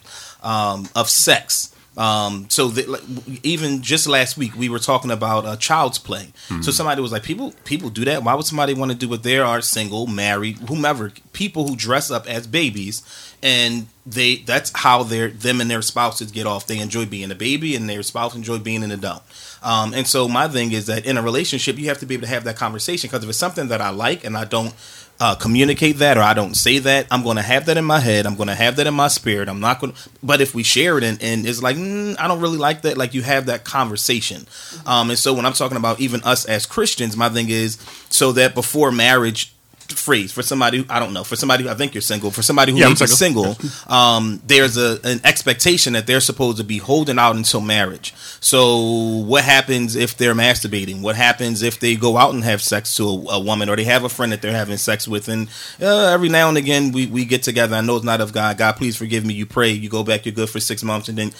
um, 0.43 0.87
of 0.95 1.09
sex 1.09 1.72
um, 1.95 2.47
so 2.49 2.69
that, 2.69 2.89
like, 2.89 3.01
even 3.43 3.81
just 3.81 4.07
last 4.07 4.37
week 4.37 4.55
we 4.55 4.69
were 4.69 4.79
talking 4.79 5.11
about 5.11 5.45
uh, 5.45 5.55
child's 5.57 5.99
play. 5.99 6.33
So 6.61 6.71
somebody 6.71 7.01
was 7.01 7.11
like 7.11 7.23
people 7.23 7.53
people 7.65 7.89
do 7.89 8.05
that. 8.05 8.23
Why 8.23 8.33
would 8.33 8.45
somebody 8.45 8.73
want 8.73 8.91
to 8.91 8.97
do 8.97 9.13
it 9.13 9.23
they 9.23 9.39
are 9.39 9.61
single 9.61 10.07
married 10.07 10.57
whomever 10.69 11.11
people 11.33 11.67
who 11.67 11.75
dress 11.75 12.11
up 12.11 12.27
as 12.27 12.47
babies 12.47 13.01
and 13.41 13.87
they 14.05 14.37
that's 14.37 14.71
how 14.73 15.03
their 15.03 15.29
them 15.29 15.61
and 15.61 15.69
their 15.69 15.81
spouses 15.81 16.31
get 16.31 16.45
off. 16.45 16.65
They 16.67 16.79
enjoy 16.79 17.05
being 17.05 17.29
a 17.31 17.35
baby 17.35 17.75
and 17.75 17.89
their 17.89 18.03
spouse 18.03 18.35
enjoy 18.35 18.59
being 18.59 18.83
an 18.83 18.91
adult. 18.91 19.23
Um, 19.61 19.93
and 19.93 20.07
so 20.07 20.27
my 20.27 20.47
thing 20.47 20.71
is 20.71 20.87
that 20.87 21.05
in 21.05 21.17
a 21.17 21.21
relationship, 21.21 21.77
you 21.77 21.87
have 21.87 21.99
to 21.99 22.05
be 22.05 22.15
able 22.15 22.23
to 22.23 22.29
have 22.29 22.43
that 22.45 22.57
conversation 22.57 23.09
because 23.09 23.23
if 23.23 23.29
it's 23.29 23.37
something 23.37 23.67
that 23.67 23.81
I 23.81 23.89
like 23.89 24.23
and 24.23 24.37
I 24.37 24.45
don't 24.45 24.73
uh, 25.19 25.35
communicate 25.35 25.97
that 25.97 26.17
or 26.17 26.21
I 26.21 26.33
don't 26.33 26.55
say 26.55 26.79
that, 26.79 27.07
I'm 27.11 27.23
going 27.23 27.37
to 27.37 27.41
have 27.43 27.67
that 27.67 27.77
in 27.77 27.85
my 27.85 27.99
head. 27.99 28.25
I'm 28.25 28.35
going 28.35 28.49
to 28.49 28.55
have 28.55 28.75
that 28.77 28.87
in 28.87 28.93
my 28.93 29.07
spirit. 29.07 29.47
I'm 29.47 29.59
not 29.59 29.79
going 29.79 29.93
to, 29.93 30.09
but 30.21 30.41
if 30.41 30.53
we 30.53 30.63
share 30.63 30.97
it 30.97 31.03
and, 31.03 31.21
and 31.21 31.45
it's 31.45 31.61
like, 31.61 31.77
mm, 31.77 32.15
I 32.19 32.27
don't 32.27 32.41
really 32.41 32.57
like 32.57 32.81
that, 32.81 32.97
like 32.97 33.13
you 33.13 33.21
have 33.21 33.45
that 33.45 33.63
conversation. 33.63 34.47
Um, 34.85 35.09
and 35.09 35.19
so 35.19 35.33
when 35.33 35.45
I'm 35.45 35.53
talking 35.53 35.77
about 35.77 35.99
even 35.99 36.23
us 36.23 36.45
as 36.45 36.65
Christians, 36.65 37.15
my 37.15 37.29
thing 37.29 37.49
is 37.49 37.77
so 38.09 38.31
that 38.33 38.55
before 38.55 38.91
marriage, 38.91 39.52
phrase 39.97 40.31
for 40.31 40.41
somebody 40.43 40.79
who, 40.79 40.85
I 40.89 40.99
don't 40.99 41.13
know 41.13 41.23
for 41.23 41.35
somebody 41.35 41.63
who 41.63 41.69
I 41.69 41.73
think 41.75 41.93
you're 41.93 42.01
single 42.01 42.31
for 42.31 42.41
somebody 42.41 42.71
who 42.71 42.77
Yeah, 42.79 42.89
be 42.89 42.95
single 42.95 43.53
single. 43.55 43.91
um, 43.93 44.41
there's 44.45 44.77
a 44.77 44.99
an 45.03 45.21
expectation 45.23 45.93
that 45.93 46.07
they're 46.07 46.19
supposed 46.19 46.57
to 46.57 46.63
be 46.63 46.77
holding 46.77 47.17
out 47.19 47.35
until 47.35 47.61
marriage. 47.61 48.13
So 48.39 48.77
what 49.25 49.43
happens 49.43 49.95
if 49.95 50.17
they're 50.17 50.35
masturbating? 50.35 51.01
What 51.01 51.15
happens 51.15 51.61
if 51.61 51.79
they 51.79 51.95
go 51.95 52.17
out 52.17 52.33
and 52.33 52.43
have 52.43 52.61
sex 52.61 52.95
to 52.97 53.03
a, 53.07 53.25
a 53.35 53.39
woman 53.39 53.69
or 53.69 53.75
they 53.75 53.83
have 53.85 54.03
a 54.03 54.09
friend 54.09 54.31
that 54.31 54.41
they're 54.41 54.51
having 54.51 54.77
sex 54.77 55.07
with 55.07 55.27
and 55.29 55.47
uh, 55.81 56.07
every 56.13 56.29
now 56.29 56.49
and 56.49 56.57
again 56.57 56.91
we, 56.91 57.05
we 57.07 57.25
get 57.25 57.43
together. 57.43 57.75
I 57.75 57.81
know 57.81 57.95
it's 57.95 58.05
not 58.05 58.21
of 58.21 58.33
God. 58.33 58.57
God, 58.57 58.73
please 58.75 58.95
forgive 58.97 59.25
me. 59.25 59.33
You 59.33 59.45
pray. 59.45 59.71
You 59.71 59.89
go 59.89 60.03
back. 60.03 60.25
You're 60.25 60.35
good 60.35 60.49
for 60.49 60.59
six 60.59 60.83
months 60.83 61.07
and 61.09 61.17
then 61.17 61.31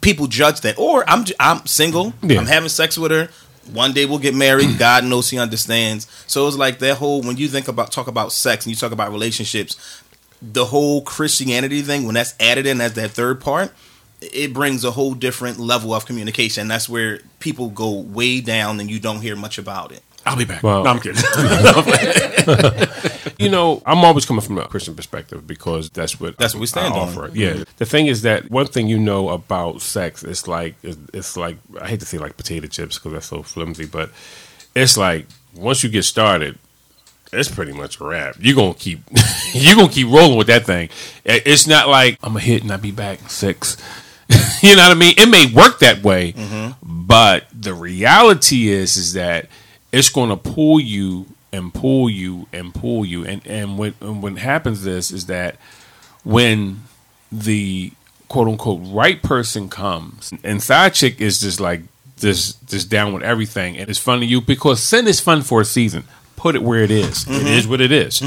people 0.00 0.26
judge 0.26 0.60
that. 0.62 0.78
Or 0.78 1.08
I'm 1.08 1.24
I'm 1.40 1.66
single. 1.66 2.14
Yeah. 2.22 2.38
I'm 2.40 2.46
having 2.46 2.68
sex 2.68 2.96
with 2.96 3.10
her. 3.10 3.28
One 3.72 3.92
day 3.92 4.06
we'll 4.06 4.18
get 4.18 4.34
married. 4.34 4.78
God 4.78 5.04
knows 5.04 5.30
He 5.30 5.38
understands. 5.38 6.06
So 6.26 6.46
it's 6.48 6.56
like 6.56 6.78
that 6.80 6.98
whole 6.98 7.22
when 7.22 7.36
you 7.36 7.48
think 7.48 7.68
about 7.68 7.92
talk 7.92 8.06
about 8.06 8.32
sex 8.32 8.64
and 8.64 8.70
you 8.70 8.76
talk 8.76 8.92
about 8.92 9.10
relationships, 9.10 10.02
the 10.40 10.66
whole 10.66 11.02
Christianity 11.02 11.82
thing 11.82 12.04
when 12.04 12.14
that's 12.14 12.34
added 12.40 12.66
in 12.66 12.80
as 12.80 12.94
that 12.94 13.10
third 13.12 13.40
part, 13.40 13.72
it 14.20 14.52
brings 14.52 14.84
a 14.84 14.92
whole 14.92 15.14
different 15.14 15.58
level 15.58 15.94
of 15.94 16.06
communication. 16.06 16.68
That's 16.68 16.88
where 16.88 17.20
people 17.38 17.70
go 17.70 17.90
way 17.90 18.40
down 18.40 18.80
and 18.80 18.90
you 18.90 19.00
don't 19.00 19.20
hear 19.20 19.36
much 19.36 19.58
about 19.58 19.92
it. 19.92 20.02
I'll 20.24 20.36
be 20.36 20.44
back. 20.44 20.62
Well- 20.62 20.84
no, 20.84 20.90
I'm 20.90 21.00
kidding. 21.00 21.22
you 23.38 23.50
know, 23.50 23.82
I'm 23.84 24.04
always 24.04 24.24
coming 24.24 24.42
from 24.42 24.58
a 24.58 24.66
Christian 24.66 24.94
perspective 24.94 25.46
because 25.46 25.90
that's 25.90 26.20
what 26.20 26.36
That's 26.38 26.54
what 26.54 26.60
we 26.60 26.66
stand 26.66 26.94
I 26.94 26.98
on. 26.98 27.08
offer. 27.08 27.30
Yeah. 27.34 27.52
Mm-hmm. 27.52 27.62
The 27.76 27.86
thing 27.86 28.06
is 28.06 28.22
that 28.22 28.50
one 28.50 28.66
thing 28.66 28.88
you 28.88 28.98
know 28.98 29.30
about 29.30 29.82
sex, 29.82 30.22
it's 30.22 30.46
like 30.46 30.74
it's, 30.82 30.98
it's 31.12 31.36
like 31.36 31.56
I 31.80 31.88
hate 31.88 32.00
to 32.00 32.06
say 32.06 32.18
like 32.18 32.36
potato 32.36 32.66
chips 32.66 32.98
because 32.98 33.12
that's 33.12 33.26
so 33.26 33.42
flimsy, 33.42 33.86
but 33.86 34.10
it's 34.74 34.96
like 34.96 35.26
once 35.54 35.82
you 35.82 35.88
get 35.88 36.04
started, 36.04 36.58
it's 37.32 37.50
pretty 37.50 37.72
much 37.72 38.00
a 38.00 38.04
wrap. 38.04 38.36
You're 38.38 38.56
gonna 38.56 38.74
keep 38.74 39.00
you're 39.52 39.74
gonna 39.74 39.88
keep 39.88 40.08
rolling 40.08 40.38
with 40.38 40.46
that 40.48 40.66
thing. 40.66 40.88
It's 41.24 41.66
not 41.66 41.88
like 41.88 42.18
I'm 42.22 42.34
gonna 42.34 42.44
hit 42.44 42.62
and 42.62 42.70
I'll 42.70 42.78
be 42.78 42.90
back 42.90 43.20
in 43.20 43.28
six. 43.28 43.76
you 44.62 44.76
know 44.76 44.88
what 44.88 44.96
I 44.96 44.98
mean? 44.98 45.14
It 45.18 45.28
may 45.28 45.46
work 45.52 45.80
that 45.80 46.02
way, 46.02 46.32
mm-hmm. 46.32 46.72
but 46.82 47.44
the 47.52 47.74
reality 47.74 48.68
is 48.68 48.96
is 48.96 49.14
that 49.14 49.48
it's 49.92 50.08
going 50.08 50.30
to 50.30 50.36
pull 50.36 50.80
you 50.80 51.26
and 51.52 51.72
pull 51.72 52.08
you 52.08 52.46
and 52.52 52.74
pull 52.74 53.04
you 53.04 53.24
and 53.26 53.46
and 53.46 53.76
when 53.78 53.94
and 54.00 54.22
what 54.22 54.38
happens 54.38 54.86
is 54.86 55.10
is 55.10 55.26
that 55.26 55.56
when 56.24 56.82
the 57.30 57.92
quote 58.28 58.48
unquote 58.48 58.80
right 58.84 59.22
person 59.22 59.68
comes 59.68 60.32
and 60.42 60.62
side 60.62 60.94
chick 60.94 61.20
is 61.20 61.40
just 61.40 61.60
like 61.60 61.82
this 62.18 62.54
just 62.66 62.88
down 62.88 63.12
with 63.12 63.22
everything 63.22 63.76
and 63.76 63.90
it's 63.90 63.98
fun 63.98 64.20
to 64.20 64.26
you 64.26 64.40
because 64.40 64.82
sin 64.82 65.06
is 65.06 65.20
fun 65.20 65.42
for 65.42 65.60
a 65.60 65.64
season 65.64 66.04
put 66.36 66.56
it 66.56 66.62
where 66.62 66.80
it 66.82 66.90
is. 66.90 67.22
It 67.22 67.28
Mhm. 67.42 67.56
is 67.58 67.68
what 67.68 67.80
it 67.80 67.92
is. 67.92 68.20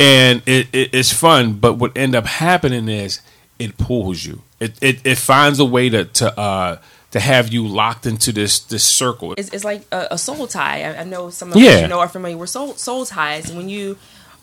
and 0.00 0.42
it, 0.46 0.66
it, 0.72 0.90
it's 0.94 1.12
fun 1.12 1.54
but 1.54 1.74
what 1.74 1.96
end 1.96 2.14
up 2.14 2.26
happening 2.26 2.88
is 2.88 3.20
it 3.58 3.76
pulls 3.76 4.24
you 4.24 4.42
it, 4.60 4.72
it, 4.80 5.00
it 5.06 5.18
finds 5.18 5.58
a 5.58 5.64
way 5.64 5.88
to 5.90 6.04
to 6.04 6.38
uh 6.40 6.78
to 7.12 7.20
have 7.20 7.52
you 7.52 7.66
locked 7.66 8.04
into 8.06 8.32
this 8.32 8.58
this 8.58 8.84
circle 8.84 9.34
It's, 9.36 9.48
it's 9.50 9.64
like 9.64 9.82
a, 9.92 10.08
a 10.12 10.18
soul 10.18 10.46
tie. 10.46 10.82
I, 10.82 11.00
I 11.00 11.04
know 11.04 11.30
some 11.30 11.50
of 11.52 11.56
Yeah. 11.56 11.70
us 11.72 11.80
you 11.82 11.88
know 11.88 12.00
are 12.00 12.08
familiar 12.08 12.36
with 12.36 12.50
soul 12.50 12.74
soul 12.74 13.06
ties. 13.06 13.52
When 13.52 13.68
you 13.68 13.96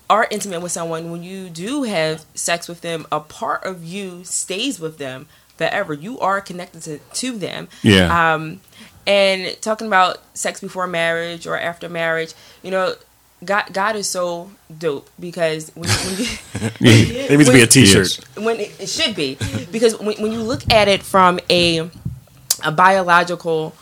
are 0.10 0.28
intimate 0.32 0.62
with 0.62 0.72
someone, 0.72 1.12
when 1.12 1.22
you 1.24 1.50
do 1.50 1.84
have 1.84 2.26
sex 2.34 2.68
with 2.68 2.82
them, 2.82 3.06
a 3.12 3.20
part 3.20 3.64
of 3.64 3.84
you 3.84 4.24
stays 4.24 4.80
with 4.80 4.98
them 4.98 5.28
forever. 5.58 5.94
You 5.94 6.20
are 6.20 6.42
connected 6.42 6.82
to, 6.84 6.98
to 7.22 7.38
them. 7.38 7.68
Yeah. 7.84 8.34
Um, 8.34 8.62
and 9.06 9.56
talking 9.62 9.88
about 9.88 10.18
sex 10.34 10.62
before 10.62 10.88
marriage 10.88 11.46
or 11.46 11.60
after 11.60 11.90
marriage, 11.90 12.34
you 12.64 12.72
know, 12.72 12.96
God 13.46 13.66
God 13.72 13.96
is 13.96 14.08
so 14.10 14.52
dope 14.78 15.10
because 15.20 15.72
when, 15.76 15.90
when 15.90 16.18
you 16.20 16.26
Yeah. 16.80 17.28
There 17.28 17.38
needs 17.38 17.50
to 17.50 17.56
be 17.56 17.62
a 17.62 17.68
t-shirt. 17.68 18.20
when 18.36 18.60
it, 18.60 18.80
it 18.82 18.90
should 18.90 19.16
be 19.16 19.38
because 19.72 19.98
when, 20.00 20.22
when 20.22 20.32
you 20.32 20.42
look 20.42 20.72
at 20.72 20.88
it 20.88 21.02
from 21.04 21.40
a 21.50 21.90
a 22.64 22.72
biological 22.72 23.74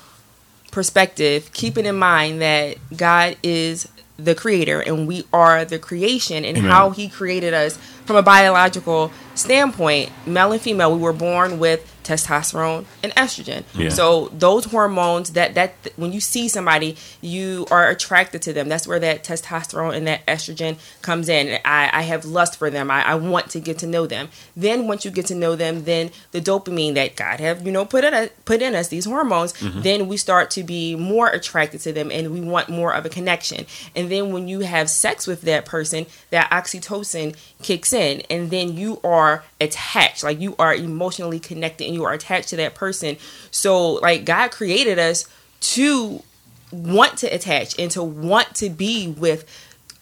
perspective 0.71 1.51
keeping 1.53 1.85
in 1.85 1.95
mind 1.95 2.41
that 2.41 2.77
god 2.95 3.35
is 3.41 3.87
the 4.17 4.35
creator 4.35 4.81
and 4.81 5.07
we 5.07 5.23
are 5.31 5.63
the 5.63 5.79
creation 5.79 6.43
and 6.43 6.57
Amen. 6.57 6.69
how 6.69 6.89
he 6.89 7.07
created 7.07 7.53
us 7.53 7.77
from 8.05 8.15
a 8.15 8.23
biological 8.23 9.11
standpoint 9.35 10.11
male 10.25 10.51
and 10.51 10.61
female 10.61 10.93
we 10.93 10.99
were 10.99 11.13
born 11.13 11.59
with 11.59 11.93
testosterone 12.07 12.85
and 13.03 13.13
estrogen. 13.15 13.63
Yeah. 13.75 13.89
so 13.89 14.29
those 14.33 14.65
hormones 14.65 15.31
that 15.31 15.53
that 15.55 15.73
when 15.97 16.13
you 16.13 16.21
see 16.21 16.47
somebody 16.47 16.95
you 17.21 17.65
are 17.71 17.89
attracted 17.89 18.41
to 18.43 18.53
them. 18.53 18.69
That's 18.69 18.87
where 18.87 18.99
that 18.99 19.23
testosterone 19.23 19.95
and 19.95 20.07
that 20.07 20.25
estrogen 20.25 20.77
comes 21.01 21.27
in. 21.29 21.59
I, 21.65 21.89
I 21.93 22.01
have 22.03 22.25
lust 22.25 22.57
for 22.57 22.69
them. 22.69 22.89
I, 22.91 23.01
I 23.03 23.15
want 23.15 23.49
to 23.51 23.59
get 23.59 23.77
to 23.79 23.87
know 23.87 24.05
them. 24.07 24.29
Then 24.55 24.87
once 24.87 25.03
you 25.05 25.11
get 25.11 25.25
to 25.27 25.35
know 25.35 25.55
them 25.55 25.83
then 25.83 26.11
the 26.31 26.41
dopamine 26.41 26.93
that 26.95 27.15
god 27.15 27.39
have 27.39 27.65
you 27.65 27.71
know 27.71 27.85
put 27.85 28.03
in 28.03 28.29
put 28.45 28.61
in 28.61 28.73
us 28.75 28.87
these 28.87 29.05
hormones 29.05 29.53
Mhm. 29.57 29.83
then 29.83 30.07
we 30.07 30.17
start 30.17 30.49
to 30.51 30.63
be 30.63 30.95
more 30.95 31.27
attracted 31.29 31.81
to 31.81 31.91
them 31.93 32.11
and 32.11 32.31
we 32.31 32.41
want 32.41 32.69
more 32.69 32.93
of 32.93 33.05
a 33.05 33.09
connection. 33.09 33.65
And 33.95 34.09
then 34.11 34.31
when 34.33 34.47
you 34.47 34.59
have 34.61 34.89
sex 34.89 35.25
with 35.27 35.41
that 35.43 35.65
person 35.65 36.05
that 36.29 36.49
oxytocin 36.51 37.35
kicks 37.61 37.91
in 37.93 38.21
and 38.29 38.49
then 38.51 38.75
you 38.77 38.99
are 39.03 39.43
attached 39.59 40.23
like 40.23 40.39
you 40.39 40.55
are 40.59 40.73
emotionally 40.73 41.39
connected 41.39 41.85
and 41.85 41.95
you 41.97 42.05
are 42.05 42.13
attached 42.13 42.49
to 42.49 42.55
that 42.57 42.75
person. 42.75 43.17
So 43.51 43.93
like 43.93 44.25
god 44.25 44.51
created 44.51 44.99
us 44.99 45.27
to 45.59 46.23
want 46.71 47.17
to 47.19 47.27
attach 47.27 47.77
and 47.79 47.89
to 47.91 48.03
want 48.03 48.55
to 48.55 48.69
be 48.69 49.07
with 49.07 49.45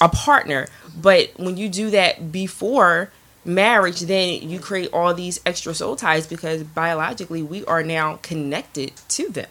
a 0.02 0.10
partner. 0.10 0.68
But 0.96 1.32
when 1.38 1.58
you 1.58 1.70
do 1.70 1.90
that 1.92 2.32
before 2.32 3.12
marriage 3.46 4.02
then 4.02 4.50
you 4.50 4.60
create 4.60 4.90
all 4.92 5.14
these 5.14 5.40
extra 5.46 5.74
soul 5.74 5.96
ties 5.96 6.26
because 6.26 6.64
biologically 6.64 7.44
we 7.44 7.64
are 7.66 7.84
now 7.84 8.18
connected 8.24 8.92
to 9.08 9.30
them 9.30 9.48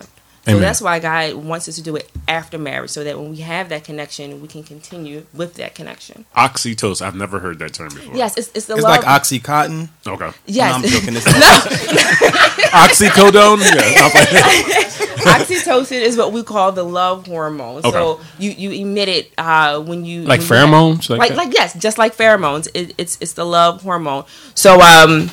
so 0.47 0.59
that's 0.59 0.81
why 0.81 0.99
God 0.99 1.35
wants 1.35 1.69
us 1.69 1.77
to 1.77 1.83
do 1.83 1.97
it 1.97 2.11
after 2.29 2.59
marriage, 2.59 2.91
so 2.91 3.03
that 3.05 3.19
when 3.19 3.31
we 3.31 3.39
have 3.39 3.69
that 3.71 3.85
connection, 3.85 4.41
we 4.43 4.49
can 4.49 4.62
continue 4.62 5.25
with 5.33 5.55
that 5.55 5.75
connection. 5.75 6.25
Oxytocin. 6.37 7.03
I've 7.03 7.15
never 7.16 7.39
heard 7.39 7.59
that 7.61 7.73
term 7.75 7.89
before. 7.89 8.15
Yes, 8.16 8.37
it's, 8.37 8.49
it's 8.55 8.66
the 8.66 8.75
It's 8.75 8.83
love. 8.83 9.03
like 9.03 9.23
Oxycontin. 9.23 9.89
Okay. 10.07 10.31
Yes. 10.47 10.71
No, 10.71 10.75
I'm 10.77 10.83
joking. 10.83 11.16
It's 11.16 11.25
Oxycodone. 12.75 13.61
Yeah, 13.61 14.09
I'm 14.09 14.12
like- 14.15 14.91
Oxytocin 15.25 16.01
is 16.03 16.16
what 16.19 16.33
we 16.33 16.43
call 16.43 16.73
the 16.73 16.83
love 16.83 17.27
hormone. 17.27 17.79
Okay. 17.79 17.91
So 17.91 18.21
you 18.39 18.51
you 18.51 18.71
emit 18.73 19.09
it 19.09 19.33
uh, 19.39 19.81
when 19.81 20.05
you 20.05 20.23
Like 20.23 20.41
when 20.41 20.49
you 20.49 20.55
pheromones, 20.55 21.09
like 21.09 21.19
like 21.19 21.29
that? 21.31 21.37
like 21.39 21.55
yes, 21.55 21.73
just 21.79 21.97
like 21.97 22.15
pheromones. 22.15 22.69
It, 22.75 22.95
it's 22.99 23.16
it's 23.23 23.33
the 23.33 23.45
love 23.47 23.83
hormone. 23.83 24.25
So 24.55 24.81
um, 24.83 25.31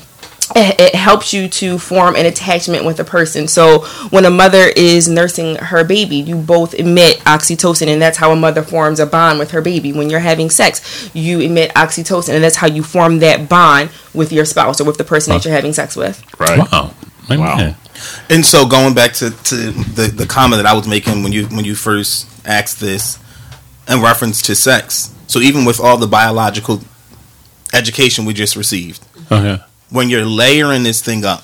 it, 0.55 0.79
it 0.79 0.95
helps 0.95 1.33
you 1.33 1.47
to 1.47 1.77
form 1.77 2.15
an 2.15 2.25
attachment 2.25 2.85
with 2.85 2.99
a 2.99 3.03
person. 3.03 3.47
So 3.47 3.79
when 4.09 4.25
a 4.25 4.29
mother 4.29 4.71
is 4.75 5.07
nursing 5.07 5.55
her 5.55 5.83
baby, 5.83 6.17
you 6.17 6.35
both 6.35 6.73
emit 6.73 7.19
oxytocin, 7.19 7.87
and 7.87 8.01
that's 8.01 8.17
how 8.17 8.31
a 8.31 8.35
mother 8.35 8.63
forms 8.63 8.99
a 8.99 9.05
bond 9.05 9.39
with 9.39 9.51
her 9.51 9.61
baby. 9.61 9.93
When 9.93 10.09
you're 10.09 10.19
having 10.19 10.49
sex, 10.49 11.09
you 11.13 11.39
emit 11.39 11.71
oxytocin, 11.73 12.35
and 12.35 12.43
that's 12.43 12.55
how 12.55 12.67
you 12.67 12.83
form 12.83 13.19
that 13.19 13.49
bond 13.49 13.89
with 14.13 14.31
your 14.31 14.45
spouse 14.45 14.81
or 14.81 14.85
with 14.85 14.97
the 14.97 15.03
person 15.03 15.33
that 15.33 15.45
you're 15.45 15.53
having 15.53 15.73
sex 15.73 15.95
with. 15.95 16.23
Right. 16.39 16.59
Wow. 16.59 16.93
Wow. 17.29 17.75
And 18.29 18.45
so 18.45 18.67
going 18.67 18.93
back 18.93 19.13
to, 19.13 19.29
to 19.29 19.55
the, 19.55 20.13
the 20.13 20.25
comment 20.25 20.61
that 20.61 20.65
I 20.65 20.73
was 20.73 20.87
making 20.87 21.23
when 21.23 21.31
you 21.31 21.45
when 21.47 21.65
you 21.65 21.75
first 21.75 22.27
asked 22.45 22.79
this 22.79 23.19
in 23.87 24.01
reference 24.01 24.41
to 24.43 24.55
sex. 24.55 25.13
So 25.27 25.39
even 25.39 25.65
with 25.65 25.79
all 25.79 25.97
the 25.97 26.07
biological 26.07 26.81
education 27.73 28.25
we 28.25 28.33
just 28.33 28.55
received, 28.55 29.05
oh, 29.29 29.37
Okay. 29.37 29.63
When 29.91 30.09
you're 30.09 30.25
layering 30.25 30.83
this 30.83 31.01
thing 31.01 31.23
up 31.23 31.43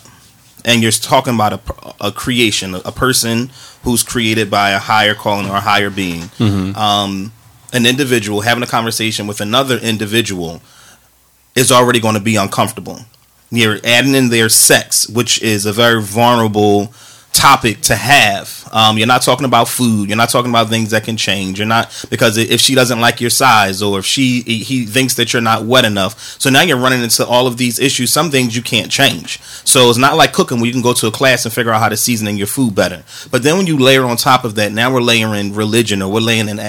and 0.66 0.82
you're 0.82 0.92
talking 0.92 1.36
about 1.36 1.54
a, 1.54 1.60
a 2.08 2.12
creation, 2.12 2.74
a 2.76 2.92
person 2.92 3.52
who's 3.84 4.02
created 4.04 4.50
by 4.50 4.72
a 4.72 4.80
higher 4.80 5.14
calling 5.14 5.48
or 5.50 5.58
a 5.58 5.62
higher 5.62 5.90
being, 5.90 6.24
Mhm. 6.40 6.76
um, 6.76 7.32
an 7.74 7.86
individual 7.86 8.42
having 8.42 8.64
a 8.64 8.68
conversation 8.68 9.28
with 9.28 9.42
another 9.42 9.78
individual 9.78 10.62
is 11.56 11.72
already 11.72 12.00
going 12.00 12.14
to 12.16 12.20
be 12.22 12.36
uncomfortable. 12.36 13.06
You're 13.52 13.80
adding 13.84 14.16
in 14.16 14.30
their 14.30 14.50
sex, 14.50 15.08
which 15.08 15.42
is 15.42 15.66
a 15.66 15.74
very 15.74 16.02
vulnerable 16.02 16.94
topic 17.38 17.82
to 17.82 17.96
have. 17.96 18.68
Um, 18.72 18.98
you're 18.98 19.08
not 19.08 19.22
talking 19.22 19.46
about 19.46 19.68
food. 19.68 20.10
You're 20.10 20.18
not 20.18 20.30
talking 20.30 20.52
about 20.52 20.70
things 20.70 20.92
that 20.92 21.04
can 21.04 21.18
change. 21.18 21.60
You're 21.60 21.68
not 21.68 22.06
because 22.10 22.38
if 22.38 22.60
she 22.60 22.76
doesn't 22.76 23.00
like 23.00 23.22
your 23.22 23.30
size 23.30 23.82
or 23.82 24.00
if 24.00 24.06
she 24.06 24.42
he 24.42 24.86
thinks 24.86 25.14
that 25.16 25.34
you're 25.34 25.42
not 25.42 25.64
wet 25.64 25.86
enough. 25.86 26.20
So 26.40 26.50
now 26.50 26.62
you're 26.64 26.78
running 26.78 27.04
into 27.04 27.26
all 27.26 27.48
of 27.48 27.58
these 27.58 27.80
issues. 27.80 28.12
Some 28.12 28.32
things 28.32 28.56
you 28.56 28.62
can't 28.62 28.92
change. 28.92 29.40
So 29.42 29.90
it's 29.90 29.98
not 29.98 30.18
like 30.18 30.34
cooking 30.34 30.58
where 30.58 30.68
you 30.68 30.74
can 30.74 30.82
go 30.82 30.94
to 30.94 31.08
a 31.08 31.12
class 31.12 31.46
and 31.46 31.54
figure 31.54 31.72
out 31.72 31.80
how 31.80 31.90
to 31.90 31.98
season 31.98 32.28
your 32.38 32.48
food 32.48 32.76
better. 32.76 33.04
But 33.32 33.44
then 33.44 33.58
when 33.58 33.68
you 33.68 33.78
layer 33.78 34.04
on 34.04 34.18
top 34.18 34.44
of 34.44 34.56
that, 34.56 34.72
now 34.72 34.94
we're 34.94 35.02
layering 35.02 35.54
religion 35.54 36.02
or 36.02 36.12
we're 36.12 36.20
laying 36.20 36.50
in 36.50 36.60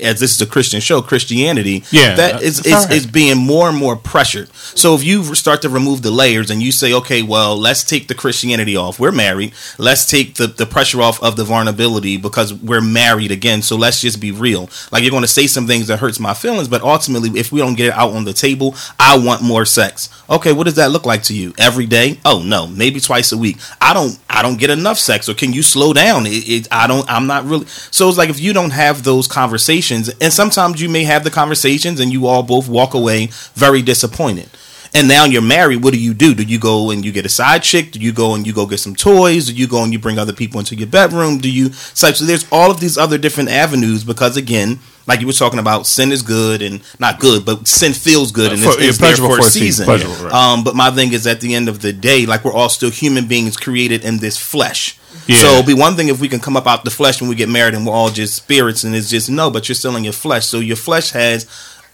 as 0.00 0.20
this 0.20 0.34
is 0.34 0.40
a 0.40 0.46
Christian 0.46 0.80
show, 0.80 1.02
Christianity. 1.02 1.84
Yeah, 1.90 2.14
that 2.16 2.42
is 2.42 2.64
is, 2.64 2.72
all 2.72 2.84
right. 2.84 2.92
is 2.92 3.06
being 3.06 3.38
more 3.38 3.68
and 3.68 3.76
more 3.76 3.96
pressured. 3.96 4.52
So 4.54 4.94
if 4.94 5.04
you 5.04 5.34
start 5.34 5.62
to 5.62 5.68
remove 5.68 6.02
the 6.02 6.10
layers 6.10 6.50
and 6.50 6.62
you 6.62 6.72
say, 6.72 6.92
okay, 6.92 7.22
well, 7.22 7.56
let's 7.56 7.84
take 7.84 8.08
the 8.08 8.14
Christianity 8.14 8.76
off. 8.76 8.98
We're 8.98 9.12
married. 9.12 9.52
Let's 9.78 10.08
take 10.08 10.34
the, 10.34 10.46
the 10.46 10.66
pressure 10.66 11.00
off 11.00 11.22
of 11.22 11.36
the 11.36 11.44
vulnerability 11.44 12.16
because 12.16 12.54
we're 12.54 12.80
married 12.80 13.30
again. 13.30 13.62
So 13.62 13.76
let's 13.76 14.00
just 14.00 14.20
be 14.20 14.32
real. 14.32 14.68
Like 14.92 15.02
you're 15.02 15.10
going 15.10 15.22
to 15.22 15.28
say 15.28 15.46
some 15.46 15.66
things 15.66 15.88
that 15.88 15.98
hurts 15.98 16.20
my 16.20 16.34
feelings, 16.34 16.68
but 16.68 16.82
ultimately, 16.82 17.30
if 17.38 17.52
we 17.52 17.60
don't 17.60 17.74
get 17.74 17.88
it 17.88 17.94
out 17.94 18.12
on 18.12 18.24
the 18.24 18.32
table, 18.32 18.74
I 18.98 19.18
want 19.18 19.42
more 19.42 19.64
sex. 19.64 20.08
Okay, 20.28 20.52
what 20.52 20.64
does 20.64 20.76
that 20.76 20.90
look 20.90 21.06
like 21.06 21.22
to 21.24 21.34
you? 21.34 21.52
Every 21.58 21.86
day? 21.86 22.20
Oh 22.24 22.42
no, 22.44 22.66
maybe 22.66 23.00
twice 23.00 23.32
a 23.32 23.38
week. 23.38 23.58
I 23.80 23.92
don't. 23.92 24.18
I 24.28 24.42
don't 24.42 24.58
get 24.58 24.70
enough 24.70 24.98
sex. 24.98 25.28
Or 25.28 25.34
can 25.34 25.52
you 25.52 25.62
slow 25.62 25.92
down? 25.92 26.26
It, 26.26 26.48
it, 26.48 26.68
I 26.70 26.86
don't. 26.86 27.08
I'm 27.10 27.26
not 27.26 27.44
really. 27.44 27.66
So 27.66 28.08
it's 28.08 28.18
like 28.18 28.30
if 28.30 28.40
you 28.40 28.52
don't 28.52 28.70
have 28.70 29.02
those 29.02 29.26
conversations, 29.26 29.80
and 29.90 30.32
sometimes 30.32 30.80
you 30.80 30.88
may 30.88 31.04
have 31.04 31.24
the 31.24 31.30
conversations, 31.30 32.00
and 32.00 32.12
you 32.12 32.26
all 32.26 32.42
both 32.42 32.68
walk 32.68 32.94
away 32.94 33.28
very 33.54 33.82
disappointed. 33.82 34.48
And 34.92 35.06
now 35.06 35.24
you're 35.24 35.42
married. 35.42 35.84
What 35.84 35.92
do 35.94 36.00
you 36.00 36.14
do? 36.14 36.34
Do 36.34 36.42
you 36.42 36.58
go 36.58 36.90
and 36.90 37.04
you 37.04 37.12
get 37.12 37.24
a 37.24 37.28
side 37.28 37.62
chick? 37.62 37.92
Do 37.92 38.00
you 38.00 38.12
go 38.12 38.34
and 38.34 38.44
you 38.44 38.52
go 38.52 38.66
get 38.66 38.80
some 38.80 38.96
toys? 38.96 39.46
Do 39.46 39.52
you 39.52 39.68
go 39.68 39.84
and 39.84 39.92
you 39.92 40.00
bring 40.00 40.18
other 40.18 40.32
people 40.32 40.58
into 40.58 40.74
your 40.74 40.88
bedroom? 40.88 41.38
Do 41.38 41.50
you 41.50 41.72
so 41.72 42.10
there's 42.10 42.46
all 42.50 42.70
of 42.70 42.80
these 42.80 42.98
other 42.98 43.16
different 43.16 43.50
avenues 43.50 44.02
because 44.02 44.36
again, 44.36 44.80
like 45.06 45.20
you 45.20 45.26
were 45.26 45.32
talking 45.32 45.58
about, 45.58 45.86
sin 45.86 46.12
is 46.12 46.22
good 46.22 46.62
and 46.62 46.80
not 46.98 47.18
good, 47.20 47.44
but 47.44 47.66
sin 47.66 47.92
feels 47.92 48.30
good 48.32 48.52
and 48.52 48.60
For- 48.62 48.70
it's, 48.70 48.78
it's 48.82 48.98
there 48.98 49.08
pleasurable 49.08 49.34
for 49.34 49.40
a 49.40 49.42
for 49.42 49.48
a 49.48 49.50
season. 49.50 49.86
season. 49.86 50.24
Right. 50.26 50.32
Um, 50.34 50.62
but 50.64 50.76
my 50.76 50.90
thing 50.90 51.12
is, 51.12 51.26
at 51.26 51.40
the 51.40 51.54
end 51.54 51.68
of 51.68 51.80
the 51.82 51.92
day, 51.92 52.26
like 52.26 52.44
we're 52.44 52.52
all 52.52 52.68
still 52.68 52.90
human 52.90 53.26
beings 53.26 53.56
created 53.56 54.04
in 54.04 54.18
this 54.18 54.36
flesh. 54.36 54.96
Yeah. 55.26 55.36
So 55.38 55.46
it'd 55.54 55.66
be 55.66 55.74
one 55.74 55.94
thing 55.96 56.08
if 56.08 56.20
we 56.20 56.28
can 56.28 56.38
come 56.40 56.56
up 56.56 56.66
out 56.66 56.84
the 56.84 56.90
flesh 56.90 57.20
when 57.20 57.28
we 57.28 57.34
get 57.34 57.48
married 57.48 57.74
and 57.74 57.84
we're 57.86 57.92
all 57.92 58.10
just 58.10 58.34
spirits 58.34 58.84
and 58.84 58.94
it's 58.94 59.10
just 59.10 59.28
no, 59.30 59.50
but 59.50 59.68
you're 59.68 59.74
still 59.74 59.96
in 59.96 60.04
your 60.04 60.12
flesh. 60.12 60.46
So 60.46 60.58
your 60.60 60.76
flesh 60.76 61.10
has 61.10 61.46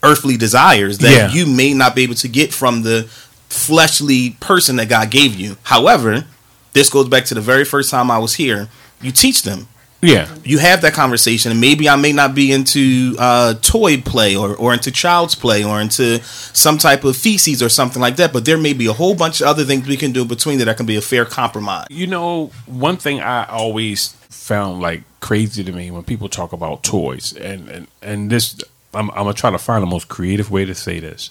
earthly 0.03 0.37
desires 0.37 0.99
that 0.99 1.11
Yeah. 1.11 1.29
you 1.31 1.47
may 1.47 1.73
not 1.73 1.95
be 1.95 2.03
able 2.03 2.15
to 2.17 2.29
get 2.29 2.53
from 2.53 2.83
the 2.83 3.05
fleshly 3.49 4.31
person 4.41 4.77
that 4.77 4.89
God 4.89 5.11
gave 5.11 5.35
you. 5.35 5.57
However, 5.65 6.25
this 6.73 6.91
goes 6.91 7.09
back 7.09 7.25
to 7.27 7.35
the 7.35 7.41
very 7.41 7.65
first 7.65 7.91
time 7.91 8.11
I 8.11 8.19
was 8.19 8.35
here. 8.35 8.69
You 9.01 9.11
teach 9.13 9.43
them. 9.43 9.69
Yeah. 10.07 10.35
You 10.45 10.59
have 10.59 10.83
that 10.83 10.95
conversation, 10.95 11.51
and 11.51 11.61
maybe 11.61 11.89
I 11.89 11.97
may 11.97 12.13
not 12.13 12.35
be 12.35 12.53
into 12.53 13.17
uh, 13.19 13.55
toy 13.55 14.01
play 14.01 14.37
or, 14.37 14.55
or 14.57 14.73
into 14.73 14.91
child's 14.91 15.35
play 15.35 15.65
or 15.65 15.81
into 15.81 16.23
some 16.23 16.79
type 16.79 17.05
of 17.05 17.17
feces 17.17 17.63
or 17.63 17.69
something 17.69 18.01
like 18.01 18.17
that, 18.17 18.33
but 18.33 18.45
there 18.45 18.59
may 18.59 18.73
be 18.73 18.87
a 18.87 18.93
whole 18.93 19.15
bunch 19.15 19.41
of 19.41 19.47
other 19.47 19.65
things 19.65 19.87
we 19.87 19.97
can 19.97 20.13
do 20.13 20.23
in 20.23 20.29
between 20.29 20.59
that 20.59 20.67
that 20.67 20.77
can 20.77 20.87
be 20.87 20.97
a 20.97 21.03
fair 21.03 21.25
compromise. 21.25 21.87
You 21.91 22.07
know, 22.07 22.53
one 22.67 22.97
thing 22.97 23.21
I 23.21 23.45
always 23.47 24.13
found 24.31 24.81
like 24.81 25.03
crazy 25.21 25.65
to 25.65 25.73
me 25.73 25.91
when 25.91 26.05
people 26.05 26.29
talk 26.29 26.53
about 26.53 26.83
toys, 26.83 27.33
and 27.33 27.69
and, 27.69 27.87
and 28.03 28.31
this, 28.31 28.61
I'm, 28.95 29.11
I'm 29.11 29.25
gonna 29.25 29.35
try 29.35 29.51
to 29.51 29.59
find 29.59 29.83
the 29.83 29.87
most 29.87 30.09
creative 30.09 30.51
way 30.51 30.65
to 30.65 30.75
say 30.75 31.01
this. 31.01 31.31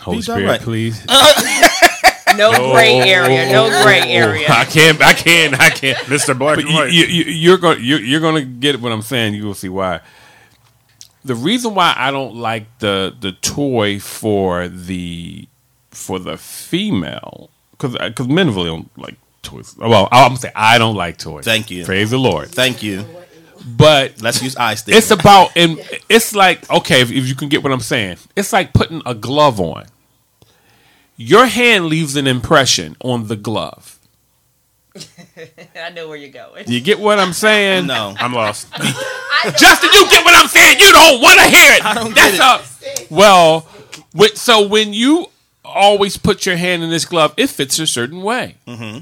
Holy 0.00 0.22
Spirit, 0.22 0.40
direct. 0.40 0.64
please. 0.64 1.06
No 2.38 2.72
gray 2.72 2.98
area. 3.00 3.52
No 3.52 3.68
gray 3.82 4.00
area. 4.10 4.46
I 4.48 4.64
can't. 4.64 5.02
I 5.02 5.12
can't. 5.12 5.60
I 5.60 5.70
can't. 5.70 5.98
Mr. 6.06 6.38
Black 6.38 6.56
But 6.56 6.64
and 6.64 6.68
you, 6.68 6.74
White. 6.76 6.92
you, 6.92 7.04
you, 7.04 7.24
you're 7.24 7.58
going. 7.58 7.78
You're, 7.82 8.00
you're 8.00 8.20
going 8.20 8.36
to 8.36 8.44
get 8.44 8.80
what 8.80 8.92
I'm 8.92 9.02
saying. 9.02 9.34
You 9.34 9.44
will 9.44 9.54
see 9.54 9.68
why. 9.68 10.00
The 11.24 11.34
reason 11.34 11.74
why 11.74 11.94
I 11.96 12.10
don't 12.10 12.36
like 12.36 12.78
the 12.78 13.14
the 13.20 13.32
toy 13.32 13.98
for 13.98 14.68
the 14.68 15.48
for 15.90 16.18
the 16.18 16.38
female 16.38 17.50
because 17.72 17.92
because 17.92 18.26
uh, 18.26 18.32
men 18.32 18.48
really 18.54 18.66
don't 18.66 18.98
like 18.98 19.16
toys. 19.42 19.76
Well, 19.76 20.08
I'm 20.10 20.30
gonna 20.30 20.36
say 20.38 20.52
I 20.54 20.78
don't 20.78 20.94
like 20.94 21.18
toys. 21.18 21.44
Thank 21.44 21.70
you. 21.70 21.84
Praise 21.84 22.10
the 22.10 22.18
Lord. 22.18 22.48
Thank 22.48 22.82
you. 22.82 23.04
But 23.66 24.22
let's 24.22 24.42
use 24.42 24.56
eye 24.56 24.76
stick. 24.76 24.94
It's 24.94 25.10
about 25.10 25.56
and 25.56 25.78
it's 26.08 26.34
like 26.34 26.70
okay, 26.70 27.02
if, 27.02 27.10
if 27.10 27.26
you 27.26 27.34
can 27.34 27.48
get 27.48 27.62
what 27.62 27.72
I'm 27.72 27.80
saying, 27.80 28.18
it's 28.36 28.52
like 28.52 28.72
putting 28.72 29.02
a 29.04 29.14
glove 29.14 29.60
on. 29.60 29.86
Your 31.20 31.46
hand 31.46 31.86
leaves 31.86 32.14
an 32.16 32.26
impression 32.28 32.96
on 33.02 33.26
the 33.26 33.34
glove. 33.36 33.98
I 35.76 35.90
know 35.90 36.08
where 36.08 36.16
you're 36.16 36.30
going. 36.30 36.64
You 36.68 36.80
get 36.80 36.98
what 37.00 37.18
I'm 37.18 37.32
saying? 37.32 37.86
No, 37.86 38.14
I'm 38.18 38.32
lost. 38.32 38.72
Justin, 39.58 39.90
you 39.92 40.08
get 40.08 40.24
what 40.24 40.34
I'm 40.40 40.48
saying? 40.48 40.78
You 40.80 40.92
don't 40.92 41.20
want 41.20 41.38
to 41.40 41.46
hear 41.46 41.72
it. 41.72 41.84
I 41.84 41.94
don't 41.94 42.14
That's 42.14 42.80
get 42.80 43.10
a- 43.10 43.14
well, 43.14 43.66
with, 44.14 44.36
so 44.38 44.66
when 44.66 44.92
you 44.92 45.26
always 45.64 46.16
put 46.16 46.46
your 46.46 46.56
hand 46.56 46.82
in 46.82 46.90
this 46.90 47.04
glove, 47.04 47.34
it 47.36 47.48
fits 47.48 47.78
a 47.78 47.86
certain 47.86 48.22
way, 48.22 48.56
Mm-hmm. 48.66 49.00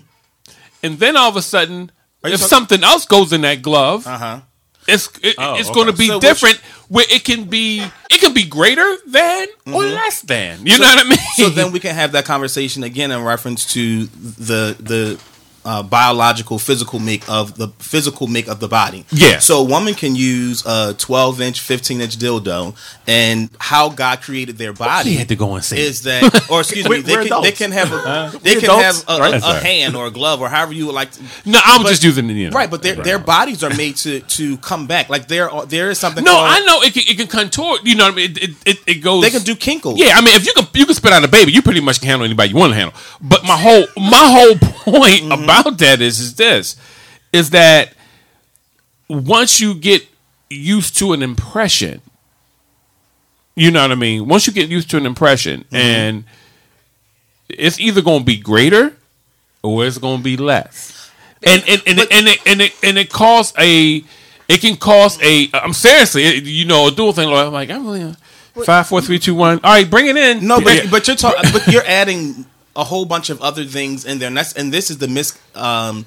and 0.82 0.98
then 0.98 1.16
all 1.16 1.28
of 1.28 1.36
a 1.36 1.43
sudden, 1.43 1.93
if 2.24 2.40
talk- 2.40 2.48
something 2.48 2.82
else 2.82 3.05
goes 3.06 3.32
in 3.32 3.43
that 3.43 3.62
glove, 3.62 4.06
Uh 4.06 4.18
huh. 4.18 4.40
It's 4.88 5.08
it, 5.22 5.34
Oh, 5.38 5.56
it's 5.56 5.68
okay. 5.68 5.74
going 5.74 5.86
to 5.88 5.92
be 5.92 6.06
So 6.08 6.14
which- 6.16 6.22
different. 6.22 6.56
where 6.88 7.04
it 7.10 7.24
can 7.24 7.44
be 7.44 7.82
it 8.10 8.20
can 8.20 8.32
be 8.32 8.44
greater 8.44 8.96
than 9.06 9.46
or 9.66 9.82
mm-hmm. 9.82 9.94
less 9.94 10.22
than. 10.22 10.64
You 10.66 10.72
So- 10.76 10.82
know 10.82 10.88
what 10.88 11.06
I 11.06 11.08
mean? 11.08 11.18
So 11.34 11.48
then 11.50 11.72
we 11.72 11.80
can 11.80 11.94
have 11.94 12.12
that 12.12 12.24
conversation 12.24 12.82
again 12.84 13.10
in 13.10 13.22
reference 13.22 13.72
to 13.74 14.06
the 14.06 14.76
the 14.78 15.18
uh, 15.66 15.82
biological 15.82 16.59
physical 16.59 16.98
make 17.01 17.28
of 17.28 17.56
the 17.59 17.68
physical 17.78 18.26
make 18.28 18.47
of 18.48 18.60
the 18.60 18.68
body. 18.68 19.05
Yeah. 19.10 19.38
So 19.40 19.60
a 19.60 19.64
woman 19.64 19.94
can 19.94 20.14
use 20.14 20.64
a 20.64 20.94
12 20.97 21.40
inch, 21.40 21.60
15 21.60 22.01
inch 22.01 22.16
dildo, 22.16 22.74
and 23.06 23.51
how 23.59 23.88
God 23.90 24.22
created 24.22 24.56
their 24.59 24.72
body. 24.72 25.10
He 25.10 25.16
had 25.16 25.28
to 25.28 25.36
go 25.36 25.55
and 25.56 25.64
say 25.64 25.80
is 25.80 26.02
that, 26.02 26.22
or 26.51 26.60
excuse 26.60 26.88
me, 26.88 27.01
they 27.02 27.16
we're 27.16 27.26
can, 27.26 27.43
they 27.43 27.52
can 27.52 27.72
have 27.72 27.93
a 27.93 27.97
Uh, 27.97 28.30
they 28.43 28.55
we're 28.55 28.60
can 28.60 28.70
adults. 28.70 29.02
have 29.05 29.18
a, 29.18 29.20
Right. 29.20 29.43
a, 29.43 29.51
a 29.51 29.55
hand 29.60 29.97
or 29.97 30.06
a 30.06 30.10
glove 30.10 30.40
or 30.40 30.48
however 30.48 30.72
you 30.72 30.86
would 30.86 30.94
like. 30.94 31.10
to. 31.12 31.22
No, 31.44 31.59
I'm 31.64 31.82
But- 31.82 31.88
just 31.90 32.05
using 32.05 32.28
the 32.28 32.34
you 32.34 32.51
know, 32.51 32.56
right, 32.56 32.70
but 32.70 32.82
their 32.82 32.94
their 32.94 33.18
bodies 33.18 33.64
are 33.64 33.74
made 33.74 33.97
to 34.05 34.20
to 34.20 34.56
come 34.59 34.86
back. 34.86 35.09
Like 35.09 35.26
there 35.28 35.51
are, 35.51 35.66
there 35.66 35.90
is 35.90 35.98
something. 35.98 36.22
No, 36.24 36.32
called, 36.32 36.47
I 36.48 36.60
know 36.60 36.82
it 36.82 36.94
can, 36.94 37.02
it 37.09 37.16
can 37.18 37.26
contour. 37.26 37.78
You 37.82 37.97
know 37.97 38.05
what 38.05 38.12
I 38.12 38.16
mean? 38.16 38.30
It, 38.30 38.38
it, 38.38 38.51
it, 38.66 38.78
it 38.86 38.94
goes. 39.02 39.22
They 39.24 39.30
can 39.30 39.43
do 39.43 39.56
kinkles. 39.56 39.98
Yeah, 39.98 40.12
I 40.16 40.20
mean, 40.20 40.34
if 40.36 40.47
you 40.47 40.52
can 40.55 40.66
you 40.74 40.86
can 40.86 40.94
spit 40.94 41.12
out 41.12 41.24
a 41.24 41.28
baby, 41.28 41.51
you 41.52 41.62
pretty 41.62 41.80
much 41.80 41.98
can 42.01 42.09
handle 42.09 42.24
anybody 42.24 42.51
you 42.51 42.56
want 42.56 42.70
to 42.72 42.76
handle. 42.76 42.94
But 43.20 43.43
my 43.44 43.56
whole 43.56 43.86
my 43.97 44.26
whole 44.36 44.56
point 44.86 45.24
Mm-hmm. 45.26 45.44
about 45.44 45.55
that 45.78 46.00
is 46.00 46.20
is 46.20 46.34
this 46.36 46.76
is 47.32 47.50
that 47.50 47.92
once 49.08 49.60
you 49.60 49.74
get 49.74 50.06
used 50.50 50.96
to 50.98 51.12
an 51.12 51.22
impression, 51.22 52.00
you 53.54 53.70
know 53.70 53.82
what 53.82 53.92
I 53.92 53.94
mean. 53.96 54.26
Once 54.28 54.46
you 54.46 54.52
get 54.52 54.68
used 54.68 54.90
to 54.90 54.96
an 54.96 55.06
impression, 55.06 55.60
Mm-hmm. 55.64 55.76
and 55.76 56.24
it's 57.48 57.78
either 57.78 58.02
going 58.02 58.20
to 58.20 58.24
be 58.24 58.36
greater 58.36 58.96
or 59.62 59.86
it's 59.86 59.98
going 59.98 60.18
to 60.18 60.24
be 60.24 60.36
less, 60.36 61.10
and 61.44 61.62
and 61.68 61.82
and 61.86 61.98
it, 62.00 62.12
and 62.12 62.26
it 62.28 62.38
and 62.46 62.60
it 62.60 62.72
and 62.82 62.98
it 62.98 63.10
cause 63.10 63.52
a. 63.58 64.04
It 64.48 64.60
can 64.60 64.76
cause 64.76 65.20
a. 65.22 65.48
I'm 65.54 65.72
seriously, 65.72 66.22
it- 66.24 66.44
you 66.44 66.64
know, 66.66 66.86
a 66.88 66.90
dual 66.92 67.12
thing. 67.12 67.28
Like, 67.28 67.46
I'm 67.46 67.52
like, 67.52 67.70
I'm 67.70 67.86
really 67.86 68.14
five, 68.64 68.86
four, 68.86 69.00
three, 69.00 69.18
two, 69.18 69.34
one. 69.34 69.58
All 69.64 69.72
right, 69.72 69.88
bring 69.90 70.06
it 70.06 70.16
in. 70.16 70.46
No, 70.46 70.60
but 70.60 70.84
Yeah. 70.84 70.90
but 70.90 71.06
you're 71.08 71.16
talking, 71.16 71.50
but 71.52 71.66
you're 71.66 71.84
adding 71.86 72.46
a 72.77 72.85
whole 72.85 73.05
bunch 73.05 73.31
of 73.31 73.40
other 73.40 73.65
things 73.65 74.05
in 74.05 74.19
there, 74.19 74.28
and 74.28 74.36
that's 74.36 74.53
and 74.53 74.73
this 74.73 74.90
is 74.90 74.98
the 74.98 75.09
mis 75.09 75.39
um 75.55 76.07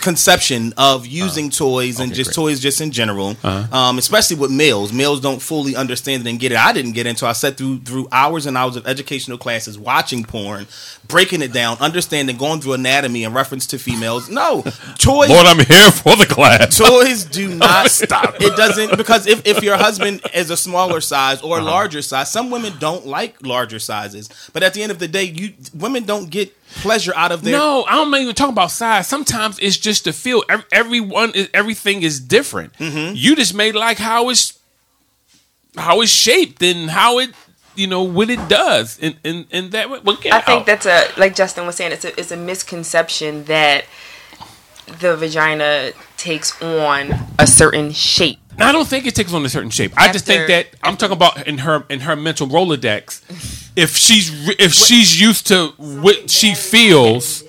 conception 0.00 0.72
of 0.76 1.06
using 1.06 1.50
toys 1.50 2.00
and 2.00 2.14
just 2.14 2.30
great. 2.30 2.34
toys 2.34 2.60
just 2.60 2.80
in 2.80 2.90
general, 2.90 3.36
Uh-huh. 3.42 3.76
um, 3.76 3.98
especially 3.98 4.36
with 4.36 4.50
males. 4.50 4.92
Males 4.92 5.20
don't 5.20 5.40
fully 5.40 5.76
understand 5.76 6.26
it 6.26 6.30
and 6.30 6.38
get 6.40 6.52
it. 6.52 6.58
I 6.58 6.72
didn't 6.72 6.92
get 6.92 7.06
it 7.06 7.10
until 7.10 7.28
I 7.28 7.32
sat 7.32 7.56
through 7.56 7.80
through 7.80 8.08
hours 8.12 8.46
and 8.46 8.56
hours 8.56 8.76
of 8.76 8.86
educational 8.86 9.38
classes, 9.38 9.78
watching 9.78 10.24
porn, 10.24 10.66
breaking 11.06 11.42
it 11.42 11.52
down, 11.52 11.76
understanding, 11.80 12.36
going 12.36 12.60
through 12.60 12.74
anatomy 12.74 13.24
in 13.24 13.32
reference 13.32 13.66
to 13.68 13.78
females. 13.78 14.28
No, 14.28 14.62
toys. 14.98 15.28
Lord, 15.30 15.46
I'm 15.46 15.58
here 15.64 15.90
for 15.90 16.16
the 16.16 16.26
class. 16.28 16.76
Toys 16.76 17.24
do 17.24 17.54
not 17.54 17.90
Stop. 17.90 18.36
It 18.40 18.56
doesn't 18.56 18.96
because 18.96 19.26
if, 19.26 19.46
if 19.46 19.62
your 19.62 19.76
husband 19.76 20.20
is 20.34 20.50
a 20.50 20.56
smaller 20.56 21.00
size 21.00 21.40
or 21.42 21.58
Uh-huh. 21.58 21.64
larger 21.66 22.02
size, 22.02 22.30
some 22.30 22.50
women 22.50 22.72
don't 22.78 23.06
like 23.06 23.36
larger 23.44 23.78
sizes. 23.78 24.28
But 24.52 24.62
at 24.62 24.74
the 24.74 24.82
end 24.82 24.92
of 24.92 24.98
the 24.98 25.08
day, 25.08 25.24
you 25.24 25.52
women 25.74 26.04
don't 26.04 26.30
get 26.30 26.54
pleasure 26.76 27.12
out 27.16 27.32
of 27.32 27.42
their 27.42 27.52
No, 27.52 27.84
I 27.84 27.92
don't 27.96 28.14
even 28.14 28.34
talk 28.34 28.50
about 28.50 28.70
size. 28.70 29.06
Sometimes 29.08 29.58
it's 29.58 29.76
just 29.76 30.04
the 30.04 30.12
feel. 30.12 30.42
Ev- 30.48 30.64
Everyone, 30.72 31.32
is, 31.34 31.48
everything 31.54 32.02
is 32.02 32.20
different. 32.20 32.72
Mm-hmm. 32.74 33.14
You 33.16 33.34
just 33.36 33.54
may 33.54 33.72
like 33.72 33.98
how 33.98 34.28
it's 34.30 34.58
how 35.76 36.00
it's 36.00 36.10
shaped 36.10 36.62
and 36.62 36.90
how 36.90 37.18
it, 37.18 37.30
you 37.76 37.86
know, 37.86 38.02
what 38.02 38.30
it 38.30 38.48
does, 38.48 38.98
and 39.00 39.16
and 39.24 39.46
and 39.52 39.72
that. 39.72 39.90
way- 39.90 40.00
Well, 40.02 40.16
get 40.16 40.32
I 40.34 40.40
think 40.40 40.60
out. 40.60 40.66
that's 40.66 40.86
a 40.86 41.08
like 41.20 41.34
Justin 41.34 41.66
was 41.66 41.76
saying. 41.76 41.92
It's 41.92 42.04
a 42.04 42.18
it's 42.18 42.30
a 42.32 42.36
misconception 42.36 43.44
that 43.44 43.84
the 45.00 45.16
vagina 45.16 45.92
takes 46.16 46.60
on 46.62 47.12
a 47.38 47.46
certain 47.46 47.92
shape. 47.92 48.38
I 48.60 48.72
don't 48.72 48.88
think 48.88 49.06
it 49.06 49.14
takes 49.14 49.32
on 49.32 49.44
a 49.44 49.48
certain 49.48 49.70
shape. 49.70 49.92
I 49.96 50.10
just 50.10 50.26
think 50.26 50.40
After- 50.42 50.52
that 50.52 50.66
I'm 50.82 50.96
talking 50.96 51.12
about 51.16 51.46
in 51.46 51.58
her 51.58 51.84
in 51.88 52.00
her 52.00 52.16
mental 52.16 52.46
rolodex. 52.48 53.64
If 53.78 53.96
she's 53.96 54.48
if 54.58 54.72
she's 54.72 55.20
used 55.20 55.46
to 55.48 55.68
what 55.78 56.30
she 56.30 56.54
feels, 56.54 57.44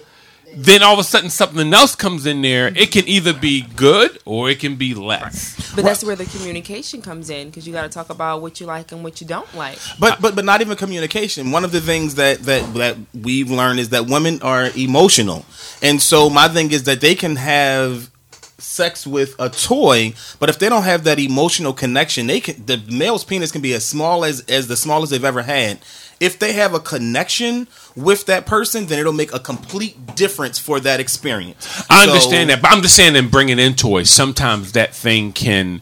then 0.55 0.83
all 0.83 0.93
of 0.93 0.99
a 0.99 1.03
sudden 1.03 1.29
something 1.29 1.73
else 1.73 1.95
comes 1.95 2.25
in 2.25 2.41
there. 2.41 2.67
It 2.67 2.91
can 2.91 3.07
either 3.07 3.33
be 3.33 3.61
good 3.61 4.19
or 4.25 4.49
it 4.49 4.59
can 4.59 4.75
be 4.75 4.93
less. 4.93 5.55
But 5.75 5.85
that's 5.85 6.03
where 6.03 6.15
the 6.15 6.25
communication 6.25 7.01
comes 7.01 7.29
in 7.29 7.49
because 7.49 7.65
you 7.65 7.73
got 7.73 7.83
to 7.83 7.89
talk 7.89 8.09
about 8.09 8.41
what 8.41 8.59
you 8.59 8.65
like 8.65 8.91
and 8.91 9.03
what 9.03 9.21
you 9.21 9.27
don't 9.27 9.51
like. 9.55 9.79
But 9.99 10.21
but 10.21 10.35
but 10.35 10.45
not 10.45 10.61
even 10.61 10.77
communication. 10.77 11.51
One 11.51 11.63
of 11.63 11.71
the 11.71 11.81
things 11.81 12.15
that 12.15 12.39
that 12.43 12.73
that 12.73 12.97
we've 13.13 13.49
learned 13.49 13.79
is 13.79 13.89
that 13.89 14.07
women 14.07 14.41
are 14.41 14.69
emotional, 14.75 15.45
and 15.81 16.01
so 16.01 16.29
my 16.29 16.47
thing 16.47 16.71
is 16.71 16.83
that 16.83 17.01
they 17.01 17.15
can 17.15 17.37
have 17.37 18.11
sex 18.57 19.07
with 19.07 19.35
a 19.39 19.49
toy, 19.49 20.13
but 20.39 20.49
if 20.49 20.59
they 20.59 20.69
don't 20.69 20.83
have 20.83 21.03
that 21.05 21.19
emotional 21.19 21.73
connection, 21.73 22.27
they 22.27 22.39
can 22.39 22.65
the 22.65 22.77
male's 22.91 23.23
penis 23.23 23.51
can 23.51 23.61
be 23.61 23.73
as 23.73 23.85
small 23.85 24.25
as 24.25 24.41
as 24.41 24.67
the 24.67 24.75
smallest 24.75 25.11
they've 25.11 25.23
ever 25.23 25.43
had. 25.43 25.79
If 26.19 26.37
they 26.37 26.53
have 26.53 26.73
a 26.73 26.79
connection 26.79 27.67
with 27.95 28.25
that 28.25 28.45
person, 28.45 28.87
then 28.87 28.99
it'll 28.99 29.13
make 29.13 29.33
a 29.33 29.39
complete 29.39 30.15
difference 30.15 30.59
for 30.59 30.79
that 30.81 30.99
experience. 30.99 31.65
I 31.89 32.03
So- 32.05 32.11
understand 32.11 32.49
that, 32.49 32.61
but 32.61 32.71
I'm 32.71 32.81
just 32.81 32.95
saying, 32.95 33.15
in 33.15 33.29
bringing 33.29 33.57
in 33.59 33.75
toys, 33.75 34.09
sometimes 34.09 34.73
that 34.73 34.93
thing 34.93 35.31
can, 35.31 35.79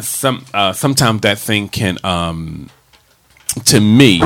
some, 0.00 0.44
uh, 0.52 0.72
sometimes 0.72 1.20
that 1.22 1.38
thing 1.38 1.68
can, 1.68 1.98
um, 2.02 2.68
to 3.66 3.80
me, 3.80 4.22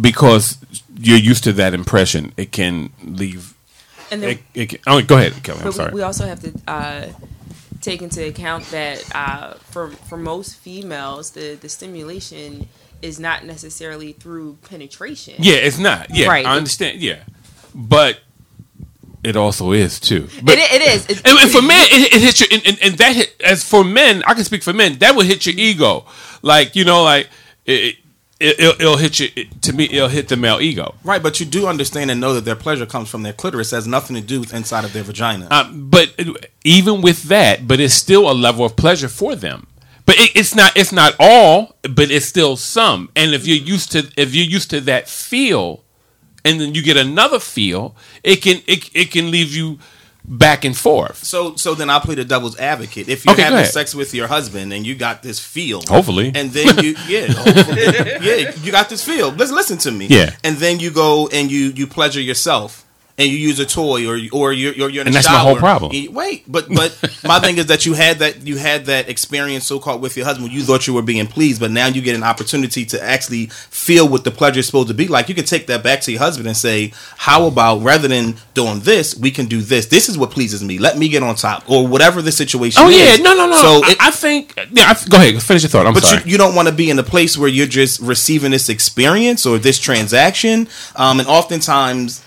because 0.00 0.56
you're 0.98 1.18
used 1.18 1.44
to 1.44 1.52
that 1.54 1.74
impression, 1.74 2.32
it 2.36 2.52
can 2.52 2.90
leave. 3.04 3.54
And 4.10 4.22
then- 4.22 4.30
it, 4.30 4.38
it 4.54 4.66
can, 4.70 4.78
oh, 4.86 5.02
go 5.02 5.16
ahead, 5.16 5.42
Kelly. 5.42 5.60
I'm 5.64 5.72
sorry. 5.72 5.90
we, 5.90 5.96
we 5.96 6.02
also 6.02 6.26
have 6.26 6.40
to 6.40 6.52
uh, 6.68 7.06
take 7.80 8.02
into 8.02 8.26
account 8.26 8.64
that 8.70 9.04
uh, 9.14 9.54
for 9.70 9.90
for 10.08 10.16
most 10.16 10.56
females, 10.56 11.30
the 11.30 11.54
the 11.54 11.68
stimulation 11.68 12.68
is 13.02 13.18
not 13.20 13.44
necessarily 13.44 14.12
through 14.12 14.58
penetration. 14.68 15.34
yeah, 15.38 15.54
it's 15.54 15.78
not. 15.78 16.08
Yeah, 16.14 16.28
Right. 16.28 16.46
I 16.46 16.56
understand. 16.56 17.00
Yeah, 17.00 17.20
but 17.74 18.20
it 19.22 19.36
also 19.36 19.72
is 19.72 20.00
too. 20.00 20.28
But 20.42 20.58
It, 20.58 20.72
it 20.72 20.82
is. 20.82 21.06
It- 21.10 21.22
and, 21.28 21.38
and 21.38 21.50
for 21.50 21.60
men, 21.62 21.86
it, 21.90 22.14
it 22.14 22.22
hits 22.22 22.40
you, 22.40 22.46
and, 22.52 22.62
and, 22.66 22.78
and 22.82 22.94
that 22.98 23.14
hit, 23.16 23.34
as 23.44 23.62
for 23.62 23.84
men, 23.84 24.22
I 24.26 24.34
can 24.34 24.44
speak 24.44 24.62
for 24.62 24.72
men. 24.72 24.98
That 24.98 25.14
would 25.16 25.26
hit 25.26 25.46
your 25.46 25.54
ego, 25.56 26.06
like 26.42 26.74
you 26.76 26.84
know, 26.84 27.02
like 27.02 27.28
it, 27.66 27.96
it, 28.40 28.58
it'll, 28.58 28.74
it'll 28.80 28.96
hit 28.96 29.20
you. 29.20 29.28
It, 29.36 29.60
to 29.62 29.74
me, 29.74 29.84
it'll 29.84 30.08
hit 30.08 30.28
the 30.28 30.36
male 30.36 30.58
ego. 30.60 30.94
Right, 31.04 31.22
but 31.22 31.38
you 31.40 31.44
do 31.46 31.66
understand 31.66 32.10
and 32.10 32.18
know 32.20 32.32
that 32.32 32.46
their 32.46 32.56
pleasure 32.56 32.86
comes 32.86 33.10
from 33.10 33.22
their 33.22 33.34
clitoris. 33.34 33.72
It 33.72 33.76
has 33.76 33.86
nothing 33.86 34.16
to 34.16 34.22
do 34.22 34.40
with 34.40 34.54
inside 34.54 34.84
of 34.84 34.92
their 34.94 35.02
vagina. 35.02 35.48
Um, 35.50 35.90
but 35.90 36.18
even 36.64 37.02
with 37.02 37.24
that, 37.24 37.68
but 37.68 37.78
it's 37.80 37.92
still 37.94 38.30
a 38.30 38.32
level 38.32 38.64
of 38.64 38.76
pleasure 38.76 39.08
for 39.08 39.36
them. 39.36 39.66
But 40.06 40.16
it, 40.18 40.32
it's 40.36 40.54
not. 40.54 40.76
It's 40.76 40.92
not 40.92 41.14
all, 41.18 41.76
but 41.82 42.10
it's 42.10 42.26
still 42.26 42.56
some. 42.56 43.10
And 43.14 43.32
if 43.34 43.46
you're 43.46 43.56
used 43.56 43.92
to, 43.92 44.10
if 44.16 44.34
you're 44.34 44.44
used 44.46 44.70
to 44.70 44.80
that 44.82 45.08
feel, 45.08 45.82
and 46.44 46.60
then 46.60 46.74
you 46.74 46.82
get 46.82 46.96
another 46.96 47.38
feel, 47.40 47.94
it 48.24 48.36
can 48.42 48.62
it, 48.66 48.90
it 48.94 49.10
can 49.10 49.30
leave 49.30 49.54
you 49.54 49.78
back 50.24 50.64
and 50.64 50.76
forth. 50.76 51.18
So 51.24 51.56
so 51.56 51.74
then 51.74 51.88
I'll 51.90 52.00
play 52.00 52.14
the 52.14 52.24
devil's 52.24 52.58
advocate. 52.58 53.08
If 53.08 53.24
you're 53.24 53.32
Okay, 53.34 53.42
having 53.42 53.64
sex 53.64 53.94
with 53.94 54.14
your 54.14 54.26
husband 54.26 54.72
and 54.72 54.86
you 54.86 54.94
got 54.94 55.22
this 55.22 55.38
feel, 55.40 55.80
Hopefully. 55.88 56.30
and 56.34 56.50
then 56.50 56.78
you 56.84 56.94
yeah, 57.08 57.26
hopefully, 57.28 57.82
yeah, 58.26 58.52
you 58.62 58.70
got 58.72 58.88
this 58.88 59.04
feel. 59.04 59.30
Listen, 59.30 59.54
listen 59.56 59.78
to 59.78 59.90
me. 59.90 60.06
Yeah. 60.08 60.34
and 60.44 60.56
then 60.56 60.80
you 60.80 60.90
go 60.90 61.28
and 61.28 61.50
you 61.50 61.72
you 61.74 61.86
pleasure 61.86 62.20
yourself. 62.20 62.84
And 63.20 63.28
you 63.30 63.36
use 63.36 63.60
a 63.60 63.66
toy, 63.66 64.08
or 64.08 64.18
or 64.32 64.52
you're, 64.52 64.72
you're, 64.72 64.88
you're 64.88 65.02
in 65.02 65.08
And 65.08 65.14
that's 65.14 65.28
my 65.28 65.38
whole 65.38 65.56
problem. 65.56 65.92
You- 65.92 66.10
Wait, 66.10 66.42
but 66.48 66.68
but 66.68 66.96
my 67.24 67.38
thing 67.38 67.58
is 67.58 67.66
that 67.66 67.84
you 67.84 67.92
had 67.92 68.20
that 68.20 68.46
you 68.46 68.56
had 68.56 68.86
that 68.86 69.10
experience, 69.10 69.66
so 69.66 69.78
called, 69.78 70.00
with 70.00 70.16
your 70.16 70.24
husband. 70.24 70.50
You 70.50 70.62
thought 70.62 70.86
you 70.86 70.94
were 70.94 71.02
being 71.02 71.26
pleased, 71.26 71.60
but 71.60 71.70
now 71.70 71.86
you 71.86 72.00
get 72.00 72.16
an 72.16 72.22
opportunity 72.22 72.86
to 72.86 73.02
actually 73.02 73.46
feel 73.46 74.08
what 74.08 74.24
the 74.24 74.30
pleasure 74.30 74.60
is 74.60 74.66
supposed 74.66 74.88
to 74.88 74.94
be 74.94 75.06
like. 75.06 75.28
You 75.28 75.34
can 75.34 75.44
take 75.44 75.66
that 75.66 75.82
back 75.82 76.00
to 76.02 76.10
your 76.12 76.20
husband 76.20 76.46
and 76.48 76.56
say, 76.56 76.92
"How 77.18 77.46
about 77.46 77.82
rather 77.82 78.08
than 78.08 78.36
doing 78.54 78.80
this, 78.80 79.14
we 79.14 79.30
can 79.30 79.46
do 79.46 79.60
this. 79.60 79.86
This 79.86 80.08
is 80.08 80.16
what 80.16 80.30
pleases 80.30 80.64
me. 80.64 80.78
Let 80.78 80.96
me 80.96 81.10
get 81.10 81.22
on 81.22 81.34
top, 81.34 81.70
or 81.70 81.86
whatever 81.86 82.22
the 82.22 82.32
situation." 82.32 82.82
Oh 82.82 82.88
is. 82.88 82.96
yeah, 82.96 83.22
no, 83.22 83.34
no, 83.34 83.46
no. 83.50 83.56
So 83.56 83.80
I, 83.84 83.90
it, 83.92 83.96
I 84.00 84.10
think. 84.10 84.54
Yeah, 84.72 84.94
I, 84.94 85.08
go 85.10 85.18
ahead. 85.18 85.42
Finish 85.42 85.64
your 85.64 85.70
thought. 85.70 85.86
I'm 85.86 85.92
but 85.92 86.04
sorry. 86.04 86.22
you, 86.24 86.32
you 86.32 86.38
don't 86.38 86.54
want 86.54 86.68
to 86.68 86.74
be 86.74 86.88
in 86.88 86.98
a 86.98 87.02
place 87.02 87.36
where 87.36 87.48
you're 87.50 87.66
just 87.66 88.00
receiving 88.00 88.50
this 88.50 88.70
experience 88.70 89.44
or 89.44 89.58
this 89.58 89.78
transaction. 89.78 90.68
Um, 90.96 91.20
and 91.20 91.28
oftentimes, 91.28 92.24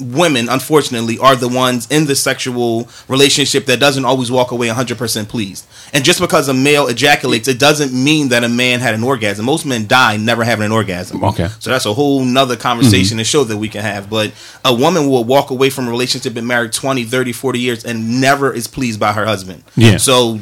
women, 0.00 0.48
unfortunately, 0.48 1.18
are 1.18 1.36
the 1.36 1.48
ones 1.48 1.86
in 1.90 2.06
the 2.06 2.16
sexual 2.16 2.88
relationship 3.08 3.66
that 3.66 3.78
doesn't 3.78 4.04
always 4.04 4.30
walk 4.30 4.50
away 4.50 4.68
100% 4.68 5.28
pleased. 5.28 5.66
And 5.92 6.04
just 6.04 6.20
because 6.20 6.48
a 6.48 6.54
male 6.54 6.86
ejaculates, 6.88 7.48
it 7.48 7.58
doesn't 7.58 7.92
mean 7.92 8.28
that 8.30 8.44
a 8.44 8.48
man 8.48 8.80
had 8.80 8.94
an 8.94 9.02
orgasm. 9.02 9.44
Most 9.44 9.66
men 9.66 9.86
die 9.86 10.16
never 10.16 10.44
having 10.44 10.64
an 10.66 10.72
orgasm. 10.72 11.22
Okay. 11.24 11.48
So 11.58 11.70
that's 11.70 11.86
a 11.86 11.92
whole 11.94 12.24
nother 12.24 12.56
conversation 12.56 13.16
Mhm. 13.16 13.20
and 13.20 13.26
show 13.26 13.44
that 13.44 13.56
we 13.56 13.68
can 13.68 13.82
have. 13.82 14.08
But 14.08 14.32
a 14.64 14.72
woman 14.74 15.08
will 15.08 15.24
walk 15.24 15.50
away 15.50 15.70
from 15.70 15.86
a 15.88 15.90
relationship, 15.90 16.34
been 16.34 16.46
married 16.46 16.72
20, 16.72 17.04
30, 17.04 17.32
40 17.32 17.60
years, 17.60 17.84
and 17.84 18.20
never 18.20 18.52
is 18.52 18.66
pleased 18.66 18.98
by 19.00 19.12
her 19.12 19.26
husband. 19.26 19.62
Yeah. 19.76 19.96
So 19.98 20.40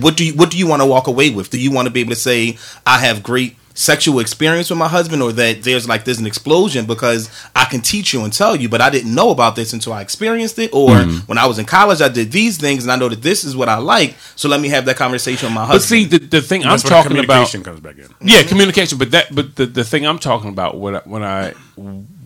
what 0.00 0.16
do 0.16 0.24
you 0.24 0.34
what 0.34 0.50
do 0.50 0.58
you 0.58 0.66
want 0.66 0.82
to 0.82 0.86
walk 0.86 1.06
away 1.06 1.30
with? 1.30 1.50
Do 1.50 1.58
you 1.60 1.70
want 1.70 1.86
to 1.86 1.90
be 1.90 2.00
able 2.00 2.10
to 2.10 2.16
say 2.20 2.56
I 2.86 2.98
have 2.98 3.22
great 3.22 3.56
sexual 3.74 4.18
experience 4.20 4.68
with 4.68 4.78
my 4.78 4.88
husband 4.88 5.22
or 5.22 5.32
that 5.32 5.62
there's 5.62 5.88
like 5.88 6.04
there's 6.04 6.18
an 6.18 6.26
explosion 6.26 6.84
because 6.86 7.30
I 7.54 7.64
can 7.66 7.80
teach 7.80 8.12
you 8.12 8.24
and 8.24 8.32
tell 8.32 8.56
you 8.56 8.68
but 8.68 8.80
I 8.80 8.90
didn't 8.90 9.14
know 9.14 9.30
about 9.30 9.56
this 9.56 9.72
until 9.72 9.92
I 9.92 10.02
experienced 10.02 10.58
it 10.58 10.70
or 10.72 10.90
Mhm. 10.90 11.28
when 11.28 11.38
I 11.38 11.46
was 11.46 11.58
in 11.58 11.64
college 11.66 12.00
I 12.02 12.08
did 12.08 12.32
these 12.32 12.58
things 12.58 12.82
and 12.84 12.90
I 12.92 12.96
know 12.96 13.08
that 13.08 13.22
this 13.22 13.44
is 13.44 13.54
what 13.56 13.68
I 13.68 13.76
like 13.78 14.16
so 14.36 14.48
let 14.48 14.60
me 14.60 14.68
have 14.70 14.84
that 14.86 14.96
conversation 14.96 15.46
with 15.46 15.54
my 15.54 15.64
husband. 15.66 16.10
But 16.10 16.16
husband. 16.16 16.22
see, 16.22 16.26
the, 16.28 16.40
the 16.40 16.46
thing 16.46 16.64
I'm 16.64 16.70
That's 16.70 16.84
where 16.84 16.90
talking 16.90 17.12
about 17.12 17.22
communication 17.48 17.62
comes 17.62 17.80
back 17.80 17.96
in. 17.98 18.06
Yeah, 18.26 18.42
communication. 18.42 18.98
But 18.98 19.10
that, 19.12 19.34
but 19.34 19.54
the, 19.56 19.66
the 19.66 19.84
thing 19.84 20.06
I'm 20.06 20.18
talking 20.18 20.50
about 20.50 20.78
when 20.78 20.96
I, 20.96 21.00
when 21.04 21.22
I 21.22 21.52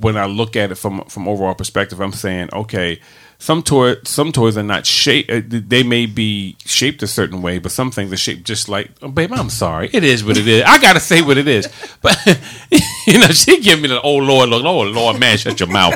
when 0.00 0.16
I 0.16 0.26
look 0.26 0.56
at 0.56 0.70
it 0.72 0.76
from 0.76 1.04
from 1.06 1.28
overall 1.28 1.54
perspective, 1.54 2.00
I'm 2.00 2.12
saying 2.12 2.48
okay, 2.52 3.00
some 3.44 3.62
toy 3.62 3.96
some 4.04 4.32
toys 4.32 4.56
are 4.56 4.62
not 4.62 4.86
shaped. 4.86 5.28
They 5.68 5.82
may 5.82 6.06
be 6.06 6.56
shaped 6.64 7.02
a 7.02 7.06
certain 7.06 7.42
way, 7.42 7.58
but 7.58 7.72
some 7.72 7.90
things 7.90 8.10
are 8.10 8.16
shaped 8.16 8.44
just 8.44 8.70
like. 8.70 8.90
Oh, 9.02 9.08
babe, 9.08 9.32
I'm 9.34 9.50
sorry. 9.50 9.90
It 9.92 10.02
is 10.02 10.24
what 10.24 10.38
it 10.38 10.48
is. 10.48 10.62
I 10.64 10.78
gotta 10.78 10.98
say 10.98 11.20
what 11.20 11.36
it 11.36 11.46
is. 11.46 11.68
But 12.00 12.16
you 13.06 13.18
know, 13.18 13.26
she 13.26 13.60
give 13.60 13.82
me 13.82 13.88
the 13.88 14.00
oh 14.00 14.16
lord 14.16 14.48
look. 14.48 14.64
Oh 14.64 14.80
lord, 14.80 15.20
man, 15.20 15.36
shut 15.36 15.60
your 15.60 15.68
mouth. 15.68 15.94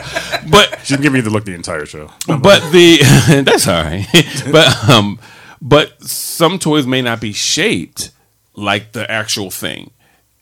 But 0.51 0.81
she 0.85 0.99
give 0.99 1.11
me 1.11 1.23
the 1.23 1.31
look 1.31 1.47
the 1.47 1.55
entire 1.55 1.87
show. 1.87 2.11
But 2.27 2.71
the 2.71 2.99
that's 3.47 3.67
all 3.67 3.83
right. 3.83 4.07
but 4.53 4.91
um, 4.91 5.19
but 5.63 6.03
some 6.03 6.59
toys 6.59 6.87
may 6.87 7.01
not 7.01 7.19
be 7.19 7.33
shaped 7.33 8.11
like 8.57 8.93
the 8.93 9.11
actual 9.11 9.51
thing, 9.51 9.91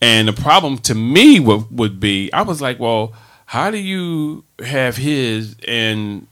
and 0.01 0.27
the 0.27 0.33
problem 0.33 0.77
to 0.79 0.93
me 0.93 1.39
would 1.39 1.71
would 1.71 2.01
be 2.01 2.33
I 2.33 2.41
was 2.41 2.61
like, 2.61 2.79
well, 2.81 3.13
how 3.45 3.71
do 3.71 3.77
you 3.77 4.43
have 4.59 4.97
his 4.97 5.55
and 5.65 6.27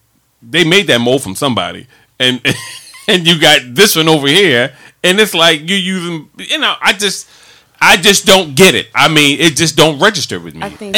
they 0.50 0.64
made 0.64 0.88
that 0.88 1.00
mold 1.00 1.24
from 1.24 1.36
somebody 1.36 1.88
and 2.20 2.42
and 3.08 3.28
you 3.28 3.40
got 3.40 3.62
this 3.76 3.96
one 3.96 4.08
over 4.08 4.28
here 4.28 4.74
and 5.04 5.20
it's 5.20 5.34
like 5.34 5.68
you're 5.68 5.78
using 5.78 6.30
you 6.38 6.58
know 6.60 6.76
I 6.82 6.94
just 6.94 7.28
I 7.82 7.98
just 7.98 8.26
don't 8.26 8.56
get 8.56 8.74
it. 8.74 8.88
I 8.96 9.10
mean, 9.10 9.40
it 9.40 9.56
just 9.56 9.76
don't 9.76 10.00
register 10.00 10.40
with 10.40 10.56
me. 10.56 10.64
I 10.64 10.70
think 10.70 10.96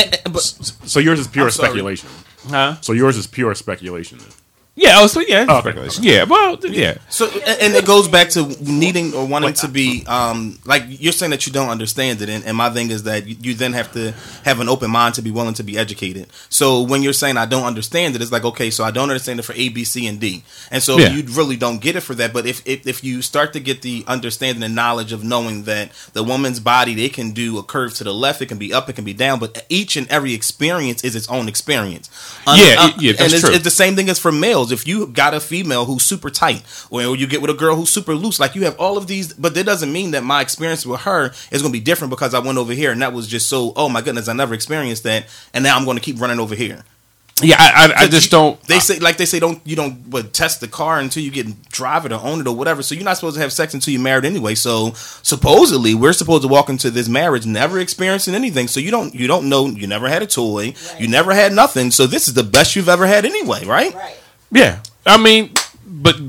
So 0.86 1.00
yours 1.00 1.20
is 1.20 1.28
pure 1.28 1.50
speculation. 1.50 2.08
Huh? 2.48 2.80
So 2.82 2.94
yours 2.94 3.18
is 3.18 3.28
pure 3.28 3.54
speculation. 3.56 4.20
Yeah. 4.78 4.94
Oh, 5.00 5.08
so 5.08 5.22
yeah. 5.22 5.44
it's 5.44 5.60
speculation. 5.60 6.04
Yeah. 6.04 6.24
Well, 6.26 6.56
yeah. 6.66 7.00
So 7.10 7.28
and 7.28 7.62
and 7.62 7.76
it 7.76 7.86
goes 7.86 8.08
back 8.08 8.30
to 8.30 8.46
needing 8.62 9.14
or 9.16 9.26
wanting 9.26 9.54
to 9.56 9.68
be 9.68 10.06
um 10.08 10.60
like 10.66 10.84
you're 10.88 11.12
saying 11.12 11.32
that 11.32 11.48
you 11.48 11.52
don't 11.52 11.70
understand 11.70 12.22
it, 12.22 12.30
and, 12.30 12.46
and 12.46 12.56
my 12.56 12.70
thing 12.70 12.92
is 12.92 13.04
that 13.04 13.26
you, 13.28 13.36
you 13.42 13.54
then 13.56 13.74
have 13.74 13.92
to 13.94 14.14
have 14.46 14.60
an 14.60 14.70
open 14.70 14.92
mind 14.92 15.16
to 15.16 15.24
be 15.24 15.32
willing 15.32 15.56
to 15.56 15.64
be 15.64 15.80
educated. 15.80 16.28
So 16.50 16.84
when 16.84 17.02
you're 17.02 17.14
saying 17.14 17.38
I 17.38 17.48
don't 17.48 17.66
understand 17.66 18.16
it, 18.16 18.22
it's 18.22 18.32
like 18.32 18.46
okay, 18.46 18.70
so 18.70 18.84
I 18.84 18.92
don't 18.92 19.10
understand 19.10 19.40
it 19.40 19.44
for 19.44 19.54
A, 19.54 19.70
B, 19.70 19.84
C, 19.84 20.06
and 20.06 20.20
D, 20.20 20.44
and 20.70 20.84
so 20.84 21.00
Yeah. 21.00 21.10
you 21.10 21.24
really 21.32 21.58
don't 21.58 21.82
get 21.82 21.96
it 21.96 22.02
for 22.02 22.14
that. 22.16 22.32
But 22.32 22.46
if, 22.46 22.62
if 22.68 22.86
if 22.86 23.04
you 23.04 23.24
start 23.24 23.54
to 23.54 23.60
get 23.60 23.82
the 23.82 24.04
understanding 24.08 24.62
and 24.64 24.76
knowledge 24.76 25.12
of 25.12 25.24
knowing 25.24 25.64
that 25.64 25.92
the 26.14 26.24
woman's 26.24 26.60
body 26.60 26.94
they 26.94 27.10
can 27.10 27.32
do 27.32 27.58
a 27.58 27.64
curve 27.64 27.96
to 27.96 28.04
the 28.04 28.14
left, 28.14 28.44
it 28.44 28.46
can 28.46 28.60
be 28.60 28.72
up, 28.72 28.88
it 28.90 28.94
can 28.94 29.06
be 29.06 29.14
down, 29.14 29.40
but 29.40 29.66
each 29.70 29.98
and 29.98 30.08
every 30.10 30.34
experience 30.36 31.04
is 31.04 31.16
its 31.16 31.28
own 31.30 31.48
experience. 31.48 32.12
Yeah, 32.46 32.92
yeah, 33.00 33.14
that's 33.14 33.22
and 33.24 33.34
it's, 33.34 33.42
true. 33.42 33.54
it's 33.56 33.64
the 33.64 33.72
same 33.72 33.96
thing 33.96 34.08
as 34.10 34.20
for 34.20 34.32
males. 34.32 34.67
If 34.72 34.88
you 34.88 35.08
got 35.08 35.34
a 35.34 35.40
female 35.40 35.86
who's 35.86 36.04
super 36.04 36.30
tight, 36.30 36.64
or 36.90 37.16
you 37.16 37.28
get 37.28 37.42
with 37.42 37.52
a 37.52 37.54
girl 37.54 37.76
who's 37.76 37.90
super 37.90 38.14
loose, 38.16 38.40
like 38.40 38.56
you 38.56 38.64
have 38.66 38.80
all 38.80 38.98
of 38.98 39.08
these, 39.08 39.34
but 39.34 39.54
that 39.56 39.66
doesn't 39.66 39.92
mean 39.92 40.12
that 40.12 40.24
my 40.24 40.42
experience 40.42 40.86
with 40.86 41.02
her 41.02 41.32
is 41.52 41.62
going 41.62 41.72
to 41.74 41.80
be 41.80 41.84
different 41.84 42.10
because 42.12 42.34
I 42.34 42.40
went 42.40 42.58
over 42.58 42.74
here 42.74 42.92
and 42.92 43.02
that 43.02 43.14
was 43.14 43.28
just 43.28 43.50
so. 43.50 43.74
Oh 43.76 43.90
my 43.90 44.02
goodness, 44.02 44.28
I 44.28 44.34
never 44.34 44.54
experienced 44.54 45.04
that, 45.04 45.26
and 45.54 45.64
now 45.64 45.78
I'm 45.78 45.86
going 45.86 45.98
to 45.98 46.04
keep 46.04 46.20
running 46.20 46.40
over 46.40 46.56
here. 46.56 46.84
Yeah, 47.44 47.58
I, 47.60 47.94
I, 47.96 48.02
I 48.06 48.08
just 48.08 48.26
You- 48.26 48.32
don't. 48.32 48.60
They 48.64 48.80
say 48.80 48.98
like 48.98 49.18
they 49.18 49.26
say 49.26 49.38
don't 49.40 49.62
you 49.64 49.76
don't 49.76 50.08
what, 50.08 50.34
test 50.34 50.60
the 50.60 50.68
car 50.68 51.00
until 51.00 51.22
you 51.22 51.30
get 51.30 51.70
drive 51.70 52.04
it 52.08 52.12
or 52.12 52.20
own 52.20 52.42
it 52.42 52.48
or 52.48 52.56
whatever. 52.56 52.82
So 52.82 52.96
you're 52.96 53.04
not 53.04 53.16
supposed 53.18 53.36
to 53.36 53.42
have 53.42 53.54
sex 53.54 53.76
until 53.76 53.92
you're 53.94 54.02
married 54.02 54.26
anyway. 54.26 54.56
So 54.56 54.94
supposedly 55.22 55.94
we're 55.94 56.14
supposed 56.14 56.42
to 56.42 56.48
walk 56.48 56.68
into 56.70 56.90
this 56.90 57.08
marriage 57.08 57.46
never 57.46 57.78
experiencing 57.80 58.34
anything. 58.34 58.68
So 58.68 58.80
you 58.80 58.90
don't 58.90 59.14
you 59.14 59.28
don't 59.28 59.50
know 59.50 59.68
you 59.68 59.86
never 59.86 60.08
had 60.08 60.24
a 60.24 60.26
toy, 60.26 60.74
you 60.98 61.08
never 61.08 61.32
had 61.34 61.54
nothing. 61.54 61.92
So 61.92 62.08
this 62.08 62.28
is 62.28 62.34
the 62.34 62.44
best 62.44 62.76
you've 62.76 62.90
ever 62.90 63.06
had 63.06 63.24
anyway, 63.24 63.66
right? 63.66 63.94
Right. 63.94 64.18
Yeah, 64.52 64.82
I 65.06 65.18
mean, 65.22 65.52
but 65.86 66.20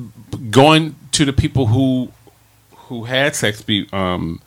going 0.50 0.96
to 1.12 1.24
the 1.24 1.32
people 1.32 1.66
who 1.66 2.10
who 2.72 3.04
had 3.04 3.36
sex 3.36 3.62
be 3.62 3.88
um 3.92 4.40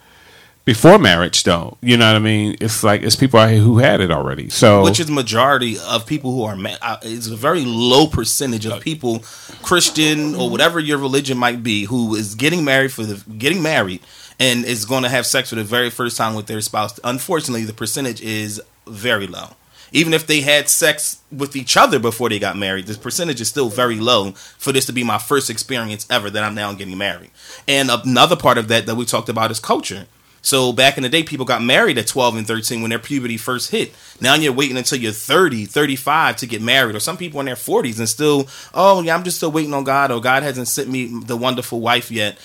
before 0.63 0.99
marriage, 0.99 1.43
though, 1.43 1.77
you 1.81 1.97
know 1.97 2.05
what 2.05 2.15
I 2.15 2.19
mean. 2.19 2.55
It's 2.61 2.83
like 2.83 3.01
it's 3.01 3.15
people 3.15 3.39
out 3.39 3.49
here 3.49 3.59
who 3.61 3.79
had 3.79 3.99
it 3.99 4.11
already. 4.11 4.49
So 4.49 4.83
which 4.83 4.99
is 4.99 5.09
majority 5.09 5.77
of 5.79 6.05
people 6.05 6.31
who 6.33 6.43
are 6.43 6.55
ma- 6.55 6.77
uh, 6.81 6.97
it's 7.01 7.27
a 7.27 7.35
very 7.35 7.65
low 7.65 8.07
percentage 8.07 8.65
of 8.65 8.81
people 8.81 9.23
christian 9.63 10.33
or 10.35 10.49
whatever 10.49 10.79
your 10.79 10.97
religion 10.97 11.37
might 11.37 11.61
be 11.61 11.85
who 11.85 12.15
is 12.15 12.35
getting 12.35 12.63
married 12.63 12.91
for 12.91 13.03
the 13.03 13.23
getting 13.37 13.61
married 13.61 14.01
and 14.39 14.65
is 14.65 14.85
going 14.85 15.03
to 15.03 15.09
have 15.09 15.25
sex 15.25 15.49
for 15.49 15.55
the 15.55 15.63
very 15.63 15.89
first 15.89 16.17
time 16.17 16.33
with 16.33 16.47
their 16.47 16.61
spouse 16.61 16.99
unfortunately 17.03 17.63
the 17.63 17.73
percentage 17.73 18.21
is 18.21 18.59
very 18.87 19.27
low 19.27 19.49
even 19.91 20.13
if 20.13 20.25
they 20.25 20.41
had 20.41 20.69
sex 20.69 21.21
with 21.31 21.55
each 21.55 21.75
other 21.75 21.99
before 21.99 22.29
they 22.29 22.39
got 22.39 22.57
married, 22.57 22.87
the 22.87 22.97
percentage 22.97 23.41
is 23.41 23.49
still 23.49 23.69
very 23.69 23.99
low 23.99 24.31
for 24.31 24.71
this 24.71 24.85
to 24.85 24.93
be 24.93 25.03
my 25.03 25.17
first 25.17 25.49
experience 25.49 26.07
ever 26.09 26.29
that 26.29 26.43
I'm 26.43 26.55
now 26.55 26.73
getting 26.73 26.97
married. 26.97 27.31
And 27.67 27.89
another 27.89 28.35
part 28.35 28.57
of 28.57 28.67
that 28.69 28.85
that 28.85 28.95
we 28.95 29.05
talked 29.05 29.29
about 29.29 29.51
is 29.51 29.59
culture. 29.59 30.07
So 30.41 30.73
back 30.73 30.97
in 30.97 31.03
the 31.03 31.09
day, 31.09 31.23
people 31.23 31.45
got 31.45 31.61
married 31.61 31.97
at 31.97 32.07
12 32.07 32.37
and 32.37 32.47
13 32.47 32.81
when 32.81 32.89
their 32.89 32.99
puberty 32.99 33.37
first 33.37 33.71
hit. 33.71 33.93
Now 34.19 34.33
you're 34.35 34.53
waiting 34.53 34.77
until 34.77 34.97
you're 34.97 35.11
30, 35.11 35.65
35 35.65 36.37
to 36.37 36.47
get 36.47 36.61
married. 36.61 36.95
Or 36.95 36.99
some 36.99 37.17
people 37.17 37.39
in 37.39 37.45
their 37.45 37.55
40s 37.55 37.99
and 37.99 38.09
still, 38.09 38.47
oh, 38.73 39.01
yeah, 39.01 39.13
I'm 39.13 39.23
just 39.23 39.37
still 39.37 39.51
waiting 39.51 39.73
on 39.73 39.83
God. 39.83 40.11
Or 40.11 40.19
God 40.19 40.41
hasn't 40.41 40.67
sent 40.67 40.89
me 40.89 41.21
the 41.25 41.37
wonderful 41.37 41.79
wife 41.79 42.09
yet. 42.09 42.39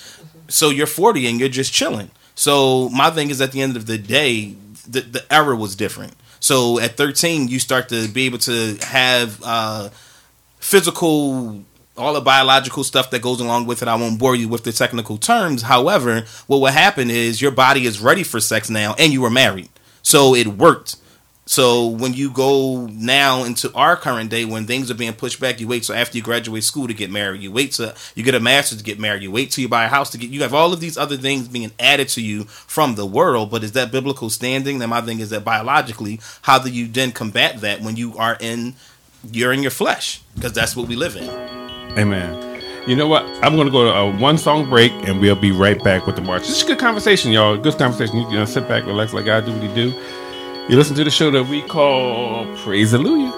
So 0.47 0.69
you're 0.69 0.85
40 0.85 1.27
and 1.27 1.39
you're 1.39 1.49
just 1.49 1.73
chilling. 1.73 2.11
So 2.35 2.89
my 2.89 3.09
thing 3.09 3.31
is 3.31 3.41
at 3.41 3.51
the 3.51 3.61
end 3.61 3.75
of 3.75 3.87
the 3.87 3.97
day, 3.97 4.55
the, 4.87 5.01
the 5.01 5.33
era 5.33 5.55
was 5.55 5.75
different. 5.75 6.13
So 6.39 6.79
at 6.79 6.97
13, 6.97 7.47
you 7.47 7.59
start 7.59 7.89
to 7.89 8.07
be 8.07 8.25
able 8.25 8.39
to 8.39 8.77
have 8.81 9.41
uh, 9.43 9.89
physical 10.59 11.63
all 11.97 12.13
the 12.13 12.21
biological 12.21 12.83
stuff 12.83 13.09
that 13.09 13.21
goes 13.21 13.39
along 13.39 13.65
with 13.65 13.81
it. 13.81 13.87
I 13.87 13.95
won't 13.95 14.19
bore 14.19 14.35
you 14.35 14.47
with 14.47 14.63
the 14.63 14.71
technical 14.71 15.17
terms. 15.17 15.63
However, 15.63 16.25
what 16.45 16.59
will 16.59 16.67
happen 16.67 17.09
is 17.09 17.41
your 17.41 17.51
body 17.51 17.85
is 17.85 17.99
ready 17.99 18.23
for 18.23 18.39
sex 18.39 18.69
now, 18.69 18.95
and 18.99 19.11
you 19.11 19.21
were 19.21 19.29
married, 19.29 19.69
so 20.03 20.35
it 20.35 20.47
worked. 20.47 20.97
So 21.47 21.87
when 21.87 22.13
you 22.13 22.29
go 22.29 22.87
now 22.87 23.45
into 23.45 23.73
our 23.73 23.95
current 23.95 24.29
day, 24.29 24.43
when 24.43 24.67
things 24.67 24.91
are 24.91 24.95
being 24.95 25.13
pushed 25.13 25.39
back, 25.39 25.61
you 25.61 25.67
wait 25.67 25.85
So 25.85 25.93
after 25.93 26.17
you 26.17 26.23
graduate 26.23 26.65
school 26.65 26.87
to 26.87 26.93
get 26.93 27.09
married. 27.09 27.41
You 27.41 27.53
wait 27.53 27.71
till 27.71 27.93
you 28.15 28.23
get 28.23 28.35
a 28.35 28.39
master's 28.41 28.79
to 28.79 28.83
get 28.83 28.99
married. 28.99 29.23
You 29.23 29.31
wait 29.31 29.51
till 29.51 29.61
you 29.61 29.69
buy 29.69 29.85
a 29.85 29.87
house 29.87 30.09
to 30.11 30.17
get. 30.17 30.29
You 30.29 30.41
have 30.41 30.53
all 30.53 30.73
of 30.73 30.81
these 30.81 30.97
other 30.97 31.15
things 31.15 31.47
being 31.47 31.71
added 31.79 32.09
to 32.09 32.21
you 32.21 32.43
from 32.43 32.95
the 32.95 33.05
world. 33.05 33.49
But 33.49 33.63
is 33.63 33.71
that 33.71 33.93
biblical 33.93 34.29
standing? 34.29 34.81
And 34.81 34.89
my 34.89 34.99
thing 35.01 35.21
is 35.21 35.29
that 35.29 35.45
biologically, 35.45 36.19
how 36.41 36.59
do 36.59 36.69
you 36.69 36.85
then 36.85 37.13
combat 37.13 37.61
that 37.61 37.81
when 37.81 37.95
you 37.95 38.17
are 38.17 38.37
in 38.41 38.75
you're 39.31 39.53
in 39.53 39.61
your 39.61 39.71
flesh? 39.71 40.21
Because 40.35 40.51
that's 40.51 40.75
what 40.75 40.89
we 40.89 40.97
live 40.97 41.15
in. 41.15 41.29
Amen. 41.97 42.61
You 42.87 42.95
know 42.95 43.07
what? 43.07 43.23
I'm 43.43 43.55
going 43.55 43.67
to 43.67 43.71
go 43.71 43.85
to 43.85 43.93
a 43.93 44.17
one 44.17 44.37
song 44.37 44.69
break 44.69 44.91
and 45.07 45.19
we'll 45.19 45.35
be 45.35 45.51
right 45.51 45.81
back 45.81 46.05
with 46.05 46.15
the 46.15 46.21
march. 46.21 46.43
This 46.43 46.57
is 46.57 46.63
a 46.63 46.67
good 46.67 46.79
conversation, 46.79 47.31
y'all. 47.31 47.57
Good 47.57 47.77
conversation. 47.77 48.17
You 48.17 48.27
can 48.27 48.47
sit 48.47 48.67
back, 48.67 48.85
relax, 48.85 49.13
like 49.13 49.27
I 49.27 49.41
do 49.41 49.51
what 49.51 49.61
he 49.61 49.73
do. 49.73 49.93
You 50.69 50.75
listen 50.75 50.95
to 50.97 51.03
the 51.05 51.09
show 51.09 51.31
that 51.31 51.47
we 51.47 51.61
call 51.61 52.45
Praise 52.57 52.91
Hallelujah. 52.91 53.31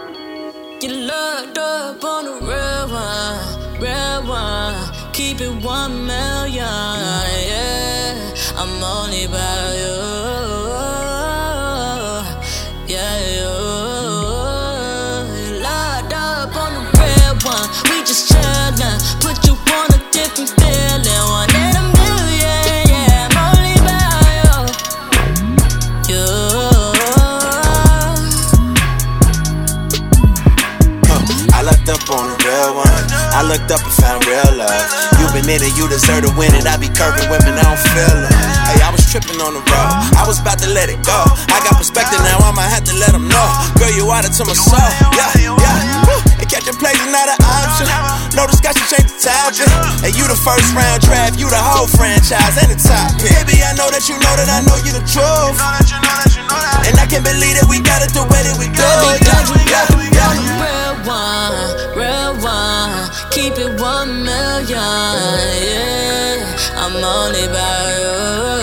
Get 0.79 0.91
locked 0.91 1.57
up 1.59 2.03
on. 2.03 2.29
Keep 5.13 5.41
it 5.41 5.63
one 5.63 6.07
million, 6.07 6.55
yeah. 6.55 8.33
I'm 8.55 8.81
only 8.81 9.25
about 9.25 9.78
I 33.39 33.47
looked 33.47 33.71
up 33.71 33.79
and 33.79 33.95
found 33.95 34.27
real 34.27 34.51
love. 34.51 34.83
You 35.15 35.23
been 35.31 35.47
in 35.47 35.63
it, 35.63 35.71
you 35.79 35.87
deserve 35.87 36.27
to 36.27 36.31
win 36.35 36.51
it. 36.59 36.67
I 36.67 36.75
be 36.75 36.91
curving 36.91 37.23
women, 37.31 37.55
I 37.55 37.71
don't 37.71 37.79
feel 37.95 38.19
it. 38.19 38.35
Hey, 38.67 38.83
I 38.83 38.91
was 38.91 39.07
tripping 39.07 39.39
on 39.39 39.55
the 39.55 39.63
road. 39.63 39.91
I 40.19 40.27
was 40.27 40.43
about 40.43 40.59
to 40.59 40.67
let 40.67 40.91
it 40.91 40.99
go. 41.07 41.15
I 41.47 41.63
got 41.63 41.79
perspective 41.79 42.19
now, 42.19 42.43
I 42.43 42.51
might 42.51 42.67
have 42.67 42.83
to 42.91 42.95
let 42.99 43.15
them 43.15 43.31
know. 43.31 43.47
Girl, 43.79 43.87
you 43.95 44.11
out 44.11 44.27
to 44.27 44.43
my 44.43 44.51
soul. 44.51 44.75
Yeah, 45.15 45.55
yeah. 45.55 46.03
Woo. 46.03 46.19
And 46.35 46.51
catching 46.51 46.75
plays 46.83 46.99
is 46.99 47.07
not 47.15 47.31
an 47.31 47.39
option. 47.39 47.87
No 48.35 48.43
discussion, 48.43 48.83
change 48.91 49.07
the 49.07 49.31
topic. 49.31 49.71
And 50.03 50.11
you 50.19 50.27
the 50.27 50.35
first 50.35 50.75
round 50.75 50.99
draft, 51.07 51.39
you 51.39 51.47
the 51.47 51.63
whole 51.63 51.87
franchise 51.87 52.59
and 52.59 52.75
the 52.75 52.75
top 52.75 53.15
pick. 53.23 53.31
Baby, 53.47 53.63
I 53.63 53.71
know 53.79 53.87
that 53.87 54.11
you 54.11 54.19
know 54.19 54.35
that 54.35 54.51
I 54.51 54.67
know 54.67 54.75
you 54.83 54.91
the 54.91 55.03
truth. 55.07 55.55
And 56.83 56.99
I 56.99 57.07
can't 57.07 57.23
believe 57.23 57.55
that 57.55 57.71
we 57.71 57.79
got 57.79 58.03
it 58.03 58.11
the 58.11 58.27
way 58.27 58.43
that 58.43 58.59
we 58.59 58.67
do. 58.67 58.83
Yeah, 58.83 59.15
yeah, 59.31 60.27
yeah. 60.27 60.59
Real 60.59 60.99
one, 61.07 61.55
real 61.95 62.35
one. 62.43 62.78
Keep 63.39 63.57
it 63.57 63.79
one 63.79 64.25
million, 64.25 64.67
yeah. 64.67 66.57
I'm 66.75 66.93
only 66.97 67.45
about 67.45 67.87
you, 67.95 68.58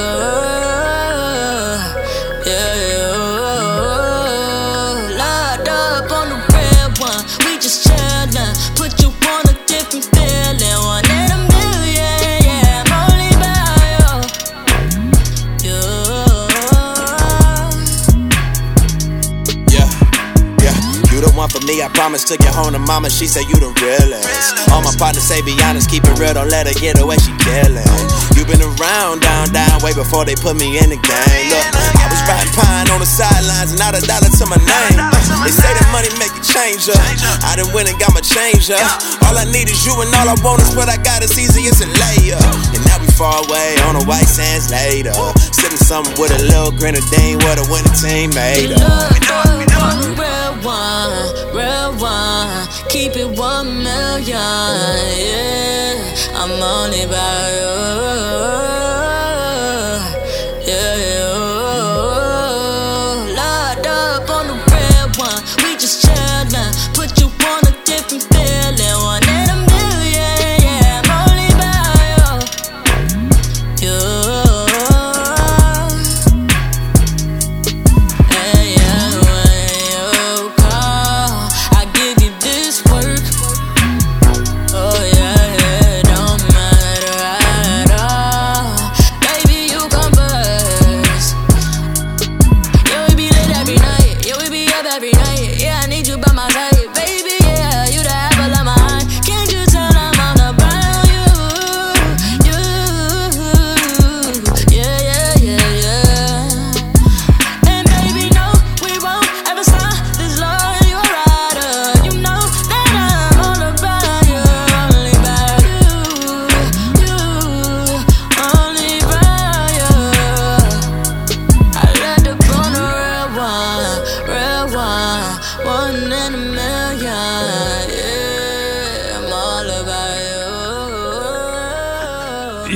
me. 21.66 21.82
I 21.82 21.90
promise. 21.90 22.24
Took 22.24 22.40
you 22.40 22.54
home 22.54 22.72
to 22.72 22.78
mama. 22.78 23.10
She 23.10 23.26
said 23.26 23.44
you 23.50 23.58
the 23.58 23.74
realest. 23.82 24.70
All 24.70 24.80
my 24.80 24.94
partners 24.94 25.26
say 25.26 25.42
be 25.42 25.52
honest, 25.66 25.90
keep 25.90 26.06
it 26.06 26.14
real. 26.18 26.34
Don't 26.34 26.48
let 26.48 26.66
her 26.70 26.76
get 26.78 26.98
away. 27.02 27.18
She 27.18 27.34
killing. 27.42 27.84
You 28.38 28.46
been 28.46 28.62
around, 28.62 29.26
down, 29.26 29.50
down, 29.50 29.82
way 29.82 29.92
before 29.92 30.24
they 30.24 30.38
put 30.38 30.54
me 30.54 30.78
in 30.78 30.94
the 30.94 31.00
game. 31.00 31.46
Look, 31.50 31.66
I 31.74 32.06
was 32.06 32.22
riding 32.30 32.52
pine 32.54 32.86
on 32.94 33.02
the 33.02 33.08
sidelines 33.08 33.74
and 33.74 33.80
not 33.82 33.98
a 33.98 34.02
dollar 34.06 34.30
to 34.30 34.44
my 34.46 34.60
name. 34.60 34.98
They 35.42 35.52
say 35.52 35.72
that 35.72 35.88
money 35.90 36.08
make 36.22 36.32
you 36.36 36.44
change 36.44 36.86
up. 36.88 37.00
I 37.42 37.58
done 37.58 37.72
went 37.74 37.90
and 37.90 37.98
got 37.98 38.14
my 38.14 38.22
change 38.22 38.70
up. 38.70 38.82
All 39.26 39.34
I 39.34 39.44
need 39.50 39.66
is 39.66 39.82
you 39.82 39.94
and 39.98 40.10
all 40.14 40.30
I 40.30 40.36
want 40.46 40.62
is 40.62 40.76
what 40.78 40.86
I 40.86 40.96
got. 41.00 41.26
It's 41.26 41.34
easy 41.34 41.66
it's 41.66 41.82
a 41.82 41.88
layup. 41.88 42.38
And 42.76 42.82
now 42.86 43.00
we 43.02 43.08
far 43.16 43.42
away 43.42 43.74
on 43.88 43.98
the 43.98 44.04
white 44.04 44.28
sands 44.28 44.70
later. 44.70 45.16
Sipping 45.50 45.82
something 45.82 46.14
with 46.20 46.30
a 46.30 46.42
little 46.46 46.70
grenadine. 46.70 47.42
What 47.42 47.58
a 47.58 47.64
winning 47.66 47.96
team 47.96 48.30
made 48.36 48.76
up. 48.76 49.16
Real 50.16 50.25
one, 50.64 51.54
real 51.54 51.92
one. 52.00 52.68
Keep 52.88 53.16
it 53.16 53.38
one 53.38 53.82
million, 53.82 54.26
yeah. 54.28 56.14
I'm 56.34 56.50
only 56.62 57.02
about 57.04 57.48
you, 57.56 58.65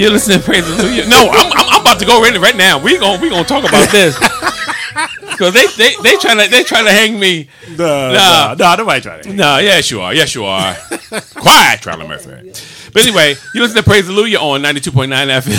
You're 0.01 0.13
listening 0.13 0.39
to 0.39 0.45
Praise 0.47 0.65
Hallelujah. 0.65 1.07
No, 1.09 1.29
I'm, 1.31 1.53
I'm, 1.53 1.75
I'm 1.75 1.81
about 1.83 1.99
to 1.99 2.07
go 2.07 2.25
in 2.25 2.41
right 2.41 2.57
now. 2.57 2.83
We 2.83 2.97
gonna 2.97 3.21
we 3.21 3.29
gonna 3.29 3.45
talk 3.45 3.69
about 3.69 3.87
this 3.93 4.19
because 5.31 5.53
they 5.53 5.67
they 5.77 5.95
they 6.03 6.17
trying 6.17 6.39
to 6.39 6.49
they 6.49 6.65
trying 6.65 6.87
to 6.87 6.91
hang 6.91 7.21
me. 7.21 7.51
No, 7.69 8.11
no, 8.11 8.55
no, 8.59 8.75
nobody 8.77 9.03
trying 9.03 9.23
to. 9.25 9.29
hang 9.29 9.37
No, 9.37 9.59
yes 9.59 9.91
you 9.91 10.01
are. 10.01 10.15
Yes 10.15 10.35
you 10.35 10.47
are. 10.47 10.75
Quiet, 11.35 11.83
Charlie 11.83 12.09
Murphy. 12.09 12.51
But 12.95 13.03
anyway, 13.03 13.35
you 13.55 13.61
listen 13.61 13.77
to 13.77 13.83
Praise 13.83 14.07
Hallelujah 14.07 14.39
on 14.39 14.63
92.9 14.63 15.59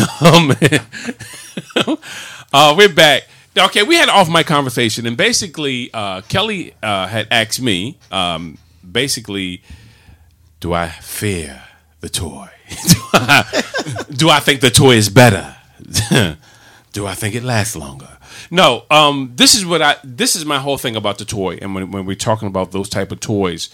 FM. 1.85 1.99
uh, 2.51 2.73
we're 2.75 2.89
back. 2.89 3.27
Okay, 3.55 3.83
we 3.83 3.93
had 3.93 4.09
an 4.09 4.15
off 4.15 4.27
mic 4.27 4.47
conversation, 4.47 5.05
and 5.05 5.15
basically, 5.15 5.91
uh, 5.93 6.21
Kelly 6.21 6.73
uh, 6.81 7.05
had 7.05 7.27
asked 7.29 7.61
me, 7.61 7.99
um, 8.11 8.57
basically, 8.91 9.61
do 10.59 10.73
I 10.73 10.89
fear 10.89 11.61
the 11.99 12.09
toy? 12.09 12.49
do, 12.69 12.95
I, 13.13 13.63
do 14.09 14.29
I 14.29 14.39
think 14.39 14.61
the 14.61 14.69
toy 14.69 14.95
is 14.95 15.09
better? 15.09 15.55
do 16.93 17.07
I 17.07 17.13
think 17.13 17.35
it 17.35 17.43
lasts 17.43 17.75
longer? 17.75 18.17
No, 18.49 18.83
um, 18.89 19.31
this 19.35 19.55
is 19.55 19.65
what 19.65 19.81
I. 19.81 19.95
This 20.03 20.35
is 20.35 20.45
my 20.45 20.59
whole 20.59 20.77
thing 20.77 20.95
about 20.95 21.17
the 21.17 21.25
toy, 21.25 21.57
and 21.61 21.73
when, 21.73 21.91
when 21.91 22.05
we're 22.05 22.15
talking 22.15 22.47
about 22.47 22.71
those 22.71 22.89
type 22.89 23.11
of 23.11 23.19
toys, 23.19 23.69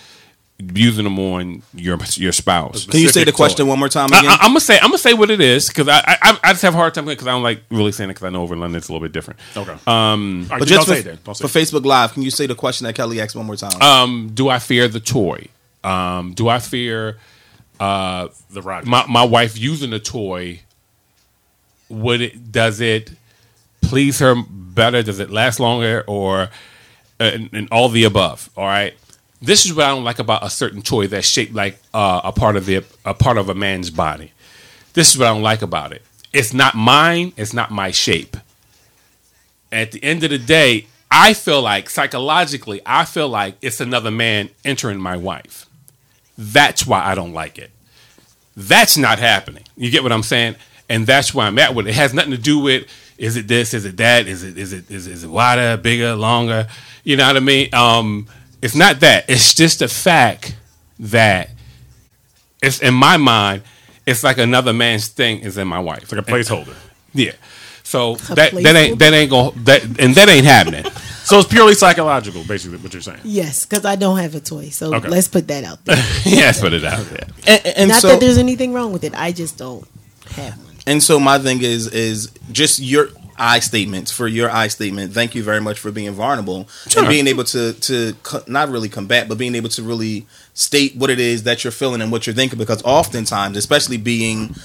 using 0.59 1.03
them 1.03 1.19
on 1.19 1.61
your 1.73 1.97
your 2.13 2.31
spouse. 2.31 2.85
Can 2.85 2.99
you 2.99 3.09
say 3.09 3.23
the 3.23 3.31
question 3.31 3.67
one 3.67 3.79
more 3.79 3.89
time 3.89 4.07
again? 4.07 4.25
I, 4.25 4.45
am 4.45 4.49
gonna 4.49 4.59
say 4.59 4.77
I'm 4.77 4.89
gonna 4.89 4.97
say 4.97 5.13
what 5.13 5.29
it 5.29 5.41
is 5.41 5.67
because 5.67 5.88
I, 5.88 6.01
I 6.05 6.39
I 6.43 6.51
just 6.51 6.63
have 6.63 6.73
a 6.73 6.77
hard 6.77 6.93
time 6.93 7.05
because 7.05 7.27
I 7.27 7.31
don't 7.31 7.43
like 7.43 7.61
really 7.69 7.91
saying 7.91 8.09
it 8.09 8.13
because 8.13 8.25
I 8.25 8.29
know 8.29 8.41
over 8.41 8.55
in 8.55 8.59
London 8.59 8.77
it's 8.77 8.89
a 8.89 8.93
little 8.93 9.05
bit 9.05 9.13
different. 9.13 9.39
Okay. 9.55 9.75
Um, 9.85 10.47
but 10.49 10.67
just 10.67 10.88
for, 10.88 11.34
for 11.34 11.47
Facebook 11.47 11.85
Live, 11.85 12.13
can 12.13 12.23
you 12.23 12.31
say 12.31 12.47
the 12.47 12.55
question 12.55 12.85
that 12.85 12.95
Kelly 12.95 13.21
asked 13.21 13.35
one 13.35 13.45
more 13.45 13.55
time? 13.55 13.81
Um, 13.81 14.31
do 14.34 14.49
I 14.49 14.59
fear 14.59 14.88
the 14.88 14.99
toy? 14.99 15.47
Um, 15.84 16.34
do 16.34 16.49
I 16.49 16.59
fear 16.59 17.17
uh, 17.80 18.30
the 18.49 18.62
Rogers? 18.62 18.88
My 18.88 19.06
my 19.08 19.24
wife 19.24 19.58
using 19.58 19.91
the 19.91 19.99
toy. 19.99 20.62
Would 21.90 22.22
it 22.22 22.52
does 22.52 22.82
it 22.82 23.12
please 23.82 24.20
her 24.20 24.36
better? 24.49 25.02
Does 25.04 25.20
it 25.20 25.30
last 25.30 25.60
longer 25.60 26.04
or 26.08 26.49
uh, 27.20 27.24
and, 27.24 27.49
and 27.54 27.70
all 27.72 27.90
the 27.90 28.04
above? 28.04 28.49
All 28.58 28.66
right. 28.66 28.94
This 29.41 29.66
is 29.66 29.74
what 29.74 29.86
I 29.86 29.90
don't 29.90 30.04
like 30.04 30.20
about 30.20 30.44
a 30.44 30.49
certain 30.49 30.82
toy 30.82 31.08
that's 31.08 31.28
shaped 31.28 31.54
like 31.54 31.78
uh, 31.94 32.22
a 32.24 32.32
part 32.32 32.56
of 32.56 32.66
the 32.66 32.84
a 33.06 33.14
part 33.14 33.38
of 33.38 33.49
a 33.49 33.56
man's 33.56 33.90
body. 33.90 34.32
This 34.94 35.12
is 35.12 35.18
what 35.18 35.28
I 35.28 35.34
don't 35.34 35.44
like 35.44 35.62
about 35.62 35.91
it. 35.91 36.02
It's 36.34 36.54
not 36.54 36.76
mine. 36.76 37.34
It's 37.38 37.54
not 37.54 37.72
my 37.72 37.91
shape. 37.91 38.36
At 39.72 39.91
the 39.91 40.04
end 40.04 40.24
of 40.24 40.32
the 40.32 40.40
day, 40.40 40.88
I 41.10 41.34
feel 41.34 41.62
like 41.62 41.90
psychologically, 41.90 42.82
I 42.86 43.06
feel 43.06 43.30
like 43.30 43.56
it's 43.62 43.80
another 43.80 44.12
man 44.12 44.49
entering 44.66 44.99
my 44.99 45.16
wife. 45.16 45.66
That's 46.38 46.85
why 46.85 47.03
I 47.03 47.15
don't 47.15 47.34
like 47.34 47.57
it. 47.57 47.72
That's 48.55 48.97
not 48.97 49.19
happening. 49.19 49.64
You 49.76 49.91
get 49.91 50.03
what 50.03 50.11
I'm 50.11 50.23
saying? 50.23 50.55
And 50.89 51.05
that's 51.05 51.34
why 51.34 51.47
I'm 51.47 51.59
at 51.59 51.76
with 51.76 51.88
it. 51.88 51.91
It 51.91 51.95
has 51.95 52.14
nothing 52.14 52.31
to 52.31 52.38
do 52.38 52.59
with 52.59 52.88
is 53.18 53.35
it 53.35 53.47
this, 53.47 53.73
is 53.73 53.85
it 53.85 53.97
that, 53.97 54.27
is 54.27 54.43
it 54.43 54.57
is 54.57 54.73
it 54.73 54.89
is 54.91 55.07
it, 55.07 55.14
is 55.14 55.23
it 55.23 55.27
wider, 55.27 55.76
bigger, 55.77 56.15
longer? 56.15 56.68
You 57.03 57.18
know 57.18 57.26
what 57.27 57.38
I 57.38 57.39
mean? 57.39 57.73
Um, 57.73 58.27
it's 58.61 58.76
not 58.76 58.99
that. 58.99 59.26
It's 59.30 59.53
just 59.53 59.80
the 59.80 59.88
fact 59.88 60.55
that 60.99 61.49
it's 62.61 62.81
in 62.81 62.93
my 62.93 63.18
mind. 63.18 63.64
It's 64.05 64.23
like 64.23 64.38
another 64.38 64.72
man's 64.72 65.09
thing 65.09 65.39
is 65.39 65.57
in 65.57 65.68
my 65.68 65.80
wife. 65.80 66.03
It's 66.03 66.11
like 66.11 66.27
a 66.27 66.31
placeholder. 66.31 66.76
Yeah. 67.14 67.34
So 67.84 68.15
that 68.15 68.51
that 68.51 68.76
ain't 68.76 68.99
that 68.99 69.14
ain't 69.14 69.30
gonna 69.30 69.51
that 69.64 69.84
and 69.84 70.15
that 70.15 70.30
ain't 70.30 70.45
happening. 70.45 70.85
So 71.28 71.40
it's 71.40 71.48
purely 71.49 71.74
psychological, 71.74 72.44
basically, 72.45 72.78
what 72.78 72.94
you're 72.94 73.02
saying. 73.02 73.20
Yes, 73.26 73.66
because 73.66 73.84
I 73.84 73.98
don't 73.98 74.18
have 74.18 74.34
a 74.34 74.40
toy, 74.40 74.70
so 74.70 74.95
Okay. 74.95 75.10
let's 75.10 75.28
put 75.28 75.48
that 75.49 75.66
out 75.66 75.84
there. 75.84 75.98
yes, 76.24 76.62
put 76.62 76.72
it 76.72 76.86
out 76.86 77.06
there. 77.08 77.28
And, 77.45 77.68
and 77.76 77.90
Not 77.90 78.02
so, 78.02 78.08
that 78.08 78.20
there's 78.22 78.38
anything 78.38 78.72
wrong 78.74 78.94
with 78.94 79.04
it. 79.04 79.14
I 79.14 79.34
just 79.34 79.58
don't 79.58 79.86
have 80.32 80.58
one. 80.64 80.76
And 80.86 81.04
so 81.04 81.20
my 81.20 81.38
thing 81.38 81.62
is 81.62 81.88
is 81.88 82.32
just 82.54 82.80
your 82.80 83.10
I 83.38 83.60
statements 83.60 84.10
for 84.10 84.26
your 84.28 84.49
I 84.49 84.70
statement. 84.70 85.14
Thank 85.14 85.36
you 85.36 85.44
very 85.44 85.60
much 85.60 85.80
for 85.80 85.91
being 85.91 86.12
vulnerable 86.14 86.68
Sure. 86.88 87.04
and 87.04 87.10
being 87.10 87.28
able 87.28 87.44
to 87.44 87.74
to 87.74 88.14
co- 88.24 88.44
not 88.48 88.70
really 88.70 88.88
combat, 88.90 89.28
but 89.28 89.38
being 89.38 89.54
able 89.56 89.70
to 89.70 89.84
really 89.84 90.26
state 90.54 90.95
what 90.95 91.10
it 91.10 91.20
is 91.20 91.44
that 91.44 91.64
you're 91.64 91.72
feeling 91.72 92.02
and 92.02 92.10
what 92.12 92.26
you're 92.26 92.34
thinking. 92.36 92.58
Because 92.58 92.82
oftentimes, 92.84 93.58
especially 93.58 93.98
being 93.98 94.56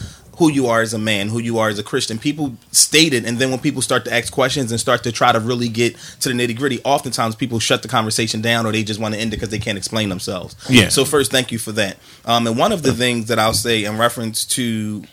who 0.43 0.51
you 0.51 0.67
are 0.67 0.83
as 0.83 0.93
a 0.93 0.99
man, 0.99 1.29
who 1.29 1.39
you 1.39 1.61
are 1.61 1.69
as 1.69 1.79
a 1.79 1.85
Christian, 1.85 2.19
people 2.19 2.57
state 2.73 3.15
it, 3.15 3.25
and 3.25 3.39
then 3.39 3.51
when 3.53 3.61
people 3.61 3.81
start 3.81 4.05
to 4.07 4.13
ask 4.13 4.33
questions 4.33 4.73
and 4.73 4.81
start 4.81 5.05
to 5.05 5.13
try 5.13 5.31
to 5.31 5.39
really 5.39 5.69
get 5.69 5.97
to 6.19 6.29
the 6.29 6.35
nitty 6.35 6.57
gritty, 6.57 6.81
oftentimes 6.83 7.37
people 7.37 7.61
shut 7.61 7.83
the 7.83 7.89
conversation 7.89 8.41
down 8.41 8.67
or 8.67 8.73
they 8.73 8.83
just 8.83 8.99
want 8.99 9.15
to 9.15 9.21
end 9.21 9.33
it 9.33 9.37
because 9.37 9.51
they 9.51 9.61
can't 9.61 9.79
explain 9.79 10.09
themselves. 10.09 10.57
Yeah. 10.69 10.89
So 10.89 11.05
first, 11.05 11.31
thank 11.31 11.53
you 11.53 11.59
for 11.59 11.71
that. 11.73 11.97
Um, 12.25 12.49
and 12.49 12.59
one 12.59 12.73
of 12.73 12.83
the 12.83 12.93
things 12.93 13.29
that 13.29 13.39
I'll 13.39 13.53
say 13.53 13.85
in 13.85 13.99
reference 13.99 14.45
to 14.47 15.05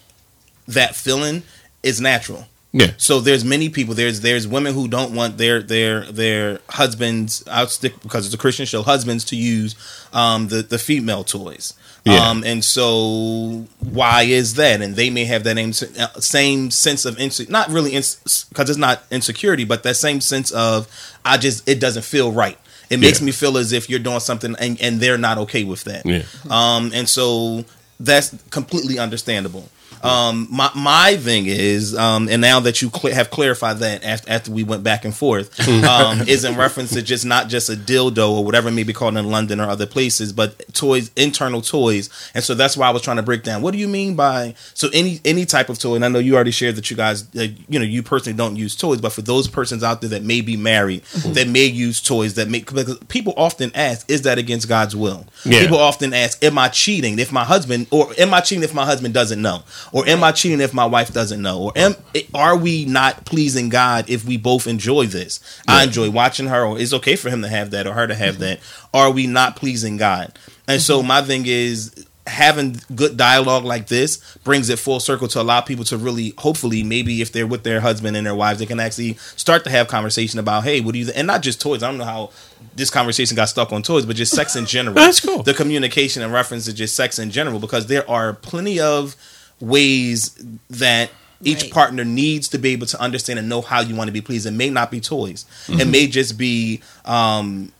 that 0.67 0.95
feeling 0.95 1.43
is 1.83 2.01
natural. 2.01 2.47
Yeah. 2.71 2.91
So 2.97 3.19
there's 3.19 3.45
many 3.45 3.69
people. 3.69 3.93
There's 3.93 4.21
there's 4.21 4.47
women 4.47 4.73
who 4.73 4.87
don't 4.87 5.13
want 5.13 5.37
their 5.37 5.61
their 5.61 6.05
their 6.05 6.59
husbands. 6.69 7.43
I'll 7.47 7.67
stick 7.67 8.01
because 8.01 8.25
it's 8.25 8.35
a 8.35 8.37
Christian 8.37 8.65
show. 8.65 8.81
Husbands 8.81 9.25
to 9.25 9.35
use 9.35 9.75
um, 10.11 10.47
the 10.47 10.61
the 10.63 10.79
female 10.79 11.23
toys. 11.23 11.73
Yeah. 12.05 12.29
Um, 12.29 12.43
and 12.45 12.63
so 12.63 13.67
why 13.79 14.23
is 14.23 14.55
that? 14.55 14.81
And 14.81 14.95
they 14.95 15.09
may 15.09 15.25
have 15.25 15.43
that 15.43 15.57
same 15.57 16.21
same 16.21 16.71
sense 16.71 17.05
of 17.05 17.17
inse- 17.17 17.49
not 17.49 17.69
really 17.69 17.91
because 17.91 18.69
it's 18.69 18.77
not 18.77 19.03
insecurity, 19.11 19.65
but 19.65 19.83
that 19.83 19.95
same 19.95 20.21
sense 20.21 20.51
of 20.51 20.87
I 21.25 21.37
just 21.37 21.67
it 21.67 21.79
doesn't 21.79 22.03
feel 22.05 22.31
right. 22.31 22.57
It 22.89 22.99
makes 22.99 23.19
Yeah. 23.19 23.25
me 23.27 23.31
feel 23.33 23.57
as 23.57 23.71
if 23.73 23.89
you're 23.89 23.99
doing 23.99 24.19
something 24.21 24.55
and, 24.59 24.79
and 24.81 24.99
they're 24.99 25.17
not 25.17 25.37
okay 25.39 25.63
with 25.63 25.83
that. 25.83 26.05
Yeah. 26.05 26.23
Um, 26.49 26.91
and 26.93 27.07
so 27.07 27.65
that's 27.99 28.33
completely 28.49 28.97
understandable. 28.97 29.69
Um, 30.03 30.47
my 30.51 30.71
my 30.75 31.17
thing 31.17 31.45
is, 31.45 31.95
um, 31.95 32.29
and 32.29 32.41
now 32.41 32.59
that 32.61 32.81
you 32.81 32.89
cl- 32.89 33.13
have 33.13 33.29
clarified 33.29 33.77
that 33.77 34.03
after, 34.03 34.29
after 34.29 34.51
we 34.51 34.63
went 34.63 34.83
back 34.83 35.05
and 35.05 35.15
forth, 35.15 35.59
um, 35.83 36.21
is 36.21 36.43
in 36.43 36.55
reference 36.55 36.91
to 36.91 37.01
just 37.01 37.25
not 37.25 37.47
just 37.49 37.69
a 37.69 37.73
dildo 37.73 38.29
or 38.31 38.45
whatever 38.45 38.69
it 38.69 38.73
may 38.73 38.83
be 38.83 38.93
called 38.93 39.17
in 39.17 39.29
London 39.29 39.59
or 39.59 39.69
other 39.69 39.85
places, 39.85 40.33
but 40.33 40.73
toys, 40.73 41.11
internal 41.15 41.61
toys. 41.61 42.09
And 42.33 42.43
so 42.43 42.53
that's 42.55 42.77
why 42.77 42.87
I 42.87 42.91
was 42.91 43.01
trying 43.01 43.17
to 43.17 43.23
break 43.23 43.43
down. 43.43 43.61
What 43.61 43.71
do 43.71 43.77
you 43.77 43.87
mean 43.87 44.15
by 44.15 44.55
so 44.73 44.89
any 44.93 45.19
any 45.25 45.45
type 45.45 45.69
of 45.69 45.79
toy? 45.79 45.95
And 45.95 46.05
I 46.05 46.07
know 46.07 46.19
you 46.19 46.35
already 46.35 46.51
shared 46.51 46.75
that 46.75 46.89
you 46.89 46.97
guys, 46.97 47.23
uh, 47.35 47.47
you 47.67 47.79
know, 47.79 47.85
you 47.85 48.03
personally 48.03 48.37
don't 48.37 48.55
use 48.55 48.75
toys, 48.75 49.01
but 49.01 49.11
for 49.11 49.21
those 49.21 49.47
persons 49.47 49.83
out 49.83 50.01
there 50.01 50.09
that 50.11 50.23
may 50.23 50.41
be 50.41 50.57
married 50.57 51.03
that 51.25 51.47
may 51.47 51.65
use 51.65 52.01
toys 52.01 52.35
that 52.35 52.49
make 52.49 52.67
because 52.67 52.97
people 53.07 53.33
often 53.37 53.71
ask, 53.75 54.09
is 54.09 54.23
that 54.23 54.37
against 54.37 54.67
God's 54.67 54.95
will? 54.95 55.25
Yeah. 55.45 55.61
People 55.61 55.77
often 55.77 56.13
ask, 56.13 56.43
"Am 56.43 56.57
I 56.57 56.69
cheating 56.69 57.19
if 57.19 57.31
my 57.31 57.43
husband, 57.43 57.87
or 57.91 58.11
am 58.17 58.33
I 58.33 58.41
cheating 58.41 58.63
if 58.63 58.73
my 58.73 58.85
husband 58.85 59.13
doesn't 59.13 59.41
know, 59.41 59.63
or 59.91 60.07
am 60.07 60.23
I 60.23 60.31
cheating 60.31 60.61
if 60.61 60.73
my 60.73 60.85
wife 60.85 61.13
doesn't 61.13 61.41
know, 61.41 61.59
or 61.59 61.71
am 61.75 61.95
are 62.33 62.57
we 62.57 62.85
not 62.85 63.25
pleasing 63.25 63.69
God 63.69 64.09
if 64.09 64.25
we 64.25 64.37
both 64.37 64.67
enjoy 64.67 65.05
this? 65.05 65.39
I 65.67 65.83
enjoy 65.83 66.09
watching 66.09 66.47
her, 66.47 66.63
or 66.63 66.79
it's 66.79 66.93
okay 66.93 67.15
for 67.15 67.29
him 67.29 67.41
to 67.41 67.47
have 67.47 67.71
that 67.71 67.87
or 67.87 67.93
her 67.93 68.07
to 68.07 68.15
have 68.15 68.39
that. 68.39 68.59
Are 68.93 69.11
we 69.11 69.27
not 69.27 69.55
pleasing 69.55 69.97
God? 69.97 70.37
And 70.67 70.81
so 70.81 71.01
my 71.01 71.21
thing 71.21 71.43
is 71.45 72.05
having 72.29 72.79
good 72.95 73.17
dialogue 73.17 73.65
like 73.65 73.87
this 73.87 74.37
brings 74.43 74.69
it 74.69 74.77
full 74.77 74.99
circle 74.99 75.27
to 75.27 75.41
allow 75.41 75.59
people 75.61 75.83
to 75.83 75.97
really 75.97 76.33
hopefully 76.37 76.83
maybe 76.83 77.21
if 77.21 77.31
they're 77.31 77.47
with 77.47 77.63
their 77.63 77.81
husband 77.81 78.15
and 78.15 78.25
their 78.27 78.35
wives 78.35 78.59
they 78.59 78.67
can 78.67 78.79
actually 78.79 79.15
start 79.35 79.63
to 79.63 79.69
have 79.69 79.87
conversation 79.87 80.39
about 80.39 80.63
hey 80.63 80.79
what 80.79 80.93
do 80.93 80.99
you 80.99 81.05
th-? 81.05 81.17
and 81.17 81.25
not 81.25 81.41
just 81.41 81.59
toys 81.59 81.81
i 81.81 81.87
don't 81.87 81.97
know 81.97 82.03
how 82.03 82.29
this 82.75 82.91
conversation 82.91 83.35
got 83.35 83.49
stuck 83.49 83.73
on 83.73 83.81
toys 83.81 84.05
but 84.05 84.15
just 84.15 84.33
sex 84.33 84.55
in 84.55 84.65
general 84.67 84.93
That's 84.95 85.19
cool. 85.19 85.41
the 85.41 85.55
communication 85.55 86.21
and 86.21 86.31
reference 86.31 86.65
to 86.65 86.73
just 86.73 86.95
sex 86.95 87.17
in 87.17 87.31
general 87.31 87.59
because 87.59 87.87
there 87.87 88.07
are 88.09 88.33
plenty 88.33 88.79
of 88.79 89.15
ways 89.61 90.31
that 90.69 91.09
each 91.43 91.71
partner 91.71 92.03
needs 92.03 92.49
to 92.49 92.57
be 92.57 92.69
able 92.71 92.85
to 92.87 92.99
understand 93.01 93.39
and 93.39 93.47
know 93.47 93.61
how 93.61 93.79
you 93.81 93.95
want 93.95 94.07
to 94.09 94.11
be 94.11 94.19
pleased 94.21 94.45
it 94.45 94.51
may 94.51 94.69
not 94.69 94.91
be 94.91 94.99
toys 94.99 95.45
it 95.69 95.73
Mhm. 95.87 95.89
may 95.89 96.07
just 96.07 96.37
be 96.37 96.81
um 97.05 97.71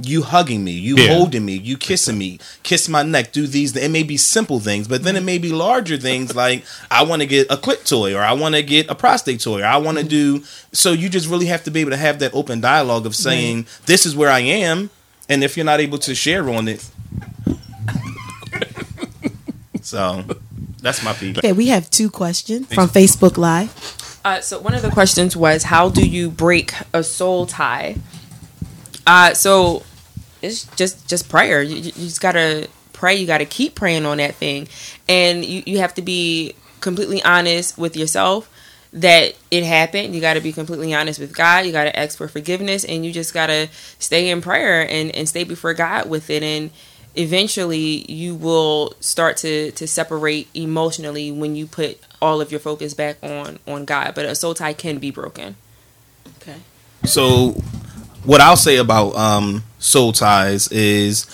you 0.00 0.22
hugging 0.22 0.62
me, 0.62 0.70
you 0.70 0.96
Yeah. 0.96 1.08
holding 1.08 1.44
me, 1.44 1.54
you 1.58 1.76
kissing 1.76 2.16
me, 2.16 2.38
kiss 2.62 2.88
my 2.88 3.02
neck, 3.02 3.32
do 3.32 3.48
these. 3.48 3.74
It 3.74 3.90
may 3.90 4.04
be 4.04 4.16
simple 4.16 4.60
things, 4.60 4.86
but 4.86 5.02
then 5.02 5.16
it 5.16 5.24
may 5.24 5.36
be 5.36 5.50
larger 5.50 5.96
things 5.98 6.32
like 6.44 6.64
I 6.92 7.02
want 7.02 7.22
to 7.22 7.26
get 7.26 7.48
a 7.50 7.56
clit 7.56 7.84
toy 7.88 8.14
or 8.14 8.22
I 8.22 8.32
want 8.32 8.54
to 8.54 8.62
get 8.62 8.88
a 8.88 8.94
prostate 8.94 9.40
toy 9.40 9.62
or 9.62 9.66
I 9.66 9.78
want 9.78 9.98
to 9.98 10.04
do. 10.04 10.44
So 10.72 10.92
you 10.92 11.08
just 11.08 11.26
really 11.28 11.46
have 11.46 11.64
to 11.64 11.72
be 11.72 11.80
able 11.80 11.90
to 11.90 11.96
have 11.96 12.20
that 12.20 12.32
open 12.34 12.60
dialogue 12.60 13.04
of 13.04 13.16
saying, 13.16 13.66
this 13.86 14.06
is 14.06 14.14
where 14.14 14.30
I 14.30 14.38
am. 14.40 14.90
And 15.28 15.42
if 15.42 15.56
you're 15.56 15.66
not 15.66 15.80
able 15.80 15.98
to 15.98 16.14
share 16.14 16.48
on 16.48 16.68
it. 16.68 16.84
so 19.82 20.24
that's 20.80 21.02
my 21.02 21.12
feedback. 21.12 21.44
Okay, 21.44 21.52
we 21.52 21.68
have 21.68 21.90
two 21.90 22.10
questions 22.10 22.72
from 22.72 22.88
Facebook 22.88 23.36
Live. 23.36 24.20
Uh, 24.24 24.40
so 24.40 24.60
one 24.60 24.74
of 24.74 24.82
the 24.82 24.90
questions 24.90 25.36
was, 25.36 25.62
how 25.64 25.88
do 25.88 26.06
you 26.06 26.30
break 26.30 26.74
a 26.92 27.02
soul 27.02 27.46
tie? 27.46 27.96
Uh, 29.06 29.32
so 29.34 29.82
it's 30.42 30.64
just 30.76 31.08
just 31.08 31.28
prayer. 31.28 31.62
You, 31.62 31.76
you 31.76 31.92
just 31.92 32.20
gotta 32.20 32.68
pray. 32.92 33.16
You 33.16 33.26
gotta 33.26 33.46
keep 33.46 33.74
praying 33.74 34.06
on 34.06 34.18
that 34.18 34.34
thing, 34.34 34.68
and 35.08 35.44
you, 35.44 35.62
you 35.66 35.78
have 35.78 35.94
to 35.94 36.02
be 36.02 36.54
completely 36.80 37.22
honest 37.22 37.78
with 37.78 37.96
yourself 37.96 38.50
that 38.92 39.34
it 39.50 39.62
happened. 39.62 40.14
You 40.14 40.20
got 40.20 40.34
to 40.34 40.40
be 40.40 40.52
completely 40.52 40.92
honest 40.92 41.20
with 41.20 41.34
God. 41.34 41.64
You 41.64 41.72
got 41.72 41.84
to 41.84 41.96
ask 41.96 42.18
for 42.18 42.26
forgiveness, 42.26 42.84
and 42.84 43.04
you 43.06 43.12
just 43.12 43.32
gotta 43.32 43.68
stay 43.98 44.30
in 44.30 44.40
prayer 44.40 44.86
and 44.88 45.14
and 45.14 45.28
stay 45.28 45.44
before 45.44 45.74
God 45.74 46.10
with 46.10 46.28
it. 46.28 46.42
And 46.42 46.70
eventually 47.20 48.10
you 48.10 48.34
will 48.34 48.94
start 49.00 49.36
to 49.38 49.70
to 49.72 49.86
separate 49.86 50.48
emotionally 50.54 51.30
when 51.30 51.54
you 51.56 51.66
put 51.66 51.98
all 52.20 52.40
of 52.40 52.50
your 52.50 52.60
focus 52.60 52.94
back 52.94 53.18
on 53.22 53.58
on 53.66 53.84
God. 53.84 54.14
But 54.14 54.24
a 54.24 54.34
soul 54.34 54.54
tie 54.54 54.72
can 54.72 54.98
be 54.98 55.10
broken. 55.10 55.56
Okay. 56.38 56.56
So, 57.04 57.50
what 58.24 58.40
I'll 58.40 58.56
say 58.56 58.76
about 58.76 59.14
um, 59.16 59.64
soul 59.78 60.12
ties 60.12 60.70
is 60.72 61.26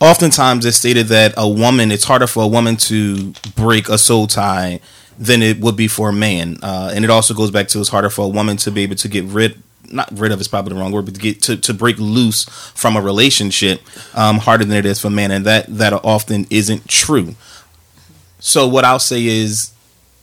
oftentimes 0.00 0.64
it's 0.64 0.76
stated 0.76 1.08
that 1.08 1.34
a 1.36 1.48
woman, 1.48 1.92
it's 1.92 2.04
harder 2.04 2.26
for 2.26 2.42
a 2.42 2.48
woman 2.48 2.76
to 2.76 3.32
break 3.54 3.88
a 3.88 3.98
soul 3.98 4.26
tie 4.26 4.80
than 5.18 5.42
it 5.42 5.60
would 5.60 5.76
be 5.76 5.88
for 5.88 6.08
a 6.08 6.12
man. 6.12 6.56
Uh, 6.62 6.90
and 6.94 7.04
it 7.04 7.10
also 7.10 7.34
goes 7.34 7.50
back 7.50 7.68
to 7.68 7.80
it's 7.80 7.90
harder 7.90 8.08
for 8.08 8.24
a 8.24 8.28
woman 8.28 8.56
to 8.58 8.70
be 8.70 8.82
able 8.82 8.96
to 8.96 9.08
get 9.08 9.24
rid 9.24 9.62
not 9.90 10.08
rid 10.18 10.32
of 10.32 10.40
is 10.40 10.48
probably 10.48 10.74
the 10.74 10.80
wrong 10.80 10.92
word, 10.92 11.06
but 11.06 11.14
to 11.14 11.20
get 11.20 11.42
to, 11.42 11.56
to 11.56 11.74
break 11.74 11.98
loose 11.98 12.44
from 12.74 12.96
a 12.96 13.00
relationship 13.00 13.80
um, 14.14 14.38
harder 14.38 14.64
than 14.64 14.76
it 14.76 14.86
is 14.86 15.00
for 15.00 15.08
a 15.08 15.10
man, 15.10 15.30
and 15.30 15.44
that 15.46 15.66
that 15.68 15.92
often 15.92 16.46
isn't 16.50 16.88
true. 16.88 17.34
So 18.38 18.66
what 18.66 18.84
I'll 18.84 18.98
say 18.98 19.24
is 19.26 19.72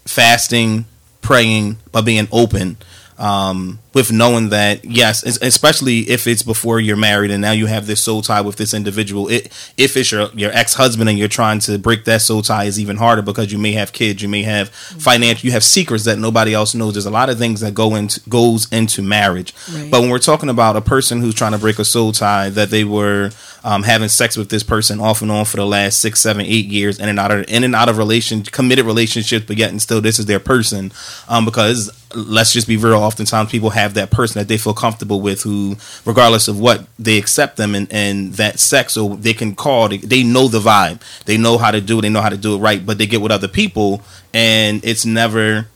fasting, 0.05 0.85
praying, 1.21 1.77
but 1.91 2.03
being 2.03 2.27
open 2.31 2.77
um, 3.17 3.79
with 3.97 4.11
knowing 4.11 4.49
that 4.49 4.85
yes, 4.85 5.23
especially 5.41 6.01
if 6.01 6.27
it's 6.27 6.43
before 6.43 6.79
you're 6.79 6.95
married 6.95 7.31
and 7.31 7.41
now 7.41 7.51
you 7.51 7.65
have 7.65 7.87
this 7.87 7.99
soul 7.99 8.21
tie 8.21 8.41
with 8.41 8.55
this 8.55 8.75
individual. 8.75 9.27
It, 9.27 9.47
if 9.75 9.97
it's 9.97 10.11
your 10.11 10.29
your 10.35 10.51
ex 10.51 10.75
husband 10.75 11.09
and 11.09 11.17
you're 11.17 11.27
trying 11.27 11.57
to 11.61 11.79
break 11.79 12.05
that 12.05 12.21
soul 12.21 12.43
tie 12.43 12.65
is 12.65 12.79
even 12.79 12.97
harder 12.97 13.23
because 13.23 13.51
you 13.51 13.57
may 13.57 13.71
have 13.71 13.93
kids, 13.93 14.21
you 14.21 14.29
may 14.29 14.43
have 14.43 14.69
financial, 14.69 15.47
you 15.47 15.51
have 15.51 15.63
secrets 15.63 16.03
that 16.03 16.19
nobody 16.19 16.53
else 16.53 16.75
knows. 16.75 16.93
There's 16.93 17.07
a 17.07 17.11
lot 17.11 17.31
of 17.31 17.39
things 17.39 17.61
that 17.61 17.73
go 17.73 17.95
into 17.95 18.21
goes 18.29 18.71
into 18.71 19.01
marriage. 19.01 19.51
Right. 19.73 19.89
But 19.89 20.01
when 20.01 20.11
we're 20.11 20.19
talking 20.19 20.49
about 20.49 20.75
a 20.75 20.81
person 20.81 21.19
who's 21.19 21.33
trying 21.33 21.53
to 21.53 21.57
break 21.57 21.79
a 21.79 21.85
soul 21.85 22.11
tie, 22.11 22.49
that 22.51 22.69
they 22.69 22.83
were 22.83 23.31
um, 23.63 23.81
having 23.81 24.09
sex 24.09 24.37
with 24.37 24.49
this 24.49 24.61
person 24.61 24.99
off 24.99 25.23
and 25.23 25.31
on 25.31 25.45
for 25.45 25.57
the 25.57 25.65
last 25.65 25.99
six, 25.99 26.19
seven, 26.21 26.45
eight 26.45 26.67
years, 26.67 26.99
in 26.99 27.09
and 27.09 27.19
out 27.19 27.31
of 27.31 27.45
in 27.49 27.63
and 27.63 27.75
out 27.75 27.89
of 27.89 27.97
relation 27.97 28.43
committed 28.43 28.85
relationships, 28.85 29.45
but 29.47 29.57
yet 29.57 29.71
and 29.71 29.81
still 29.81 30.01
this 30.01 30.19
is 30.19 30.27
their 30.27 30.39
person. 30.39 30.91
Um, 31.27 31.45
because 31.45 31.91
let's 32.15 32.53
just 32.53 32.67
be 32.67 32.77
real, 32.77 32.95
oftentimes 32.95 33.51
people 33.51 33.71
have 33.71 33.86
that 33.95 34.11
person 34.11 34.39
that 34.39 34.47
they 34.47 34.57
feel 34.57 34.73
comfortable 34.73 35.21
with, 35.21 35.43
who 35.43 35.75
regardless 36.05 36.47
of 36.47 36.59
what 36.59 36.85
they 36.97 37.17
accept 37.17 37.57
them 37.57 37.75
and 37.75 37.87
and 37.91 38.33
that 38.33 38.59
sex, 38.59 38.97
or 38.97 39.15
they 39.15 39.33
can 39.33 39.55
call. 39.55 39.89
They, 39.89 39.97
they 39.97 40.23
know 40.23 40.47
the 40.47 40.59
vibe, 40.59 41.01
they 41.25 41.37
know 41.37 41.57
how 41.57 41.71
to 41.71 41.81
do 41.81 41.99
it, 41.99 42.01
they 42.03 42.09
know 42.09 42.21
how 42.21 42.29
to 42.29 42.37
do 42.37 42.55
it 42.55 42.59
right, 42.59 42.85
but 42.85 42.97
they 42.97 43.07
get 43.07 43.21
with 43.21 43.31
other 43.31 43.47
people, 43.47 44.01
and 44.33 44.83
it's 44.83 45.05
never 45.05 45.67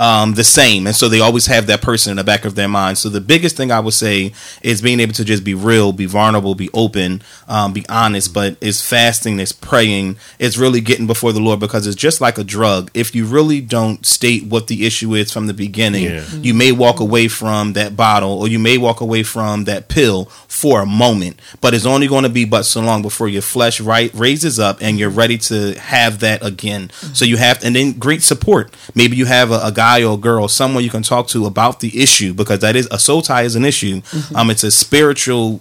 um, 0.00 0.32
the 0.32 0.42
same. 0.44 0.86
And 0.86 0.96
so 0.96 1.10
they 1.10 1.20
always 1.20 1.44
have 1.46 1.66
that 1.66 1.82
person 1.82 2.10
in 2.12 2.16
the 2.16 2.24
back 2.24 2.46
of 2.46 2.54
their 2.54 2.68
mind. 2.68 2.96
So 2.96 3.10
the 3.10 3.20
biggest 3.20 3.54
thing 3.54 3.70
I 3.70 3.80
would 3.80 3.92
say 3.92 4.32
is 4.62 4.80
being 4.80 4.98
able 4.98 5.12
to 5.12 5.24
just 5.26 5.44
be 5.44 5.52
real, 5.52 5.92
be 5.92 6.06
vulnerable, 6.06 6.54
be 6.54 6.70
open, 6.72 7.20
um, 7.48 7.74
be 7.74 7.84
honest, 7.90 8.32
but 8.32 8.56
it's 8.62 8.80
fasting, 8.80 9.38
it's 9.38 9.52
praying, 9.52 10.16
it's 10.38 10.56
really 10.56 10.80
getting 10.80 11.06
before 11.06 11.32
the 11.34 11.40
Lord 11.40 11.60
because 11.60 11.86
it's 11.86 11.96
just 11.96 12.22
like 12.22 12.38
a 12.38 12.44
drug. 12.44 12.90
If 12.94 13.14
you 13.14 13.26
really 13.26 13.60
don't 13.60 14.06
state 14.06 14.44
what 14.46 14.68
the 14.68 14.86
issue 14.86 15.12
is 15.14 15.30
from 15.30 15.48
the 15.48 15.52
beginning, 15.54 16.04
Yeah. 16.04 16.24
you 16.40 16.54
may 16.54 16.72
walk 16.72 16.98
away 17.00 17.28
from 17.28 17.74
that 17.74 17.94
bottle 17.94 18.38
or 18.38 18.48
you 18.48 18.58
may 18.58 18.78
walk 18.78 19.02
away 19.02 19.22
from 19.22 19.64
that 19.64 19.88
pill 19.88 20.24
for 20.48 20.80
a 20.80 20.86
moment, 20.86 21.38
but 21.60 21.74
it's 21.74 21.84
only 21.84 22.06
going 22.08 22.22
to 22.24 22.30
be 22.30 22.46
but 22.46 22.62
so 22.62 22.80
long 22.80 23.02
before 23.02 23.28
your 23.28 23.42
flesh 23.42 23.82
right 23.82 24.10
raises 24.14 24.58
up 24.58 24.78
and 24.80 24.98
you're 24.98 25.10
ready 25.10 25.36
to 25.36 25.78
have 25.78 26.20
that 26.20 26.42
again. 26.42 26.90
So 27.12 27.26
you 27.26 27.36
have, 27.36 27.62
and 27.62 27.76
then 27.76 27.92
great 27.98 28.22
support. 28.22 28.72
Maybe 28.94 29.18
you 29.18 29.26
have 29.26 29.50
a, 29.50 29.60
a 29.64 29.72
guy 29.72 29.89
or 29.98 30.14
a 30.14 30.16
girl, 30.16 30.46
someone 30.48 30.84
you 30.84 30.90
can 30.90 31.02
talk 31.02 31.26
to 31.28 31.46
about 31.46 31.80
the 31.80 32.00
issue 32.02 32.32
because 32.32 32.60
that 32.60 32.76
is 32.76 32.86
a 32.90 32.98
soul 32.98 33.22
tie 33.22 33.42
is 33.42 33.56
an 33.56 33.64
issue. 33.64 34.00
Um, 34.34 34.50
it's 34.50 34.62
a 34.64 34.70
spiritual 34.70 35.60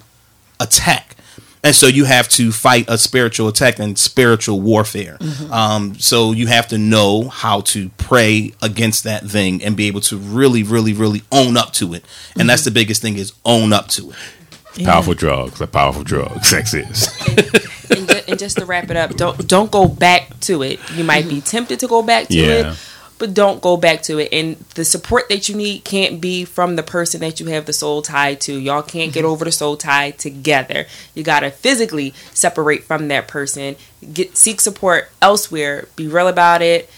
attack. 0.59 1.15
And 1.61 1.75
so 1.75 1.87
you 1.87 2.05
have 2.05 2.29
to 2.29 2.53
fight 2.53 2.85
a 2.87 2.97
spiritual 2.97 3.49
attack 3.49 3.79
and 3.79 3.97
spiritual 3.99 4.61
warfare. 4.61 5.17
Um, 5.51 5.95
so 5.99 6.31
you 6.31 6.47
have 6.47 6.69
to 6.69 6.77
know 6.77 7.27
how 7.27 7.59
to 7.61 7.89
pray 7.97 8.53
against 8.61 9.03
that 9.03 9.25
thing 9.25 9.61
and 9.63 9.75
be 9.75 9.87
able 9.87 9.99
to 10.01 10.17
really, 10.17 10.63
really, 10.63 10.93
really 10.93 11.21
own 11.33 11.57
up 11.57 11.73
to 11.73 11.93
it. 11.93 12.05
And 12.39 12.49
that's 12.49 12.63
the 12.63 12.71
biggest 12.71 13.01
thing 13.01 13.17
is 13.17 13.33
own 13.43 13.73
up 13.73 13.89
to 13.89 14.11
it. 14.11 14.85
Powerful 14.85 15.15
drugs, 15.15 15.59
a 15.59 15.67
powerful 15.67 16.03
drug. 16.03 16.45
Sex 16.45 16.73
is. 16.73 17.09
and, 17.89 18.07
ju- 18.07 18.21
and 18.29 18.39
just 18.39 18.57
to 18.57 18.65
wrap 18.65 18.89
it 18.89 18.95
up, 18.95 19.15
don't 19.17 19.45
don't 19.45 19.69
go 19.69 19.85
back 19.89 20.39
to 20.41 20.61
it. 20.63 20.79
You 20.95 21.03
might 21.03 21.27
be 21.27 21.41
tempted 21.41 21.79
to 21.81 21.87
go 21.87 22.01
back 22.01 22.27
to 22.29 22.33
Yeah. 22.37 22.71
it, 22.71 22.88
but 23.19 23.33
don't 23.35 23.61
go 23.61 23.77
back 23.77 24.01
to 24.03 24.17
it. 24.17 24.29
And 24.33 24.55
the 24.73 24.83
support 24.83 25.29
that 25.29 25.47
you 25.47 25.55
need 25.55 25.83
can't 25.83 26.19
be 26.19 26.45
from 26.45 26.75
the 26.77 26.83
person 26.83 27.19
that 27.21 27.39
you 27.39 27.45
have 27.47 27.65
the 27.65 27.73
soul 27.73 28.01
tie 28.01 28.33
to. 28.35 28.57
Y'all 28.57 28.81
can't 28.81 29.13
get 29.13 29.25
over 29.25 29.45
the 29.45 29.51
soul 29.51 29.77
tie 29.77 30.11
together. 30.11 30.85
You 31.13 31.23
gotta 31.23 31.51
physically 31.51 32.13
separate 32.33 32.83
from 32.83 33.09
that 33.09 33.27
person. 33.27 33.75
Get 34.13 34.35
seek 34.37 34.59
support 34.61 35.11
elsewhere. 35.21 35.87
Be 35.95 36.07
real 36.07 36.27
about 36.27 36.61
it. 36.63 36.89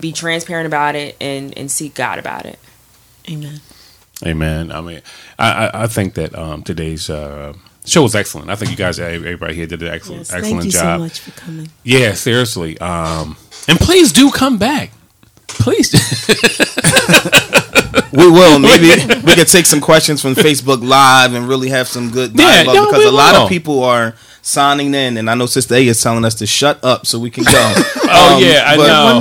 Be 0.00 0.12
transparent 0.12 0.66
about 0.66 0.94
it, 0.96 1.16
and 1.20 1.56
and 1.58 1.70
seek 1.70 1.94
God 1.94 2.18
about 2.18 2.46
it. 2.46 2.58
Amen. 3.30 3.60
Amen. 4.24 4.70
I 4.72 4.80
mean, 4.80 5.00
I, 5.38 5.66
I, 5.66 5.82
I 5.82 5.86
think 5.88 6.14
that 6.14 6.34
um, 6.36 6.62
today's 6.62 7.10
uh, 7.10 7.54
show 7.84 8.02
was 8.02 8.14
excellent. 8.14 8.50
I 8.50 8.54
think 8.54 8.70
you 8.70 8.76
guys, 8.76 9.00
everybody 9.00 9.54
here, 9.54 9.66
did 9.66 9.82
an 9.82 9.88
excellent, 9.88 10.20
Yes, 10.20 10.32
excellent 10.32 10.62
thank 10.62 10.64
you 10.64 10.70
job. 10.70 10.98
so 10.98 10.98
much 10.98 11.18
for 11.20 11.30
coming. 11.32 11.70
Yeah, 11.82 12.12
seriously. 12.14 12.78
Um, 12.78 13.36
and 13.68 13.78
please 13.80 14.12
do 14.12 14.30
come 14.30 14.58
back. 14.58 14.90
Please. 15.60 15.92
We 18.12 18.30
will. 18.30 18.58
Maybe 18.58 18.88
we 19.24 19.34
could 19.34 19.48
take 19.48 19.64
some 19.66 19.80
questions 19.80 20.20
from 20.20 20.34
Facebook 20.34 20.86
Live 20.86 21.34
and 21.34 21.48
really 21.48 21.70
have 21.70 21.88
some 21.88 22.10
good 22.10 22.32
Yeah, 22.38 22.64
dialogue 22.64 22.74
no, 22.74 22.86
because 22.86 22.98
we 23.00 23.06
a 23.08 23.10
lot 23.12 23.34
will. 23.34 23.42
of 23.44 23.48
people 23.48 23.82
are 23.84 24.14
signing 24.42 24.94
in, 24.94 25.16
and 25.16 25.30
I 25.30 25.34
know 25.34 25.46
Sister 25.46 25.74
A 25.76 25.86
is 25.86 26.02
telling 26.02 26.24
us 26.24 26.34
to 26.36 26.46
shut 26.46 26.82
up 26.84 27.06
so 27.06 27.18
we 27.18 27.30
can 27.30 27.44
go. 27.44 27.72
Oh, 28.14 28.38
yeah, 28.38 28.64
I 28.66 28.76
know. 28.76 29.20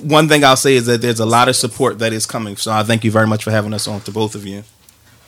One. 0.00 0.08
One 0.08 0.28
thing 0.28 0.42
I'll 0.44 0.56
say 0.56 0.74
is 0.74 0.86
that 0.86 1.00
there's 1.00 1.20
a 1.20 1.24
lot 1.26 1.48
of 1.48 1.54
support 1.54 2.00
that 2.00 2.12
is 2.12 2.26
coming. 2.26 2.56
So 2.56 2.72
I 2.72 2.82
thank 2.82 3.04
you 3.04 3.12
very 3.12 3.28
much 3.28 3.44
for 3.44 3.52
having 3.52 3.72
us 3.72 3.86
on 3.86 4.00
to 4.02 4.10
both 4.10 4.34
of 4.34 4.44
you. 4.44 4.64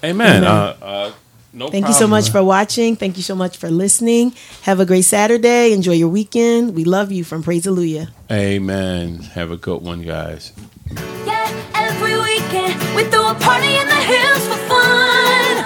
Amen. 0.02 0.43
Amen. 0.43 0.44
Uh, 0.44 0.77
uh, 0.82 1.12
no 1.57 1.69
Thank 1.70 1.89
you 1.89 1.95
so 1.95 2.07
much 2.07 2.31
for 2.31 2.45
watching. 2.45 2.97
Thank 2.97 3.16
you 3.16 3.23
so 3.23 3.35
much 3.35 3.57
for 3.57 3.70
listening. 3.70 4.35
Have 4.62 4.78
a 4.78 4.85
great 4.85 5.07
Saturday. 5.07 5.73
Enjoy 5.73 5.93
your 5.93 6.09
weekend. 6.11 6.74
We 6.74 6.85
love 6.85 7.11
you 7.11 7.24
from 7.24 7.43
Praise 7.43 7.65
Hallelujah. 7.65 8.09
Amen. 8.31 9.20
Have 9.35 9.51
a 9.51 9.57
good 9.57 9.81
one, 9.83 10.03
guys. 10.03 10.53
Every 11.74 12.15
weekend 12.19 12.77
we 12.95 13.05
throw 13.05 13.31
a 13.31 13.35
party 13.35 13.73
in 13.74 13.87
the 13.89 14.03
hills 14.12 14.47
for 14.47 14.61
fun. 14.69 15.65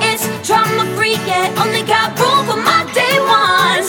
It's 0.00 0.24
drama 0.46 0.84
free, 0.96 1.18
yet 1.26 1.58
only 1.58 1.82
got 1.82 2.16
room 2.18 2.46
for 2.46 2.56
my 2.62 2.88
day 2.94 3.18
one. 3.18 3.82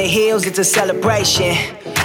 The 0.00 0.08
hills, 0.08 0.46
it's 0.46 0.58
a 0.58 0.64
celebration. 0.64 1.54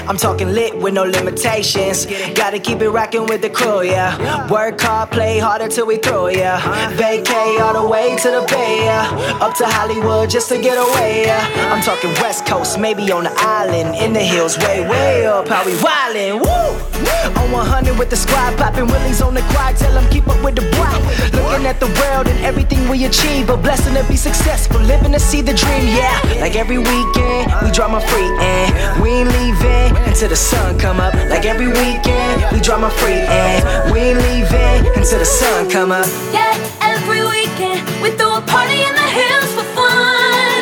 I'm 0.07 0.17
talking 0.17 0.49
lit 0.53 0.77
with 0.77 0.93
no 0.93 1.03
limitations. 1.03 2.05
Gotta 2.35 2.59
keep 2.59 2.81
it 2.81 2.89
rocking 2.89 3.25
with 3.25 3.41
the 3.41 3.49
crew, 3.49 3.81
yeah. 3.81 4.47
Work 4.51 4.79
hard, 4.79 5.09
play 5.09 5.39
harder 5.39 5.67
till 5.67 5.87
we 5.87 5.97
through, 5.97 6.37
yeah. 6.37 6.59
Vacay 6.93 7.59
all 7.59 7.81
the 7.81 7.89
way 7.89 8.15
to 8.17 8.29
the 8.29 8.45
bay, 8.47 8.85
yeah. 8.85 9.39
Up 9.41 9.55
to 9.57 9.65
Hollywood 9.65 10.29
just 10.29 10.49
to 10.49 10.61
get 10.61 10.77
away, 10.77 11.23
yeah. 11.25 11.73
I'm 11.73 11.81
talking 11.81 12.11
West 12.21 12.45
Coast, 12.45 12.79
maybe 12.79 13.11
on 13.11 13.23
the 13.23 13.33
island. 13.37 13.95
In 13.95 14.13
the 14.13 14.19
hills, 14.19 14.59
way, 14.59 14.87
way 14.87 15.25
up, 15.25 15.47
how 15.47 15.65
we 15.65 15.73
wildin', 15.73 16.39
woo! 16.39 17.41
On 17.41 17.51
100 17.51 17.97
with 17.97 18.11
the 18.11 18.15
squad, 18.15 18.55
popping 18.57 18.85
willies 18.85 19.21
on 19.21 19.33
the 19.33 19.41
quad, 19.53 19.75
tell 19.75 19.93
them 19.93 20.07
keep 20.11 20.27
up 20.27 20.43
with 20.43 20.55
the 20.55 20.69
block. 20.77 21.01
Looking 21.33 21.65
at 21.65 21.79
the 21.79 21.87
world 22.01 22.27
and 22.27 22.39
everything 22.45 22.87
we 22.89 23.05
achieve, 23.05 23.49
a 23.49 23.57
blessing 23.57 23.95
to 23.95 24.03
be 24.07 24.15
successful, 24.15 24.79
living 24.81 25.13
to 25.13 25.19
see 25.19 25.41
the 25.41 25.53
dream, 25.53 25.87
yeah. 25.97 26.21
Like 26.39 26.55
every 26.55 26.77
weekend, 26.77 27.51
we 27.63 27.71
drama 27.71 28.01
free, 28.01 28.29
and 28.39 29.01
we 29.01 29.09
ain't 29.09 29.31
leaving 29.31 29.94
until 30.03 30.29
the 30.29 30.35
sun 30.35 30.77
come 30.79 30.99
up. 30.99 31.13
Like 31.29 31.45
every 31.45 31.67
weekend, 31.67 32.51
we 32.51 32.59
drama 32.59 32.89
free, 32.89 33.23
and 33.27 33.91
we 33.91 33.99
ain't 33.99 34.19
leaving 34.19 34.87
until 34.95 35.19
the 35.19 35.25
sun 35.25 35.69
come 35.69 35.91
up. 35.91 36.07
Yeah, 36.31 36.53
every 36.81 37.21
weekend 37.23 37.81
we 38.01 38.11
throw 38.11 38.37
a 38.37 38.41
party 38.41 38.81
in 38.83 38.93
the 38.93 39.09
hills 39.19 39.51
for 39.55 39.67
fun. 39.77 40.61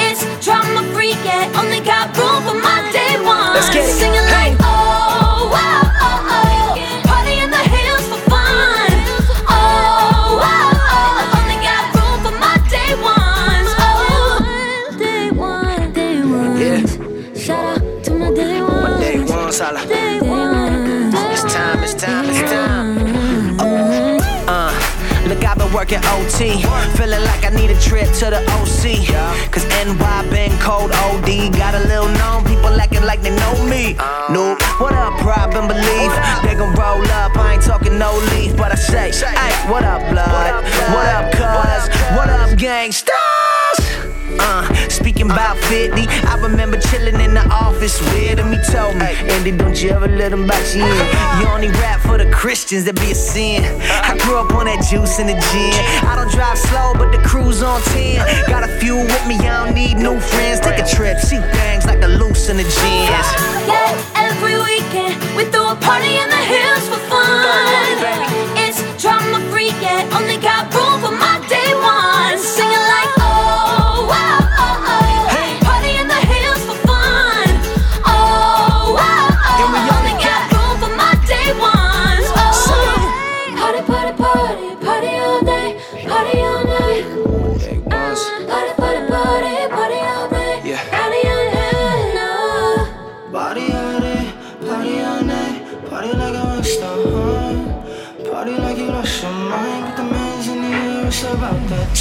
It's 0.00 0.22
drama 0.44 0.82
free, 0.94 1.14
yet 1.24 1.54
only 1.56 1.80
got 1.80 2.16
room 2.16 2.42
for 2.46 2.54
my 2.54 2.80
day 2.92 3.20
one. 3.24 3.54
Let's 3.54 3.68
get 3.70 3.88
it. 3.88 3.92
Singing 3.92 4.31
working 25.82 26.04
OT. 26.14 26.62
Feeling 26.96 27.24
like 27.24 27.44
I 27.44 27.50
need 27.50 27.70
a 27.70 27.80
trip 27.80 28.06
to 28.20 28.26
the 28.30 28.40
OC. 28.54 29.02
Cause 29.50 29.66
NY 29.82 30.28
been 30.30 30.56
cold 30.60 30.92
OD. 30.92 31.50
Got 31.58 31.74
a 31.74 31.82
little 31.90 32.08
known, 32.20 32.44
people 32.44 32.70
acting 32.80 33.02
like 33.02 33.20
they 33.22 33.34
know 33.34 33.54
me. 33.66 33.94
Nope, 34.30 34.62
what 34.80 34.94
up, 34.94 35.18
problem 35.18 35.66
belief? 35.66 36.12
They 36.44 36.54
gon' 36.54 36.72
roll 36.74 37.02
up, 37.20 37.36
I 37.36 37.54
ain't 37.54 37.62
talking 37.64 37.98
no 37.98 38.14
leaf, 38.30 38.56
but 38.56 38.70
I 38.70 38.76
say, 38.76 39.10
hey, 39.10 39.70
what 39.70 39.82
up, 39.82 40.02
blood? 40.08 40.62
What 40.94 41.06
up, 41.16 41.32
cuz? 41.32 41.82
What 42.16 42.28
up, 42.30 42.56
gangsters? 42.56 43.31
Uh, 44.44 44.66
speaking 44.88 45.30
about 45.30 45.56
50, 45.70 46.02
I 46.26 46.36
remember 46.42 46.76
chilling 46.78 47.20
in 47.20 47.34
the 47.34 47.46
office 47.48 48.00
with 48.00 48.38
him. 48.38 48.50
He 48.50 48.58
told 48.72 48.96
me, 48.96 49.06
Andy, 49.30 49.52
don't 49.52 49.80
you 49.80 49.90
ever 49.90 50.08
let 50.08 50.32
him 50.32 50.46
box 50.46 50.74
you 50.74 50.84
in. 50.84 51.06
You 51.38 51.46
only 51.48 51.70
rap 51.78 52.00
for 52.00 52.18
the 52.18 52.28
Christians, 52.30 52.84
that 52.84 52.96
be 52.96 53.12
a 53.12 53.14
sin. 53.14 53.62
I 53.82 54.18
grew 54.18 54.36
up 54.36 54.52
on 54.54 54.66
that 54.66 54.84
juice 54.90 55.18
in 55.18 55.28
the 55.28 55.38
gin. 55.52 55.74
I 56.10 56.16
don't 56.16 56.30
drive 56.30 56.58
slow, 56.58 56.92
but 56.94 57.12
the 57.12 57.22
cruise 57.22 57.62
on 57.62 57.80
10. 57.94 58.50
Got 58.50 58.64
a 58.64 58.72
few 58.78 58.96
with 58.96 59.24
me, 59.26 59.36
I 59.38 59.64
don't 59.64 59.74
need 59.74 59.96
new 59.96 60.18
friends. 60.18 60.60
Take 60.60 60.78
a 60.82 60.86
trip, 60.86 61.18
see 61.18 61.40
things 61.54 61.86
like 61.86 62.00
the 62.00 62.08
loose 62.08 62.48
in 62.48 62.56
the 62.56 62.64
gins. 62.64 63.28
Yeah, 63.70 63.94
every 64.16 64.58
weekend 64.58 65.22
we 65.36 65.44
throw 65.54 65.70
a 65.70 65.76
party 65.76 66.18
in 66.18 66.28
the 66.28 66.42
hills 66.50 66.84
for 66.90 67.00
fun. 67.06 67.46
It's 68.58 68.82
drama 69.00 69.38
free, 69.50 69.70
yeah, 69.80 70.18
only 70.18 70.36
got 70.38 70.61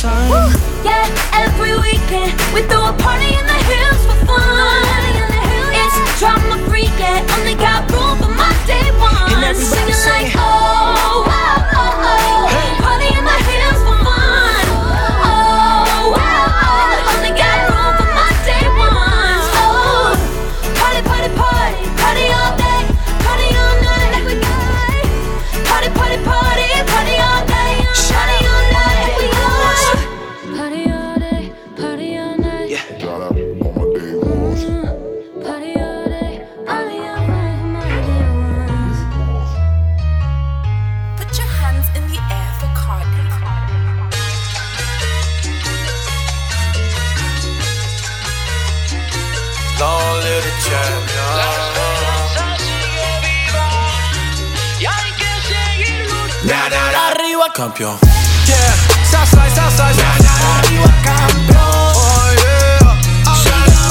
that 0.01 0.09
time. 0.09 0.51
Yeah, 0.83 1.05
every 1.33 1.73
weekend 1.77 2.33
we 2.53 2.61
throw 2.63 2.89
a 2.89 2.93
party 2.93 3.33
in 3.37 3.45
the 3.45 3.59
hills 3.69 4.01
for 4.05 4.17
fun. 4.25 4.81
It's 5.73 6.19
drama 6.19 6.57
free, 6.69 6.89
yeah, 6.97 7.25
only 7.37 7.55
got 7.55 7.89
room 7.91 8.17
for 8.17 8.33
my 8.33 8.51
day 8.65 8.91
one. 8.97 9.90
Campeón. 57.61 57.95
Yeah, 58.47 58.57
Southside, 59.05 59.51
Southside, 59.51 59.93
Southside. 59.93 60.65
Arriba, 60.65 60.91
campeón. 61.05 61.93
Oh, 61.93 62.33
yeah. 62.41 62.89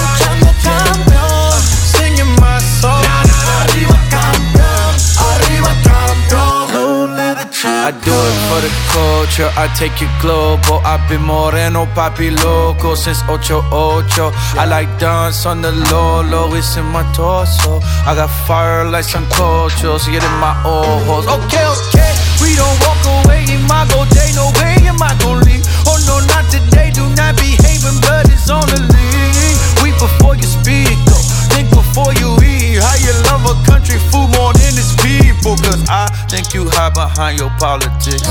Luchando, 0.02 0.50
campeón. 0.66 1.54
Singing 1.94 2.34
my 2.40 2.58
song. 2.80 3.04
Arriba, 3.62 3.96
campeón. 4.10 4.92
Arriba, 5.30 5.72
campeón. 5.86 6.74
Long 6.74 7.14
live 7.14 7.38
the 7.38 7.46
I 7.62 7.92
do 7.92 8.10
it 8.10 8.38
for 8.48 8.60
the 8.60 8.70
culture, 8.90 9.50
I 9.56 9.68
take 9.78 10.02
it 10.02 10.10
global. 10.20 10.80
I've 10.84 11.08
been 11.08 11.22
moreno, 11.22 11.86
papi 11.94 12.30
loco 12.42 12.96
since 12.96 13.22
88. 13.28 14.32
I 14.58 14.64
like 14.66 14.98
dance 14.98 15.46
on 15.46 15.62
the 15.62 15.70
low, 15.92 16.22
low, 16.22 16.54
it's 16.54 16.76
in 16.76 16.86
my 16.86 17.04
torso. 17.12 17.80
I 18.04 18.14
got 18.16 18.30
fire 18.46 18.84
like 18.90 19.04
some 19.04 19.28
culture, 19.30 19.96
see 20.00 20.16
it 20.16 20.24
in 20.24 20.36
my 20.40 20.54
ojos. 20.64 21.26
Okay, 21.26 21.64
okay, 21.64 22.09
we 22.40 22.56
don't 22.56 22.78
walk 22.84 23.00
away 23.24 23.44
in 23.52 23.62
my 23.68 23.86
go 23.92 24.04
day, 24.10 24.32
no 24.34 24.50
way 24.60 24.76
am 24.88 25.00
I 25.02 25.14
gon' 25.20 25.40
leave. 25.46 25.64
Oh 25.86 25.96
no, 26.08 26.20
not 26.32 26.44
today, 26.50 26.90
do 26.90 27.04
not 27.14 27.36
behaving, 27.36 27.98
but 28.02 28.28
it's 28.28 28.50
on 28.50 28.66
the 28.68 28.80
lead. 28.80 29.54
Weep 29.84 29.96
before 30.00 30.34
you 30.36 30.48
speak, 30.48 30.96
go. 31.08 31.16
Think 31.54 31.70
before 31.70 32.12
you 32.14 32.36
eat. 32.42 32.78
How 32.80 32.96
you 32.96 33.12
love 33.28 33.44
a 33.44 33.54
country 33.66 33.98
food 34.10 34.28
more 34.36 34.52
than 34.54 34.72
its 34.78 34.94
people? 35.02 35.56
Cause 35.60 35.82
I 35.88 36.08
think 36.28 36.54
you 36.54 36.68
hide 36.70 36.94
behind 36.94 37.38
your 37.38 37.50
politics. 37.58 38.24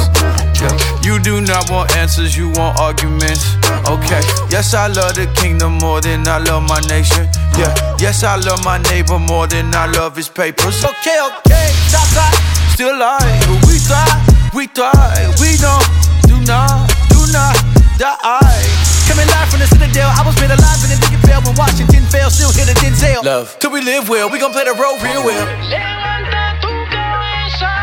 Yeah. 0.60 0.74
You 1.02 1.20
do 1.20 1.42
not 1.42 1.70
want 1.70 1.96
answers, 1.96 2.36
you 2.36 2.50
want 2.50 2.78
arguments. 2.78 3.56
Okay, 3.88 4.22
yes, 4.50 4.74
I 4.74 4.88
love 4.88 5.16
the 5.16 5.28
kingdom 5.36 5.78
more 5.80 6.02
than 6.02 6.28
I 6.28 6.38
love 6.40 6.64
my 6.64 6.80
nation. 6.82 7.28
Yeah, 7.58 7.74
yes, 8.00 8.24
I 8.24 8.36
love 8.38 8.64
my 8.64 8.78
neighbor 8.90 9.20
more 9.20 9.48
than 9.48 9.74
I 9.74 9.86
love 9.88 10.16
his 10.16 10.30
papers. 10.30 10.84
Okay, 10.84 11.18
okay, 11.20 11.72
Southside, 11.88 12.36
still 12.80 12.96
alive. 12.96 13.44
We 13.68 13.76
thrive, 13.84 14.56
we 14.56 14.64
thrive. 14.68 15.36
We 15.44 15.60
don't, 15.60 15.84
do 16.32 16.40
not, 16.48 16.88
do 17.12 17.20
not 17.28 17.60
die. 18.00 18.64
Coming 19.04 19.28
live 19.28 19.52
from 19.52 19.60
the 19.60 19.68
Citadel, 19.68 20.08
I 20.08 20.24
was 20.24 20.40
made 20.40 20.48
alive 20.48 20.80
in 20.88 20.96
the 20.96 21.00
Dick 21.12 21.20
Bell 21.28 21.44
when 21.44 21.56
Washington 21.60 22.08
fell, 22.08 22.32
still 22.32 22.56
hit 22.56 22.72
a 22.72 22.76
Denzel. 22.80 23.22
Love. 23.26 23.60
Till 23.60 23.72
we 23.72 23.82
live 23.82 24.08
well, 24.08 24.30
we 24.30 24.40
gon' 24.40 24.54
play 24.54 24.64
the 24.64 24.72
role 24.80 24.96
real 25.04 25.26
well. 25.28 25.46
Levanta 25.68 26.56
tu 26.64 26.72
cabeza 26.88 27.76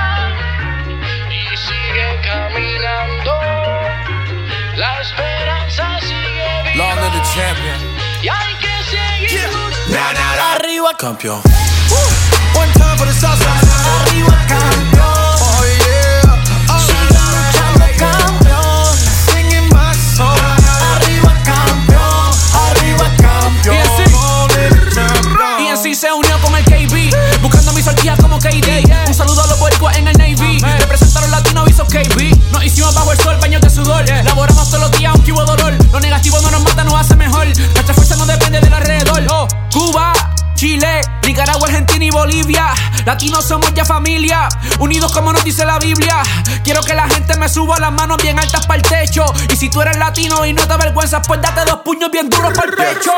y 1.29 1.45
sigue 1.61 2.09
caminando. 2.25 3.37
La 4.81 5.01
esperanza 5.03 6.01
sigue 6.01 6.73
viva. 6.73 6.79
Long 6.81 6.97
live 6.97 7.13
the 7.13 7.25
champion. 7.37 7.86
Arriba, 10.09 10.95
campeón. 10.97 11.41
One 12.55 12.73
time 12.75 12.97
for 12.97 13.07
the 13.07 13.13
Southside. 13.13 13.49
Arriba, 14.07 14.39
campeón. 14.47 15.03
Oh 15.03 15.65
yeah. 15.83 16.23
Luchando, 16.71 17.87
campeón. 17.99 18.95
Singing 19.33 19.69
my 19.69 19.93
song. 20.15 20.39
Arriba, 20.95 21.35
campeón. 21.45 22.31
Arriba, 22.55 23.11
campeón. 23.19 23.77
Y 25.61 25.69
así 25.71 25.95
se 25.97 26.13
unió 26.13 26.41
con 26.41 26.55
el 26.55 26.65
KB, 26.65 27.11
buscando 27.43 27.73
mi 27.73 27.83
sortija 27.83 28.17
como 28.17 28.39
KD. 28.39 28.85
Un 29.09 29.15
saludo 29.15 29.43
a 29.43 29.47
los 29.49 29.59
boricuas 29.59 29.97
en 29.97 30.07
el 30.07 30.17
Navy. 30.17 30.61
Representa 30.79 31.19
a 31.19 31.23
los 31.23 31.31
latinos, 31.33 31.69
hizo 31.69 31.85
KB. 31.85 32.33
Nos 32.53 32.65
hicimos 32.65 32.95
bajo 32.95 33.11
el 33.11 33.19
sol, 33.19 33.37
baños 33.41 33.61
de 33.61 33.71
sudor. 33.71 34.05
Laboramos 34.25 34.56
todos 34.71 34.91
los 34.91 34.99
días, 34.99 35.13
aunque 35.15 35.33
hubo 35.33 35.45
dolor. 35.45 35.75
Lo 35.93 36.01
negativo 36.01 36.41
no 36.41 36.51
nos 36.51 36.63
mata, 36.63 36.85
nos 36.85 36.95
hace 36.95 37.17
mejor. 37.17 37.47
Nuestra 37.47 37.95
fuerza 37.95 38.17
no 38.17 38.27
depende 38.27 38.61
del 38.61 38.73
alrededor. 38.73 39.23
Oh, 39.31 39.49
Cuba. 39.73 40.13
Chile, 40.55 41.03
Nicaragua, 41.37 41.69
Argentina 41.69 42.03
y 42.03 42.09
Bolivia. 42.09 42.73
Latinos 43.05 43.45
somos 43.45 43.75
ya 43.75 43.85
familia, 43.85 44.49
unidos 44.79 45.13
como 45.13 45.35
nos 45.35 45.45
dice 45.45 45.67
la 45.67 45.79
Biblia. 45.79 46.23
Quiero 46.65 46.83
que 46.83 46.95
la 46.95 47.07
gente 47.11 47.37
me 47.37 47.47
suba 47.47 47.79
las 47.79 47.93
manos 47.93 48.17
bien 48.23 48.39
altas 48.39 48.67
para 48.67 48.79
el 48.79 48.83
techo. 48.83 49.23
Y 49.53 49.57
si 49.57 49.69
tú 49.69 49.83
eres 49.83 49.99
latino 49.99 50.47
y 50.47 50.55
no 50.55 50.67
te 50.67 50.73
avergüenzas, 50.73 51.27
pues 51.29 51.43
date 51.43 51.67
dos 51.67 51.81
puños 51.85 52.11
bien 52.11 52.31
duros 52.31 52.55
para 52.55 52.71
el 52.71 52.75
pecho. 52.75 53.13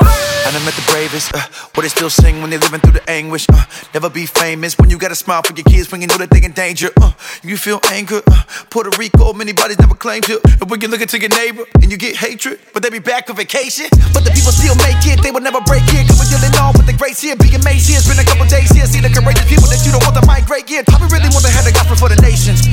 And 0.46 0.56
I 0.56 0.64
met 0.64 0.74
the 0.74 0.82
bravest, 0.90 1.32
uh, 1.32 1.38
what 1.74 1.82
they 1.82 1.88
still 1.88 2.10
sing 2.10 2.40
when 2.42 2.50
they 2.50 2.58
living 2.58 2.80
through 2.80 2.98
the 2.98 3.08
anguish. 3.08 3.46
Uh, 3.52 3.62
never 3.94 4.10
be 4.10 4.26
famous 4.26 4.76
when 4.78 4.90
you 4.90 4.98
got 4.98 5.12
a 5.12 5.14
smile 5.14 5.42
for 5.42 5.54
your 5.54 5.64
kids 5.64 5.92
when 5.92 6.00
you 6.00 6.08
know 6.08 6.18
that 6.18 6.28
they 6.28 6.42
in 6.42 6.52
danger. 6.52 6.90
Uh, 7.00 7.12
you 7.44 7.56
feel 7.56 7.78
anger, 7.92 8.20
uh, 8.26 8.42
Puerto 8.68 8.90
Rico, 8.98 9.32
many 9.32 9.52
bodies 9.52 9.78
never 9.78 9.94
claimed 9.94 10.28
it. 10.28 10.42
And 10.60 10.68
when 10.68 10.80
you 10.80 10.88
look 10.88 11.02
into 11.02 11.20
your 11.20 11.30
neighbor 11.30 11.64
and 11.80 11.92
you 11.92 11.96
get 11.96 12.16
hatred, 12.16 12.58
but 12.74 12.82
they 12.82 12.90
be 12.90 12.98
back 12.98 13.30
on 13.30 13.36
vacation. 13.36 13.86
But 14.12 14.24
the 14.24 14.32
people 14.34 14.50
still 14.50 14.74
make 14.82 15.06
it, 15.06 15.22
they 15.22 15.30
will 15.30 15.44
never 15.44 15.60
break 15.60 15.86
it. 15.94 16.08
Cause 16.08 16.18
we're 16.18 16.34
dealing 16.34 16.58
on 16.58 16.72
with 16.74 16.86
the 16.86 16.96
grace 16.98 17.20
here, 17.20 17.36
being 17.36 17.54
amazed 17.54 17.88
here. 17.88 18.00
It's 18.09 18.16
been 18.16 18.24
a 18.24 18.24
couple 18.24 18.48
days 18.48 18.72
here, 18.72 18.86
see 18.86 19.05
the 19.05 19.12
courageous 19.12 19.44
people 19.44 19.68
that 19.68 19.85
you 19.85 19.93
don't 19.93 20.01
want 20.01 20.16
to 20.16 20.24
migrate 20.24 20.64
here. 20.64 20.80
I 20.80 20.97
really 21.12 21.28
want 21.28 21.44
to 21.44 21.52
have 21.52 21.68
the 21.68 21.76
gospel 21.76 21.93
for 21.93 22.09
the 22.09 22.16
nations. 22.24 22.64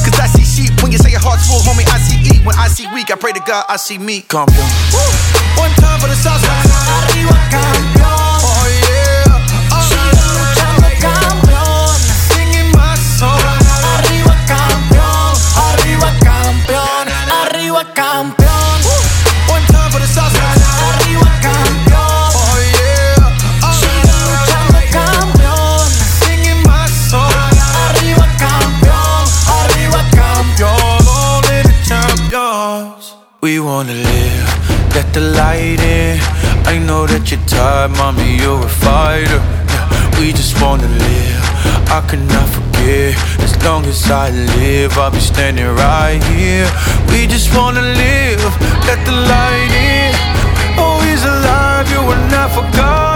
Cause 0.00 0.16
I 0.16 0.32
see 0.32 0.48
sheep 0.48 0.72
when 0.80 0.88
you 0.88 0.96
say 0.96 1.12
your 1.12 1.20
heart's 1.20 1.44
full, 1.44 1.60
homie. 1.60 1.84
I 1.92 2.00
see 2.00 2.16
eat 2.24 2.40
when 2.40 2.56
I 2.56 2.72
see 2.72 2.88
weak. 2.96 3.12
I 3.12 3.20
pray 3.20 3.36
to 3.36 3.44
God, 3.44 3.68
I 3.68 3.76
see 3.76 4.00
me. 4.00 4.24
Campeón. 4.24 4.64
One 5.60 5.76
time 5.76 6.00
for 6.00 6.08
the 6.08 6.16
Southside. 6.16 6.48
Arriba, 7.04 7.36
campeón. 7.52 8.48
Oh 8.48 8.64
yeah. 8.88 9.76
Oh, 9.76 9.84
Luchando, 10.40 10.88
campeón. 11.04 11.92
Singing 12.32 12.72
my 12.72 12.96
song. 12.96 13.44
Arriba, 14.00 14.32
campeón. 14.48 15.36
Arriba, 15.68 16.08
campeón. 16.24 17.12
Wanna 33.82 33.94
live. 33.94 34.94
Let 34.94 35.12
the 35.12 35.20
light 35.20 35.80
in. 35.80 36.20
I 36.72 36.78
know 36.78 37.04
that 37.06 37.30
you're 37.30 37.46
tired, 37.48 37.90
mommy, 37.98 38.36
you're 38.36 38.64
a 38.64 38.68
fighter. 38.68 39.42
Yeah, 39.72 40.20
we 40.20 40.32
just 40.32 40.54
wanna 40.62 40.86
live. 40.86 41.44
I 41.90 42.00
cannot 42.08 42.48
forget. 42.56 43.14
As 43.42 43.52
long 43.64 43.84
as 43.86 44.08
I 44.08 44.30
live, 44.56 44.96
I'll 44.98 45.10
be 45.10 45.18
standing 45.18 45.66
right 45.66 46.22
here. 46.34 46.68
We 47.10 47.26
just 47.26 47.48
wanna 47.56 47.82
live. 47.82 48.42
Let 48.86 49.00
the 49.04 49.16
light 49.32 49.72
in. 49.94 50.14
Oh, 50.78 51.00
he's 51.06 51.24
alive, 51.24 51.90
you 51.90 52.02
were 52.08 52.22
not 52.30 52.50
forgotten. 52.54 53.11